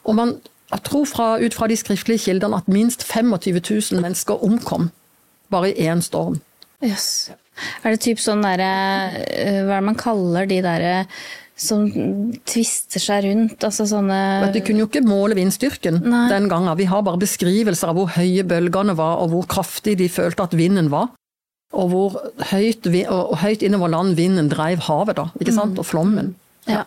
Og 0.06 0.16
man 0.20 0.38
tror 0.86 1.08
fra, 1.10 1.32
ut 1.42 1.56
fra 1.58 1.68
de 1.70 1.78
skriftlige 1.80 2.28
kildene 2.28 2.62
at 2.62 2.70
minst 2.70 3.04
25 3.08 3.58
000 3.58 4.04
mennesker 4.06 4.46
omkom 4.46 4.92
bare 5.50 5.72
i 5.74 5.90
én 5.90 6.04
storm. 6.06 6.38
Jøss. 6.86 7.32
Er 7.84 7.92
det 7.92 8.04
typ 8.06 8.22
sånn 8.24 8.44
derre 8.46 8.70
eh, 9.28 9.60
Hva 9.66 9.80
er 9.80 9.82
det 9.82 9.88
man 9.90 9.98
kaller 10.00 10.48
de 10.48 10.62
derre 10.64 10.94
som 11.60 11.86
tvister 12.48 13.04
seg 13.04 13.26
rundt? 13.28 13.64
Altså 13.68 13.86
sånne 13.90 14.18
Men 14.46 14.54
du 14.56 14.60
kunne 14.64 14.84
jo 14.86 14.88
ikke 14.90 15.04
måle 15.06 15.36
vindstyrken 15.38 16.02
Nei. 16.06 16.26
den 16.32 16.48
gangen. 16.52 16.78
Vi 16.80 16.88
har 16.90 17.04
bare 17.06 17.20
beskrivelser 17.22 17.92
av 17.92 18.00
hvor 18.00 18.14
høye 18.16 18.46
bølgene 18.48 18.96
var, 18.98 19.20
og 19.24 19.34
hvor 19.34 19.48
kraftig 19.52 19.98
de 20.00 20.08
følte 20.12 20.46
at 20.48 20.56
vinden 20.58 20.90
var. 20.94 21.10
Og 21.76 21.90
hvor 21.92 22.16
høyt, 22.50 22.88
vi- 22.90 23.06
og 23.06 23.34
og 23.36 23.38
høyt 23.44 23.62
innover 23.62 23.92
land 23.94 24.16
vinden 24.18 24.50
dreiv 24.50 24.80
havet, 24.88 25.16
da. 25.20 25.28
Ikke 25.40 25.54
sant? 25.54 25.78
Og 25.78 25.86
flommen. 25.86 26.34
Ja. 26.68 26.84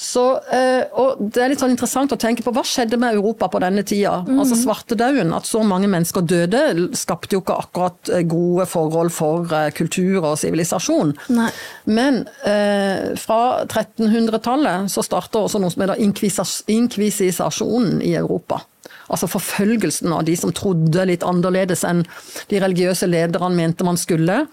Så, 0.00 0.22
eh, 0.48 0.86
og 0.96 1.18
det 1.20 1.42
er 1.42 1.50
litt 1.52 1.60
sånn 1.60 1.74
interessant 1.74 2.14
å 2.14 2.16
tenke 2.20 2.40
på 2.40 2.54
hva 2.56 2.62
skjedde 2.64 2.96
med 3.00 3.18
Europa 3.18 3.50
på 3.52 3.60
denne 3.60 3.82
tida. 3.84 4.22
Altså 4.32 4.56
Svartedauden, 4.56 5.34
at 5.36 5.44
så 5.44 5.60
mange 5.66 5.90
mennesker 5.92 6.24
døde, 6.24 6.62
skapte 6.96 7.36
jo 7.36 7.42
ikke 7.42 7.58
akkurat 7.66 8.08
eh, 8.08 8.24
gode 8.24 8.64
forhold 8.70 9.12
for 9.12 9.52
eh, 9.52 9.68
kultur 9.76 10.22
og 10.22 10.38
sivilisasjon. 10.40 11.12
Men 11.92 12.22
eh, 12.48 13.12
fra 13.20 13.40
1300-tallet 13.66 14.88
så 14.88 15.04
starter 15.04 15.44
også 15.44 15.60
noe 15.60 15.74
som 15.74 15.84
heter 15.84 16.00
inkvisisasjonen 16.00 18.00
i 18.00 18.16
Europa. 18.16 18.62
Altså 19.10 19.28
forfølgelsen 19.28 20.16
av 20.16 20.24
de 20.24 20.38
som 20.38 20.54
trodde 20.56 21.04
litt 21.12 21.26
annerledes 21.26 21.84
enn 21.84 22.06
de 22.48 22.62
religiøse 22.62 23.10
lederne 23.10 23.52
mente 23.58 23.84
man 23.84 24.00
skulle. 24.00 24.46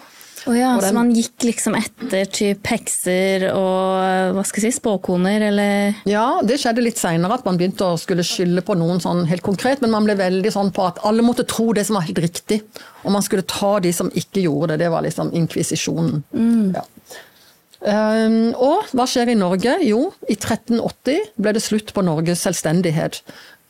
Å 0.48 0.56
ja, 0.56 0.70
den, 0.80 0.86
så 0.86 0.96
man 0.96 1.12
gikk 1.16 1.44
liksom 1.44 1.76
etter 1.78 2.30
typ 2.32 2.70
hekser 2.72 3.50
og 3.52 4.34
hva 4.38 4.46
skal 4.48 4.64
jeg 4.64 4.76
si, 4.76 4.80
spåkoner, 4.80 5.48
eller 5.50 6.02
Ja, 6.08 6.40
det 6.46 6.60
skjedde 6.62 6.86
litt 6.86 7.02
seinere 7.02 7.38
at 7.38 7.46
man 7.48 7.60
begynte 7.60 7.88
å 7.88 8.00
skulle 8.00 8.26
skylde 8.26 8.64
på 8.66 8.78
noen 8.80 9.02
sånn 9.04 9.26
helt 9.30 9.44
konkret, 9.46 9.84
men 9.84 9.94
man 9.94 10.08
ble 10.08 10.18
veldig 10.20 10.54
sånn 10.56 10.72
på 10.76 10.88
at 10.88 11.02
alle 11.08 11.26
måtte 11.26 11.48
tro 11.48 11.70
det 11.76 11.88
som 11.88 12.00
var 12.00 12.08
helt 12.08 12.24
riktig. 12.24 12.62
Og 13.04 13.12
man 13.16 13.26
skulle 13.26 13.46
ta 13.48 13.78
de 13.84 13.92
som 13.96 14.12
ikke 14.16 14.46
gjorde 14.46 14.76
det. 14.76 14.86
Det 14.86 14.92
var 14.94 15.04
liksom 15.06 15.34
inkvisisjonen. 15.36 16.24
Ja. 16.76 16.84
Um, 17.78 18.56
og 18.58 18.90
hva 18.98 19.06
skjer 19.10 19.32
i 19.32 19.38
Norge? 19.38 19.76
Jo, 19.86 20.08
i 20.26 20.34
1380 20.34 21.34
ble 21.38 21.54
det 21.54 21.62
slutt 21.64 21.94
på 21.94 22.04
Norges 22.06 22.42
selvstendighet. 22.48 23.22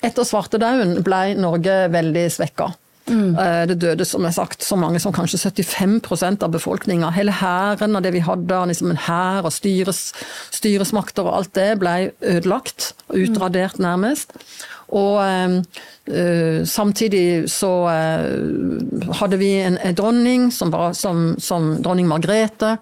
Etter 0.06 0.28
svartedauden 0.28 1.02
ble 1.06 1.22
Norge 1.42 1.88
veldig 1.92 2.28
svekka. 2.34 2.72
Eh, 3.10 3.66
Det 3.68 3.78
døde 3.80 4.06
som 4.06 4.26
jeg 4.28 4.36
sagt, 4.36 4.64
så 4.64 4.76
mange 4.76 5.00
som 5.00 5.14
kanskje 5.16 5.40
75% 5.40 6.44
av 6.44 6.52
befolkninga. 6.52 7.12
Hele 7.16 7.32
hæren 7.32 7.96
og 7.96 8.04
det 8.04 8.14
vi 8.14 8.24
hadde, 8.24 8.54
av 8.56 8.68
liksom 8.68 8.92
en 8.92 9.04
hær 9.08 9.48
og 9.48 9.54
styres, 9.56 10.12
styresmakter 10.52 11.24
og 11.28 11.38
alt 11.40 11.54
det, 11.56 11.80
ble 11.80 12.12
ødelagt. 12.22 12.94
Utradert, 13.10 13.80
nærmest. 13.80 14.34
Og 14.88 15.20
eh, 15.24 16.64
samtidig 16.64 17.50
så 17.52 17.72
øh, 17.92 19.12
hadde 19.20 19.38
vi 19.40 19.52
en, 19.60 19.78
en 19.84 19.96
dronning 19.96 20.52
som 20.54 20.72
var 20.72 20.94
som, 20.94 21.36
som 21.40 21.76
dronning 21.84 22.08
Margrethe. 22.08 22.78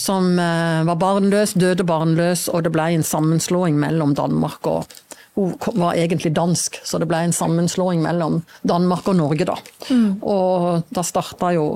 Som 0.00 0.38
var 0.40 0.96
barnløs, 0.96 1.52
døde 1.60 1.84
barnløs, 1.84 2.46
og 2.48 2.62
det 2.64 2.70
ble 2.72 2.86
en 2.94 3.02
sammenslåing 3.04 3.76
mellom 3.76 4.14
Danmark 4.16 4.64
og 4.64 4.86
hun 5.34 5.54
var 5.80 5.96
egentlig 5.98 6.30
dansk, 6.34 6.78
så 6.86 7.00
det 7.02 7.08
ble 7.10 7.24
en 7.24 7.34
sammenslåing 7.34 8.02
mellom 8.04 8.42
Danmark 8.62 9.08
og 9.10 9.16
Norge, 9.18 9.46
da. 9.48 9.56
Og 10.22 10.84
da 10.94 11.02
starta 11.02 11.50
jo 11.56 11.66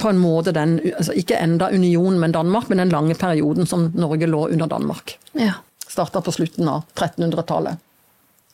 på 0.00 0.08
en 0.08 0.20
måte 0.20 0.52
den, 0.56 0.78
altså 0.96 1.14
ikke 1.16 1.38
enda 1.40 1.68
unionen 1.72 2.20
med 2.20 2.34
Danmark, 2.36 2.68
men 2.68 2.80
den 2.80 2.92
lange 2.92 3.16
perioden 3.18 3.68
som 3.68 3.90
Norge 3.96 4.28
lå 4.28 4.46
under 4.48 4.68
Danmark. 4.68 5.16
Ja. 5.36 5.58
Starta 5.88 6.22
på 6.24 6.32
slutten 6.32 6.68
av 6.68 6.84
1300-tallet. 6.94 7.80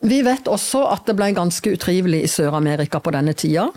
Vi 0.06 0.20
vet 0.22 0.46
også 0.50 0.84
at 0.92 1.06
det 1.10 1.16
ble 1.18 1.32
ganske 1.34 1.74
utrivelig 1.74 2.22
i 2.24 2.30
Sør-Amerika 2.30 3.00
på 3.02 3.14
denne 3.14 3.34
tida. 3.38 3.68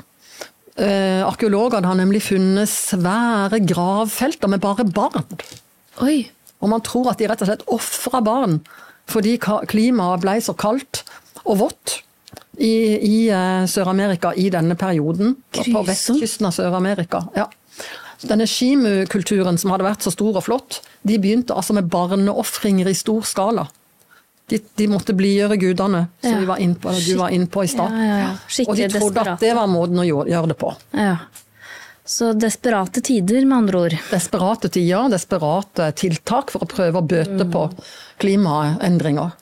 Eh, 0.78 1.22
Arkeologene 1.26 1.90
har 1.90 1.98
nemlig 1.98 2.22
funnet 2.26 2.70
svære 2.70 3.62
gravfelter 3.66 4.50
med 4.50 4.62
bare 4.62 4.86
barn. 4.86 5.26
Oi. 6.06 6.24
Og 6.62 6.70
man 6.70 6.84
tror 6.86 7.10
at 7.12 7.22
de 7.22 7.30
rett 7.30 7.42
og 7.42 7.50
slett 7.50 7.66
ofra 7.74 8.22
barn 8.26 8.60
fordi 9.12 9.36
klimaet 9.42 10.24
ble 10.24 10.38
så 10.44 10.56
kaldt 10.58 11.04
og 11.44 11.58
vått 11.62 11.98
i, 12.62 12.72
i 12.98 13.18
eh, 13.34 13.66
Sør-Amerika 13.70 14.34
i 14.38 14.50
denne 14.54 14.76
perioden. 14.80 15.36
På 15.56 15.84
vestkysten 15.88 16.48
av 16.50 16.56
Sør-Amerika. 16.56 17.26
Ja. 17.38 17.48
Denne 18.22 18.46
shimu-kulturen 18.46 19.58
som 19.58 19.72
hadde 19.74 19.88
vært 19.88 20.04
så 20.06 20.12
stor 20.14 20.36
og 20.38 20.44
flott, 20.46 20.82
de 21.08 21.16
begynte 21.18 21.56
altså 21.58 21.74
med 21.74 21.88
barneofringer 21.90 22.92
i 22.92 22.98
stor 22.98 23.24
skala. 23.26 23.66
De, 24.52 24.60
de 24.78 24.86
måtte 24.92 25.16
blidgjøre 25.16 25.56
gudene, 25.58 26.04
som 26.22 26.34
Ja. 26.36 26.40
vi 26.42 26.46
var 26.50 26.60
på, 26.84 26.92
du 27.08 27.16
var 27.18 27.32
inne 27.34 27.48
på 27.48 27.64
i 27.64 27.70
stad. 27.72 27.94
Ja, 27.96 28.18
ja. 28.20 28.32
Og 28.68 28.76
de 28.78 28.88
trodde 28.92 29.16
desperat. 29.16 29.28
at 29.38 29.40
det 29.40 29.54
var 29.56 29.70
måten 29.72 30.02
å 30.04 30.06
gjøre 30.06 30.48
det 30.52 30.58
på. 30.60 30.74
Ja. 30.94 31.16
Så 32.06 32.32
desperate 32.34 33.02
tider, 33.06 33.46
med 33.46 33.58
andre 33.58 33.80
ord. 33.86 33.98
desperate 34.12 34.70
tider, 34.70 35.10
desperate 35.10 35.92
tiltak 36.00 36.52
for 36.52 36.66
å 36.66 36.70
prøve 36.70 37.00
å 37.00 37.06
bøte 37.06 37.46
på 37.46 37.68
klimaendringer. 38.22 39.38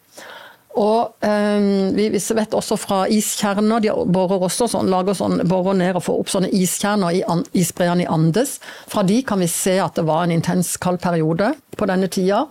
Og 0.80 1.26
eh, 1.26 1.64
vi, 1.95 2.06
vi 2.14 2.19
vet 2.38 2.53
også 2.56 2.77
fra 2.77 2.99
iskjerner, 3.11 3.81
de 3.84 3.94
borer 4.14 4.44
også 4.45 4.68
sånn, 4.69 4.91
lager 4.91 5.18
sånn, 5.18 5.41
borer 5.49 5.77
ned 5.80 5.98
og 5.98 6.06
får 6.06 6.19
opp 6.22 6.34
sånne 6.36 6.52
iskjerner 6.56 7.18
i 7.18 7.23
an, 7.26 7.41
isbreene 7.57 8.06
i 8.06 8.10
Andes. 8.11 8.60
Fra 8.91 9.03
de 9.07 9.22
kan 9.26 9.41
vi 9.41 9.49
se 9.52 9.80
at 9.81 9.98
det 9.98 10.06
var 10.07 10.27
en 10.27 10.36
intens 10.36 10.76
kald 10.81 11.02
periode 11.03 11.53
på 11.76 11.90
denne 11.90 12.11
tida, 12.11 12.45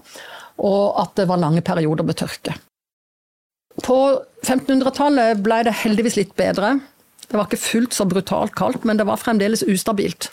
og 0.59 0.83
at 1.05 1.15
det 1.21 1.29
var 1.31 1.41
lange 1.41 1.63
perioder 1.65 2.09
med 2.09 2.19
tørke. 2.19 2.57
På 3.85 3.99
1500-tallet 4.43 5.39
ble 5.45 5.63
det 5.69 5.77
heldigvis 5.85 6.19
litt 6.19 6.35
bedre. 6.39 6.79
Det 7.29 7.37
var 7.37 7.49
ikke 7.49 7.61
fullt 7.61 7.97
så 7.97 8.07
brutalt 8.09 8.55
kaldt, 8.57 8.87
men 8.89 8.97
det 9.01 9.07
var 9.09 9.21
fremdeles 9.21 9.65
ustabilt. 9.69 10.31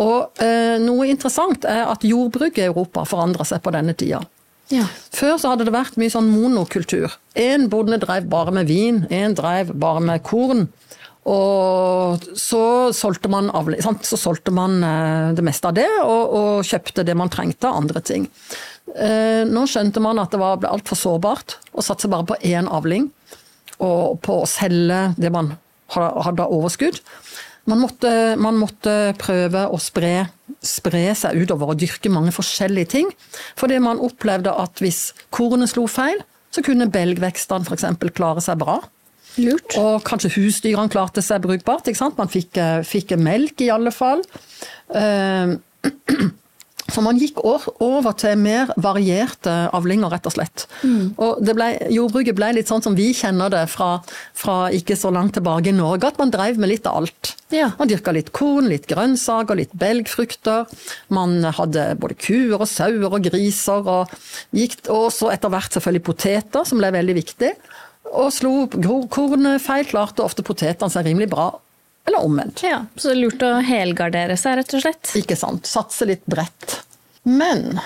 Og 0.00 0.40
eh, 0.42 0.76
noe 0.82 1.06
interessant 1.10 1.66
er 1.68 1.84
at 1.90 2.06
jordbruket 2.06 2.62
i 2.62 2.68
Europa 2.68 3.04
forandra 3.06 3.44
seg 3.46 3.62
på 3.64 3.72
denne 3.74 3.94
tida. 3.98 4.22
Ja. 4.72 4.86
Før 5.12 5.36
så 5.38 5.52
hadde 5.52 5.66
det 5.68 5.74
vært 5.74 5.98
mye 6.00 6.12
sånn 6.12 6.30
monokultur. 6.32 7.12
Én 7.36 7.68
bonde 7.70 8.00
drev 8.02 8.26
bare 8.32 8.54
med 8.56 8.70
vin, 8.70 9.04
én 9.12 9.36
drev 9.36 9.74
bare 9.76 10.00
med 10.02 10.24
korn. 10.24 10.66
Og 11.24 12.24
så 12.36 12.92
solgte 12.92 13.30
man? 13.32 13.48
Så 14.04 14.18
solgte 14.20 14.52
man 14.52 14.80
eh, 14.84 15.32
det 15.36 15.44
meste 15.44 15.70
av 15.70 15.76
det, 15.76 15.88
og, 16.04 16.34
og 16.36 16.68
kjøpte 16.68 17.04
det 17.06 17.16
man 17.16 17.32
trengte 17.32 17.68
av 17.68 17.80
andre 17.80 18.02
ting. 18.04 18.26
Eh, 18.92 19.44
Nå 19.48 19.64
skjønte 19.68 20.02
man 20.04 20.20
at 20.20 20.34
det 20.34 20.40
var, 20.40 20.58
ble 20.60 20.72
altfor 20.72 21.00
sårbart 21.00 21.58
å 21.72 21.84
satse 21.84 22.10
bare 22.12 22.28
på 22.28 22.40
én 22.44 22.68
avling, 22.68 23.08
og 23.84 24.20
på 24.24 24.42
å 24.42 24.48
selge 24.48 25.06
det 25.20 25.32
man 25.34 25.54
hadde 25.92 26.48
overskudd. 26.48 27.00
Man 27.70 27.80
måtte, 27.80 28.10
man 28.36 28.58
måtte 28.60 29.14
prøve 29.16 29.64
å 29.72 29.78
spre, 29.80 30.26
spre 30.64 31.06
seg 31.16 31.38
utover 31.40 31.72
og 31.72 31.80
dyrke 31.80 32.12
mange 32.12 32.34
forskjellige 32.34 32.90
ting. 32.92 33.12
Fordi 33.56 33.78
man 33.80 34.02
opplevde 34.04 34.52
at 34.52 34.82
hvis 34.84 35.14
kornet 35.32 35.72
slo 35.72 35.86
feil, 35.88 36.20
så 36.52 36.62
kunne 36.64 36.90
belgvekstene 36.92 37.66
f.eks. 37.66 37.88
klare 38.14 38.44
seg 38.44 38.60
bra. 38.60 38.78
Lurt. 39.40 39.74
Og 39.80 40.04
kanskje 40.06 40.30
husdyrene 40.36 40.92
klarte 40.92 41.24
seg 41.24 41.42
brukbart. 41.42 41.88
Man 42.18 42.30
fikk, 42.30 42.56
eh, 42.60 42.84
fikk 42.86 43.16
melk 43.18 43.64
i 43.64 43.72
alle 43.74 43.90
fall. 43.94 44.22
Eh, 44.94 45.56
Så 46.92 47.00
man 47.00 47.16
gikk 47.16 47.38
over 47.44 48.12
til 48.20 48.36
mer 48.40 48.72
varierte 48.80 49.52
avlinger, 49.74 50.12
rett 50.12 50.26
og 50.28 50.34
slett. 50.34 50.66
Og 51.16 51.40
det 51.44 51.54
ble, 51.56 51.70
jordbruket 51.94 52.36
ble 52.36 52.50
litt 52.58 52.68
sånn 52.70 52.84
som 52.84 52.96
vi 52.98 53.08
kjenner 53.16 53.52
det 53.52 53.64
fra, 53.72 53.96
fra 54.36 54.56
ikke 54.74 54.96
så 54.98 55.12
langt 55.14 55.36
tilbake 55.38 55.72
i 55.72 55.76
Norge, 55.76 56.10
at 56.12 56.20
man 56.20 56.32
drev 56.34 56.60
med 56.60 56.74
litt 56.74 56.88
av 56.90 57.00
alt. 57.00 57.32
Ja. 57.54 57.70
Man 57.78 57.88
dyrka 57.88 58.12
litt 58.14 58.32
korn, 58.36 58.68
litt 58.68 58.88
grønnsaker, 58.90 59.56
litt 59.58 59.72
belgfrukter. 59.80 60.68
Man 61.14 61.40
hadde 61.56 61.94
både 62.02 62.18
kuer 62.20 62.58
og 62.60 62.68
sauer 62.68 63.08
og 63.08 63.24
griser, 63.30 63.88
og, 63.88 64.12
gikk, 64.54 64.82
og 64.92 65.08
så 65.14 65.32
etter 65.32 65.52
hvert 65.54 65.76
selvfølgelig 65.76 66.08
poteter, 66.10 66.68
som 66.68 66.82
ble 66.82 66.92
veldig 66.94 67.16
viktig. 67.22 67.54
Og 68.14 68.28
slo 68.34 68.66
kornet 69.10 69.62
feil, 69.64 69.86
klarte 69.88 70.24
ofte 70.24 70.44
potetene 70.46 70.92
seg 70.92 71.08
rimelig 71.08 71.30
bra. 71.32 71.48
Eller 72.06 72.24
omvendt. 72.24 72.62
Ja, 72.66 72.84
så 72.96 73.10
det 73.10 73.14
er 73.14 73.20
lurt 73.22 73.44
å 73.46 73.52
helgardere 73.64 74.36
seg, 74.36 74.58
rett 74.60 74.74
og 74.76 74.84
slett. 74.84 75.12
Ikke 75.16 75.36
sant. 75.40 75.68
Satse 75.68 76.08
litt 76.08 76.24
bredt. 76.28 76.82
Men 77.24 77.78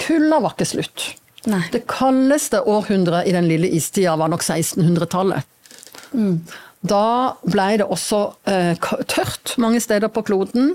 kulda 0.00 0.42
var 0.44 0.56
ikke 0.56 0.68
slutt. 0.68 1.06
Nei. 1.48 1.62
Det 1.72 1.84
kaldeste 1.88 2.62
århundret 2.68 3.28
i 3.28 3.32
den 3.36 3.48
lille 3.48 3.68
istida 3.76 4.16
var 4.20 4.32
nok 4.32 4.44
1600-tallet. 4.44 5.48
Da 6.84 7.04
ble 7.48 7.66
det 7.80 7.86
også 7.88 8.20
eh, 8.50 8.76
tørt 9.08 9.54
mange 9.60 9.80
steder 9.80 10.12
på 10.12 10.24
kloden. 10.28 10.74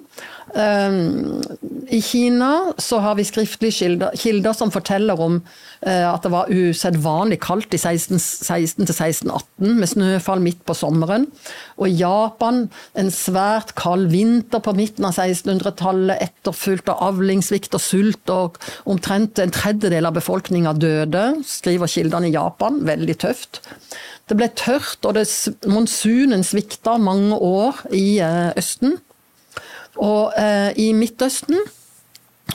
Eh, 0.55 0.91
I 1.89 2.01
Kina 2.01 2.73
så 2.77 2.99
har 3.03 3.15
vi 3.17 3.25
skriftlige 3.27 3.75
kilder, 3.79 4.15
kilder 4.17 4.53
som 4.53 4.71
forteller 4.73 5.19
om 5.21 5.39
eh, 5.81 6.05
at 6.05 6.25
det 6.25 6.31
var 6.33 6.51
usedvanlig 6.51 7.39
kaldt 7.43 7.73
i 7.73 7.79
16, 7.81 8.19
16 8.19 8.85
til 8.85 8.95
1618, 8.95 9.79
med 9.79 9.89
snøfall 9.89 10.43
midt 10.43 10.61
på 10.65 10.75
sommeren. 10.77 11.27
Og 11.77 11.89
i 11.89 11.99
Japan 12.01 12.67
en 12.99 13.11
svært 13.13 13.75
kald 13.79 14.09
vinter 14.13 14.63
på 14.63 14.75
midten 14.77 15.07
av 15.09 15.17
1600-tallet, 15.17 16.21
etterfulgt 16.29 16.91
av 16.93 17.03
avlingssvikt 17.09 17.77
og 17.77 17.83
sult, 17.83 18.33
og 18.33 18.59
omtrent 18.89 19.41
en 19.41 19.53
tredjedel 19.53 20.09
av 20.09 20.17
befolkninga 20.17 20.75
døde, 20.77 21.25
skriver 21.47 21.91
kildene 21.91 22.29
i 22.29 22.35
Japan. 22.37 22.83
Veldig 22.89 23.17
tøft. 23.21 23.63
Det 24.29 24.37
ble 24.37 24.49
tørt, 24.53 25.01
og 25.09 25.15
det, 25.17 25.25
monsunen 25.69 26.45
svikta 26.45 26.99
mange 27.01 27.37
år 27.37 27.81
i 27.95 28.19
eh, 28.21 28.51
Østen. 28.59 28.99
Og 29.99 30.35
eh, 30.39 30.71
i 30.79 30.91
Midtøsten, 30.95 31.59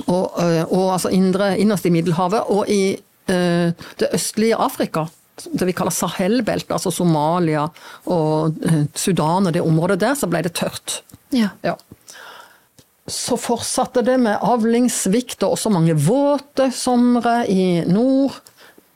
og, 0.06 0.38
eh, 0.42 0.62
og 0.64 0.94
altså 0.94 1.12
indre, 1.14 1.54
innerst 1.60 1.86
i 1.86 1.92
Middelhavet, 1.94 2.48
og 2.50 2.70
i 2.72 2.96
eh, 3.30 3.84
det 4.00 4.10
østlige 4.16 4.56
Afrika, 4.56 5.06
det 5.52 5.66
vi 5.66 5.74
kaller 5.76 5.94
Sahel-beltet, 5.94 6.72
altså 6.76 6.92
Somalia 6.94 7.66
og 8.12 8.64
eh, 8.64 8.84
Sudan 8.94 9.48
og 9.48 9.54
det 9.54 9.64
området 9.64 10.00
der, 10.02 10.16
så 10.18 10.30
ble 10.30 10.44
det 10.46 10.54
tørt. 10.58 11.00
Ja. 11.34 11.52
Ja. 11.66 11.76
Så 13.10 13.36
fortsatte 13.36 14.04
det 14.06 14.16
med 14.22 14.40
avlingssvikt 14.40 15.42
og 15.44 15.58
også 15.58 15.72
mange 15.74 15.96
våte 15.98 16.70
somre 16.72 17.42
i 17.52 17.82
nord. 17.84 18.38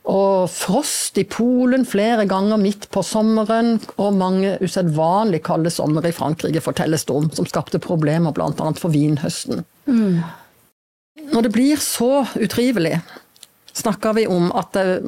Og 0.09 0.49
frost 0.49 1.19
i 1.21 1.27
Polen 1.29 1.85
flere 1.85 2.25
ganger 2.29 2.57
midt 2.61 2.87
på 2.95 3.03
sommeren, 3.05 3.77
og 4.01 4.17
mange 4.17 4.55
usedvanlig 4.65 5.43
kalde 5.45 5.73
somre 5.75 6.09
i 6.09 6.17
Frankrike 6.17 6.63
fortelles 6.65 7.05
det 7.05 7.17
om, 7.17 7.29
som 7.37 7.49
skapte 7.49 7.81
problemer 7.83 8.33
bl.a. 8.33 8.71
for 8.81 8.95
vinhøsten. 8.95 9.65
Når 11.29 11.45
det 11.45 11.53
blir 11.53 11.77
så 11.83 12.25
utrivelig, 12.41 13.03
snakker 13.77 14.17
vi 14.17 14.27
om 14.27 14.49
at 14.57 14.73
det, 14.73 15.03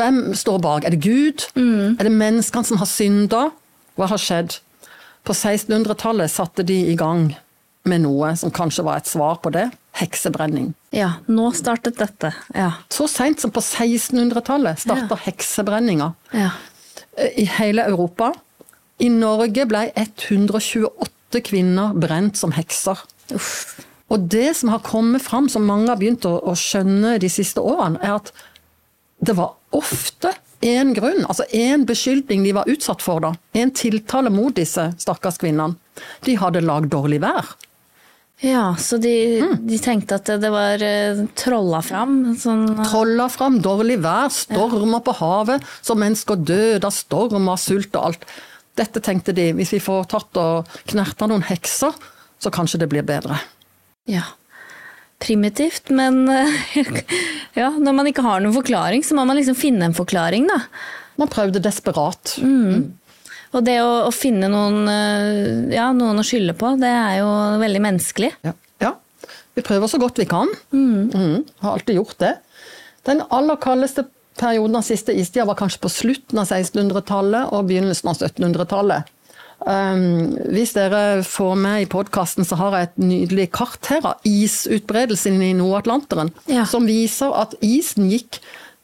Hvem 0.00 0.34
står 0.34 0.58
bak? 0.64 0.84
Er 0.84 0.94
det 0.94 1.02
Gud? 1.04 1.44
Er 1.98 2.08
det 2.08 2.12
menneskene 2.14 2.64
som 2.64 2.80
har 2.80 2.88
synda? 2.88 3.50
Hva 3.98 4.08
har 4.08 4.20
skjedd? 4.22 4.56
På 5.26 5.34
1600-tallet 5.36 6.32
satte 6.32 6.64
de 6.64 6.78
i 6.88 6.96
gang 6.96 7.34
med 7.84 8.04
noe 8.06 8.32
som 8.36 8.52
kanskje 8.54 8.84
var 8.86 9.00
et 9.00 9.10
svar 9.10 9.40
på 9.44 9.52
det. 9.52 9.68
Heksebrenning. 9.98 10.72
ja, 10.94 11.12
nå 11.26 11.50
startet 11.52 11.98
dette. 11.98 12.30
Ja. 12.54 12.72
Så 12.88 13.08
seint 13.10 13.40
som 13.42 13.50
på 13.50 13.60
1600-tallet 13.60 14.80
starta 14.84 15.18
heksebrenninga 15.24 16.12
ja. 16.36 16.50
i 17.36 17.44
hele 17.58 17.84
Europa. 17.90 18.32
I 19.00 19.08
Norge 19.12 19.66
ble 19.68 19.86
128 19.96 21.42
kvinner 21.46 21.94
brent 21.96 22.38
som 22.38 22.54
hekser. 22.54 23.02
Og 24.10 24.28
det 24.30 24.54
som 24.58 24.72
har 24.74 24.82
kommet 24.86 25.22
fram, 25.22 25.48
som 25.48 25.66
mange 25.66 25.90
har 25.90 25.98
begynt 26.00 26.26
å, 26.28 26.36
å 26.38 26.54
skjønne 26.58 27.16
de 27.22 27.30
siste 27.30 27.62
årene, 27.62 28.00
er 28.02 28.18
at 28.18 28.32
det 29.20 29.36
var 29.38 29.54
ofte 29.76 30.32
én 30.64 30.92
grunn, 30.96 31.24
altså 31.24 31.46
én 31.56 31.86
beskyldning 31.88 32.44
de 32.44 32.54
var 32.56 32.68
utsatt 32.68 33.02
for, 33.04 33.22
da. 33.24 33.32
En 33.56 33.72
tiltale 33.72 34.32
mot 34.32 34.54
disse 34.56 34.90
stakkars 35.00 35.40
kvinnene. 35.40 35.78
De 36.26 36.36
hadde 36.40 36.64
lagd 36.64 36.90
dårlig 36.92 37.20
vær. 37.22 37.54
Ja, 38.40 38.70
så 38.80 38.96
de, 38.96 39.12
de 39.68 39.78
tenkte 39.82 40.16
at 40.16 40.30
det 40.40 40.48
var 40.52 40.80
eh, 40.80 41.18
trolla 41.36 41.82
fram. 41.84 42.14
Sånn, 42.40 42.70
Trolla 42.88 43.26
fram 43.28 43.58
dårlig 43.60 43.98
vær, 44.00 44.30
stormer 44.32 45.02
på 45.04 45.12
havet, 45.18 45.66
så 45.84 45.96
mennesker 45.98 46.40
døde 46.40 46.88
av 46.88 46.94
storm, 46.96 47.50
av 47.52 47.60
sult 47.60 47.92
og 48.00 48.10
alt. 48.10 48.24
Dette 48.80 49.02
tenkte 49.04 49.34
de, 49.36 49.50
hvis 49.58 49.74
vi 49.76 49.82
får 49.84 50.08
tatt 50.14 50.40
og 50.40 50.70
knerta 50.88 51.28
noen 51.28 51.44
hekser, 51.50 51.92
så 52.40 52.52
kanskje 52.54 52.80
det 52.80 52.88
blir 52.92 53.04
bedre. 53.06 53.40
ja. 54.08 54.24
Primitivt, 55.20 55.90
men 55.92 56.22
eh, 56.32 56.54
ja, 57.60 57.66
når 57.76 57.92
man 57.92 58.06
ikke 58.08 58.24
har 58.24 58.40
noen 58.40 58.56
forklaring, 58.56 59.02
så 59.04 59.12
må 59.18 59.26
man 59.28 59.36
liksom 59.36 59.58
finne 59.58 59.84
en 59.90 59.92
forklaring, 59.92 60.46
da. 60.48 60.62
Man 61.20 61.28
prøvde 61.28 61.60
desperat. 61.60 62.38
Og 63.50 63.64
det 63.66 63.80
å, 63.82 63.90
å 64.06 64.12
finne 64.14 64.50
noen, 64.50 64.84
eh, 64.90 65.74
ja, 65.74 65.88
noen 65.96 66.22
å 66.22 66.26
skylde 66.26 66.54
på, 66.58 66.76
det 66.78 66.90
er 66.90 67.20
jo 67.22 67.30
veldig 67.62 67.82
menneskelig. 67.82 68.30
Ja. 68.46 68.54
ja. 68.82 68.94
Vi 69.58 69.64
prøver 69.66 69.90
så 69.90 69.98
godt 70.02 70.20
vi 70.22 70.28
kan. 70.30 70.50
Mhm. 70.70 71.44
Har 71.64 71.78
alltid 71.78 71.98
gjort 71.98 72.18
det. 72.22 72.36
Den 73.08 73.24
aller 73.34 73.58
kaldeste 73.60 74.06
perioden 74.40 74.78
av 74.78 74.84
siste 74.86 75.14
istida 75.16 75.48
var 75.48 75.58
kanskje 75.58 75.82
på 75.82 75.90
slutten 75.92 76.38
av 76.40 76.46
1600-tallet 76.48 77.50
og 77.56 77.66
begynnelsen 77.68 78.12
av 78.12 78.20
1700-tallet. 78.20 79.16
Um, 79.60 80.30
hvis 80.54 80.72
dere 80.72 81.20
får 81.26 81.56
med 81.60 81.82
i 81.82 81.88
podkasten, 81.90 82.46
så 82.48 82.56
har 82.56 82.76
jeg 82.76 82.88
et 82.88 83.02
nydelig 83.02 83.50
kart 83.52 83.90
her 83.92 84.06
av 84.08 84.24
isutbredelsen 84.24 85.36
i 85.44 85.50
Nord-Atlanteren. 85.58 86.32
Ja. 86.48 86.64
Som 86.68 86.88
viser 86.88 87.34
at 87.36 87.52
isen 87.60 88.08
gikk 88.08 88.38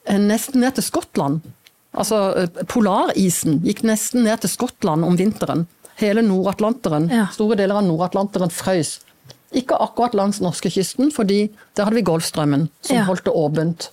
eh, 0.05 0.21
nesten 0.21 0.61
ned 0.61 0.77
til 0.77 0.85
Skottland. 0.85 1.47
Altså 1.97 2.19
eh, 2.37 2.63
polarisen 2.69 3.61
gikk 3.65 3.83
nesten 3.89 4.25
ned 4.27 4.43
til 4.45 4.53
Skottland 4.53 5.05
om 5.07 5.17
vinteren. 5.19 5.67
Hele 5.97 6.21
Nord-Atlanteren, 6.23 7.07
Ja. 7.11 7.27
store 7.33 7.57
deler 7.57 7.79
av 7.81 7.87
Nord-Atlanteren 7.87 8.51
frøs. 8.53 8.99
Ikke 9.57 9.79
akkurat 9.81 10.13
langs 10.19 10.41
norskekysten, 10.45 11.09
fordi 11.15 11.47
der 11.77 11.85
hadde 11.87 11.97
vi 11.97 12.03
Golfstrømmen, 12.05 12.69
som 12.83 12.97
Ja. 12.97 13.05
holdt 13.09 13.25
det 13.25 13.33
åpent. 13.33 13.89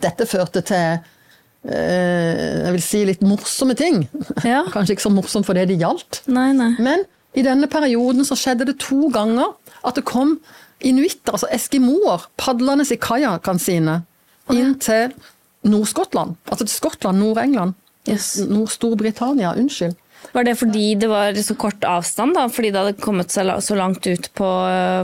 Dette 0.00 0.24
førte 0.26 0.62
til 0.64 0.98
eh, 1.68 2.64
jeg 2.64 2.72
vil 2.76 2.82
si 2.84 3.04
litt 3.04 3.20
morsomme 3.26 3.74
ting. 3.76 4.08
Ja. 4.44 4.62
Kanskje 4.74 4.96
ikke 4.96 5.06
så 5.08 5.12
morsomt 5.14 5.46
for 5.48 5.54
det 5.58 5.68
det 5.68 5.78
gjaldt. 5.80 6.22
Nei, 6.30 6.52
nei. 6.56 6.72
Men 6.78 7.04
i 7.36 7.42
denne 7.44 7.68
perioden 7.68 8.24
så 8.24 8.36
skjedde 8.38 8.66
det 8.70 8.78
to 8.80 9.10
ganger 9.12 9.52
at 9.84 9.94
det 9.98 10.04
kom 10.08 10.38
inuitter, 10.80 11.32
altså 11.34 11.48
eskimoer, 11.52 12.26
padlende 12.38 12.84
i 12.92 12.96
kajakkene 13.00 13.60
sine 13.62 13.98
inn 14.52 14.74
til 14.78 15.12
Nord-Skottland. 15.66 16.36
Altså 16.50 16.66
Skottland, 16.70 17.18
Nord-England. 17.22 17.74
Yes. 18.06 18.36
Nord-Storbritannia, 18.46 19.54
unnskyld. 19.58 19.96
Var 20.32 20.46
det 20.46 20.56
fordi 20.58 20.94
det 20.98 21.08
var 21.10 21.36
så 21.42 21.54
kort 21.58 21.84
avstand, 21.86 22.34
da? 22.36 22.46
Fordi 22.50 22.70
det 22.72 22.80
hadde 22.80 23.02
kommet 23.02 23.32
så 23.34 23.44
så 23.62 23.76
langt 23.78 24.06
ut, 24.06 24.30
på, 24.34 24.48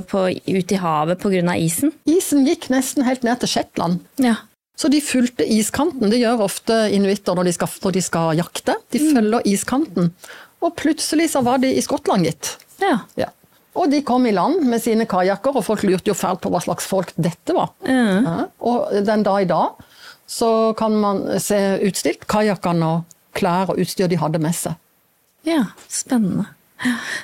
på, 0.09 0.23
ut 0.31 0.73
i 0.73 0.81
havet 0.81 1.21
pga. 1.23 1.57
isen? 1.57 1.93
Isen 2.09 2.47
gikk 2.47 2.71
nesten 2.73 3.05
helt 3.07 3.23
ned 3.23 3.43
til 3.43 3.53
Shetland. 3.55 4.01
Ja. 4.17 4.37
Så 4.77 4.89
de 4.89 5.03
fulgte 5.05 5.45
iskanten. 5.47 6.11
Det 6.11 6.19
gjør 6.23 6.47
ofte 6.49 6.89
inuitter 6.95 7.37
når 7.37 7.53
når 7.53 7.93
de 7.93 8.03
skal 8.03 8.37
jakte. 8.39 8.75
De 8.91 8.99
følger 9.13 9.47
iskanten. 9.47 10.11
Og 10.63 10.75
plutselig 10.79 11.31
så 11.31 11.43
var 11.43 11.59
de 11.59 11.71
i 11.75 11.83
Skottland, 11.85 12.27
gitt. 12.27 12.57
ja. 12.81 12.99
Ja. 13.17 13.31
Og 13.73 13.89
de 13.89 14.03
kom 14.05 14.27
i 14.29 14.35
land 14.37 14.67
med 14.69 14.83
sine 14.85 15.07
kajakker, 15.09 15.57
og 15.57 15.65
folk 15.65 15.81
lurte 15.89 16.11
jo 16.11 16.15
fælt 16.17 16.43
på 16.45 16.51
hva 16.53 16.61
slags 16.61 16.85
folk 16.85 17.13
dette 17.17 17.55
var. 17.57 17.71
Mm. 17.87 18.27
Ja. 18.27 18.35
Og 18.69 18.91
den 19.07 19.23
dag 19.25 19.47
i 19.47 19.49
dag 19.49 19.79
så 20.27 20.73
kan 20.79 20.97
man 21.01 21.25
se 21.43 21.59
utstilt 21.87 22.27
kajakkene 22.31 22.89
og 22.89 23.37
klær 23.37 23.73
og 23.73 23.81
utstyr 23.83 24.11
de 24.11 24.21
hadde 24.21 24.41
med 24.43 24.57
seg. 24.57 24.77
Ja, 25.47 25.65
spennende. 25.91 26.51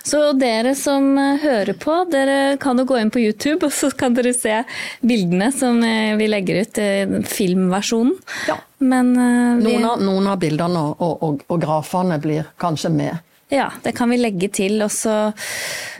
Så 0.06 0.20
dere 0.38 0.74
som 0.78 1.10
eh, 1.18 1.40
hører 1.42 1.74
på, 1.78 1.94
dere 2.12 2.56
kan 2.62 2.78
jo 2.78 2.86
gå 2.88 2.98
inn 3.00 3.10
på 3.14 3.22
YouTube, 3.22 3.60
og 3.66 3.74
så 3.74 3.90
kan 3.90 4.16
dere 4.16 4.34
se 4.36 4.62
bildene 5.02 5.50
som 5.54 5.80
eh, 5.84 6.14
vi 6.18 6.28
legger 6.30 6.62
ut, 6.62 6.82
eh, 6.82 7.16
filmversjonen. 7.26 8.14
Ja. 8.50 8.58
Men 8.78 9.10
vi, 9.58 9.72
Noen 9.72 9.88
av, 9.88 10.02
noen 10.06 10.28
av 10.30 10.36
bildene 10.38 10.84
og, 10.86 11.00
og, 11.02 11.22
og, 11.26 11.40
og 11.50 11.64
grafene 11.64 12.20
blir 12.22 12.52
kanskje 12.62 12.92
med. 12.94 13.24
ja, 13.50 13.72
det 13.82 13.96
kan 13.98 14.12
vi 14.12 14.20
legge 14.20 14.52
til. 14.54 14.78
Og 14.84 14.92
så 14.94 15.32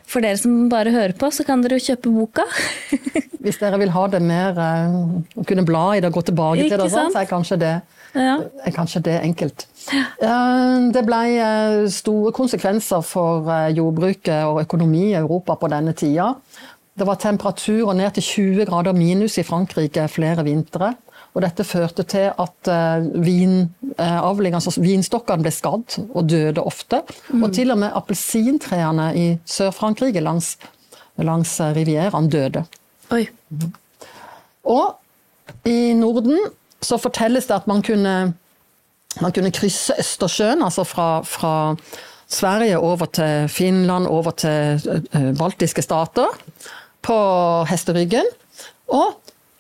for 0.08 0.24
dere 0.24 0.38
som 0.40 0.68
bare 0.72 0.92
hører 0.94 1.14
på, 1.18 1.30
så 1.34 1.44
kan 1.46 1.62
dere 1.64 1.78
jo 1.78 1.84
kjøpe 1.90 2.12
boka. 2.14 2.46
Hvis 3.44 3.60
dere 3.60 3.78
vil 3.80 3.92
ha 3.94 4.06
det 4.10 4.20
mer 4.24 4.58
eh, 4.58 4.96
å 5.38 5.44
kunne 5.46 5.66
bla 5.68 5.84
i 5.96 6.02
det 6.02 6.10
og 6.10 6.18
gå 6.18 6.24
tilbake 6.30 6.64
Ikke 6.64 6.74
til 6.76 6.84
det, 6.84 6.90
sånn, 6.94 7.12
sant? 7.12 7.16
så 7.16 7.22
er 7.22 7.30
kanskje 7.30 7.58
det, 7.62 7.74
ja. 8.16 8.38
er 8.66 8.74
kanskje 8.74 9.04
det 9.06 9.18
enkelt. 9.20 9.66
Eh, 9.92 10.88
Det 10.96 11.04
ble 11.06 11.20
eh, 11.36 11.84
store 11.92 12.32
konsekvenser 12.36 13.04
for 13.06 13.52
jordbruket 13.76 14.48
og 14.48 14.62
økonomi 14.64 15.10
i 15.12 15.18
Europa 15.20 15.58
på 15.60 15.70
denne 15.72 15.94
tida. 15.96 16.32
Det 16.98 17.06
var 17.06 17.20
temperaturer 17.22 17.94
ned 17.94 18.16
til 18.16 18.26
20 18.26 18.66
grader 18.66 18.96
minus 18.96 19.38
i 19.38 19.46
Frankrike 19.46 20.08
flere 20.10 20.42
vintre. 20.42 20.96
Og 21.38 21.44
dette 21.44 21.62
førte 21.62 22.02
til 22.02 22.32
at 22.34 22.68
vin, 23.22 23.68
altså 24.02 24.72
vinstokkene 24.82 25.44
ble 25.46 25.52
skadd 25.54 25.94
og 26.10 26.26
døde 26.26 26.64
ofte. 26.66 26.98
Og 27.38 27.52
til 27.54 27.70
og 27.70 27.78
med 27.78 27.94
appelsintrærne 27.94 29.12
i 29.14 29.26
Sør-Frankrike 29.46 30.18
langs, 30.24 30.56
langs 31.22 31.60
eh, 31.62 31.70
rivieraen 31.76 32.26
døde. 32.32 32.64
Oi. 33.14 33.22
Og 34.66 34.98
i 35.68 35.94
Norden 35.94 36.38
så 36.82 36.98
fortelles 37.00 37.46
det 37.48 37.56
at 37.56 37.70
man 37.70 37.82
kunne, 37.86 38.16
man 39.22 39.34
kunne 39.34 39.54
krysse 39.54 39.94
Østersjøen, 39.98 40.62
altså 40.62 40.84
fra, 40.86 41.22
fra 41.22 41.54
Sverige 42.28 42.78
over 42.78 43.06
til 43.06 43.48
Finland, 43.48 44.06
over 44.06 44.34
til 44.36 44.90
eh, 45.14 45.30
baltiske 45.38 45.82
stater, 45.82 46.34
på 47.02 47.18
hesteryggen. 47.70 48.26
Og 48.88 49.16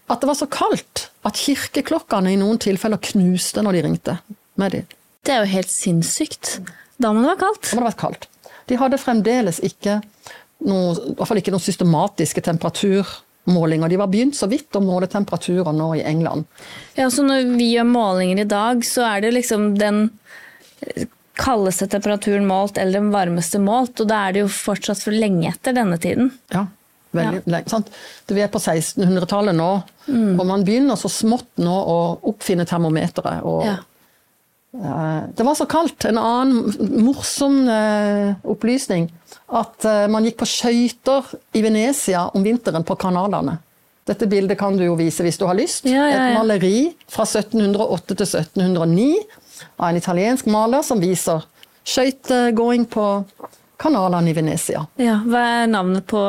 at 0.08 0.22
det 0.22 0.28
var 0.30 0.38
så 0.38 0.48
kaldt 0.50 1.08
at 1.28 1.38
kirkeklokkene 1.38 2.32
i 2.32 2.40
noen 2.40 2.60
tilfeller 2.62 3.00
knuste 3.10 3.64
når 3.64 3.76
de 3.76 3.84
ringte 3.86 4.16
med 4.60 4.74
dem. 4.74 4.98
Det 5.26 5.34
er 5.34 5.44
jo 5.44 5.52
helt 5.52 5.72
sinnssykt. 5.72 6.58
Da 6.98 7.12
må 7.12 7.22
det 7.22 7.34
være 7.34 7.42
kaldt. 7.44 7.68
Da 7.68 7.76
må 7.76 7.82
det 7.82 7.90
vært 7.90 8.02
kaldt. 8.02 8.28
De 8.68 8.78
hadde 8.80 9.00
fremdeles 9.00 9.60
ikke 9.64 9.98
noe, 10.68 10.94
i 10.94 11.14
hvert 11.16 11.30
fall 11.30 11.40
ikke 11.40 11.52
noen 11.54 11.64
systematiske 11.64 12.42
temperaturmålinger. 12.46 13.92
De 13.92 14.00
var 14.00 14.10
begynt 14.12 14.38
så 14.38 14.48
vidt 14.50 14.76
å 14.76 14.82
måle 14.84 15.08
temperaturer 15.10 15.76
nå 15.76 15.92
i 15.98 16.04
England. 16.08 16.48
Ja, 16.98 17.10
så 17.12 17.24
når 17.26 17.52
vi 17.58 17.70
gjør 17.74 17.88
målinger 17.88 18.42
i 18.42 18.48
dag, 18.48 18.82
så 18.86 19.06
er 19.08 19.24
det 19.24 19.36
liksom 19.36 19.70
den 19.78 20.08
kaldeste 21.38 21.86
temperaturen 21.90 22.48
målt 22.48 22.80
eller 22.80 22.98
den 22.98 23.12
varmeste 23.14 23.60
målt, 23.62 24.00
og 24.02 24.10
da 24.10 24.24
er 24.26 24.34
det 24.34 24.42
jo 24.42 24.50
fortsatt 24.52 25.04
for 25.04 25.14
lenge 25.14 25.52
etter 25.52 25.76
denne 25.76 26.00
tiden. 26.02 26.32
Ja, 26.54 26.66
veldig. 27.18 27.60
Sant? 27.70 27.90
Vi 28.30 28.40
er 28.44 28.50
på 28.52 28.60
1600-tallet 28.62 29.56
nå, 29.58 29.68
og 30.38 30.42
man 30.48 30.64
begynner 30.66 30.96
så 31.00 31.10
smått 31.12 31.50
nå 31.60 31.76
å 31.92 31.98
oppfinne 32.32 32.64
termometeret. 32.68 33.42
Og, 33.44 33.64
Ja. 33.68 33.76
eh, 34.78 35.22
det 35.36 35.44
var 35.46 35.54
så 35.58 35.66
kaldt. 35.68 36.04
En 36.08 36.18
annen 36.18 37.02
morsom 37.04 37.60
eh, 37.68 38.34
opplysning. 38.44 39.08
At 39.48 39.84
eh, 39.88 40.06
man 40.12 40.24
gikk 40.28 40.38
på 40.42 40.48
skøyter 40.48 41.30
i 41.56 41.62
Venezia 41.64 42.26
om 42.34 42.44
vinteren 42.44 42.84
på 42.84 42.96
kanalene. 43.00 43.58
Dette 44.08 44.24
bildet 44.26 44.56
kan 44.58 44.76
du 44.76 44.84
jo 44.86 44.94
vise 44.96 45.20
hvis 45.24 45.36
du 45.36 45.44
har 45.44 45.56
lyst. 45.58 45.84
Ja, 45.84 46.06
ja, 46.08 46.28
Et 46.30 46.38
maleri 46.38 46.94
fra 47.12 47.26
1708 47.28 48.14
til 48.16 48.24
1709 48.24 49.08
av 49.78 49.90
en 49.90 49.98
italiensk 50.00 50.46
maler 50.48 50.80
som 50.86 51.00
viser 51.02 51.44
skøytegåing 51.88 52.86
på 52.88 53.04
kanalene 53.78 54.30
i 54.32 54.36
Venezia. 54.36 54.82
Ja, 55.00 55.20
hva 55.26 55.42
er 55.62 55.68
navnet 55.70 56.06
på 56.10 56.20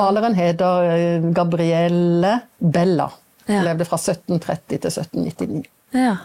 Maleren 0.00 0.34
heter 0.38 0.88
eh, 0.94 1.28
Gabrielle 1.36 2.38
Bella. 2.58 3.10
Ja. 3.50 3.62
Levde 3.66 3.84
fra 3.88 3.98
1730 3.98 4.78
til 4.78 4.90
1799. 4.90 5.64
Ja. 5.96 6.16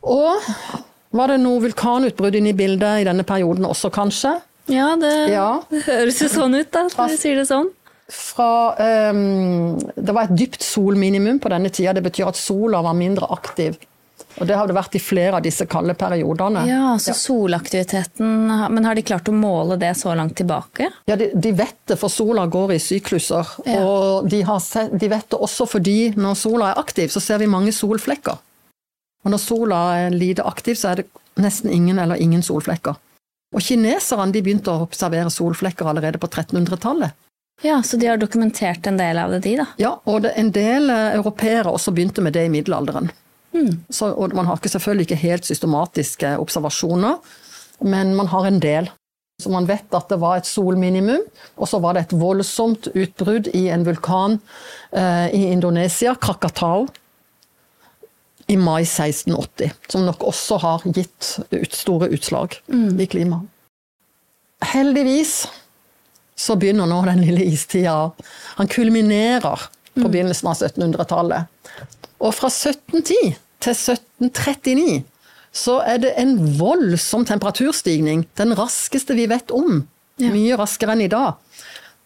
Og 0.00 0.46
var 1.16 1.32
det 1.32 1.40
noe 1.42 1.60
vulkanutbrudd 1.64 2.38
inne 2.38 2.52
i 2.54 2.56
bildet 2.56 3.02
i 3.02 3.08
denne 3.08 3.26
perioden 3.28 3.66
også, 3.68 3.90
kanskje? 3.92 4.36
Ja, 4.70 4.94
det, 4.96 5.12
Ja. 5.32 5.60
det 5.70 5.82
høres 5.88 6.20
jo 6.22 6.28
sånn 6.30 6.54
ut, 6.54 6.70
da. 6.72 6.86
Når 6.88 7.08
du 7.14 7.16
sier 7.18 7.36
det 7.40 7.48
sånn. 7.50 7.70
Fra, 8.10 8.74
um, 9.12 9.76
det 9.78 10.14
var 10.14 10.26
et 10.26 10.34
dypt 10.38 10.64
solminimum 10.66 11.38
på 11.42 11.50
denne 11.52 11.70
tida. 11.70 11.92
Det 11.94 12.02
betyr 12.08 12.30
at 12.30 12.38
sola 12.38 12.80
var 12.82 12.94
mindre 12.98 13.28
aktiv. 13.30 13.76
Og 14.40 14.48
det 14.48 14.56
har 14.56 14.68
det 14.68 14.74
vært 14.74 14.94
i 14.96 15.02
flere 15.04 15.36
av 15.36 15.44
disse 15.44 15.66
kalde 15.68 15.92
periodene. 16.00 16.62
Ja, 16.68 16.94
så 16.98 17.12
solaktiviteten 17.16 18.48
Men 18.72 18.86
har 18.88 18.96
de 18.96 19.04
klart 19.04 19.28
å 19.28 19.34
måle 19.36 19.76
det 19.80 19.92
så 20.00 20.14
langt 20.16 20.38
tilbake? 20.40 20.88
Ja, 21.10 21.16
de, 21.20 21.28
de 21.34 21.52
vet 21.52 21.76
det, 21.90 21.98
for 22.00 22.12
sola 22.12 22.46
går 22.48 22.72
i 22.76 22.80
sykluser. 22.80 23.52
Ja. 23.68 23.82
Og 23.84 24.30
de, 24.32 24.40
har 24.48 24.62
sett, 24.64 24.94
de 24.96 25.10
vet 25.12 25.28
det 25.28 25.40
også 25.40 25.68
fordi 25.68 25.98
når 26.16 26.38
sola 26.40 26.72
er 26.72 26.80
aktiv, 26.80 27.12
så 27.12 27.20
ser 27.20 27.42
vi 27.44 27.50
mange 27.52 27.74
solflekker. 27.76 28.40
Og 29.20 29.34
når 29.34 29.42
sola 29.44 29.80
er 30.00 30.16
lite 30.16 30.46
aktiv, 30.48 30.78
så 30.80 30.94
er 30.94 31.02
det 31.02 31.08
nesten 31.40 31.72
ingen 31.72 32.00
eller 32.00 32.20
ingen 32.20 32.42
solflekker. 32.44 32.96
Og 33.50 33.64
kineserne 33.66 34.32
de 34.32 34.40
begynte 34.44 34.72
å 34.72 34.86
observere 34.86 35.32
solflekker 35.32 35.88
allerede 35.90 36.20
på 36.22 36.30
1300-tallet. 36.30 37.16
Ja, 37.62 37.82
så 37.84 37.98
de 38.00 38.08
har 38.08 38.16
dokumentert 38.16 38.86
en 38.88 38.96
del 38.96 39.18
av 39.20 39.34
det, 39.34 39.42
de, 39.44 39.56
da. 39.60 39.66
Ja, 39.76 39.98
og 40.08 40.22
det, 40.24 40.32
en 40.40 40.48
del 40.54 40.88
eh, 40.88 41.16
europeere 41.18 41.68
også 41.68 41.92
begynte 41.92 42.24
med 42.24 42.32
det 42.32 42.46
i 42.48 42.52
middelalderen. 42.52 43.10
Mm. 43.52 43.84
Så, 43.90 44.12
og 44.14 44.34
man 44.36 44.46
har 44.46 44.58
ikke, 44.58 44.72
selvfølgelig 44.72 45.08
ikke 45.08 45.22
helt 45.24 45.48
systematiske 45.48 46.36
observasjoner, 46.38 47.18
men 47.80 48.14
man 48.14 48.30
har 48.30 48.46
en 48.46 48.60
del. 48.62 48.90
Så 49.40 49.50
man 49.50 49.66
vet 49.68 49.94
at 49.96 50.10
det 50.12 50.18
var 50.20 50.38
et 50.38 50.48
solminimum, 50.48 51.22
og 51.56 51.68
så 51.68 51.80
var 51.80 51.96
det 51.96 52.06
et 52.06 52.16
voldsomt 52.20 52.90
utbrudd 52.92 53.48
i 53.56 53.68
en 53.72 53.86
vulkan 53.86 54.36
eh, 54.92 55.30
i 55.32 55.46
Indonesia, 55.48 56.14
Krakatau, 56.14 56.88
i 58.50 58.56
mai 58.58 58.82
1680. 58.82 59.72
Som 59.88 60.04
nok 60.04 60.26
også 60.28 60.58
har 60.60 60.84
gitt 60.92 61.38
ut, 61.54 61.72
store 61.72 62.10
utslag 62.12 62.58
i 62.68 63.06
klimaet. 63.06 63.48
Heldigvis 64.74 65.46
så 66.36 66.56
begynner 66.60 66.88
nå 66.88 66.98
den 67.06 67.22
lille 67.24 67.46
istida. 67.48 68.10
Han 68.58 68.68
kulminerer 68.68 69.68
på 69.94 70.08
begynnelsen 70.08 70.50
av 70.50 70.58
1700-tallet. 70.58 71.60
Og 72.20 72.34
fra 72.36 72.50
1710 72.52 73.36
til 73.60 73.76
1739 73.76 75.04
så 75.50 75.80
er 75.82 75.98
det 76.04 76.12
en 76.20 76.36
voldsom 76.60 77.24
temperaturstigning. 77.26 78.22
Den 78.38 78.54
raskeste 78.58 79.16
vi 79.18 79.26
vet 79.30 79.50
om. 79.50 79.82
Ja. 80.20 80.30
Mye 80.30 80.58
raskere 80.60 80.94
enn 80.94 81.02
i 81.08 81.10
dag. 81.10 81.40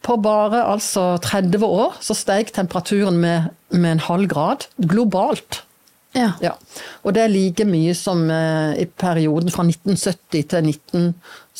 På 0.04 0.16
bare 0.20 0.62
altså 0.68 1.14
30 1.24 1.64
år 1.66 1.98
så 2.04 2.16
steg 2.16 2.52
temperaturen 2.56 3.18
med, 3.20 3.50
med 3.72 3.96
en 3.96 4.04
halv 4.06 4.28
grad 4.32 4.66
globalt. 4.78 5.62
Ja. 6.14 6.32
Ja. 6.40 6.54
Og 7.02 7.16
det 7.16 7.24
er 7.24 7.32
like 7.32 7.66
mye 7.66 7.94
som 7.98 8.28
eh, 8.30 8.76
i 8.84 8.86
perioden 8.86 9.50
fra 9.52 9.64
1970 9.66 10.46
til, 10.52 10.70
19, 10.70 11.08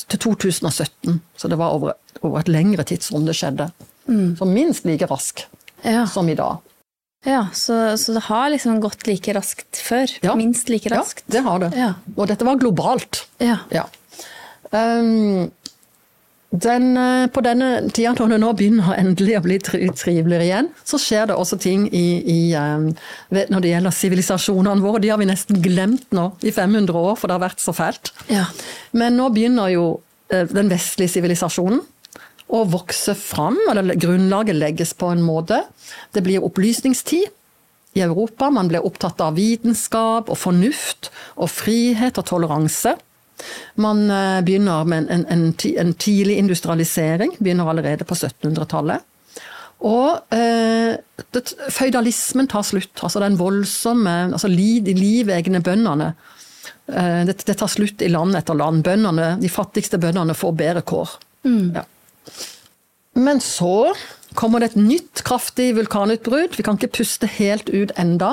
til 0.06 0.22
2017. 0.28 1.18
Så 1.36 1.50
det 1.50 1.58
var 1.58 1.74
over, 1.74 1.98
over 2.22 2.40
et 2.40 2.52
lengre 2.52 2.86
tidsrom 2.86 3.26
det 3.26 3.36
skjedde. 3.36 3.68
Så 4.38 4.44
minst 4.44 4.84
like 4.84 5.08
rask 5.08 5.46
Ja, 5.84 6.04
som 6.08 6.28
i 6.28 6.36
dag. 6.36 6.60
Ja 7.24 7.42
så, 7.56 7.96
så 8.00 8.14
det 8.16 8.24
har 8.28 8.52
liksom 8.52 8.80
gått 8.84 9.06
like 9.08 9.34
raskt 9.36 9.80
før. 9.80 10.10
Ja. 10.24 10.36
Minst 10.38 10.68
like 10.72 10.92
raskt. 10.92 11.24
Ja, 11.26 11.32
det 11.36 11.44
har 11.48 11.64
det. 11.66 11.72
Ja. 11.78 11.90
Og 12.16 12.28
dette 12.30 12.46
var 12.46 12.60
globalt. 12.60 13.24
Ja. 13.42 13.58
Ja. 13.74 13.86
Um, 14.70 15.50
den, 16.54 16.96
eh, 16.96 17.26
på 17.34 17.42
denne 17.42 17.90
tida 17.90 18.12
når 18.14 18.34
det 18.34 18.36
nå 18.38 18.50
begynner 18.54 18.94
endelig 18.94 19.38
å 19.38 19.42
bli 19.42 19.56
tri- 19.58 19.88
triveligere 19.90 20.46
igjen, 20.46 20.68
så 20.86 21.00
skjer 21.02 21.26
det 21.30 21.38
også 21.38 21.58
ting 21.58 21.88
i, 21.90 22.04
i, 22.30 22.38
um, 22.54 22.92
når 23.34 23.64
det 23.64 23.72
gjelder 23.72 23.96
sivilisasjonene 23.96 24.84
våre. 24.84 25.00
De 25.02 25.10
har 25.10 25.18
vi 25.18 25.26
nesten 25.26 25.58
glemt 25.64 26.06
nå 26.14 26.28
i 26.46 26.52
500 26.54 26.94
år, 26.94 27.16
for 27.18 27.26
det 27.30 27.38
har 27.38 27.42
vært 27.48 27.64
så 27.64 27.74
fælt. 27.74 28.12
Ja. 28.30 28.46
Men 28.94 29.18
nå 29.18 29.32
begynner 29.34 29.72
jo 29.74 29.88
eh, 30.30 30.46
den 30.50 30.70
vestlige 30.70 31.16
sivilisasjonen 31.16 31.82
å 32.52 32.64
vokse 32.68 33.14
fram, 33.18 33.56
eller 33.70 33.96
grunnlaget 34.00 34.58
legges 34.58 34.92
på 34.98 35.08
en 35.14 35.24
måte. 35.24 35.64
Det 36.12 36.22
blir 36.24 36.44
opplysningstid. 36.44 37.32
i 37.94 38.00
Europa. 38.02 38.48
Man 38.50 38.66
ble 38.66 38.80
opptatt 38.82 39.20
av 39.22 39.36
vitenskap 39.38 40.26
og 40.26 40.34
fornuft 40.34 41.12
og 41.38 41.46
frihet 41.46 42.18
og 42.18 42.26
toleranse. 42.26 42.96
Man 43.78 44.10
eh, 44.10 44.40
begynner 44.42 44.82
med 44.84 45.06
en, 45.14 45.22
en, 45.30 45.44
en 45.54 45.92
tidlig 45.94 46.40
industrialisering, 46.42 47.36
begynner 47.38 47.70
allerede 47.70 48.02
på 48.02 48.16
1700-tallet. 48.18 49.06
Og 49.84 50.34
eh, 50.34 50.96
føydalismen 51.70 52.48
tar 52.50 52.66
slutt. 52.66 52.98
altså 53.02 53.20
Den 53.20 53.38
voldsomme 53.38 54.14
altså 54.32 54.48
De 54.48 54.94
livegne 54.96 55.60
bøndene. 55.62 56.14
Eh, 56.88 57.24
det, 57.28 57.38
det, 57.44 57.58
tar 57.58 57.68
slutt 57.68 58.02
i 58.02 58.08
land 58.08 58.36
etter 58.36 58.56
land. 58.56 58.84
Bøndene, 58.84 59.34
de 59.40 59.50
fattigste 59.52 60.00
bøndene 60.00 60.34
får 60.34 60.56
bedre 60.56 60.82
kår. 60.82 61.18
Mm. 61.44 61.74
Ja. 61.76 61.84
Men 63.14 63.40
så 63.42 63.94
kommer 64.34 64.58
det 64.60 64.72
et 64.72 64.80
nytt 64.80 65.22
kraftig 65.26 65.76
vulkanutbrudd. 65.78 66.56
Vi 66.58 66.64
kan 66.66 66.76
ikke 66.78 66.96
puste 66.98 67.26
helt 67.36 67.68
ut 67.70 67.92
enda. 68.00 68.30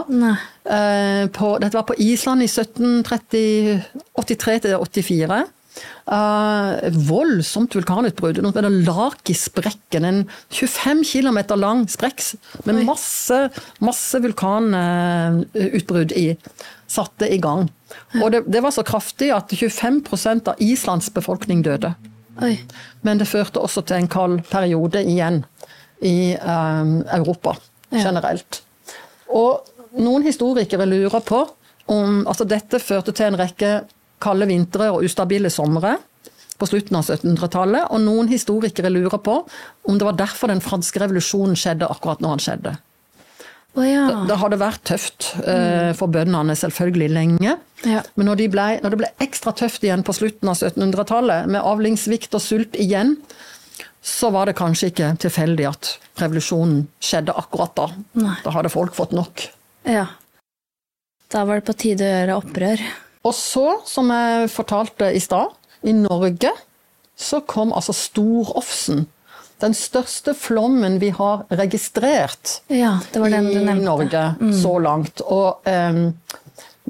Eh, 0.65 1.25
på, 1.33 1.57
dette 1.61 1.77
var 1.77 1.85
på 1.89 1.99
Island 2.01 2.43
i 2.43 2.47
1783-84. 2.49 5.41
Uh, 6.11 6.71
voldsomt 7.07 7.75
vulkanutbrudd. 7.77 8.37
Noe 8.43 8.51
med 8.51 8.63
det 8.65 8.85
Lakisprekken. 8.89 10.05
En 10.05 10.29
25 10.51 11.03
km 11.07 11.39
lang 11.61 11.89
sprekk 11.89 12.19
med 12.67 12.85
masse, 12.89 13.49
masse 13.79 14.19
vulkanutbrudd 14.25 16.11
i. 16.17 16.35
Satte 16.91 17.25
i 17.31 17.39
gang. 17.39 17.69
Og 18.19 18.31
det, 18.33 18.39
det 18.51 18.61
var 18.65 18.71
så 18.75 18.83
kraftig 18.83 19.31
at 19.31 19.53
25% 19.55 20.47
av 20.51 20.55
Islands 20.59 21.07
befolkning 21.15 21.63
døde. 21.63 21.95
Oi. 22.39 22.55
Men 23.01 23.19
det 23.19 23.27
førte 23.27 23.59
også 23.59 23.83
til 23.83 23.99
en 23.99 24.11
kald 24.11 24.41
periode 24.51 25.03
igjen 25.03 25.41
i 26.01 26.33
um, 26.39 27.01
Europa 27.11 27.57
generelt. 27.91 28.61
Ja. 28.61 29.33
Og 29.35 29.99
noen 29.99 30.23
historikere 30.23 30.87
lurer 30.87 31.23
på 31.25 31.41
om 31.91 32.21
altså 32.23 32.47
dette 32.47 32.79
førte 32.79 33.13
til 33.15 33.31
en 33.31 33.39
rekke 33.39 33.81
kalde 34.21 34.47
vintre 34.47 34.91
og 34.93 35.03
ustabile 35.05 35.51
somre 35.51 35.97
på 36.61 36.69
slutten 36.69 36.99
av 36.99 37.07
1700-tallet. 37.09 37.89
Og 37.89 38.03
noen 38.03 38.29
historikere 38.31 38.91
lurer 38.93 39.21
på 39.23 39.41
om 39.89 39.97
det 39.97 40.07
var 40.07 40.19
derfor 40.19 40.51
den 40.51 40.63
franske 40.63 41.01
revolusjonen 41.01 41.57
skjedde 41.57 41.89
akkurat 41.89 42.21
når 42.23 42.37
den 42.37 42.45
skjedde. 42.45 42.75
Oh, 43.73 43.85
ja. 43.87 44.03
det, 44.27 44.35
det, 44.35 44.57
vært 44.59 44.81
tøft 44.83 45.29
eh, 45.47 45.91
for 45.95 46.11
bøndene 46.11 46.55
selvfølgelig 46.59 47.07
lenge. 47.15 47.53
Ja. 47.87 48.01
Men 48.19 48.27
når, 48.27 48.41
de 48.41 48.47
ble, 48.51 48.65
når, 48.83 48.93
det 48.93 48.99
ble 48.99 49.11
ekstra 49.23 49.53
tøft 49.55 49.85
igjen 49.87 50.03
på 50.03 50.15
slutten 50.17 50.51
av 50.51 50.59
1700-tallet, 50.59 51.47
med 51.47 51.63
avlingssvikt 51.63 52.35
og 52.35 52.43
sult 52.43 52.75
igjen, 52.75 53.15
så 54.03 54.31
var 54.33 54.49
det 54.49 54.57
kanskje 54.59 54.89
ikke 54.91 55.13
tilfeldig 55.23 55.69
at 55.69 55.93
revolusjonen 56.19 56.83
skjedde 56.99 57.37
akkurat 57.37 57.75
da. 57.77 57.87
Nei. 58.19 58.35
Da 58.43 58.53
hadde 58.57 58.73
folk 58.73 58.97
fått 58.97 59.15
nok. 59.15 59.45
Ja. 59.87 60.09
Da 61.31 61.45
var 61.47 61.61
det 61.61 61.69
på 61.69 61.77
tide 61.79 62.03
å 62.03 62.11
gjøre 62.11 62.37
opprør. 62.41 62.83
Og 63.23 63.35
så, 63.37 63.65
som 63.87 64.11
jeg 64.11 64.51
fortalte 64.51 65.13
i 65.15 65.21
stad, 65.23 65.53
i 65.87 65.93
Norge 65.95 66.51
så 67.17 67.39
kom 67.45 67.71
altså 67.73 67.93
Storofsen 67.95 69.05
den 69.61 69.75
største 69.77 70.33
flommen 70.37 70.97
vi 71.01 71.11
har 71.15 71.45
registrert 71.49 72.61
ja, 72.71 72.97
i 73.13 73.75
Norge 73.81 74.23
mm. 74.39 74.53
så 74.61 74.77
langt. 74.81 75.21
Og 75.21 75.61
um, 75.65 76.01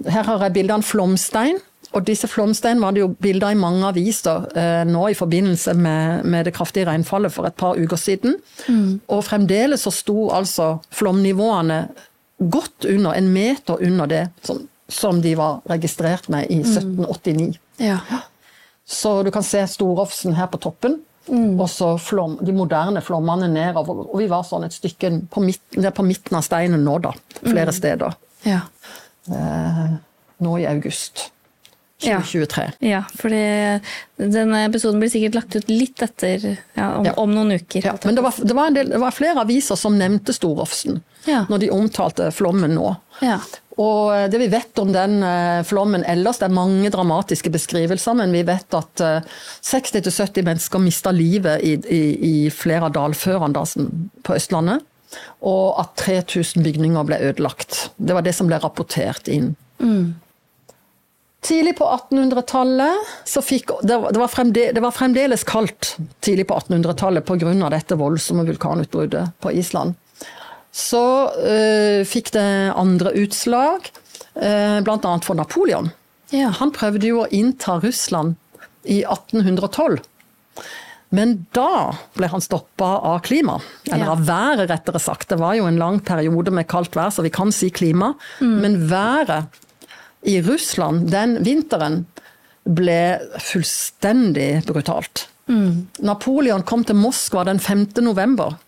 her 0.08 0.24
har 0.28 0.46
jeg 0.46 0.56
bilde 0.56 0.74
av 0.74 0.82
en 0.82 0.88
flomstein. 0.88 1.60
Og 1.92 2.06
disse 2.08 2.28
flomsteinene 2.32 2.86
var 2.86 2.96
det 2.96 3.02
jo 3.02 3.10
bilder 3.20 3.52
i 3.52 3.60
mange 3.60 3.84
aviser 3.90 4.46
eh, 4.56 4.84
nå 4.88 5.10
i 5.12 5.18
forbindelse 5.18 5.74
med, 5.76 6.24
med, 6.24 6.46
det 6.48 6.54
kraftige 6.56 6.88
regnfallet 6.88 7.34
for 7.36 7.48
et 7.50 7.58
par 7.60 7.76
uker 7.76 8.00
siden. 8.00 8.38
Mm. 8.72 9.02
Og 9.12 9.26
fremdeles 9.28 9.84
så 9.84 9.92
sto 9.92 10.30
altså 10.32 10.78
flomnivåene 10.96 11.82
godt 12.40 12.88
under, 12.88 13.12
en 13.12 13.28
meter 13.34 13.84
under 13.84 14.08
det 14.08 14.24
som, 14.48 14.64
som 14.88 15.20
de 15.22 15.36
var 15.36 15.60
registrert 15.70 16.30
med 16.32 16.48
i 16.48 16.62
1789. 16.64 17.60
Mm. 17.60 17.86
Ja. 17.90 18.00
Så 18.88 19.18
du 19.24 19.32
kan 19.32 19.44
se 19.44 19.66
Storofsen 19.68 20.40
her 20.40 20.48
på 20.52 20.62
toppen. 20.64 21.02
Mm. 21.28 21.60
Og 21.60 21.68
så 21.70 21.94
flom, 22.02 22.38
de 22.42 22.54
moderne 22.56 23.02
flommene 23.06 23.50
nedover. 23.52 24.06
Og 24.10 24.22
vi 24.24 24.30
var 24.32 24.46
sånn 24.48 24.66
et 24.68 24.76
stykke 24.76 25.14
på, 25.32 25.44
midten, 25.46 25.86
på 25.94 26.06
midten 26.08 26.40
av 26.40 26.46
steinen 26.48 26.82
nå, 26.86 26.98
da. 27.04 27.14
Flere 27.44 27.70
mm. 27.70 27.78
steder. 27.78 28.18
Ja. 28.48 28.64
Eh, 29.30 29.86
nå 30.42 30.58
i 30.58 30.66
august. 30.70 31.28
2023. 32.02 32.68
Ja, 32.80 32.90
ja 32.90 33.02
for 33.18 33.32
denne 33.32 34.66
episoden 34.68 35.02
blir 35.02 35.12
sikkert 35.14 35.40
lagt 35.40 35.56
ut 35.56 35.72
litt 35.72 36.02
etter 36.04 36.46
ja, 36.50 36.92
om, 36.98 37.08
ja. 37.08 37.16
om, 37.22 37.34
noen 37.34 37.56
uker. 37.62 37.86
Ja, 37.86 37.96
men 38.04 38.18
det 38.18 38.26
var, 38.26 38.38
det, 38.38 38.58
var 38.58 38.76
del, 38.76 38.94
det 38.94 39.02
var, 39.02 39.16
flere 39.16 39.46
aviser 39.46 39.80
som 39.80 39.98
nevnte 40.00 40.36
Storofsen 40.36 41.02
når 41.26 41.60
de 41.62 41.68
omtalte 41.74 42.32
flommen 42.34 42.74
nå. 42.74 42.96
Og 43.82 44.32
det 44.32 44.40
vi 44.42 44.50
vet 44.52 44.80
om 44.82 44.92
den 44.94 45.22
eh, 45.24 45.62
flommen 45.66 46.04
ellers, 46.10 46.42
det 46.42 46.50
er 46.50 46.56
mange 46.56 46.92
dramatiske 46.94 47.52
beskrivelser, 47.54 48.18
men 48.20 48.34
vi 48.36 48.44
vet 48.46 48.78
at 48.78 49.04
60-70 49.64 50.42
eh, 50.42 50.46
mennesker 50.50 50.84
mista 50.84 51.14
livet 51.16 51.64
i, 51.64 51.78
i, 51.88 52.02
i, 52.32 52.36
flere 52.54 52.90
av 52.90 52.96
dalførene 52.98 53.64
på 54.26 54.36
Østlandet. 54.38 54.84
Og 55.48 55.80
at 55.82 55.96
3000 56.00 56.64
bygninger 56.64 57.08
ble 57.08 57.20
ødelagt. 57.32 57.90
Det 57.98 58.16
var 58.16 58.24
det 58.24 58.36
som 58.36 58.48
ble 58.48 58.60
rapportert 58.64 59.28
inn. 59.32 59.54
Mm. 59.82 60.14
Tidlig 61.42 61.74
på 61.80 61.88
1800-tallet 61.90 63.14
så 63.26 63.42
fikk 63.42 63.72
det, 63.82 63.98
var 63.98 64.30
fremdeles, 64.30 64.76
det 64.78 64.84
var 64.84 64.94
fremdeles 64.94 65.44
kaldt 65.50 65.96
tidlig 66.22 66.46
på 66.52 66.60
1800-tallet 66.60 67.26
pga. 67.26 67.70
dette 67.74 67.98
voldsomme 67.98 68.46
vulkanutbruddet 68.46 69.34
på 69.42 69.54
Island 69.58 69.98
så 70.72 71.04
uh, 71.28 72.04
fikk 72.08 72.32
det 72.36 72.72
andre 72.80 73.12
utslag, 73.20 73.92
uh, 74.40 74.80
bl.a. 74.84 75.18
for 75.24 75.36
Napoleon. 75.36 75.92
Ja. 76.32 76.54
Han 76.62 76.72
prøvde 76.72 77.10
jo 77.10 77.26
å 77.26 77.28
innta 77.28 77.78
Russland 77.84 78.38
i 78.88 79.02
1812. 79.04 80.00
Men 81.12 81.42
da 81.52 81.92
ble 82.16 82.30
han 82.32 82.44
stoppa 82.44 82.94
av 83.04 83.20
klima, 83.26 83.58
eller 83.90 84.08
ja. 84.08 84.14
av 84.14 84.22
været, 84.30 84.70
rettere 84.72 85.02
sagt. 85.04 85.28
Det 85.34 85.42
var 85.42 85.58
jo 85.60 85.68
en 85.68 85.80
lang 85.82 86.00
periode 86.08 86.54
med 86.56 86.70
kaldt 86.72 86.96
vær, 86.96 87.12
så 87.12 87.26
vi 87.26 87.34
kan 87.36 87.52
si 87.52 87.68
klima. 87.68 88.14
Mm. 88.40 88.56
Men 88.64 88.78
været 88.88 89.60
i 90.22 90.42
Russland 90.46 91.10
den 91.12 91.40
vinteren 91.46 92.04
ble 92.64 93.20
fullstendig 93.42 94.66
brutalt. 94.68 95.28
Mm. 95.50 95.88
Napoleon 96.06 96.64
kom 96.68 96.86
til 96.86 97.00
Moskva 97.00 97.46
den 97.48 97.60
5. 97.60 97.88
november 98.06 98.60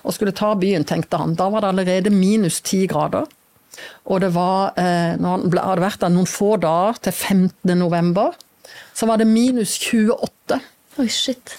og 0.00 0.14
skulle 0.16 0.32
ta 0.36 0.54
byen, 0.56 0.86
tenkte 0.88 1.18
han. 1.20 1.34
Da 1.36 1.48
var 1.52 1.64
det 1.64 1.72
allerede 1.74 2.12
minus 2.12 2.60
ti 2.64 2.86
grader. 2.88 3.26
Og 4.08 4.20
det 4.20 4.30
var, 4.34 4.72
eh, 4.76 5.16
når 5.20 5.30
han 5.30 5.52
hadde 5.52 5.84
vært 5.84 6.00
der 6.00 6.12
noen 6.12 6.28
få 6.28 6.56
dager, 6.60 7.00
til 7.04 7.12
15. 7.12 7.74
november, 7.78 8.32
så 8.94 9.06
var 9.06 9.20
det 9.20 9.26
minus 9.26 9.78
28. 9.78 10.60
Oi, 10.98 11.08
shit. 11.08 11.56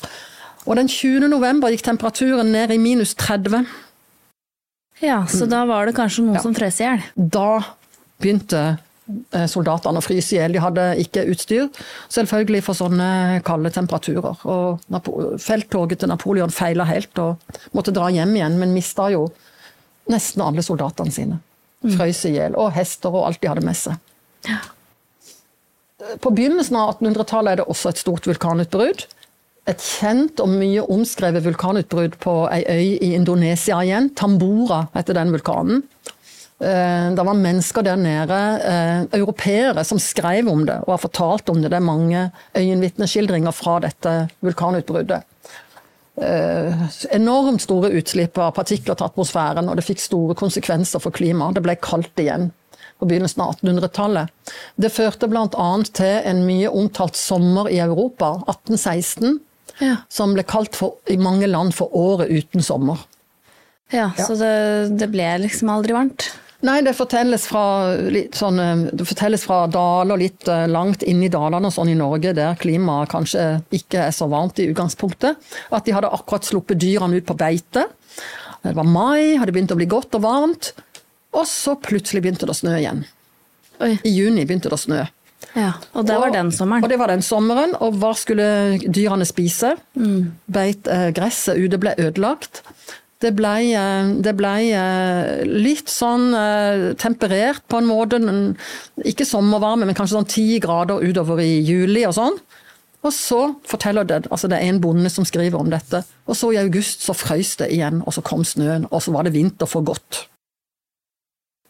Og 0.65 0.75
den 0.77 0.87
20. 0.87 1.27
november 1.29 1.69
gikk 1.69 1.85
temperaturen 1.85 2.51
ned 2.51 2.71
i 2.71 2.77
minus 2.77 3.15
30. 3.15 3.65
Ja, 5.01 5.25
så 5.25 5.47
da 5.49 5.63
var 5.65 5.85
det 5.89 5.95
kanskje 5.97 6.25
noen 6.25 6.37
ja. 6.37 6.43
som 6.43 6.53
frøs 6.53 6.77
i 6.81 6.85
hjel? 6.85 7.05
Da 7.15 7.61
begynte 8.21 8.77
soldatene 9.51 10.01
å 10.01 10.05
fryse 10.05 10.35
i 10.35 10.39
hjel. 10.39 10.55
De 10.55 10.63
hadde 10.63 10.87
ikke 11.03 11.27
utstyr, 11.31 11.69
selvfølgelig 12.13 12.63
for 12.65 12.77
sånne 12.77 13.41
kalde 13.47 13.71
temperaturer. 13.75 14.41
Og 14.47 15.39
felttoget 15.41 16.01
til 16.01 16.11
Napoleon 16.11 16.53
feila 16.53 16.87
helt 16.89 17.23
og 17.23 17.57
måtte 17.77 17.93
dra 17.95 18.09
hjem 18.13 18.35
igjen, 18.37 18.59
men 18.61 18.75
mista 18.75 19.09
jo 19.13 19.27
nesten 20.11 20.43
alle 20.43 20.63
soldatene 20.65 21.13
sine. 21.13 21.39
Frøys 21.81 22.25
i 22.29 22.35
hjel. 22.35 22.57
Og 22.59 22.73
hester 22.75 23.13
og 23.13 23.25
alt 23.29 23.41
de 23.41 23.49
hadde 23.49 23.65
med 23.65 23.77
seg. 23.77 23.97
Ja. 24.49 24.59
På 26.21 26.31
begynnelsen 26.33 26.77
av 26.79 26.95
1800-tallet 26.95 27.51
er 27.51 27.61
det 27.61 27.67
også 27.69 27.91
et 27.91 28.01
stort 28.01 28.27
vulkanutbrudd. 28.29 29.05
Et 29.69 29.83
kjent 29.85 30.41
og 30.41 30.49
mye 30.49 30.81
omskrevet 30.89 31.45
vulkanutbrudd 31.45 32.17
på 32.23 32.33
ei 32.49 32.63
øy 32.65 32.87
i 32.97 33.11
Indonesia 33.13 33.77
igjen. 33.85 34.09
Tambora 34.17 34.87
heter 34.95 35.17
den 35.19 35.33
vulkanen. 35.35 35.83
Eh, 36.61 37.11
det 37.15 37.23
var 37.25 37.33
mennesker 37.33 37.81
der 37.81 37.97
nede, 37.97 38.37
eh, 38.61 39.19
europeere, 39.19 39.83
som 39.83 39.99
skrev 39.99 40.49
om 40.49 40.65
det 40.65 40.77
og 40.85 40.93
har 40.93 41.01
fortalt 41.01 41.49
om 41.49 41.61
det. 41.61 41.71
Det 41.71 41.77
er 41.79 41.87
mange 41.87 42.31
øyenvitneskildringer 42.55 43.51
fra 43.51 43.79
dette 43.79 44.29
vulkanutbruddet. 44.45 45.23
Eh, 46.21 46.83
enormt 47.15 47.61
store 47.61 47.89
utslipp 47.97 48.37
av 48.37 48.51
partikler 48.53 48.93
til 48.93 49.07
atmosfæren, 49.07 49.69
og 49.69 49.75
det 49.75 49.85
fikk 49.87 49.99
store 49.99 50.35
konsekvenser 50.35 51.01
for 51.01 51.09
klimaet. 51.09 51.55
Det 51.55 51.63
ble 51.63 51.75
kaldt 51.81 52.19
igjen 52.21 52.51
på 52.99 53.07
begynnelsen 53.09 53.41
av 53.41 53.55
1800-tallet. 53.55 54.29
Det 54.77 54.91
førte 54.93 55.27
bl.a. 55.27 55.69
til 55.83 56.21
en 56.29 56.45
mye 56.45 56.69
omtalt 56.69 57.17
sommer 57.17 57.71
i 57.71 57.79
Europa, 57.79 58.35
1816, 58.45 59.39
ja. 59.79 59.95
som 60.09 60.35
ble 60.35 60.43
kalt 60.43 60.77
for, 60.77 60.99
i 61.09 61.17
mange 61.17 61.47
land 61.47 61.73
for 61.73 61.89
året 61.97 62.29
uten 62.29 62.61
sommer. 62.61 63.01
Ja, 63.89 64.11
ja. 64.15 64.25
Så 64.27 64.37
det, 64.37 64.99
det 64.99 65.09
ble 65.09 65.25
liksom 65.41 65.73
aldri 65.73 65.97
varmt? 65.97 66.29
Nei, 66.61 66.81
det 66.85 66.93
fortelles 66.93 67.47
fra, 67.49 67.63
sånn, 68.37 68.59
eh, 68.61 68.83
det 68.93 69.05
fortelles 69.09 69.43
fra 69.47 69.63
daler 69.71 70.19
litt 70.21 70.47
eh, 70.51 70.67
langt 70.69 71.01
inn 71.09 71.23
i 71.25 71.29
dalene 71.33 71.71
og 71.71 71.73
sånn 71.73 71.89
i 71.89 71.97
Norge, 71.97 72.35
der 72.37 72.59
klimaet 72.61 73.09
kanskje 73.09 73.45
ikke 73.73 74.03
er 74.07 74.13
så 74.13 74.27
varmt 74.29 74.61
i 74.61 74.67
utgangspunktet. 74.69 75.39
At 75.73 75.87
de 75.87 75.95
hadde 75.97 76.11
akkurat 76.13 76.45
sluppet 76.45 76.77
dyrene 76.81 77.17
ut 77.17 77.25
på 77.25 77.37
beite. 77.39 77.87
Det 78.61 78.75
var 78.77 78.85
mai, 78.85 79.37
hadde 79.41 79.55
begynt 79.55 79.73
å 79.73 79.79
bli 79.79 79.89
godt 79.89 80.13
og 80.19 80.21
varmt. 80.27 80.73
Og 81.33 81.47
så 81.49 81.73
plutselig 81.79 82.21
begynte 82.21 82.45
det 82.45 82.53
å 82.53 82.59
snø 82.59 82.75
igjen. 82.77 83.05
Oi. 83.81 83.95
I 84.05 84.11
juni 84.13 84.45
begynte 84.45 84.69
det 84.69 84.77
å 84.77 84.83
snø. 84.85 85.01
Ja, 85.57 85.71
og 85.97 86.05
det 86.05 86.15
var 86.15 86.27
Og- 86.29 86.33
den 86.33 86.51
sommeren. 86.51 86.83
Og 86.83 86.89
det 86.89 86.99
var 86.99 87.07
den 87.07 87.23
sommeren, 87.25 87.73
og 87.81 87.95
hva 87.99 88.13
skulle 88.15 88.77
dyrene 88.85 89.25
spise? 89.25 89.73
Beit, 90.47 90.87
eh, 90.87 91.09
gresset 91.11 91.57
ute 91.57 91.79
ble 91.81 91.95
ødelagt. 91.97 92.61
Det 93.21 93.29
ble, 93.37 93.53
eh, 93.77 94.31
ble 94.33 94.53
eh, 94.73 95.43
litt 95.45 95.91
sånn 95.91 96.31
eh, 96.33 96.87
temperert 96.97 97.61
på 97.69 97.77
en 97.77 97.89
måte, 97.89 98.17
ikke 99.05 99.27
sommervarme, 99.29 99.85
men 99.85 99.97
kanskje 99.97 100.17
sånn 100.17 100.31
ti 100.31 100.45
grader 100.63 101.03
utover 101.05 101.43
i 101.43 101.59
juli 101.59 102.05
og 102.07 102.15
sånn. 102.17 102.39
Og 103.01 103.13
så 103.13 103.39
forteller 103.65 104.05
det, 104.09 104.23
altså 104.29 104.49
det 104.49 104.59
er 104.61 104.69
en 104.69 104.81
bonde 104.81 105.09
som 105.09 105.25
skriver 105.25 105.57
om 105.57 105.69
dette, 105.69 106.03
og 106.29 106.37
så 106.37 106.51
i 106.53 106.59
august 106.61 107.05
så 107.05 107.15
frøys 107.17 107.55
det 107.61 107.71
igjen, 107.73 108.01
og 108.05 108.13
så 108.13 108.25
kom 108.25 108.45
snøen, 108.45 108.85
og 108.89 109.01
så 109.05 109.13
var 109.13 109.25
det 109.25 109.35
vinter 109.37 109.69
for 109.69 109.85
godt. 109.85 110.25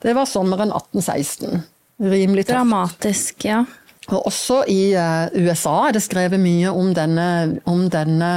Det 0.02 0.16
var 0.18 0.28
sommeren 0.28 0.74
1816. 0.74 1.62
Rimelig 2.02 2.48
tøft. 2.48 2.56
Dramatisk, 2.56 3.46
ja. 3.48 3.62
Og 4.10 4.28
også 4.32 4.64
i 4.72 4.92
USA 5.38 5.76
er 5.88 5.96
det 5.96 6.02
skrevet 6.04 6.42
mye 6.42 6.72
om 6.74 6.90
denne, 6.98 7.28
om 7.70 7.86
denne 7.94 8.32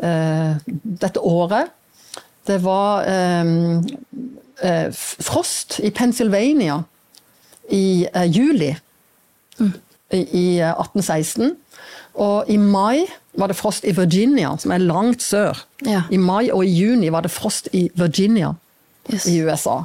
uh, 0.00 0.54
dette 1.04 1.20
året. 1.20 1.74
Det 2.46 2.58
var 2.64 3.04
eh, 3.08 3.44
eh, 4.62 4.88
frost 5.24 5.80
i 5.80 5.90
Pennsylvania 5.90 6.82
i 7.72 8.06
eh, 8.14 8.26
juli 8.28 8.74
i, 10.12 10.20
i 10.20 10.46
eh, 10.60 10.74
1816. 10.74 11.54
Og 12.14 12.50
i 12.52 12.56
mai 12.60 13.06
var 13.34 13.50
det 13.50 13.56
frost 13.58 13.84
i 13.84 13.94
Virginia, 13.96 14.52
som 14.58 14.70
er 14.70 14.84
langt 14.84 15.22
sør. 15.22 15.64
Ja. 15.86 16.04
I 16.10 16.20
mai 16.20 16.52
og 16.52 16.62
i 16.64 16.70
juni 16.70 17.10
var 17.10 17.24
det 17.26 17.32
frost 17.34 17.72
i 17.72 17.88
Virginia 17.94 18.54
Yes. 19.12 19.26
i 19.28 19.42
USA. 19.44 19.84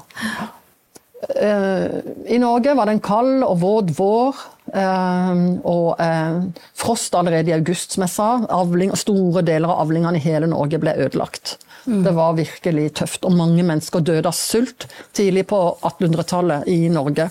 Uh, 1.19 1.99
I 2.31 2.38
Norge 2.40 2.73
var 2.76 2.88
det 2.88 2.95
en 2.95 3.02
kald 3.03 3.44
og 3.44 3.57
våt 3.60 3.90
vår, 3.98 4.38
uh, 4.72 5.41
og 5.68 5.99
uh, 5.99 6.45
frost 6.80 7.15
allerede 7.19 7.52
i 7.52 7.57
august, 7.57 7.94
som 7.94 8.06
jeg 8.06 8.14
sa. 8.14 8.30
Avling, 8.56 8.94
store 8.95 9.44
deler 9.44 9.68
av 9.68 9.84
avlingene 9.84 10.15
i 10.15 10.23
hele 10.23 10.48
Norge 10.48 10.80
ble 10.80 10.95
ødelagt. 10.95 11.57
Det 11.90 12.11
var 12.14 12.36
virkelig 12.38 12.86
tøft, 12.99 13.26
og 13.26 13.34
mange 13.34 13.64
mennesker 13.66 14.03
døde 14.06 14.30
av 14.30 14.36
sult 14.38 14.86
tidlig 15.18 15.48
på 15.49 15.57
1800-tallet 15.82 16.68
i 16.70 16.90
Norge. 16.94 17.30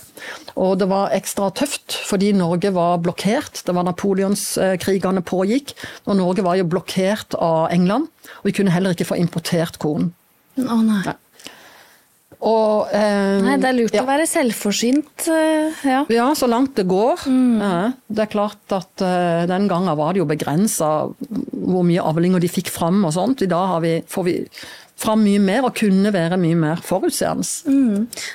Og 0.58 0.74
det 0.80 0.88
var 0.90 1.14
ekstra 1.14 1.52
tøft 1.54 1.94
fordi 2.08 2.32
Norge 2.34 2.72
var 2.74 2.98
blokkert. 3.04 3.62
Det 3.62 3.74
var 3.76 3.86
napoleonskrigene 3.86 5.22
pågikk, 5.22 5.76
og 6.10 6.18
Norge 6.18 6.44
var 6.46 6.58
jo 6.58 6.66
blokkert 6.66 7.38
av 7.38 7.68
England. 7.74 8.10
Og 8.40 8.50
vi 8.50 8.56
kunne 8.58 8.74
heller 8.74 8.96
ikke 8.96 9.08
få 9.12 9.20
importert 9.22 9.78
korn. 9.82 10.10
Å 10.58 10.82
nei. 10.82 11.14
Og, 12.40 12.86
eh, 12.94 13.40
Nei, 13.42 13.56
det 13.58 13.66
er 13.66 13.74
lurt 13.74 13.94
ja. 13.96 14.04
å 14.04 14.06
være 14.06 14.26
selvforsynt. 14.30 15.26
eh, 15.26 15.72
Ja. 15.88 16.04
Ja, 16.08 16.26
så 16.38 16.46
langt 16.46 16.76
det 16.78 16.86
går. 16.86 17.24
Ja, 17.26 17.92
det 18.08 18.22
er 18.26 18.30
klart 18.30 18.74
at 18.76 19.02
eh, 19.02 19.46
den 19.50 19.66
gangen 19.68 19.96
var 19.98 20.12
det 20.14 20.22
jo 20.22 20.28
begrensa 20.30 21.10
hvor 21.18 21.82
mye 21.84 22.04
avlinger 22.04 22.40
de 22.40 22.48
fikk 22.48 22.70
fram 22.70 23.04
og 23.04 23.12
sånt. 23.16 23.42
I 23.42 23.50
dag 23.50 23.66
har 23.74 23.80
vi, 23.82 23.96
får 24.06 24.24
vi 24.24 24.36
fram 24.98 25.20
mye 25.22 25.38
mer 25.40 25.62
og 25.68 25.76
kunne 25.78 26.10
være 26.12 26.36
mye 26.40 26.56
mer 26.58 26.80
forutseende. 26.82 27.46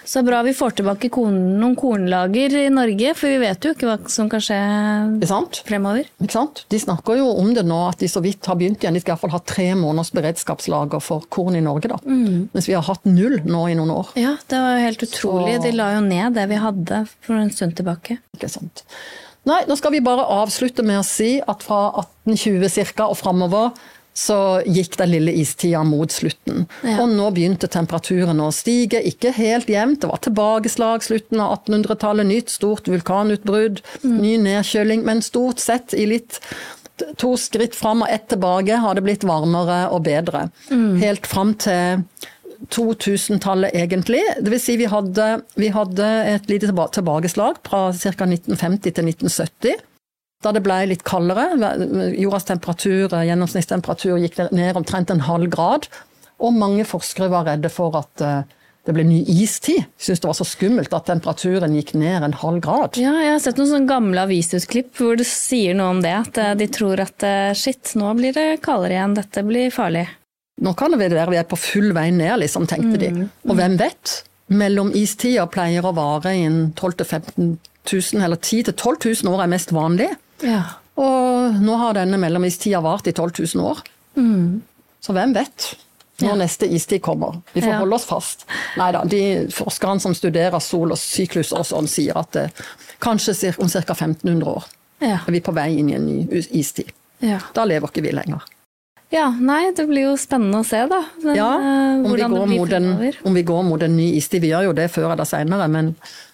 Så 0.08 0.22
bra 0.26 0.40
vi 0.48 0.54
får 0.56 0.78
tilbake 0.80 1.10
korn, 1.12 1.36
noen 1.60 1.76
kornlager 1.80 2.56
i 2.62 2.70
Norge, 2.72 3.12
for 3.20 3.28
vi 3.34 3.42
vet 3.42 3.66
jo 3.68 3.74
ikke 3.76 3.90
hva 3.90 3.98
som 4.12 4.30
kan 4.32 4.40
skje 4.44 4.60
fremover. 5.68 6.08
Ikke 6.24 6.36
sant? 6.38 6.64
De 6.72 6.80
snakker 6.80 7.20
jo 7.20 7.28
om 7.42 7.52
det 7.56 7.66
nå, 7.68 7.80
at 7.90 8.00
de 8.00 8.08
så 8.12 8.22
vidt 8.24 8.46
har 8.50 8.56
begynt 8.60 8.80
igjen. 8.84 8.96
De 8.96 9.04
skal 9.04 9.16
iallfall 9.16 9.36
ha 9.36 9.42
tre 9.46 9.68
måneders 9.80 10.14
beredskapslager 10.16 11.04
for 11.04 11.26
korn 11.34 11.56
i 11.60 11.64
Norge. 11.66 11.90
da. 11.92 12.00
Mens 12.06 12.68
vi 12.70 12.74
har 12.78 12.86
hatt 12.88 13.04
null 13.06 13.40
nå 13.44 13.66
i 13.72 13.76
noen 13.76 13.92
år. 13.92 14.14
Ja, 14.20 14.38
det 14.48 14.60
var 14.64 14.78
jo 14.80 14.86
helt 14.88 15.04
utrolig. 15.04 15.56
Så- 15.58 15.64
De 15.64 15.72
la 15.76 15.92
jo 15.96 16.02
ned 16.02 16.34
det 16.34 16.48
vi 16.50 16.56
hadde 16.56 17.08
for 17.22 17.36
en 17.36 17.50
stund 17.52 17.76
tilbake. 17.76 18.20
Ikke 18.38 18.50
sant? 18.50 18.84
Nei, 19.46 19.64
nå 19.68 19.76
skal 19.76 19.92
vi 19.92 20.00
bare 20.00 20.24
avslutte 20.24 20.84
med 20.88 21.00
å 21.02 21.04
si 21.06 21.42
at 21.46 21.62
fra 21.64 21.92
1820 22.26 22.94
ca. 22.96 23.08
og 23.10 23.18
framover 23.18 23.74
så 24.14 24.62
gikk 24.70 24.98
den 25.00 25.10
lille 25.10 25.34
istida 25.42 25.82
mot 25.88 26.12
slutten. 26.14 26.68
Ja. 26.86 27.00
Og 27.02 27.10
nå 27.16 27.30
begynte 27.34 27.70
temperaturen 27.72 28.42
å 28.44 28.52
stige, 28.54 29.02
ikke 29.02 29.32
helt 29.34 29.72
jevnt. 29.74 30.04
Det 30.04 30.12
var 30.12 30.22
tilbakeslag 30.22 31.06
slutten 31.06 31.42
av 31.42 31.56
1800-tallet, 31.64 32.30
nytt 32.30 32.54
stort 32.54 32.88
vulkanutbrudd, 32.92 33.82
ny 34.06 34.36
nedkjøling, 34.46 35.02
men 35.08 35.24
stort 35.26 35.64
sett 35.64 35.96
i 35.98 36.06
litt 36.10 36.40
to 37.18 37.34
skritt 37.42 37.74
fram 37.76 38.04
og 38.06 38.12
ett 38.14 38.28
tilbake 38.30 38.78
har 38.84 38.96
det 38.96 39.02
blitt 39.04 39.26
varmere 39.26 39.88
og 39.92 40.04
bedre. 40.06 40.46
Helt 41.02 41.26
fram 41.28 41.56
til 41.58 42.04
2000-tallet 42.72 43.74
egentlig. 43.76 44.22
Det 44.40 44.52
vil 44.54 44.62
si 44.62 44.76
vi 44.80 44.88
hadde, 44.88 45.30
vi 45.60 45.72
hadde 45.74 46.10
et 46.36 46.46
lite 46.52 46.70
tilba- 46.70 46.90
tilbakeslag 46.94 47.58
fra 47.66 47.90
ca. 47.92 48.14
1950 48.30 48.94
til 48.94 49.10
1970. 49.10 49.82
Da 50.44 50.52
det 50.52 50.64
ble 50.66 50.82
litt 50.92 51.06
kaldere. 51.08 51.54
Jordas 52.20 52.50
temperatur, 52.50 53.14
gjennomsnittstemperatur 53.24 54.20
gikk 54.24 54.42
ned 54.52 54.80
omtrent 54.80 55.14
en 55.14 55.24
halv 55.28 55.52
grad. 55.54 55.88
Og 56.44 56.56
mange 56.56 56.84
forskere 56.88 57.32
var 57.32 57.48
redde 57.48 57.72
for 57.72 57.96
at 57.96 58.24
eh, 58.24 58.42
det 58.84 58.96
ble 58.96 59.06
ny 59.08 59.22
istid. 59.32 59.86
Syntes 59.96 60.24
det 60.24 60.28
var 60.28 60.36
så 60.36 60.48
skummelt 60.48 60.96
at 60.96 61.08
temperaturen 61.08 61.76
gikk 61.78 61.94
ned 62.00 62.26
en 62.28 62.36
halv 62.42 62.60
grad. 62.66 63.00
Ja, 63.00 63.14
jeg 63.24 63.38
har 63.38 63.44
sett 63.44 63.62
noen 63.62 63.72
sånne 63.72 63.92
gamle 63.92 64.26
avisutklipp 64.26 64.92
hvor 65.00 65.16
det 65.20 65.28
sier 65.30 65.78
noe 65.78 65.94
om 65.96 66.04
det. 66.04 66.12
At 66.26 66.42
eh, 66.42 66.52
de 66.60 66.68
tror 66.74 67.04
at 67.06 67.24
eh, 67.28 67.54
shit, 67.58 67.96
nå 68.00 68.12
blir 68.20 68.36
det 68.36 68.60
kaldere 68.66 68.98
igjen, 68.98 69.16
dette 69.20 69.46
blir 69.48 69.72
farlig. 69.74 70.08
Nå 70.64 70.76
kan 70.78 70.94
det 70.94 71.00
være 71.02 71.32
vi 71.32 71.40
er 71.40 71.48
på 71.50 71.58
full 71.58 71.94
vei 71.96 72.10
ned, 72.14 72.36
liksom, 72.44 72.68
tenkte 72.70 73.00
de. 73.02 73.28
Og 73.48 73.56
hvem 73.58 73.80
vet? 73.80 74.20
Mellom 74.54 74.92
istida 74.94 75.48
pleier 75.50 75.86
å 75.88 75.96
vare 75.96 76.36
i 76.36 76.44
en 76.46 76.60
12 76.76 77.00
000-15 77.00 77.56
000, 77.90 78.22
eller 78.24 78.38
10 78.38 78.70
000-12 78.70 79.24
000 79.24 79.34
år 79.34 79.44
er 79.46 79.52
mest 79.52 79.74
vanlig. 79.76 80.12
Ja. 80.44 80.64
Og 81.00 81.56
nå 81.64 81.76
har 81.80 81.96
denne 81.98 82.20
mellomistida 82.22 82.82
vart 82.84 83.08
i 83.10 83.14
12 83.16 83.32
000 83.56 83.66
år. 83.66 83.80
Så 85.04 85.14
hvem 85.16 85.34
vet 85.36 85.72
når 86.24 86.38
neste 86.44 86.68
istid 86.72 87.02
kommer. 87.04 87.40
Vi 87.56 87.62
får 87.64 87.72
Ja. 87.74 87.80
holde 87.82 87.96
oss 87.98 88.06
fast. 88.06 88.46
Nei 88.78 88.92
da, 88.94 89.02
de 89.04 89.48
forskerne 89.52 90.00
som 90.00 90.14
studerer 90.16 90.60
sol 90.62 90.92
og 90.94 90.98
syklus 91.02 91.52
og 91.52 91.66
sånn, 91.66 91.88
sier 91.90 92.16
at 92.18 92.32
det, 92.32 92.46
kanskje 93.02 93.56
om 93.60 93.68
ca. 93.68 93.82
1500 93.94 94.46
år 94.48 94.64
Ja. 95.02 95.18
er 95.28 95.32
vi 95.32 95.42
på 95.42 95.52
vei 95.54 95.78
inn 95.80 95.90
i 95.90 95.96
en 95.96 96.06
ny 96.06 96.28
istid. 96.52 96.92
Ja. 97.20 97.40
Da 97.54 97.66
lever 97.66 97.88
ikke 97.90 98.04
vi 98.04 98.12
lenger. 98.12 98.42
Ja, 99.14 99.28
nei, 99.38 99.68
det 99.78 99.84
blir 99.86 100.08
jo 100.08 100.14
spennende 100.18 100.64
å 100.64 100.66
se, 100.66 100.80
da. 100.90 101.00
Men, 101.22 101.36
Ja, 101.38 101.50
eh, 101.62 102.02
om 102.02 102.16
vi, 102.50 102.58
en, 102.74 102.88
om 103.30 103.38
vi 103.38 103.44
går 103.46 103.64
mot 103.68 103.84
en 103.86 103.94
ny 103.94 104.08
istid. 104.18 104.42
Vi 104.42 104.50
gjør 104.50 104.72
jo 104.72 104.76
det 104.78 104.88
før 104.90 105.12
eller 105.14 105.28
senere, 105.30 105.68
men, 105.70 105.92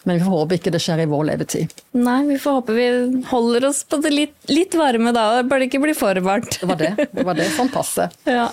men 0.07 0.19
vi 0.19 0.23
får 0.23 0.35
håpe 0.37 0.59
ikke 0.59 0.71
det 0.71 0.81
skjer 0.85 1.03
i 1.03 1.09
vår 1.11 1.25
levetid. 1.33 1.75
Nei, 1.99 2.21
vi 2.29 2.39
får 2.39 2.61
håpe 2.61 2.77
vi 2.77 2.87
holder 3.27 3.67
oss 3.67 3.83
på 3.83 3.99
det 4.05 4.13
litt, 4.15 4.37
litt 4.47 4.79
varme 4.79 5.11
da, 5.15 5.27
bare 5.43 5.65
det 5.65 5.71
ikke 5.73 5.83
blir 5.89 5.97
for 5.97 6.23
varmt. 6.23 6.55
Det 6.61 6.71
var 6.71 6.79
det. 6.79 6.93
det, 7.03 7.27
var 7.27 7.39
det 7.39 7.51
sånn 7.57 7.73
passe. 7.73 8.11
Ja. 8.39 8.51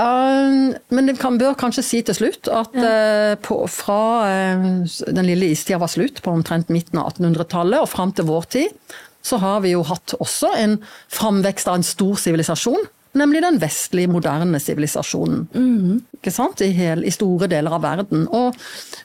Uh, 0.00 0.70
men 0.94 1.08
det 1.10 1.18
kan, 1.20 1.34
bør 1.36 1.56
kanskje 1.58 1.82
si 1.84 1.98
til 2.06 2.16
slutt 2.16 2.48
at 2.48 2.76
uh, 2.78 3.34
på, 3.42 3.56
fra 3.68 4.02
uh, 4.24 4.62
den 5.10 5.26
lille 5.26 5.50
istida 5.52 5.80
var 5.82 5.90
slutt, 5.92 6.22
på 6.24 6.32
omtrent 6.32 6.70
midten 6.72 7.02
av 7.02 7.10
1800-tallet 7.12 7.84
og 7.84 7.90
fram 7.90 8.14
til 8.16 8.26
vår 8.30 8.46
tid, 8.54 8.96
så 9.22 9.38
har 9.42 9.60
vi 9.62 9.74
jo 9.74 9.82
hatt 9.84 10.14
også 10.18 10.54
en 10.58 10.78
framvekst 11.12 11.68
av 11.68 11.78
en 11.78 11.86
stor 11.86 12.18
sivilisasjon. 12.22 12.88
Nemlig 13.18 13.40
den 13.42 13.58
vestlige, 13.58 14.06
moderne 14.10 14.60
sivilisasjonen. 14.62 15.46
Ikke 16.14 16.30
sant? 16.30 16.60
I, 16.62 16.70
hel, 16.76 17.02
I 17.02 17.10
store 17.10 17.48
deler 17.50 17.74
av 17.74 17.82
verden. 17.82 18.28
Og 18.30 18.54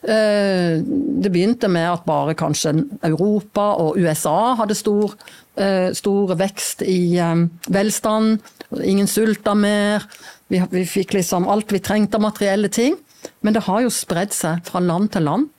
eh, 0.03 0.77
det 0.83 1.31
begynte 1.33 1.69
med 1.71 1.87
at 1.89 2.05
bare 2.05 2.35
kanskje 2.37 2.75
Europa 3.07 3.71
og 3.81 3.97
USA 3.97 4.53
hadde 4.59 4.77
stor, 4.77 5.15
eh, 5.57 5.89
stor 5.97 6.35
vekst 6.37 6.83
i 6.85 7.17
eh, 7.17 7.47
velstand. 7.73 8.45
Ingen 8.83 9.09
sulta 9.09 9.55
mer. 9.57 10.05
Vi, 10.53 10.61
vi 10.69 10.85
fikk 10.85 11.15
liksom 11.17 11.49
alt 11.49 11.73
vi 11.73 11.81
trengte 11.81 12.19
av 12.19 12.27
materielle 12.27 12.69
ting. 12.69 12.99
Men 13.41 13.57
det 13.57 13.65
har 13.65 13.81
jo 13.81 13.89
spredd 13.89 14.35
seg 14.37 14.61
fra 14.67 14.83
land 14.85 15.15
til 15.15 15.25
land. 15.25 15.49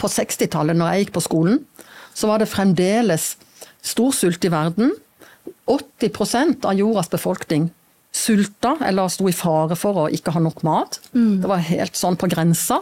På 0.00 0.08
60-tallet, 0.08 0.76
når 0.76 0.88
jeg 0.88 1.04
gikk 1.04 1.14
på 1.18 1.24
skolen, 1.24 1.60
så 2.16 2.32
var 2.32 2.40
det 2.40 2.48
fremdeles 2.48 3.34
stor 3.84 4.12
sult 4.16 4.44
i 4.44 4.52
verden. 4.52 4.96
80% 5.70 6.66
av 6.68 6.78
jordas 6.78 7.10
befolkning 7.12 7.70
sulta 8.14 8.74
eller 8.86 9.10
sto 9.12 9.28
i 9.28 9.36
fare 9.36 9.76
for 9.78 10.04
å 10.04 10.06
ikke 10.12 10.32
ha 10.34 10.42
nok 10.42 10.62
mat. 10.66 11.00
Det 11.42 11.48
var 11.48 11.64
helt 11.68 11.98
sånn 11.98 12.16
på 12.18 12.30
grensa. 12.32 12.80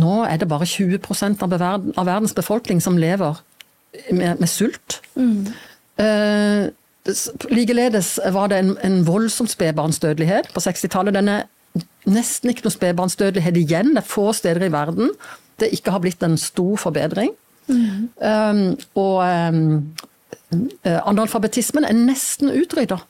Nå 0.00 0.24
er 0.26 0.40
det 0.42 0.50
bare 0.50 0.66
20 0.66 0.98
av, 1.38 1.52
verden, 1.54 1.92
av 1.96 2.08
verdens 2.10 2.34
befolkning 2.34 2.82
som 2.82 2.98
lever 2.98 3.38
med, 4.10 4.40
med 4.40 4.50
sult. 4.50 4.98
Eh, 6.02 6.66
likeledes 7.54 8.16
var 8.34 8.50
det 8.50 8.58
en, 8.58 8.74
en 8.82 8.98
voldsom 9.06 9.46
spedbarnsdødelighet 9.48 10.50
på 10.52 10.64
60-tallet. 10.66 11.14
Den 11.14 11.30
er 11.30 11.46
nesten 12.10 12.50
ikke 12.50 12.66
noe 12.66 12.74
spedbarnsdødelighet 12.74 13.62
igjen. 13.62 13.94
Det 13.94 14.02
er 14.02 14.12
få 14.16 14.32
steder 14.34 14.66
i 14.66 14.74
verden 14.74 15.14
det 15.62 15.70
ikke 15.74 15.94
har 15.94 16.02
blitt 16.02 16.22
en 16.26 16.36
stor 16.40 16.76
forbedring. 16.80 17.32
Um, 17.68 18.74
og 19.00 19.22
um, 19.24 19.94
analfabetismen 20.84 21.86
er 21.88 21.96
nesten 21.96 22.52
utrydda. 22.54 23.00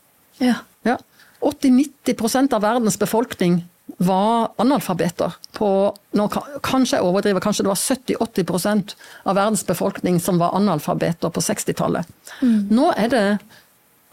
Ja. 0.42 0.60
Ja. 0.84 0.98
80-90% 1.44 2.54
av 2.56 2.64
verdens 2.64 2.98
befolkning 2.98 3.62
var 3.96 4.48
analfabeter 4.56 5.34
på 5.52 5.68
nå, 6.16 6.28
Kanskje 6.64 6.98
jeg 6.98 7.04
overdriver, 7.04 7.42
kanskje 7.44 7.66
det 7.66 7.72
var 7.72 7.80
70-80% 7.80 8.94
av 9.28 9.36
verdens 9.36 9.64
befolkning 9.66 10.20
som 10.22 10.40
var 10.40 10.56
analfabeter 10.56 11.30
på 11.30 11.42
60-tallet. 11.44 12.08
Mm. 12.40 12.72
Nå 12.72 12.90
er 12.96 13.12
det 13.12 13.24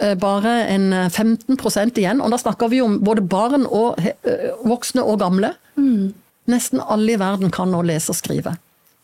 eh, 0.03 0.15
bare 0.19 0.57
en 0.73 0.91
15% 1.07 2.01
igjen, 2.03 2.21
og 2.21 2.33
da 2.33 2.41
snakker 2.41 2.71
vi 2.73 2.81
om 2.83 2.99
både 3.03 3.23
barn 3.23 3.65
og 3.65 4.01
eh, 4.03 4.51
voksne 4.67 5.05
og 5.07 5.21
gamle. 5.23 5.53
Mm. 5.79 6.11
Nesten 6.51 6.83
alle 6.83 7.15
i 7.15 7.21
verden 7.21 7.53
kan 7.53 7.71
nå 7.71 7.83
lese 7.87 8.11
og 8.11 8.19
skrive. 8.19 8.57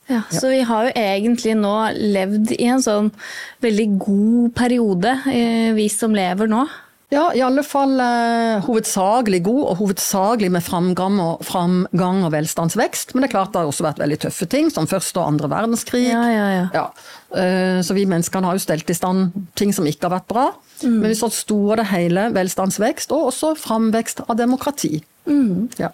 Ja, 0.08 0.22
Så 0.32 0.48
vi 0.48 0.62
har 0.64 0.88
jo 0.88 0.92
egentlig 0.96 1.54
nå 1.60 1.76
levd 1.96 2.54
i 2.56 2.68
en 2.72 2.84
sånn 2.84 3.10
veldig 3.64 3.88
god 4.00 4.54
periode, 4.56 5.18
eh, 5.28 5.72
vi 5.76 5.90
som 5.92 6.16
lever 6.16 6.48
nå. 6.48 6.66
Ja, 7.08 7.30
i 7.32 7.40
alle 7.40 7.62
fall 7.64 7.94
eh, 8.04 8.66
hovedsakelig 8.66 9.40
god, 9.46 9.62
og 9.70 9.78
hovedsakelig 9.80 10.50
med 10.52 10.64
framgang 10.66 11.22
og, 11.24 11.44
framgang 11.48 12.26
og 12.28 12.34
velstandsvekst. 12.34 13.14
Men 13.14 13.24
det 13.24 13.30
er 13.30 13.34
klart 13.38 13.54
det 13.54 13.62
har 13.62 13.70
også 13.70 13.86
vært 13.86 14.02
veldig 14.02 14.18
tøffe 14.26 14.48
ting, 14.52 14.68
som 14.74 14.90
første 14.92 15.22
og 15.22 15.30
andre 15.30 15.48
verdenskrig. 15.54 16.04
Ja, 16.10 16.26
ja, 16.28 16.50
ja. 16.52 16.66
ja. 16.76 16.84
Eh, 17.32 17.80
så 17.88 17.96
vi 17.96 18.04
menneskene 18.12 18.52
har 18.52 18.60
jo 18.60 18.64
stelt 18.66 18.92
i 18.92 18.98
stand 18.98 19.32
ting 19.56 19.72
som 19.76 19.88
ikke 19.88 20.10
har 20.10 20.18
vært 20.18 20.28
bra. 20.34 20.50
Mm. 20.82 20.98
Men 20.98 21.08
vi 21.14 21.20
så 21.22 21.32
store 21.32 21.80
det 21.80 21.88
hele 21.94 22.28
velstandsvekst, 22.36 23.16
og 23.16 23.32
også 23.32 23.54
framvekst 23.60 24.26
av 24.28 24.36
demokrati. 24.40 25.00
Mm. 25.32 25.70
Ja. 25.80 25.94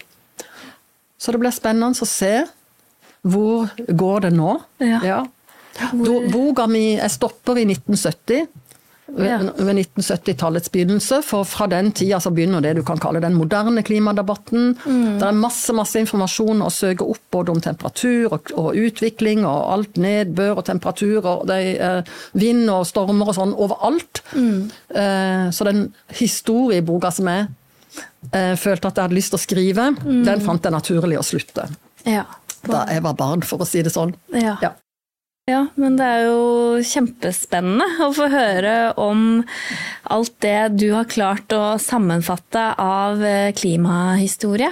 Så 1.22 1.31
det 1.31 1.45
blir 1.45 1.53
spennende 1.53 1.94
å 1.94 2.10
se 2.10 2.40
hvor 3.23 3.71
går 3.87 4.27
det 4.27 4.33
nå. 4.35 4.57
Ja. 4.83 4.99
ja. 5.03 5.21
Boka 6.31 6.67
mi 6.69 6.93
Jeg 6.93 7.11
stopper 7.11 7.57
i 7.57 7.65
1970 7.65 8.47
ved, 9.07 9.49
ved 9.57 9.79
1970-tallets 9.79 10.71
begynnelse. 10.71 11.21
For 11.25 11.45
fra 11.47 11.67
den 11.71 11.91
tida 11.95 12.19
så 12.23 12.31
begynner 12.33 12.63
det 12.63 12.75
du 12.77 12.83
kan 12.85 12.99
kalle 13.01 13.21
den 13.23 13.35
moderne 13.37 13.83
klimadebatten. 13.85 14.73
Mm. 14.85 15.17
Det 15.21 15.27
er 15.27 15.37
masse 15.37 15.75
masse 15.75 15.99
informasjon 16.01 16.63
å 16.65 16.71
søke 16.73 17.05
opp 17.05 17.23
både 17.33 17.53
om 17.53 17.61
temperatur 17.63 18.33
og, 18.33 18.53
og 18.59 18.77
utvikling 18.79 19.45
og 19.45 19.73
alt 19.75 19.99
nedbør 20.01 20.61
og 20.61 20.67
temperatur 20.69 21.19
og 21.23 21.47
det 21.49 21.59
er 21.63 21.81
eh, 21.89 22.13
vind 22.39 22.69
og 22.71 22.87
stormer 22.89 23.33
og 23.33 23.37
sånn 23.37 23.55
overalt. 23.55 24.23
Mm. 24.33 24.69
Eh, 24.95 25.49
så 25.53 25.69
den 25.69 25.87
historieboka 26.19 27.11
som 27.13 27.29
jeg 27.31 27.47
eh, 28.31 28.53
følte 28.59 28.89
at 28.89 28.97
jeg 28.97 29.07
hadde 29.07 29.19
lyst 29.19 29.33
til 29.35 29.41
å 29.41 29.45
skrive, 29.45 29.89
mm. 29.99 30.23
den 30.29 30.45
fant 30.45 30.63
jeg 30.63 30.75
naturlig 30.75 31.19
å 31.19 31.27
slutte. 31.27 31.67
Ja. 32.07 32.25
Da 32.64 32.85
jeg 32.91 33.03
var 33.03 33.18
barn, 33.19 33.44
for 33.45 33.64
å 33.64 33.68
si 33.68 33.84
det 33.84 33.91
sånn. 33.94 34.15
Ja. 34.31 34.57
ja. 34.64 34.73
Ja, 35.52 35.65
men 35.76 35.98
det 35.99 36.06
er 36.07 36.22
jo 36.30 36.84
kjempespennende 36.88 38.06
å 38.06 38.14
få 38.15 38.30
høre 38.31 38.94
om 38.95 39.41
alt 40.15 40.38
det 40.40 40.77
du 40.77 40.85
har 40.94 41.10
klart 41.11 41.52
å 41.52 41.76
sammenfatte 41.84 42.61
av 42.80 43.19
eh, 43.27 43.49
klimahistorie. 43.52 44.69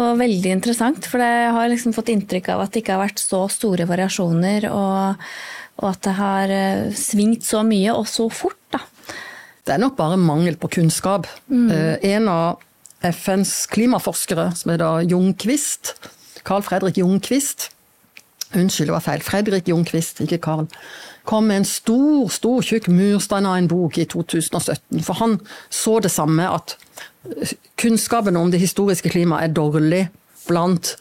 Og 0.00 0.16
veldig 0.22 0.54
interessant, 0.54 1.04
for 1.04 1.20
jeg 1.20 1.52
har 1.52 1.68
liksom 1.68 1.92
fått 1.92 2.08
inntrykk 2.14 2.48
av 2.54 2.64
at 2.64 2.72
det 2.72 2.80
ikke 2.80 2.96
har 2.96 3.04
vært 3.04 3.20
så 3.20 3.42
store 3.52 3.84
variasjoner, 3.90 4.70
og, 4.72 5.28
og 5.82 5.88
at 5.92 6.00
det 6.08 6.16
har 6.22 6.56
eh, 6.56 6.88
svingt 6.96 7.44
så 7.44 7.60
mye 7.68 7.92
og 7.92 8.08
så 8.08 8.30
fort, 8.32 8.62
da. 8.72 8.80
Det 9.68 9.76
er 9.76 9.84
nok 9.84 9.98
bare 9.98 10.16
mangel 10.16 10.56
på 10.56 10.72
kunnskap. 10.78 11.28
Mm. 11.52 11.68
Eh, 11.68 12.12
en 12.14 12.32
av 12.32 12.64
FNs 13.04 13.58
klimaforskere, 13.76 14.54
som 14.56 14.72
heter 14.72 15.04
Jungquist, 15.12 15.98
Carl 16.44 16.62
Fredrik 16.62 16.98
Jungquist, 16.98 17.70
Unnskyld, 18.56 18.88
det 18.88 18.94
var 18.94 19.04
feil. 19.04 19.20
Fredrik 19.20 19.68
Jungquist, 19.68 20.22
ikke 20.24 20.38
Carl. 20.40 20.68
Kom 21.28 21.50
med 21.50 21.60
en 21.60 21.66
stor, 21.68 22.30
stor, 22.32 22.62
tjukk 22.64 22.88
murstein 22.88 23.44
av 23.44 23.58
en 23.58 23.68
bok 23.68 23.98
i 24.00 24.06
2017. 24.08 25.02
For 25.04 25.20
han 25.20 25.36
så 25.68 25.98
det 26.00 26.10
samme, 26.14 26.46
at 26.48 26.78
kunnskapen 27.76 28.38
om 28.40 28.48
det 28.50 28.62
historiske 28.62 29.12
klimaet 29.12 29.50
er 29.50 29.56
dårlig 29.58 30.06
blant 30.46 30.94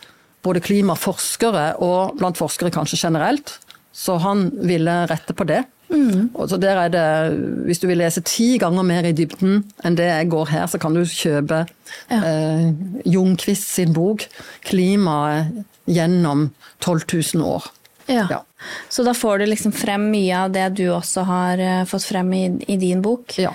både 0.44 0.60
klimaforskere 0.64 1.78
og 1.84 2.18
blant 2.20 2.40
forskere 2.40 2.74
kanskje 2.76 3.00
generelt. 3.06 3.56
Så 3.96 4.20
han 4.22 4.50
ville 4.68 5.06
rette 5.10 5.34
på 5.34 5.48
det. 5.48 5.64
Mm. 5.88 6.30
Og 6.36 6.50
så 6.52 6.58
der 6.60 6.76
er 6.76 6.90
det, 6.92 7.38
Hvis 7.64 7.80
du 7.80 7.88
vil 7.88 8.02
lese 8.02 8.20
ti 8.28 8.58
ganger 8.60 8.84
mer 8.84 9.06
i 9.08 9.14
dybden 9.16 9.62
enn 9.88 9.96
det 9.96 10.10
jeg 10.10 10.30
går 10.34 10.52
her, 10.52 10.66
så 10.68 10.80
kan 10.82 10.98
du 10.98 11.06
kjøpe 11.08 11.64
ja. 12.12 12.20
eh, 12.20 12.68
Jungquist 13.08 13.70
sin 13.72 13.96
bok 13.96 14.28
'Klimaet 14.68 15.64
gjennom 15.88 16.50
12 16.84 17.08
000 17.36 17.48
år. 17.48 17.72
Ja. 18.08 18.28
ja. 18.30 18.44
Så 18.90 19.04
da 19.04 19.14
får 19.14 19.40
du 19.40 19.46
liksom 19.46 19.72
frem 19.76 20.10
mye 20.12 20.44
av 20.46 20.52
det 20.56 20.68
du 20.80 20.86
også 20.90 21.24
har 21.28 21.60
uh, 21.60 21.84
fått 21.88 22.08
frem 22.08 22.32
i, 22.34 22.44
i, 22.68 22.78
din 22.80 23.02
bok? 23.04 23.36
Ja, 23.40 23.52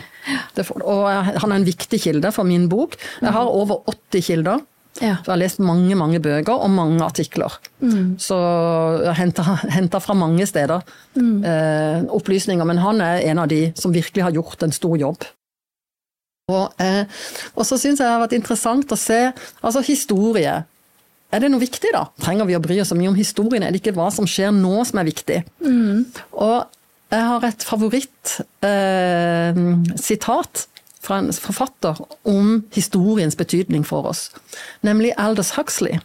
det 0.57 0.67
får 0.69 0.83
du. 0.83 0.87
Og 0.93 1.09
han 1.09 1.53
er 1.53 1.57
en 1.57 1.67
viktig 1.67 2.01
kilde 2.05 2.33
for 2.37 2.49
min 2.49 2.69
bok. 2.73 2.99
Jeg 3.21 3.33
har 3.35 3.49
over 3.49 3.83
80 3.91 4.27
kilder. 4.29 4.63
Ja. 5.01 5.17
For 5.23 5.31
jeg 5.31 5.33
har 5.33 5.41
lest 5.41 5.61
mange 5.65 5.97
mange 5.97 6.21
bøker 6.23 6.53
og 6.53 6.71
mange 6.71 7.01
artikler. 7.05 7.55
Mm. 7.81 8.19
Så 8.21 8.37
jeg 9.03 9.15
har 9.15 9.63
henta 9.73 9.99
fra 10.05 10.15
mange 10.19 10.47
steder 10.47 10.81
mm. 11.15 11.45
eh, 11.49 12.01
opplysninger. 12.13 12.67
Men 12.69 12.79
han 12.83 13.01
er 13.05 13.23
en 13.31 13.39
av 13.43 13.49
de 13.53 13.63
som 13.79 13.95
virkelig 13.95 14.23
har 14.27 14.35
gjort 14.37 14.63
en 14.67 14.75
stor 14.75 14.97
jobb. 15.01 15.21
Og, 16.53 16.67
eh, 16.83 17.05
så 17.63 17.79
syns 17.79 18.01
jeg 18.01 18.05
det 18.05 18.13
har 18.13 18.25
vært 18.25 18.37
interessant 18.37 18.93
å 18.93 18.99
se 18.99 19.21
altså 19.63 19.81
historie 19.87 20.65
er 21.33 21.41
det 21.41 21.49
noe 21.49 21.63
viktig, 21.63 21.89
da? 21.95 22.03
Trenger 22.21 22.45
vi 22.45 22.57
å 22.59 22.61
bry 22.61 22.77
oss 22.83 22.91
så 22.93 22.97
mye 22.99 23.09
om 23.09 23.17
historien? 23.17 23.63
Er 23.65 23.73
det 23.73 23.81
ikke 23.81 23.95
hva 23.97 24.11
som 24.13 24.27
skjer 24.29 24.51
nå 24.53 24.83
som 24.85 24.99
er 25.01 25.07
viktig? 25.09 25.39
Mm. 25.65 26.05
Og 26.37 26.59
jeg 27.13 27.29
har 27.29 27.45
et 27.49 27.65
favorittsitat 27.69 30.61
eh, 30.61 30.67
fra 31.03 31.19
en 31.19 31.33
forfatter 31.35 31.99
om 32.29 32.63
historiens 32.75 33.37
betydning 33.39 33.85
for 33.87 34.07
oss, 34.13 34.29
nemlig 34.87 35.15
Aldous 35.19 35.55
Huxley. 35.59 35.99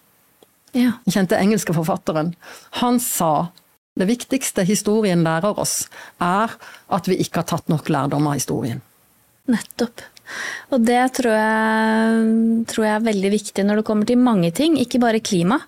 Ja. 0.76 0.98
Den 1.06 1.16
kjente 1.16 1.40
engelske 1.40 1.74
forfatteren. 1.74 2.34
Han 2.82 3.00
sa 3.02 3.50
det 3.98 4.10
viktigste 4.10 4.66
historien 4.68 5.24
lærer 5.26 5.58
oss, 5.58 5.88
er 6.22 6.54
at 6.94 7.10
vi 7.10 7.18
ikke 7.24 7.42
har 7.42 7.50
tatt 7.50 7.72
nok 7.72 7.90
lærdom 7.90 8.30
av 8.30 8.38
historien. 8.38 8.84
Nettopp. 9.50 10.04
Og 10.76 10.84
det 10.84 11.00
tror 11.16 11.32
jeg, 11.32 12.24
tror 12.68 12.84
jeg, 12.84 12.94
er 12.98 13.06
veldig 13.06 13.30
viktig 13.32 13.64
når 13.64 13.80
det 13.80 13.86
kommer 13.88 14.10
til 14.10 14.20
mange 14.20 14.52
ting, 14.56 14.76
ikke 14.82 15.00
bare 15.02 15.24
klima. 15.24 15.62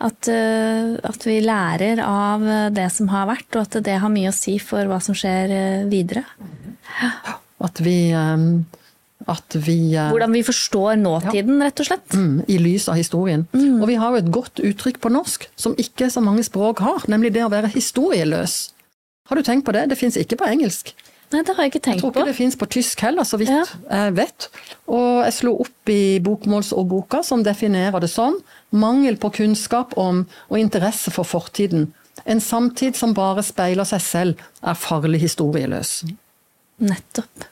At, 0.00 0.30
eh, 0.32 0.96
at, 0.96 1.26
vi 1.28 1.36
lærer 1.44 2.00
av 2.02 2.46
det 2.74 2.88
som 2.94 3.10
har 3.12 3.28
vært, 3.28 3.50
og 3.52 3.66
at 3.66 3.78
det 3.84 3.98
har 4.00 4.12
mye 4.12 4.32
å 4.32 4.36
si 4.36 4.56
for 4.62 4.88
hva 4.88 5.02
som 5.04 5.16
skjer 5.16 5.52
eh, 5.52 5.84
videre. 5.90 6.24
Ja. 7.02 7.12
At 7.66 7.80
vi 7.84 7.98
eh, 8.16 8.48
at 9.26 9.56
vi 9.58 9.96
Hvordan 9.96 10.32
vi 10.32 10.42
forstår 10.46 11.00
nåtiden, 11.00 11.58
ja. 11.58 11.66
rett 11.66 11.82
og 11.82 11.88
slett. 11.88 12.14
Mm, 12.14 12.44
I 12.46 12.58
lys 12.62 12.86
av 12.88 12.94
historien. 12.98 13.46
Mm. 13.52 13.80
Og 13.80 13.88
vi 13.90 13.98
har 13.98 14.14
jo 14.14 14.22
et 14.22 14.30
godt 14.32 14.62
uttrykk 14.62 15.00
på 15.02 15.10
norsk 15.10 15.48
som 15.58 15.74
ikke 15.78 16.10
så 16.14 16.22
mange 16.22 16.44
språk 16.46 16.82
har, 16.84 17.02
nemlig 17.10 17.34
det 17.34 17.42
å 17.46 17.50
være 17.50 17.72
historieløs. 17.74 18.56
Har 19.26 19.36
du 19.36 19.42
tenkt 19.42 19.66
på 19.66 19.74
det? 19.74 19.88
Det 19.90 19.98
fins 19.98 20.18
ikke 20.20 20.38
på 20.38 20.46
engelsk. 20.46 20.94
Nei, 21.34 21.42
det 21.42 21.56
har 21.56 21.66
jeg 21.66 21.72
ikke 21.72 21.82
tenkt 21.82 22.04
på. 22.04 22.06
Jeg 22.06 22.14
tror 22.14 22.22
ikke 22.22 22.30
det 22.30 22.38
fins 22.38 22.56
på 22.58 22.68
tysk 22.70 23.02
heller, 23.02 23.26
så 23.26 23.38
vidt 23.40 23.50
ja. 23.50 23.64
jeg 23.90 24.14
vet. 24.14 24.46
Og 24.94 25.24
jeg 25.24 25.34
slo 25.40 25.56
opp 25.64 25.90
i 25.90 26.02
bokmålsordboka, 26.22 27.24
som 27.26 27.42
definerer 27.46 27.98
det 28.02 28.12
sånn. 28.12 28.38
Mangel 28.70 29.18
på 29.18 29.32
kunnskap 29.40 29.96
om 29.98 30.22
og 30.46 30.60
interesse 30.60 31.10
for 31.14 31.26
fortiden. 31.26 31.88
En 32.30 32.40
samtid 32.40 32.94
som 32.98 33.14
bare 33.14 33.42
speiler 33.44 33.86
seg 33.88 34.04
selv, 34.04 34.46
er 34.62 34.78
farlig 34.78 35.24
historieløs. 35.26 35.98
Nettopp. 36.86 37.50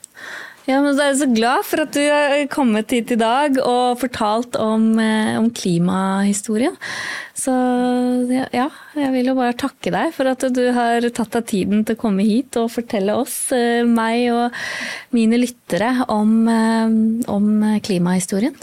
Ja, 0.65 0.79
men 0.81 0.97
Jeg 0.97 1.11
er 1.11 1.17
så 1.19 1.27
glad 1.29 1.65
for 1.69 1.83
at 1.83 1.93
du 1.93 2.01
har 2.01 2.39
kommet 2.49 2.89
hit 2.89 3.11
i 3.13 3.17
dag 3.21 3.59
og 3.61 3.99
fortalt 4.01 4.55
om, 4.57 4.97
eh, 4.97 5.37
om 5.37 5.51
klimahistorien. 5.53 6.73
Så 7.37 7.53
ja, 8.49 8.65
jeg 8.97 9.11
vil 9.13 9.29
jo 9.29 9.35
bare 9.37 9.53
takke 9.53 9.93
deg 9.93 10.09
for 10.15 10.25
at 10.25 10.41
du 10.49 10.63
har 10.73 11.05
tatt 11.13 11.37
deg 11.37 11.45
tiden 11.45 11.85
til 11.85 11.93
å 11.93 12.01
komme 12.01 12.25
hit 12.25 12.57
og 12.57 12.73
fortelle 12.73 13.13
oss, 13.13 13.51
eh, 13.51 13.83
meg 13.85 14.31
og 14.33 14.57
mine 15.13 15.37
lyttere, 15.37 16.09
om, 16.09 16.47
eh, 16.49 17.29
om 17.29 17.79
klimahistorien. 17.85 18.57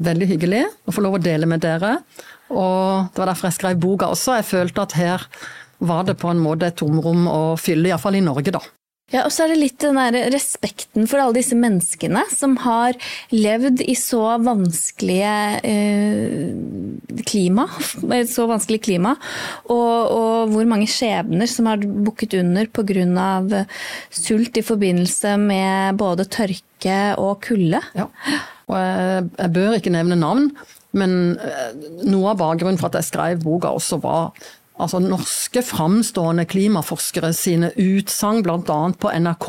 Veldig 0.00 0.28
hyggelig 0.28 0.64
å 0.86 0.94
få 0.94 1.02
lov 1.02 1.18
å 1.18 1.22
dele 1.22 1.44
med 1.44 1.60
dere. 1.60 2.04
Og 2.50 3.10
det 3.10 3.18
var 3.18 3.34
derfor 3.34 3.50
jeg 3.50 3.58
skrev 3.58 3.80
boka 3.80 4.06
også. 4.06 4.36
Jeg 4.38 4.46
følte 4.46 4.82
at 4.82 4.92
her 4.92 5.26
var 5.80 6.04
det 6.04 6.18
på 6.18 6.30
en 6.30 6.38
måte 6.38 6.68
et 6.68 6.76
tomrom 6.76 7.26
å 7.26 7.58
fylle, 7.58 7.90
iallfall 7.90 8.14
i 8.14 8.20
Norge, 8.20 8.52
da. 8.52 8.60
Ja, 9.08 9.22
og 9.24 9.32
så 9.32 9.46
er 9.46 9.54
det 9.54 9.60
litt 9.62 9.78
den 9.80 9.96
der 9.96 10.28
respekten 10.34 11.06
for 11.08 11.22
alle 11.22 11.38
disse 11.38 11.56
menneskene 11.56 12.26
som 12.28 12.58
har 12.60 12.96
levd 13.32 13.80
i 13.80 13.94
så 13.96 14.34
vanskelige 14.44 15.36
eh, 15.64 17.22
klima, 17.28 17.64
så 18.28 18.44
vanskelig 18.50 18.82
klima, 18.84 19.14
og, 19.72 20.12
og, 20.12 20.52
hvor 20.52 20.68
mange 20.68 20.90
skjebner 20.92 21.48
som 21.48 21.70
har 21.70 21.80
bukket 21.80 22.36
under 22.42 22.68
pga. 22.68 23.64
sult 24.12 24.60
i 24.60 24.66
forbindelse 24.66 25.38
med 25.40 25.96
både 25.96 26.28
tørke 26.28 27.00
og 27.16 27.40
kulde. 27.48 27.80
Ja. 27.96 28.10
Og 28.68 28.76
jeg, 28.76 29.28
jeg 29.38 29.54
bør 29.56 29.78
ikke 29.78 29.94
nevne 29.96 30.20
navn, 30.20 30.50
men 30.92 31.38
eh, 31.40 31.72
noe 32.04 32.34
av 32.34 32.42
bakgrunnen 32.44 32.76
for 32.80 32.92
at 32.92 33.00
jeg 33.00 33.08
skrev 33.08 33.40
boka 33.40 33.72
også 33.72 34.02
var 34.04 34.36
altså 34.78 35.00
norske 35.02 35.62
framstående 35.66 36.46
klimaforskere 36.48 37.32
sine 37.36 37.72
utsagn 37.74 38.44
bl.a. 38.46 38.78
på 38.94 39.12
NRK 39.12 39.48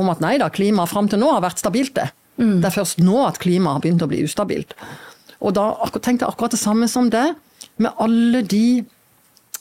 om 0.00 0.12
at 0.12 0.22
nei 0.24 0.36
da, 0.40 0.50
klimaet 0.52 0.92
fram 0.92 1.10
til 1.10 1.20
nå 1.22 1.30
har 1.34 1.44
vært 1.44 1.62
stabilt, 1.62 1.94
det. 1.98 2.08
Mm. 2.40 2.58
Det 2.62 2.70
er 2.70 2.76
først 2.80 3.02
nå 3.04 3.20
at 3.26 3.38
klimaet 3.42 3.78
har 3.78 3.84
begynt 3.84 4.04
å 4.06 4.10
bli 4.10 4.24
ustabilt. 4.26 4.74
Og 5.44 5.54
da 5.56 5.70
tenkte 5.98 6.24
jeg 6.24 6.30
akkurat 6.30 6.54
det 6.54 6.62
samme 6.62 6.88
som 6.90 7.10
det, 7.12 7.26
med 7.76 7.92
alle 8.00 8.42
de 8.46 8.84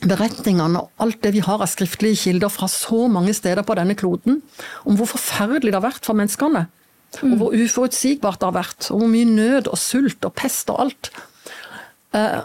beretningene 0.03 0.81
og 0.81 1.03
alt 1.03 1.21
det 1.23 1.33
vi 1.35 1.43
har 1.43 1.61
av 1.63 1.69
skriftlige 1.71 2.19
kilder 2.25 2.51
fra 2.51 2.67
så 2.71 3.05
mange 3.11 3.33
steder 3.35 3.65
på 3.65 3.75
denne 3.79 3.95
kloden, 3.99 4.41
om 4.87 4.97
hvor 4.99 5.09
forferdelig 5.13 5.71
det 5.71 5.79
har 5.79 5.85
vært 5.85 6.07
for 6.07 6.17
menneskene. 6.19 6.65
Og 7.21 7.35
hvor 7.37 7.53
uforutsigbart 7.53 8.41
det 8.41 8.49
har 8.49 8.55
vært, 8.55 8.89
og 8.89 9.03
hvor 9.03 9.11
mye 9.11 9.29
nød 9.29 9.69
og 9.69 9.77
sult 9.79 10.25
og 10.25 10.33
pest 10.37 10.71
og 10.73 10.81
alt. 10.87 11.11
Eh, 12.13 12.39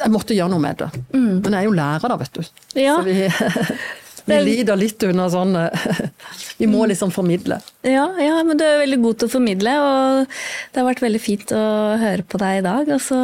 Jeg 0.00 0.12
måtte 0.12 0.36
gjøre 0.36 0.52
noe 0.52 0.62
med 0.62 0.80
det. 0.80 0.90
Men 1.12 1.52
jeg 1.52 1.58
er 1.60 1.66
jo 1.68 1.74
lærer, 1.76 2.12
da, 2.12 2.16
vet 2.20 2.38
du. 2.38 2.62
Ja. 2.80 2.96
Så 2.98 3.04
vi, 3.06 3.28
vi 4.30 4.40
lider 4.46 4.78
litt 4.80 5.02
under 5.08 5.30
sånn 5.32 5.56
eh, 5.58 6.00
Vi 6.60 6.68
må 6.70 6.86
liksom 6.88 7.12
formidle. 7.14 7.60
Ja, 7.86 8.06
ja, 8.20 8.40
men 8.46 8.60
du 8.60 8.64
er 8.66 8.82
veldig 8.82 9.00
god 9.04 9.20
til 9.20 9.30
å 9.30 9.34
formidle, 9.34 9.76
og 9.80 10.40
det 10.72 10.82
har 10.82 10.88
vært 10.90 11.04
veldig 11.04 11.22
fint 11.24 11.54
å 11.56 11.62
høre 12.00 12.26
på 12.28 12.40
deg 12.42 12.60
i 12.60 12.66
dag. 12.66 12.90
Og 12.96 13.00
så 13.04 13.20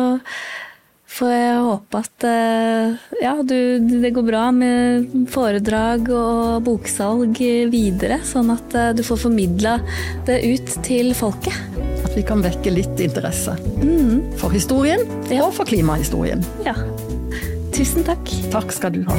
får 1.06 1.30
jeg 1.32 1.58
håpe 1.64 2.00
at 2.02 2.24
eh, 2.28 2.96
ja, 3.22 3.34
du, 3.46 3.54
det 4.02 4.10
går 4.16 4.26
bra 4.26 4.44
med 4.52 5.06
foredrag 5.32 6.08
og 6.12 6.64
boksalg 6.66 7.38
videre, 7.72 8.18
sånn 8.26 8.50
at 8.56 8.74
eh, 8.76 8.90
du 8.98 9.02
får 9.06 9.22
formidla 9.26 9.76
det 10.28 10.40
ut 10.44 10.74
til 10.86 11.12
folket. 11.16 11.54
At 12.06 12.12
vi 12.16 12.24
kan 12.26 12.42
vekke 12.44 12.72
litt 12.74 13.00
interesse 13.02 13.54
for 14.40 14.52
historien 14.54 15.02
Ja. 15.30 15.46
og 15.46 15.54
for 15.56 15.68
klimahistorien. 15.68 16.44
Ja. 16.66 16.74
Tusen 17.76 18.04
takk. 18.06 18.30
Takk 18.52 18.72
skal 18.72 18.94
du 18.96 19.02
ha. 19.08 19.16